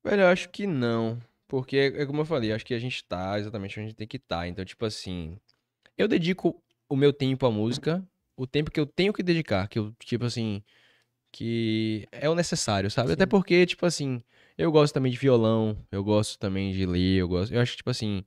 Velho, 0.05 0.23
eu 0.23 0.29
acho 0.29 0.49
que 0.51 0.67
não. 0.67 1.21
Porque, 1.49 1.93
é 1.97 2.07
como 2.07 2.21
eu 2.21 2.25
falei, 2.25 2.51
eu 2.51 2.57
acho 2.57 2.65
que 2.65 2.75
a 2.75 2.79
gente 2.79 3.05
tá 3.05 3.39
exatamente 3.39 3.79
onde 3.79 3.87
a 3.87 3.89
gente 3.89 3.97
tem 3.97 4.07
que 4.07 4.17
estar. 4.17 4.47
Então, 4.47 4.65
tipo 4.65 4.85
assim, 4.85 5.37
eu 5.99 6.07
dedico 6.07 6.63
o 6.89 6.97
meu 6.97 7.13
tempo 7.13 7.45
à 7.47 7.51
música, 7.51 8.07
o 8.37 8.47
tempo 8.47 8.71
que 8.71 8.79
eu 8.79 8.87
tenho 8.87 9.13
que 9.13 9.23
dedicar, 9.23 9.69
que 9.69 9.79
eu, 9.79 9.93
tipo 10.01 10.25
assim, 10.25 10.63
que 11.33 12.07
é 12.13 12.29
o 12.29 12.35
necessário, 12.35 12.91
sabe? 12.91 13.13
Até 13.13 13.25
Sim. 13.25 13.29
porque, 13.29 13.67
tipo 13.67 13.85
assim, 13.85 14.23
eu 14.57 14.71
gosto 14.71 14.95
também 14.95 15.11
de 15.11 15.19
violão, 15.19 15.77
eu 15.91 16.03
gosto 16.05 16.39
também 16.39 16.73
de 16.73 16.87
ler, 16.87 17.21
eu 17.21 17.29
gosto. 17.29 17.53
Eu 17.53 17.61
acho 17.61 17.73
que, 17.73 17.79
tipo 17.79 17.91
assim, 17.91 18.25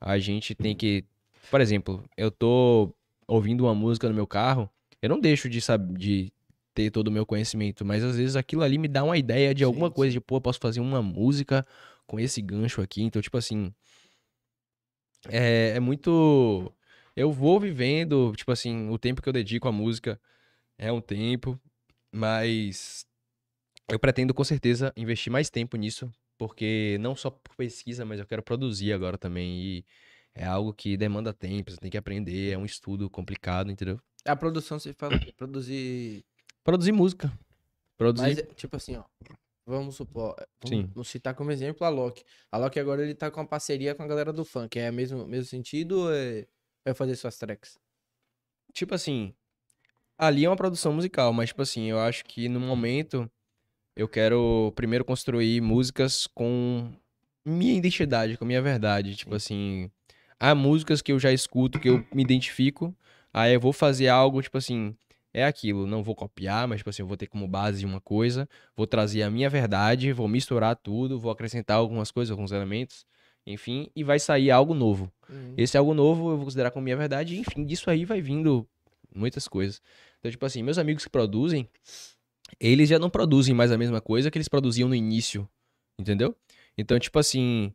a 0.00 0.18
gente 0.18 0.54
tem 0.54 0.74
que. 0.74 1.04
Por 1.50 1.60
exemplo, 1.60 2.04
eu 2.16 2.30
tô 2.30 2.94
ouvindo 3.26 3.64
uma 3.64 3.74
música 3.74 4.08
no 4.08 4.14
meu 4.14 4.26
carro, 4.26 4.70
eu 5.00 5.08
não 5.08 5.20
deixo 5.20 5.48
de 5.48 5.60
saber 5.60 5.96
de 5.98 6.32
ter 6.74 6.90
todo 6.90 7.08
o 7.08 7.10
meu 7.10 7.24
conhecimento, 7.24 7.84
mas 7.84 8.04
às 8.04 8.16
vezes 8.18 8.36
aquilo 8.36 8.62
ali 8.62 8.76
me 8.76 8.86
dá 8.86 9.02
uma 9.02 9.16
ideia 9.16 9.54
de 9.54 9.64
alguma 9.64 9.88
Sim, 9.88 9.94
coisa, 9.94 10.12
de 10.12 10.20
pô, 10.20 10.36
eu 10.36 10.40
posso 10.42 10.60
fazer 10.60 10.80
uma 10.80 11.00
música 11.00 11.66
com 12.06 12.20
esse 12.20 12.42
gancho 12.42 12.82
aqui. 12.82 13.02
Então, 13.02 13.22
tipo 13.22 13.38
assim, 13.38 13.72
é, 15.28 15.70
é 15.76 15.80
muito. 15.80 16.72
Eu 17.14 17.32
vou 17.32 17.58
vivendo, 17.58 18.32
tipo 18.36 18.52
assim, 18.52 18.90
o 18.90 18.98
tempo 18.98 19.22
que 19.22 19.28
eu 19.28 19.32
dedico 19.32 19.66
à 19.66 19.72
música 19.72 20.20
é 20.78 20.92
um 20.92 21.00
tempo, 21.00 21.58
mas 22.12 23.06
eu 23.88 23.98
pretendo 23.98 24.34
com 24.34 24.44
certeza 24.44 24.92
investir 24.96 25.32
mais 25.32 25.50
tempo 25.50 25.76
nisso, 25.76 26.10
porque 26.38 26.96
não 27.00 27.14
só 27.16 27.30
por 27.30 27.54
pesquisa, 27.56 28.04
mas 28.04 28.18
eu 28.20 28.26
quero 28.26 28.42
produzir 28.42 28.92
agora 28.92 29.16
também. 29.18 29.58
E 29.58 29.84
é 30.34 30.44
algo 30.44 30.72
que 30.72 30.96
demanda 30.96 31.32
tempo, 31.32 31.70
você 31.70 31.78
tem 31.78 31.90
que 31.90 31.96
aprender, 31.96 32.52
é 32.52 32.58
um 32.58 32.64
estudo 32.64 33.08
complicado, 33.08 33.70
entendeu? 33.70 34.00
A 34.24 34.36
produção, 34.36 34.78
você 34.78 34.92
fala 34.92 35.18
produzir. 35.36 36.24
Produzir 36.62 36.92
música. 36.92 37.32
Produzir. 37.96 38.44
Mas, 38.46 38.56
tipo 38.56 38.76
assim, 38.76 38.96
ó. 38.96 39.04
Vamos 39.64 39.96
supor. 39.96 40.36
é, 40.38 40.46
Vamos, 40.62 40.68
Sim. 40.68 40.90
vamos 40.94 41.08
citar 41.08 41.34
como 41.34 41.50
exemplo 41.50 41.84
a 41.84 41.88
Loki. 41.88 42.22
A 42.52 42.58
Loki 42.58 42.78
agora 42.78 43.02
ele 43.02 43.14
tá 43.14 43.30
com 43.30 43.40
uma 43.40 43.46
parceria 43.46 43.94
com 43.94 44.02
a 44.02 44.06
galera 44.06 44.32
do 44.32 44.44
funk. 44.44 44.78
É 44.78 44.90
mesmo, 44.92 45.26
mesmo 45.26 45.46
sentido 45.46 46.02
ou 46.02 46.12
é, 46.14 46.46
é 46.84 46.94
fazer 46.94 47.16
suas 47.16 47.36
tracks? 47.36 47.78
tipo 48.76 48.94
assim, 48.94 49.34
ali 50.18 50.44
é 50.44 50.48
uma 50.48 50.56
produção 50.56 50.92
musical, 50.92 51.32
mas 51.32 51.48
tipo 51.48 51.62
assim, 51.62 51.84
eu 51.86 51.98
acho 51.98 52.24
que 52.24 52.48
no 52.48 52.60
momento 52.60 53.30
eu 53.96 54.06
quero 54.06 54.72
primeiro 54.76 55.04
construir 55.04 55.60
músicas 55.62 56.26
com 56.26 56.92
minha 57.44 57.74
identidade, 57.74 58.36
com 58.36 58.44
minha 58.44 58.60
verdade, 58.60 59.16
tipo 59.16 59.34
assim, 59.34 59.90
há 60.38 60.54
músicas 60.54 61.00
que 61.00 61.12
eu 61.12 61.18
já 61.18 61.32
escuto, 61.32 61.80
que 61.80 61.88
eu 61.88 62.04
me 62.12 62.22
identifico, 62.22 62.94
aí 63.32 63.54
eu 63.54 63.60
vou 63.60 63.72
fazer 63.72 64.08
algo, 64.08 64.42
tipo 64.42 64.58
assim, 64.58 64.94
é 65.32 65.44
aquilo, 65.44 65.86
não 65.86 66.02
vou 66.02 66.14
copiar, 66.14 66.68
mas 66.68 66.78
tipo 66.78 66.90
assim, 66.90 67.02
eu 67.02 67.06
vou 67.06 67.16
ter 67.16 67.26
como 67.26 67.48
base 67.48 67.84
uma 67.86 68.00
coisa, 68.00 68.48
vou 68.76 68.86
trazer 68.86 69.22
a 69.22 69.30
minha 69.30 69.48
verdade, 69.48 70.12
vou 70.12 70.28
misturar 70.28 70.76
tudo, 70.76 71.18
vou 71.18 71.30
acrescentar 71.30 71.78
algumas 71.78 72.10
coisas, 72.10 72.30
alguns 72.30 72.52
elementos, 72.52 73.06
enfim, 73.46 73.88
e 73.94 74.02
vai 74.02 74.18
sair 74.18 74.50
algo 74.50 74.74
novo. 74.74 75.10
Esse 75.56 75.78
algo 75.78 75.94
novo 75.94 76.30
eu 76.30 76.36
vou 76.36 76.44
considerar 76.44 76.70
como 76.70 76.84
minha 76.84 76.96
verdade, 76.96 77.34
e, 77.34 77.38
enfim, 77.38 77.64
disso 77.64 77.88
aí 77.88 78.04
vai 78.04 78.20
vindo 78.20 78.66
muitas 79.14 79.46
coisas. 79.46 79.80
Então, 80.18 80.30
tipo 80.30 80.44
assim, 80.44 80.62
meus 80.62 80.78
amigos 80.78 81.04
que 81.04 81.10
produzem, 81.10 81.68
eles 82.60 82.88
já 82.88 82.98
não 82.98 83.10
produzem 83.10 83.54
mais 83.54 83.72
a 83.72 83.78
mesma 83.78 84.00
coisa 84.00 84.30
que 84.30 84.38
eles 84.38 84.48
produziam 84.48 84.88
no 84.88 84.94
início, 84.94 85.48
entendeu? 85.98 86.34
Então, 86.78 86.98
tipo 86.98 87.18
assim, 87.18 87.72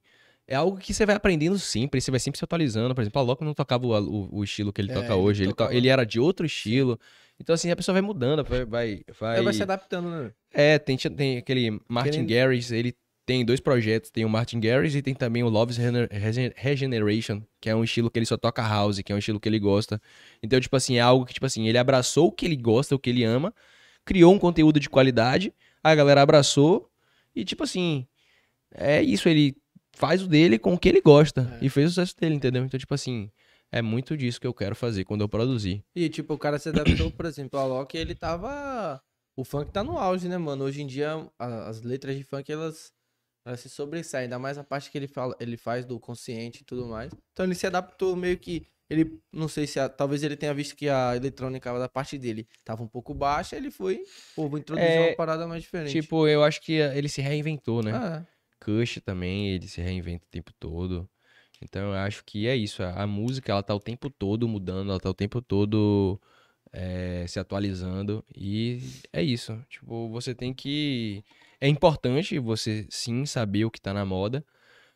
é 0.47 0.55
algo 0.55 0.77
que 0.77 0.93
você 0.93 1.05
vai 1.05 1.15
aprendendo 1.15 1.57
sempre, 1.59 1.99
você 2.01 2.11
vai 2.11 2.19
sempre 2.19 2.37
se 2.37 2.43
atualizando. 2.43 2.93
Por 2.95 3.01
exemplo, 3.01 3.19
a 3.19 3.23
Loki 3.23 3.43
não 3.43 3.53
tocava 3.53 3.85
o, 3.85 3.91
o- 3.91 4.39
o 4.39 4.43
estilo 4.43 4.71
que 4.71 4.81
ele 4.81 4.91
É, 4.91 4.95
toca 4.95 5.15
hoje, 5.15 5.43
ele, 5.43 5.51
tocava- 5.51 5.73
ele 5.73 5.87
era 5.87 6.03
de 6.05 6.19
outro 6.19 6.45
estilo. 6.45 6.99
Então, 7.39 7.53
assim, 7.55 7.71
a 7.71 7.75
pessoa 7.75 7.93
vai 7.93 8.01
mudando, 8.01 8.43
vai... 8.43 8.65
vai, 8.65 9.03
vai... 9.19 9.37
Aí 9.39 9.43
vai 9.43 9.53
se 9.53 9.63
adaptando, 9.63 10.09
né? 10.09 10.31
É, 10.53 10.77
tem, 10.77 10.95
tem 10.97 11.37
aquele 11.37 11.79
Martin 11.89 12.11
Querendo- 12.25 12.29
Garrix, 12.29 12.71
ele 12.71 12.93
tem 13.25 13.43
dois 13.45 13.59
projetos, 13.59 14.09
tem 14.11 14.25
o 14.25 14.29
Martin 14.29 14.59
Garrix 14.59 14.93
e 14.95 15.01
tem 15.01 15.13
também 15.15 15.41
o 15.43 15.47
Love's 15.49 15.77
Regener- 15.77 16.09
Regen- 16.11 16.51
Regeneration, 16.55 17.41
que 17.61 17.69
é 17.69 17.75
um 17.75 17.83
estilo 17.83 18.11
que 18.11 18.19
ele 18.19 18.25
só 18.25 18.35
toca 18.37 18.61
house, 18.61 18.99
que 19.01 19.11
é 19.11 19.15
um 19.15 19.17
estilo 19.19 19.39
que 19.39 19.47
ele 19.49 19.59
gosta. 19.59 19.99
Então, 20.43 20.59
tipo 20.59 20.75
assim, 20.75 20.97
é 20.97 20.99
algo 21.01 21.25
que, 21.25 21.33
tipo 21.33 21.45
assim, 21.45 21.67
ele 21.67 21.77
abraçou 21.77 22.27
o 22.27 22.31
que 22.31 22.45
ele 22.45 22.55
gosta, 22.57 22.93
o 22.95 22.99
que 22.99 23.09
ele 23.09 23.23
ama, 23.23 23.53
criou 24.05 24.33
um 24.33 24.39
conteúdo 24.39 24.79
de 24.79 24.89
qualidade, 24.89 25.53
a 25.83 25.93
galera 25.95 26.21
abraçou 26.21 26.89
e, 27.35 27.43
tipo 27.45 27.63
assim, 27.63 28.05
é 28.73 29.01
isso, 29.01 29.27
ele 29.29 29.55
faz 29.93 30.21
o 30.23 30.27
dele 30.27 30.57
com 30.57 30.73
o 30.73 30.77
que 30.79 30.89
ele 30.89 31.01
gosta 31.01 31.57
É. 31.61 31.65
e 31.65 31.69
fez 31.69 31.87
o 31.87 31.89
sucesso 31.89 32.15
dele, 32.17 32.35
entendeu? 32.35 32.63
Então, 32.63 32.79
tipo 32.79 32.93
assim, 32.93 33.29
é 33.71 33.81
muito 33.81 34.15
disso 34.17 34.39
que 34.39 34.47
eu 34.47 34.53
quero 34.53 34.75
fazer 34.75 35.03
quando 35.05 35.21
eu 35.21 35.29
produzir. 35.29 35.83
E, 35.95 36.09
tipo, 36.09 36.33
o 36.33 36.37
cara 36.37 36.57
se 36.59 36.69
adaptou, 36.69 37.11
por 37.11 37.25
exemplo, 37.25 37.59
a 37.59 37.65
Loki, 37.65 37.97
ele 37.97 38.15
tava. 38.15 39.01
O 39.35 39.43
funk 39.45 39.71
tá 39.71 39.83
no 39.83 39.97
auge, 39.97 40.27
né, 40.27 40.37
mano? 40.37 40.65
Hoje 40.65 40.81
em 40.81 40.87
dia, 40.87 41.25
a- 41.39 41.67
as 41.69 41.81
letras 41.81 42.17
de 42.17 42.23
funk, 42.23 42.51
elas, 42.51 42.91
elas 43.45 43.61
se 43.61 43.69
sobressaem. 43.69 44.23
Ainda 44.23 44.37
mais 44.37 44.57
a 44.57 44.63
parte 44.63 44.91
que 44.91 44.97
ele, 44.97 45.07
fala, 45.07 45.35
ele 45.39 45.55
faz 45.55 45.85
do 45.85 45.97
consciente 45.99 46.61
e 46.61 46.65
tudo 46.65 46.85
mais. 46.85 47.11
Então 47.31 47.45
ele 47.45 47.55
se 47.55 47.65
adaptou 47.65 48.15
meio 48.15 48.37
que. 48.37 48.65
Ele, 48.91 49.19
não 49.31 49.47
sei 49.47 49.65
se. 49.65 49.79
a- 49.79 49.87
talvez 49.87 50.21
ele 50.21 50.35
tenha 50.35 50.53
visto 50.53 50.75
que 50.75 50.89
a 50.89 51.15
eletrônica 51.15 51.79
da 51.79 51.87
parte 51.87 52.17
dele 52.17 52.45
tava 52.65 52.83
um 52.83 52.87
pouco 52.87 53.13
baixa. 53.13 53.55
Ele 53.55 53.71
foi. 53.71 54.03
Pô, 54.35 54.49
vou 54.49 54.59
introduzir 54.59 54.89
É, 54.89 54.99
uma 55.09 55.15
parada 55.15 55.47
mais 55.47 55.63
diferente. 55.63 56.01
Tipo, 56.01 56.27
eu 56.27 56.43
acho 56.43 56.61
que 56.61 56.73
ele 56.73 57.07
se 57.07 57.21
reinventou, 57.21 57.81
né? 57.81 57.93
Ah, 57.95 58.25
Kush 58.59 58.99
também, 59.03 59.49
ele 59.49 59.67
se 59.67 59.81
reinventa 59.81 60.25
o 60.25 60.29
tempo 60.29 60.51
todo. 60.59 61.09
Então 61.61 61.81
eu 61.89 61.93
acho 61.93 62.23
que 62.25 62.47
é 62.47 62.55
isso. 62.55 62.83
A, 62.83 63.03
a 63.03 63.07
música, 63.07 63.51
ela 63.51 63.63
tá 63.63 63.73
o 63.73 63.79
tempo 63.79 64.09
todo 64.09 64.47
mudando, 64.47 64.89
ela 64.91 64.99
tá 64.99 65.09
o 65.09 65.13
tempo 65.13 65.41
todo 65.41 66.19
é, 66.73 67.25
se 67.27 67.39
atualizando. 67.39 68.23
E 68.35 68.81
é 69.13 69.21
isso. 69.23 69.57
Tipo, 69.69 70.09
você 70.09 70.35
tem 70.35 70.53
que. 70.53 71.23
É 71.59 71.67
importante 71.67 72.37
você 72.39 72.85
sim 72.89 73.25
saber 73.25 73.65
o 73.65 73.71
que 73.71 73.79
tá 73.79 73.93
na 73.93 74.05
moda. 74.05 74.43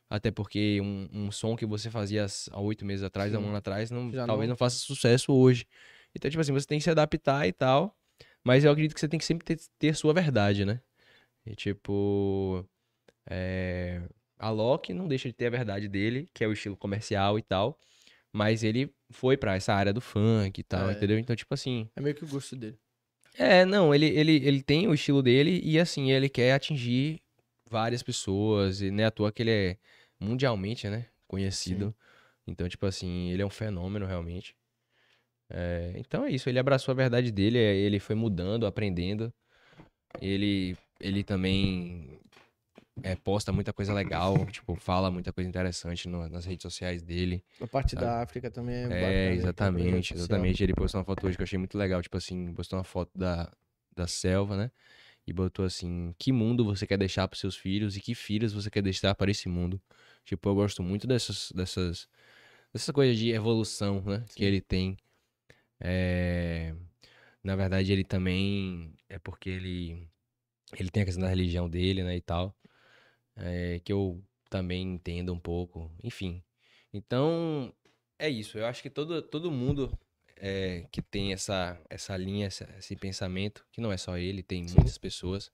Até 0.10 0.30
porque 0.32 0.80
um, 0.82 1.08
um 1.12 1.32
som 1.32 1.56
que 1.56 1.66
você 1.66 1.90
fazia 1.90 2.26
há 2.52 2.60
oito 2.60 2.86
meses 2.86 3.04
atrás, 3.04 3.34
há 3.34 3.40
um 3.40 3.48
ano 3.48 3.56
atrás, 3.58 3.90
não, 3.90 4.12
Já 4.12 4.26
talvez 4.26 4.48
não- 4.48 4.54
não 4.54 4.58
faça 4.58 4.78
sucesso 4.78 5.34
hoje. 5.34 5.66
Então, 6.14 6.30
tipo 6.30 6.40
assim, 6.42 6.54
você 6.54 6.68
tem 6.68 6.78
que 6.78 6.84
se 6.84 6.90
adaptar 6.90 7.48
e 7.48 7.52
tal. 7.52 7.98
Mas 8.44 8.64
eu 8.64 8.72
acredito 8.72 8.94
que 8.94 9.00
você 9.00 9.08
tem 9.08 9.18
que 9.18 9.26
sempre 9.26 9.44
ter, 9.44 9.60
ter 9.80 9.96
sua 9.96 10.14
verdade, 10.14 10.64
né? 10.66 10.80
E 11.46 11.56
tipo. 11.56 12.64
É... 13.28 14.02
A 14.38 14.50
Loki 14.50 14.94
não 14.94 15.08
deixa 15.08 15.28
de 15.30 15.34
ter 15.34 15.48
a 15.48 15.50
verdade 15.50 15.88
dele, 15.88 16.30
que 16.34 16.44
é 16.44 16.48
o 16.48 16.54
estilo 16.54 16.76
comercial 16.78 17.40
e 17.40 17.42
tal. 17.42 17.80
Mas 18.32 18.64
ele 18.64 18.94
foi 19.10 19.38
pra 19.38 19.56
essa 19.56 19.74
área 19.74 19.94
do 19.94 20.02
funk 20.02 20.60
e 20.60 20.64
tal, 20.64 20.90
É. 20.90 20.94
entendeu? 20.94 21.18
Então, 21.18 21.36
tipo 21.36 21.54
assim. 21.54 21.90
É 21.96 22.02
meio 22.02 22.14
que 22.14 22.24
o 22.24 22.28
gosto 22.28 22.56
dele. 22.56 22.78
É, 23.38 23.66
não, 23.66 23.94
ele, 23.96 24.06
ele, 24.08 24.36
ele 24.46 24.62
tem 24.62 24.88
o 24.88 24.94
estilo 24.94 25.22
dele 25.22 25.60
e 25.64 25.80
assim, 25.80 26.12
ele 26.12 26.30
quer 26.30 26.54
atingir 26.54 27.22
várias 27.70 28.04
pessoas. 28.04 28.82
E 28.82 28.92
não 28.92 29.04
é 29.04 29.08
à 29.08 29.12
toa 29.12 29.32
que 29.32 29.42
ele 29.44 29.52
é 29.52 29.78
mundialmente, 30.20 30.90
né? 30.90 31.06
Conhecido. 31.28 31.96
Então, 32.48 32.70
tipo 32.70 32.86
assim, 32.86 33.30
ele 33.32 33.42
é 33.42 33.46
um 33.46 33.50
fenômeno 33.50 34.06
realmente. 34.06 34.56
É, 35.50 35.94
então 35.98 36.26
é 36.26 36.32
isso, 36.32 36.50
ele 36.50 36.58
abraçou 36.58 36.92
a 36.92 36.96
verdade 36.96 37.32
dele, 37.32 37.58
é, 37.60 37.76
ele 37.76 38.00
foi 38.00 38.16
mudando, 38.16 38.66
aprendendo. 38.66 39.32
Ele, 40.22 40.76
ele 41.00 41.24
também 41.24 42.20
é, 43.04 43.16
posta 43.16 43.52
muita 43.52 43.74
coisa 43.74 43.94
legal, 43.94 44.34
tipo, 44.52 44.76
fala 44.76 45.12
muita 45.12 45.32
coisa 45.34 45.48
interessante 45.48 46.08
no- 46.08 46.28
nas 46.30 46.46
redes 46.46 46.64
sociais 46.64 47.02
dele. 47.04 47.44
A 47.62 47.68
parte 47.68 47.92
Sabe? 47.92 48.06
da 48.06 48.22
África 48.22 48.50
também 48.50 48.76
é. 48.76 48.84
É, 48.86 48.90
né, 48.92 49.34
exatamente, 49.36 50.14
exatamente. 50.14 50.64
Ele 50.64 50.74
postou 50.74 51.00
uma 51.00 51.06
foto 51.06 51.28
hoje 51.28 51.36
que 51.38 51.42
eu 51.42 51.46
achei 51.46 51.60
muito 51.60 51.78
legal, 51.78 52.02
tipo 52.02 52.18
assim, 52.18 52.54
postou 52.54 52.78
uma 52.80 52.84
foto 52.86 53.12
da, 53.16 53.52
da 53.96 54.08
selva, 54.08 54.56
né? 54.58 54.72
E 55.28 55.34
botou 55.34 55.66
assim, 55.66 56.14
que 56.20 56.32
mundo 56.32 56.64
você 56.64 56.86
quer 56.86 56.98
deixar 56.98 57.28
para 57.28 57.38
seus 57.40 57.56
filhos 57.56 57.98
e 57.98 58.02
que 58.02 58.14
filhos 58.14 58.54
você 58.54 58.70
quer 58.70 58.82
deixar 58.82 59.16
para 59.16 59.32
esse 59.32 59.50
mundo. 59.50 59.82
Tipo, 60.24 60.50
eu 60.50 60.56
gosto 60.56 60.84
muito 60.84 61.08
dessas, 61.08 61.52
dessas, 61.52 62.08
dessas 62.74 62.94
coisas 62.94 63.18
de 63.18 63.32
evolução, 63.32 64.02
né? 64.02 64.24
Que 64.36 64.44
Sim. 64.44 64.46
ele 64.46 64.62
tem. 64.62 64.98
É... 65.80 66.76
Na 67.44 67.56
verdade, 67.56 67.92
ele 67.92 68.04
também 68.04 68.94
é 69.10 69.20
porque 69.20 69.50
ele, 69.50 70.08
ele 70.78 70.90
tem 70.90 71.04
a 71.04 71.06
questão 71.06 71.24
da 71.24 71.30
religião 71.30 71.70
dele, 71.70 72.04
né, 72.04 72.16
e 72.18 72.22
tal. 72.22 72.56
É, 73.36 73.80
que 73.84 73.94
eu 73.94 74.24
também 74.50 74.82
entendo 74.94 75.34
um 75.34 75.40
pouco, 75.40 75.92
enfim. 76.04 76.44
Então, 76.94 77.74
é 78.18 78.30
isso. 78.30 78.58
Eu 78.58 78.66
acho 78.66 78.82
que 78.82 78.90
todo, 78.90 79.22
todo 79.22 79.52
mundo 79.52 79.92
é, 80.38 80.86
que 80.92 81.02
tem 81.02 81.34
essa, 81.34 81.80
essa 81.90 82.16
linha, 82.18 82.48
essa- 82.48 82.68
esse 82.78 82.96
pensamento, 82.96 83.66
que 83.72 83.82
não 83.82 83.92
é 83.92 83.98
só 83.98 84.18
ele, 84.18 84.44
tem 84.44 84.68
Sim. 84.68 84.76
muitas 84.76 84.98
pessoas, 84.98 85.52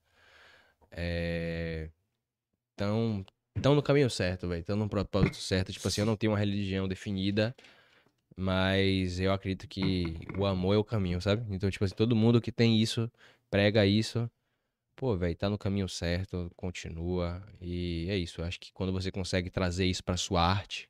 estão 2.72 3.26
tão 3.62 3.76
no 3.76 3.84
caminho 3.84 4.10
certo, 4.10 4.48
velho. 4.48 4.62
Estão 4.62 4.76
no 4.76 4.90
propósito 4.90 5.38
certo. 5.38 5.72
Tipo 5.72 5.88
assim, 5.88 6.02
eu 6.02 6.06
não 6.08 6.16
tenho 6.18 6.32
uma 6.32 6.40
religião 6.40 6.88
definida, 6.88 7.56
mas 8.36 9.20
eu 9.20 9.32
acredito 9.34 9.68
que 9.68 10.18
o 10.38 10.46
amor 10.46 10.76
é 10.76 10.78
o 10.78 10.84
caminho, 10.84 11.22
sabe? 11.22 11.46
Então, 11.54 11.70
tipo 11.70 11.84
assim, 11.86 11.96
todo 11.96 12.16
mundo 12.16 12.42
que 12.42 12.52
tem 12.52 12.82
isso, 12.82 13.12
prega 13.50 13.86
isso, 13.86 14.30
pô, 14.96 15.16
velho, 15.18 15.36
tá 15.36 15.50
no 15.50 15.58
caminho 15.58 15.88
certo, 15.90 16.52
continua. 16.56 17.42
E 17.62 18.08
é 18.10 18.18
isso. 18.18 18.42
Eu 18.42 18.46
acho 18.46 18.60
que 18.60 18.72
quando 18.74 18.92
você 18.94 19.12
consegue 19.12 19.50
trazer 19.50 19.86
isso 19.86 20.04
pra 20.04 20.18
sua 20.18 20.42
arte, 20.42 20.90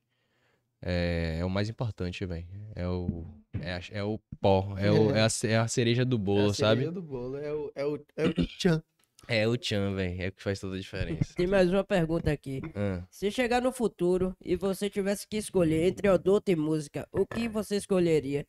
é, 0.82 1.38
é 1.40 1.46
o 1.46 1.50
mais 1.50 1.70
importante, 1.70 2.26
velho. 2.26 2.48
É 2.76 2.88
o, 2.88 3.26
é, 3.60 3.80
é 3.92 4.04
o 4.04 4.20
pó, 4.40 4.76
é, 4.78 4.92
o, 4.92 5.12
é, 5.12 5.22
a, 5.22 5.28
é 5.48 5.58
a 5.58 5.68
cereja 5.68 6.06
do 6.06 6.16
É 6.16 6.20
bolo, 6.20 6.50
a 6.50 6.54
sabe? 6.54 6.82
cereja 6.82 6.92
do 6.92 7.02
bolo, 7.02 7.38
é 7.38 7.54
o, 7.54 7.72
é 7.76 7.86
o, 7.86 8.06
é 8.18 8.26
o 8.28 8.34
tchan. 8.58 8.84
É 9.28 9.48
o 9.48 9.56
tchan, 9.58 9.96
velho. 9.96 10.22
É 10.22 10.28
o 10.28 10.32
que 10.32 10.42
faz 10.42 10.60
toda 10.60 10.76
a 10.76 10.80
diferença. 10.80 11.34
Tem 11.36 11.48
mais 11.48 11.72
uma 11.72 11.84
pergunta 11.84 12.32
aqui. 12.32 12.60
Ah, 12.76 13.04
Se 13.10 13.30
chegar 13.30 13.62
no 13.62 13.72
futuro 13.72 14.36
e 14.44 14.56
você 14.56 14.90
tivesse 14.90 15.28
que 15.28 15.38
escolher 15.38 15.88
entre 15.88 16.10
odonto 16.10 16.50
e 16.52 16.56
música, 16.56 17.08
o 17.12 17.26
que 17.26 17.48
você 17.48 17.76
escolheria? 17.78 18.46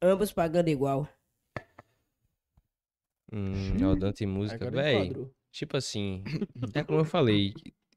Ambos 0.00 0.32
pagando 0.32 0.68
igual. 0.68 1.08
hum, 3.32 3.84
Aldante 3.84 4.24
e 4.24 4.26
música, 4.26 4.70
velho. 4.70 5.32
Tipo 5.50 5.76
assim, 5.76 6.22
é 6.74 6.82
como 6.84 7.00
eu 7.00 7.04
falei, 7.04 7.52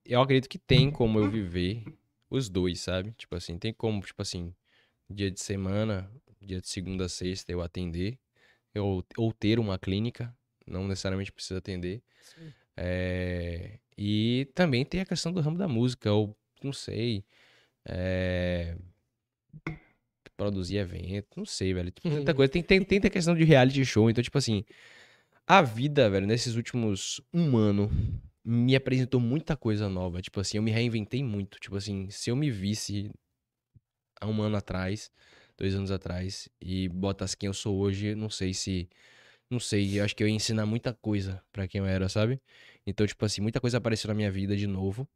eu 0.06 0.22
acredito 0.22 0.50
que 0.50 0.58
tem 0.58 0.92
como 0.92 1.20
eu 1.20 1.30
viver 1.30 1.84
os 2.30 2.50
dois, 2.50 2.80
sabe? 2.80 3.12
Tipo 3.14 3.36
assim, 3.36 3.58
tem 3.58 3.74
como, 3.74 4.02
tipo 4.02 4.22
assim, 4.22 4.54
dia 5.10 5.32
de 5.32 5.40
semana, 5.40 6.10
dia 6.42 6.62
de 6.62 6.68
segunda 6.68 7.06
a 7.06 7.10
sexta 7.10 7.52
eu 7.52 7.62
atender, 7.62 8.18
eu, 8.74 9.04
ou 9.18 9.34
ter 9.34 9.60
uma 9.60 9.78
clínica, 9.78 10.36
não 10.68 10.88
necessariamente 10.88 11.32
precisa 11.32 11.60
atender. 11.60 12.04
É, 12.78 13.80
e 13.98 14.50
também 14.54 14.84
tem 14.84 15.02
a 15.02 15.06
questão 15.06 15.32
do 15.32 15.42
ramo 15.42 15.58
da 15.58 15.68
música, 15.68 16.12
ou 16.12 16.36
não 16.64 16.74
sei, 16.74 17.24
é, 17.86 18.76
produzir 20.36 20.78
evento, 20.78 21.38
não 21.38 21.46
sei, 21.46 21.74
velho. 21.74 21.92
Tipo, 21.92 22.10
tanta 22.10 22.34
coisa. 22.34 22.52
Tem, 22.52 22.62
tem, 22.64 22.82
tem 22.84 22.98
a 22.98 23.10
questão 23.10 23.36
de 23.36 23.44
reality 23.44 23.86
show, 23.86 24.10
então, 24.10 24.24
tipo 24.24 24.38
assim, 24.38 24.66
a 25.48 25.62
vida, 25.62 26.10
velho, 26.10 26.28
nesses 26.28 26.56
últimos 26.56 27.22
um 27.34 27.56
ano, 27.56 27.90
me 28.44 28.76
apresentou 28.76 29.20
muita 29.20 29.56
coisa 29.56 29.88
nova. 29.88 30.22
Tipo 30.22 30.40
assim, 30.40 30.58
eu 30.58 30.64
me 30.64 30.72
reinventei 30.72 31.24
muito. 31.24 31.60
Tipo 31.60 31.78
assim, 31.78 32.10
se 32.10 32.30
eu 32.30 32.36
me 32.36 32.52
visse 32.52 33.12
há 34.20 34.28
um 34.28 34.42
ano 34.42 34.58
atrás, 34.58 35.12
dois 35.58 35.76
anos 35.76 35.92
atrás, 35.92 36.50
e 36.62 36.90
botasse 36.90 37.38
quem 37.38 37.48
eu 37.48 37.54
sou 37.54 37.78
hoje, 37.78 38.16
não 38.16 38.30
sei 38.30 38.54
se. 38.54 38.90
Não 39.50 39.60
sei, 39.60 40.00
acho 40.00 40.16
que 40.16 40.24
eu 40.24 40.28
ia 40.28 40.34
ensinar 40.34 40.66
muita 40.66 40.94
coisa 40.94 41.44
pra 41.52 41.68
quem 41.68 41.80
eu 41.80 41.86
era, 41.86 42.10
sabe? 42.10 42.42
Então, 42.86 43.06
tipo 43.06 43.24
assim, 43.26 43.42
muita 43.42 43.62
coisa 43.62 43.78
apareceu 43.78 44.08
na 44.08 44.14
minha 44.16 44.32
vida 44.32 44.56
de 44.58 44.68
novo. 44.68 45.08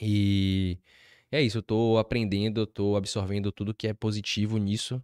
E 0.00 0.78
é 1.30 1.42
isso, 1.42 1.58
eu 1.58 1.62
tô 1.62 1.98
aprendendo, 1.98 2.60
eu 2.62 2.66
tô 2.66 2.96
absorvendo 2.96 3.52
tudo 3.52 3.74
que 3.74 3.88
é 3.88 3.94
positivo 3.94 4.58
nisso. 4.58 5.02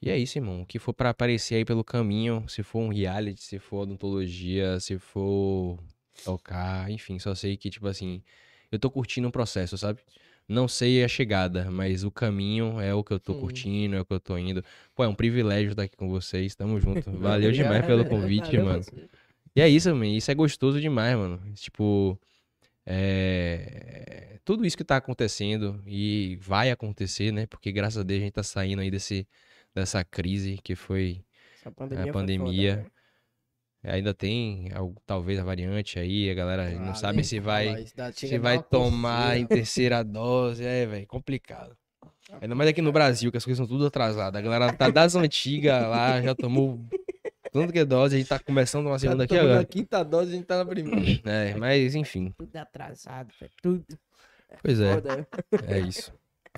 E 0.00 0.10
é 0.10 0.16
isso, 0.18 0.38
irmão. 0.38 0.62
O 0.62 0.66
que 0.66 0.78
for 0.78 0.92
pra 0.94 1.10
aparecer 1.10 1.56
aí 1.56 1.64
pelo 1.64 1.84
caminho, 1.84 2.44
se 2.48 2.62
for 2.62 2.80
um 2.80 2.88
reality, 2.88 3.42
se 3.42 3.58
for 3.58 3.80
odontologia, 3.82 4.78
se 4.80 4.98
for 4.98 5.78
tocar, 6.24 6.90
enfim, 6.90 7.18
só 7.18 7.34
sei 7.34 7.56
que, 7.56 7.70
tipo 7.70 7.86
assim, 7.88 8.22
eu 8.70 8.78
tô 8.78 8.90
curtindo 8.90 9.28
o 9.28 9.32
processo, 9.32 9.76
sabe? 9.78 10.00
Não 10.48 10.66
sei 10.66 11.04
a 11.04 11.08
chegada, 11.08 11.70
mas 11.70 12.04
o 12.04 12.10
caminho 12.10 12.80
é 12.80 12.94
o 12.94 13.04
que 13.04 13.12
eu 13.12 13.20
tô 13.20 13.34
curtindo, 13.34 13.96
é 13.96 14.00
o 14.00 14.04
que 14.04 14.14
eu 14.14 14.20
tô 14.20 14.38
indo. 14.38 14.64
Pô, 14.94 15.04
é 15.04 15.08
um 15.08 15.14
privilégio 15.14 15.72
estar 15.72 15.82
aqui 15.82 15.94
com 15.94 16.08
vocês, 16.08 16.54
tamo 16.54 16.80
junto. 16.80 17.10
Valeu 17.20 17.52
demais 17.52 17.84
pelo 17.84 18.04
convite, 18.06 18.56
mano. 18.56 18.82
E 19.54 19.60
é 19.60 19.68
isso, 19.68 19.94
man. 19.94 20.06
Isso 20.06 20.30
é 20.30 20.34
gostoso 20.34 20.80
demais, 20.80 21.16
mano. 21.18 21.38
Tipo, 21.54 22.18
é... 22.86 24.38
tudo 24.42 24.64
isso 24.64 24.76
que 24.76 24.84
tá 24.84 24.96
acontecendo 24.96 25.82
e 25.86 26.38
vai 26.40 26.70
acontecer, 26.70 27.30
né? 27.30 27.46
Porque 27.46 27.70
graças 27.70 27.98
a 27.98 28.02
Deus 28.02 28.20
a 28.20 28.24
gente 28.24 28.32
tá 28.32 28.42
saindo 28.42 28.80
aí 28.80 28.90
desse, 28.90 29.28
dessa 29.74 30.02
crise 30.02 30.58
que 30.64 30.74
foi 30.74 31.20
Essa 31.60 31.70
pandemia 31.70 32.04
foi 32.04 32.10
a 32.10 32.12
pandemia. 32.14 32.76
foda, 32.76 32.82
né? 32.84 32.97
Ainda 33.84 34.12
tem 34.12 34.68
talvez 35.06 35.38
a 35.38 35.44
variante 35.44 35.98
aí, 35.98 36.28
a 36.30 36.34
galera 36.34 36.68
não 36.70 36.90
Ah, 36.90 36.94
sabe 36.94 37.16
nem 37.16 37.24
se 37.24 37.38
vai 37.38 37.86
se 38.12 38.36
vai 38.38 38.60
tomar 38.62 39.20
coceira. 39.28 39.38
em 39.38 39.46
terceira 39.46 40.02
dose. 40.02 40.64
É, 40.64 40.84
velho, 40.84 41.06
complicado. 41.06 41.76
Ainda 42.40 42.54
mais 42.54 42.68
aqui 42.70 42.82
no 42.82 42.92
Brasil, 42.92 43.30
que 43.30 43.36
as 43.38 43.44
coisas 43.44 43.56
são 43.58 43.66
tudo 43.66 43.86
atrasadas. 43.86 44.38
A 44.38 44.42
galera 44.42 44.72
tá 44.72 44.90
das 44.90 45.14
antigas 45.14 45.80
lá, 45.82 46.20
já 46.20 46.34
tomou 46.34 46.78
tanto 47.52 47.72
que 47.72 47.82
dose, 47.84 48.16
a 48.16 48.18
gente 48.18 48.28
tá 48.28 48.38
começando 48.38 48.86
uma 48.86 48.98
segunda 48.98 49.26
Tá 49.26 49.34
aqui 49.34 49.38
agora. 49.38 49.60
a 49.60 49.64
quinta 49.64 50.02
dose, 50.04 50.32
a 50.32 50.34
gente 50.36 50.44
tá 50.44 50.58
na 50.58 50.66
primeira. 50.66 51.20
É, 51.24 51.54
mas 51.54 51.94
enfim, 51.94 52.34
Tudo 52.36 52.54
atrasado, 52.56 53.32
velho. 53.40 53.52
Tudo. 53.62 53.86
pois 54.62 54.80
é, 54.80 54.94
Foda. 54.94 55.28
é 55.66 55.78
isso. 55.80 56.12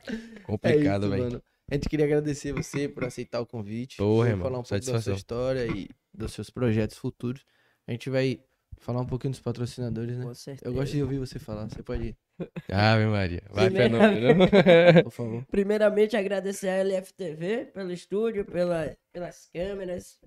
É 0.09 0.40
Complicado, 0.42 1.02
isso, 1.02 1.10
velho. 1.10 1.22
mano. 1.24 1.42
A 1.70 1.74
gente 1.74 1.88
queria 1.88 2.06
agradecer 2.06 2.52
você 2.52 2.88
por 2.88 3.05
aceitar 3.05 3.40
o 3.40 3.47
convite. 3.47 3.97
Porra, 3.98 4.24
por 4.24 4.30
irmão, 4.30 4.44
falar 4.47 4.59
um 4.59 4.62
pouco 4.62 4.74
da 4.74 4.82
sua 4.82 4.92
satisfação. 4.94 5.14
história 5.14 5.66
e 5.68 5.88
dos 6.12 6.32
seus 6.32 6.51
projetos 6.51 6.97
futuros. 6.97 7.45
A 7.87 7.93
gente 7.93 8.11
vai 8.11 8.41
falar 8.78 9.01
um 9.01 9.07
pouquinho 9.07 9.32
dos 9.32 9.41
patrocinadores, 9.41 10.16
né? 10.16 10.24
Com 10.24 10.35
certeza. 10.35 10.69
Eu 10.69 10.74
gosto 10.74 10.93
de 10.93 11.03
ouvir 11.03 11.19
você 11.19 11.39
falar. 11.39 11.69
Você 11.69 11.82
pode 11.82 12.09
ir, 12.09 12.16
Ave 12.73 13.07
Maria. 13.07 13.43
Vai, 13.51 13.70
fenômeno. 13.70 14.47
por 15.05 15.12
favor. 15.12 15.45
Primeiramente, 15.51 16.16
agradecer 16.16 16.69
a 16.69 16.82
LFTV 16.82 17.66
pelo 17.66 17.93
estúdio, 17.93 18.45
pela, 18.45 18.97
pelas 19.12 19.49
câmeras. 19.53 20.19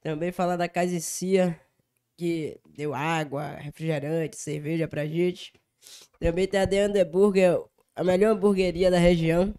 Também 0.00 0.32
falar 0.32 0.56
da 0.56 0.68
Casa 0.68 0.98
Cia, 1.00 1.58
que 2.16 2.58
deu 2.68 2.94
água, 2.94 3.54
refrigerante, 3.54 4.36
cerveja 4.36 4.88
pra 4.88 5.06
gente. 5.06 5.52
Também 6.18 6.46
tem 6.46 6.60
a 6.60 6.66
The 6.66 6.86
Underburger, 6.86 7.60
a 7.94 8.04
melhor 8.04 8.32
hamburgueria 8.32 8.90
da 8.90 8.98
região. 8.98 9.54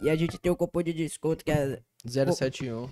E 0.00 0.08
a 0.08 0.16
gente 0.16 0.38
tem 0.38 0.50
o 0.50 0.56
cupom 0.56 0.82
de 0.82 0.92
desconto, 0.92 1.44
que 1.44 1.50
é, 1.50 1.80
071. 2.06 2.88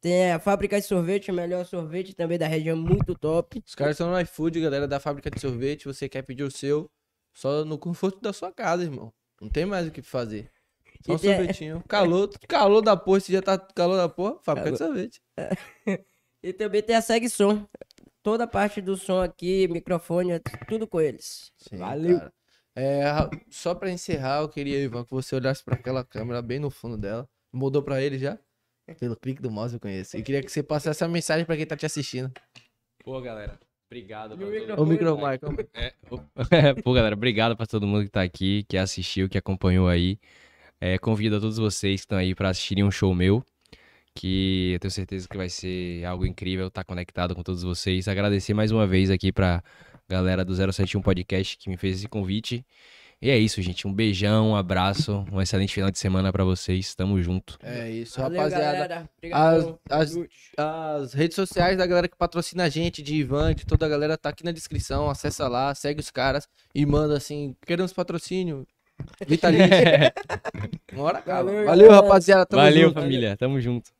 Tem 0.00 0.32
a 0.32 0.38
fábrica 0.38 0.80
de 0.80 0.86
sorvete, 0.86 1.30
o 1.30 1.34
melhor 1.34 1.64
sorvete 1.64 2.14
também 2.14 2.38
da 2.38 2.46
região, 2.46 2.76
muito 2.76 3.14
top. 3.14 3.62
Os 3.66 3.74
caras 3.74 3.94
estão 3.94 4.10
no 4.10 4.20
iFood, 4.20 4.60
galera 4.60 4.86
da 4.86 5.00
fábrica 5.00 5.30
de 5.30 5.40
sorvete. 5.40 5.86
Você 5.86 6.08
quer 6.08 6.22
pedir 6.22 6.44
o 6.44 6.50
seu? 6.50 6.90
Só 7.32 7.64
no 7.64 7.78
conforto 7.78 8.20
da 8.20 8.32
sua 8.32 8.52
casa, 8.52 8.82
irmão. 8.82 9.12
Não 9.40 9.48
tem 9.48 9.64
mais 9.64 9.86
o 9.86 9.90
que 9.90 10.02
fazer. 10.02 10.50
Só 11.04 11.14
um 11.14 11.18
sorvetinho. 11.18 11.84
Calor, 11.88 12.28
calor 12.48 12.80
da 12.80 12.96
porra. 12.96 13.18
Esse 13.18 13.30
dia 13.30 13.42
tá 13.42 13.56
calor 13.58 13.96
da 13.96 14.08
porra. 14.08 14.38
Fábrica 14.42 14.72
de 14.72 14.78
sorvete. 14.78 15.22
E 16.40 16.52
também 16.52 16.80
tem 16.82 16.94
a 16.94 17.02
Segue 17.02 17.28
Som. 17.28 17.66
Toda 18.22 18.44
a 18.44 18.46
parte 18.46 18.80
do 18.80 18.96
som 18.96 19.20
aqui, 19.20 19.66
microfone, 19.68 20.40
tudo 20.68 20.86
com 20.86 21.00
eles. 21.00 21.52
Sim, 21.56 21.78
Valeu. 21.78 22.18
cara. 22.18 22.32
É, 22.76 23.02
só 23.50 23.74
pra 23.74 23.90
encerrar, 23.90 24.42
eu 24.42 24.48
queria, 24.48 24.78
Ivan, 24.78 25.04
que 25.04 25.10
você 25.10 25.34
olhasse 25.34 25.64
pra 25.64 25.74
aquela 25.74 26.04
câmera 26.04 26.40
bem 26.40 26.60
no 26.60 26.70
fundo 26.70 26.96
dela. 26.96 27.28
Mudou 27.52 27.82
pra 27.82 28.00
ele 28.00 28.18
já? 28.18 28.38
Pelo 28.94 29.16
clique 29.16 29.42
do 29.42 29.50
mouse 29.50 29.74
eu 29.74 29.80
conheço. 29.80 30.16
E 30.16 30.22
queria 30.22 30.42
que 30.42 30.50
você 30.50 30.62
passasse 30.62 30.90
essa 31.02 31.08
mensagem 31.08 31.44
pra 31.44 31.56
quem 31.56 31.66
tá 31.66 31.76
te 31.76 31.86
assistindo. 31.86 32.32
Pô, 33.04 33.20
galera. 33.20 33.58
Obrigado. 33.90 34.32
O 34.34 34.36
pra 34.36 34.46
todo 34.76 34.82
O 34.82 34.86
microfone? 34.86 34.90
micro, 34.90 35.16
Michael. 35.16 35.68
É, 35.74 35.94
o- 36.10 36.18
Pô, 36.82 36.92
galera, 36.92 37.14
obrigado 37.14 37.56
pra 37.56 37.66
todo 37.66 37.86
mundo 37.86 38.04
que 38.04 38.10
tá 38.10 38.22
aqui, 38.22 38.64
que 38.68 38.76
assistiu, 38.76 39.28
que 39.28 39.38
acompanhou 39.38 39.88
aí. 39.88 40.18
É, 40.80 40.98
convido 40.98 41.36
a 41.36 41.40
todos 41.40 41.56
vocês 41.58 42.00
que 42.00 42.04
estão 42.04 42.18
aí 42.18 42.34
pra 42.34 42.50
assistirem 42.50 42.84
um 42.84 42.90
show 42.90 43.14
meu, 43.14 43.42
que 44.14 44.72
eu 44.74 44.78
tenho 44.80 44.90
certeza 44.90 45.26
que 45.28 45.36
vai 45.36 45.48
ser 45.48 46.04
algo 46.04 46.26
incrível 46.26 46.66
estar 46.68 46.84
conectado 46.84 47.34
com 47.34 47.42
todos 47.42 47.62
vocês. 47.62 48.08
Agradecer 48.08 48.52
mais 48.54 48.70
uma 48.70 48.86
vez 48.86 49.10
aqui 49.10 49.32
pra 49.32 49.62
galera 50.08 50.44
do 50.44 50.54
071 50.54 51.00
Podcast 51.02 51.56
que 51.58 51.68
me 51.70 51.76
fez 51.76 51.96
esse 51.98 52.08
convite. 52.08 52.64
E 53.20 53.30
é 53.30 53.36
isso, 53.36 53.60
gente. 53.60 53.86
Um 53.86 53.92
beijão, 53.92 54.50
um 54.50 54.56
abraço, 54.56 55.24
um 55.32 55.42
excelente 55.42 55.74
final 55.74 55.90
de 55.90 55.98
semana 55.98 56.32
pra 56.32 56.44
vocês. 56.44 56.94
Tamo 56.94 57.20
junto. 57.20 57.58
É 57.62 57.90
isso, 57.90 58.20
Valeu, 58.20 58.38
rapaziada. 58.42 58.72
galera. 58.72 59.10
As, 59.32 59.64
as, 59.90 60.18
as 60.56 61.12
redes 61.14 61.34
sociais 61.34 61.76
da 61.76 61.84
galera 61.84 62.06
que 62.06 62.16
patrocina 62.16 62.64
a 62.64 62.68
gente, 62.68 63.02
de 63.02 63.16
Ivan, 63.16 63.54
de 63.54 63.66
toda 63.66 63.86
a 63.86 63.88
galera, 63.88 64.16
tá 64.16 64.28
aqui 64.28 64.44
na 64.44 64.52
descrição. 64.52 65.10
Acessa 65.10 65.48
lá, 65.48 65.74
segue 65.74 66.00
os 66.00 66.10
caras 66.12 66.48
e 66.72 66.86
manda 66.86 67.16
assim: 67.16 67.56
queremos 67.66 67.92
patrocínio. 67.92 68.64
Vitalício. 69.26 69.66
Uma 70.92 71.04
hora 71.04 71.18
acaba. 71.18 71.44
Valeu, 71.50 71.66
Valeu, 71.66 71.90
rapaziada. 71.90 72.46
Tamo 72.46 72.62
Valeu, 72.62 72.88
junto. 72.88 73.00
família. 73.00 73.36
Tamo 73.36 73.60
junto. 73.60 73.90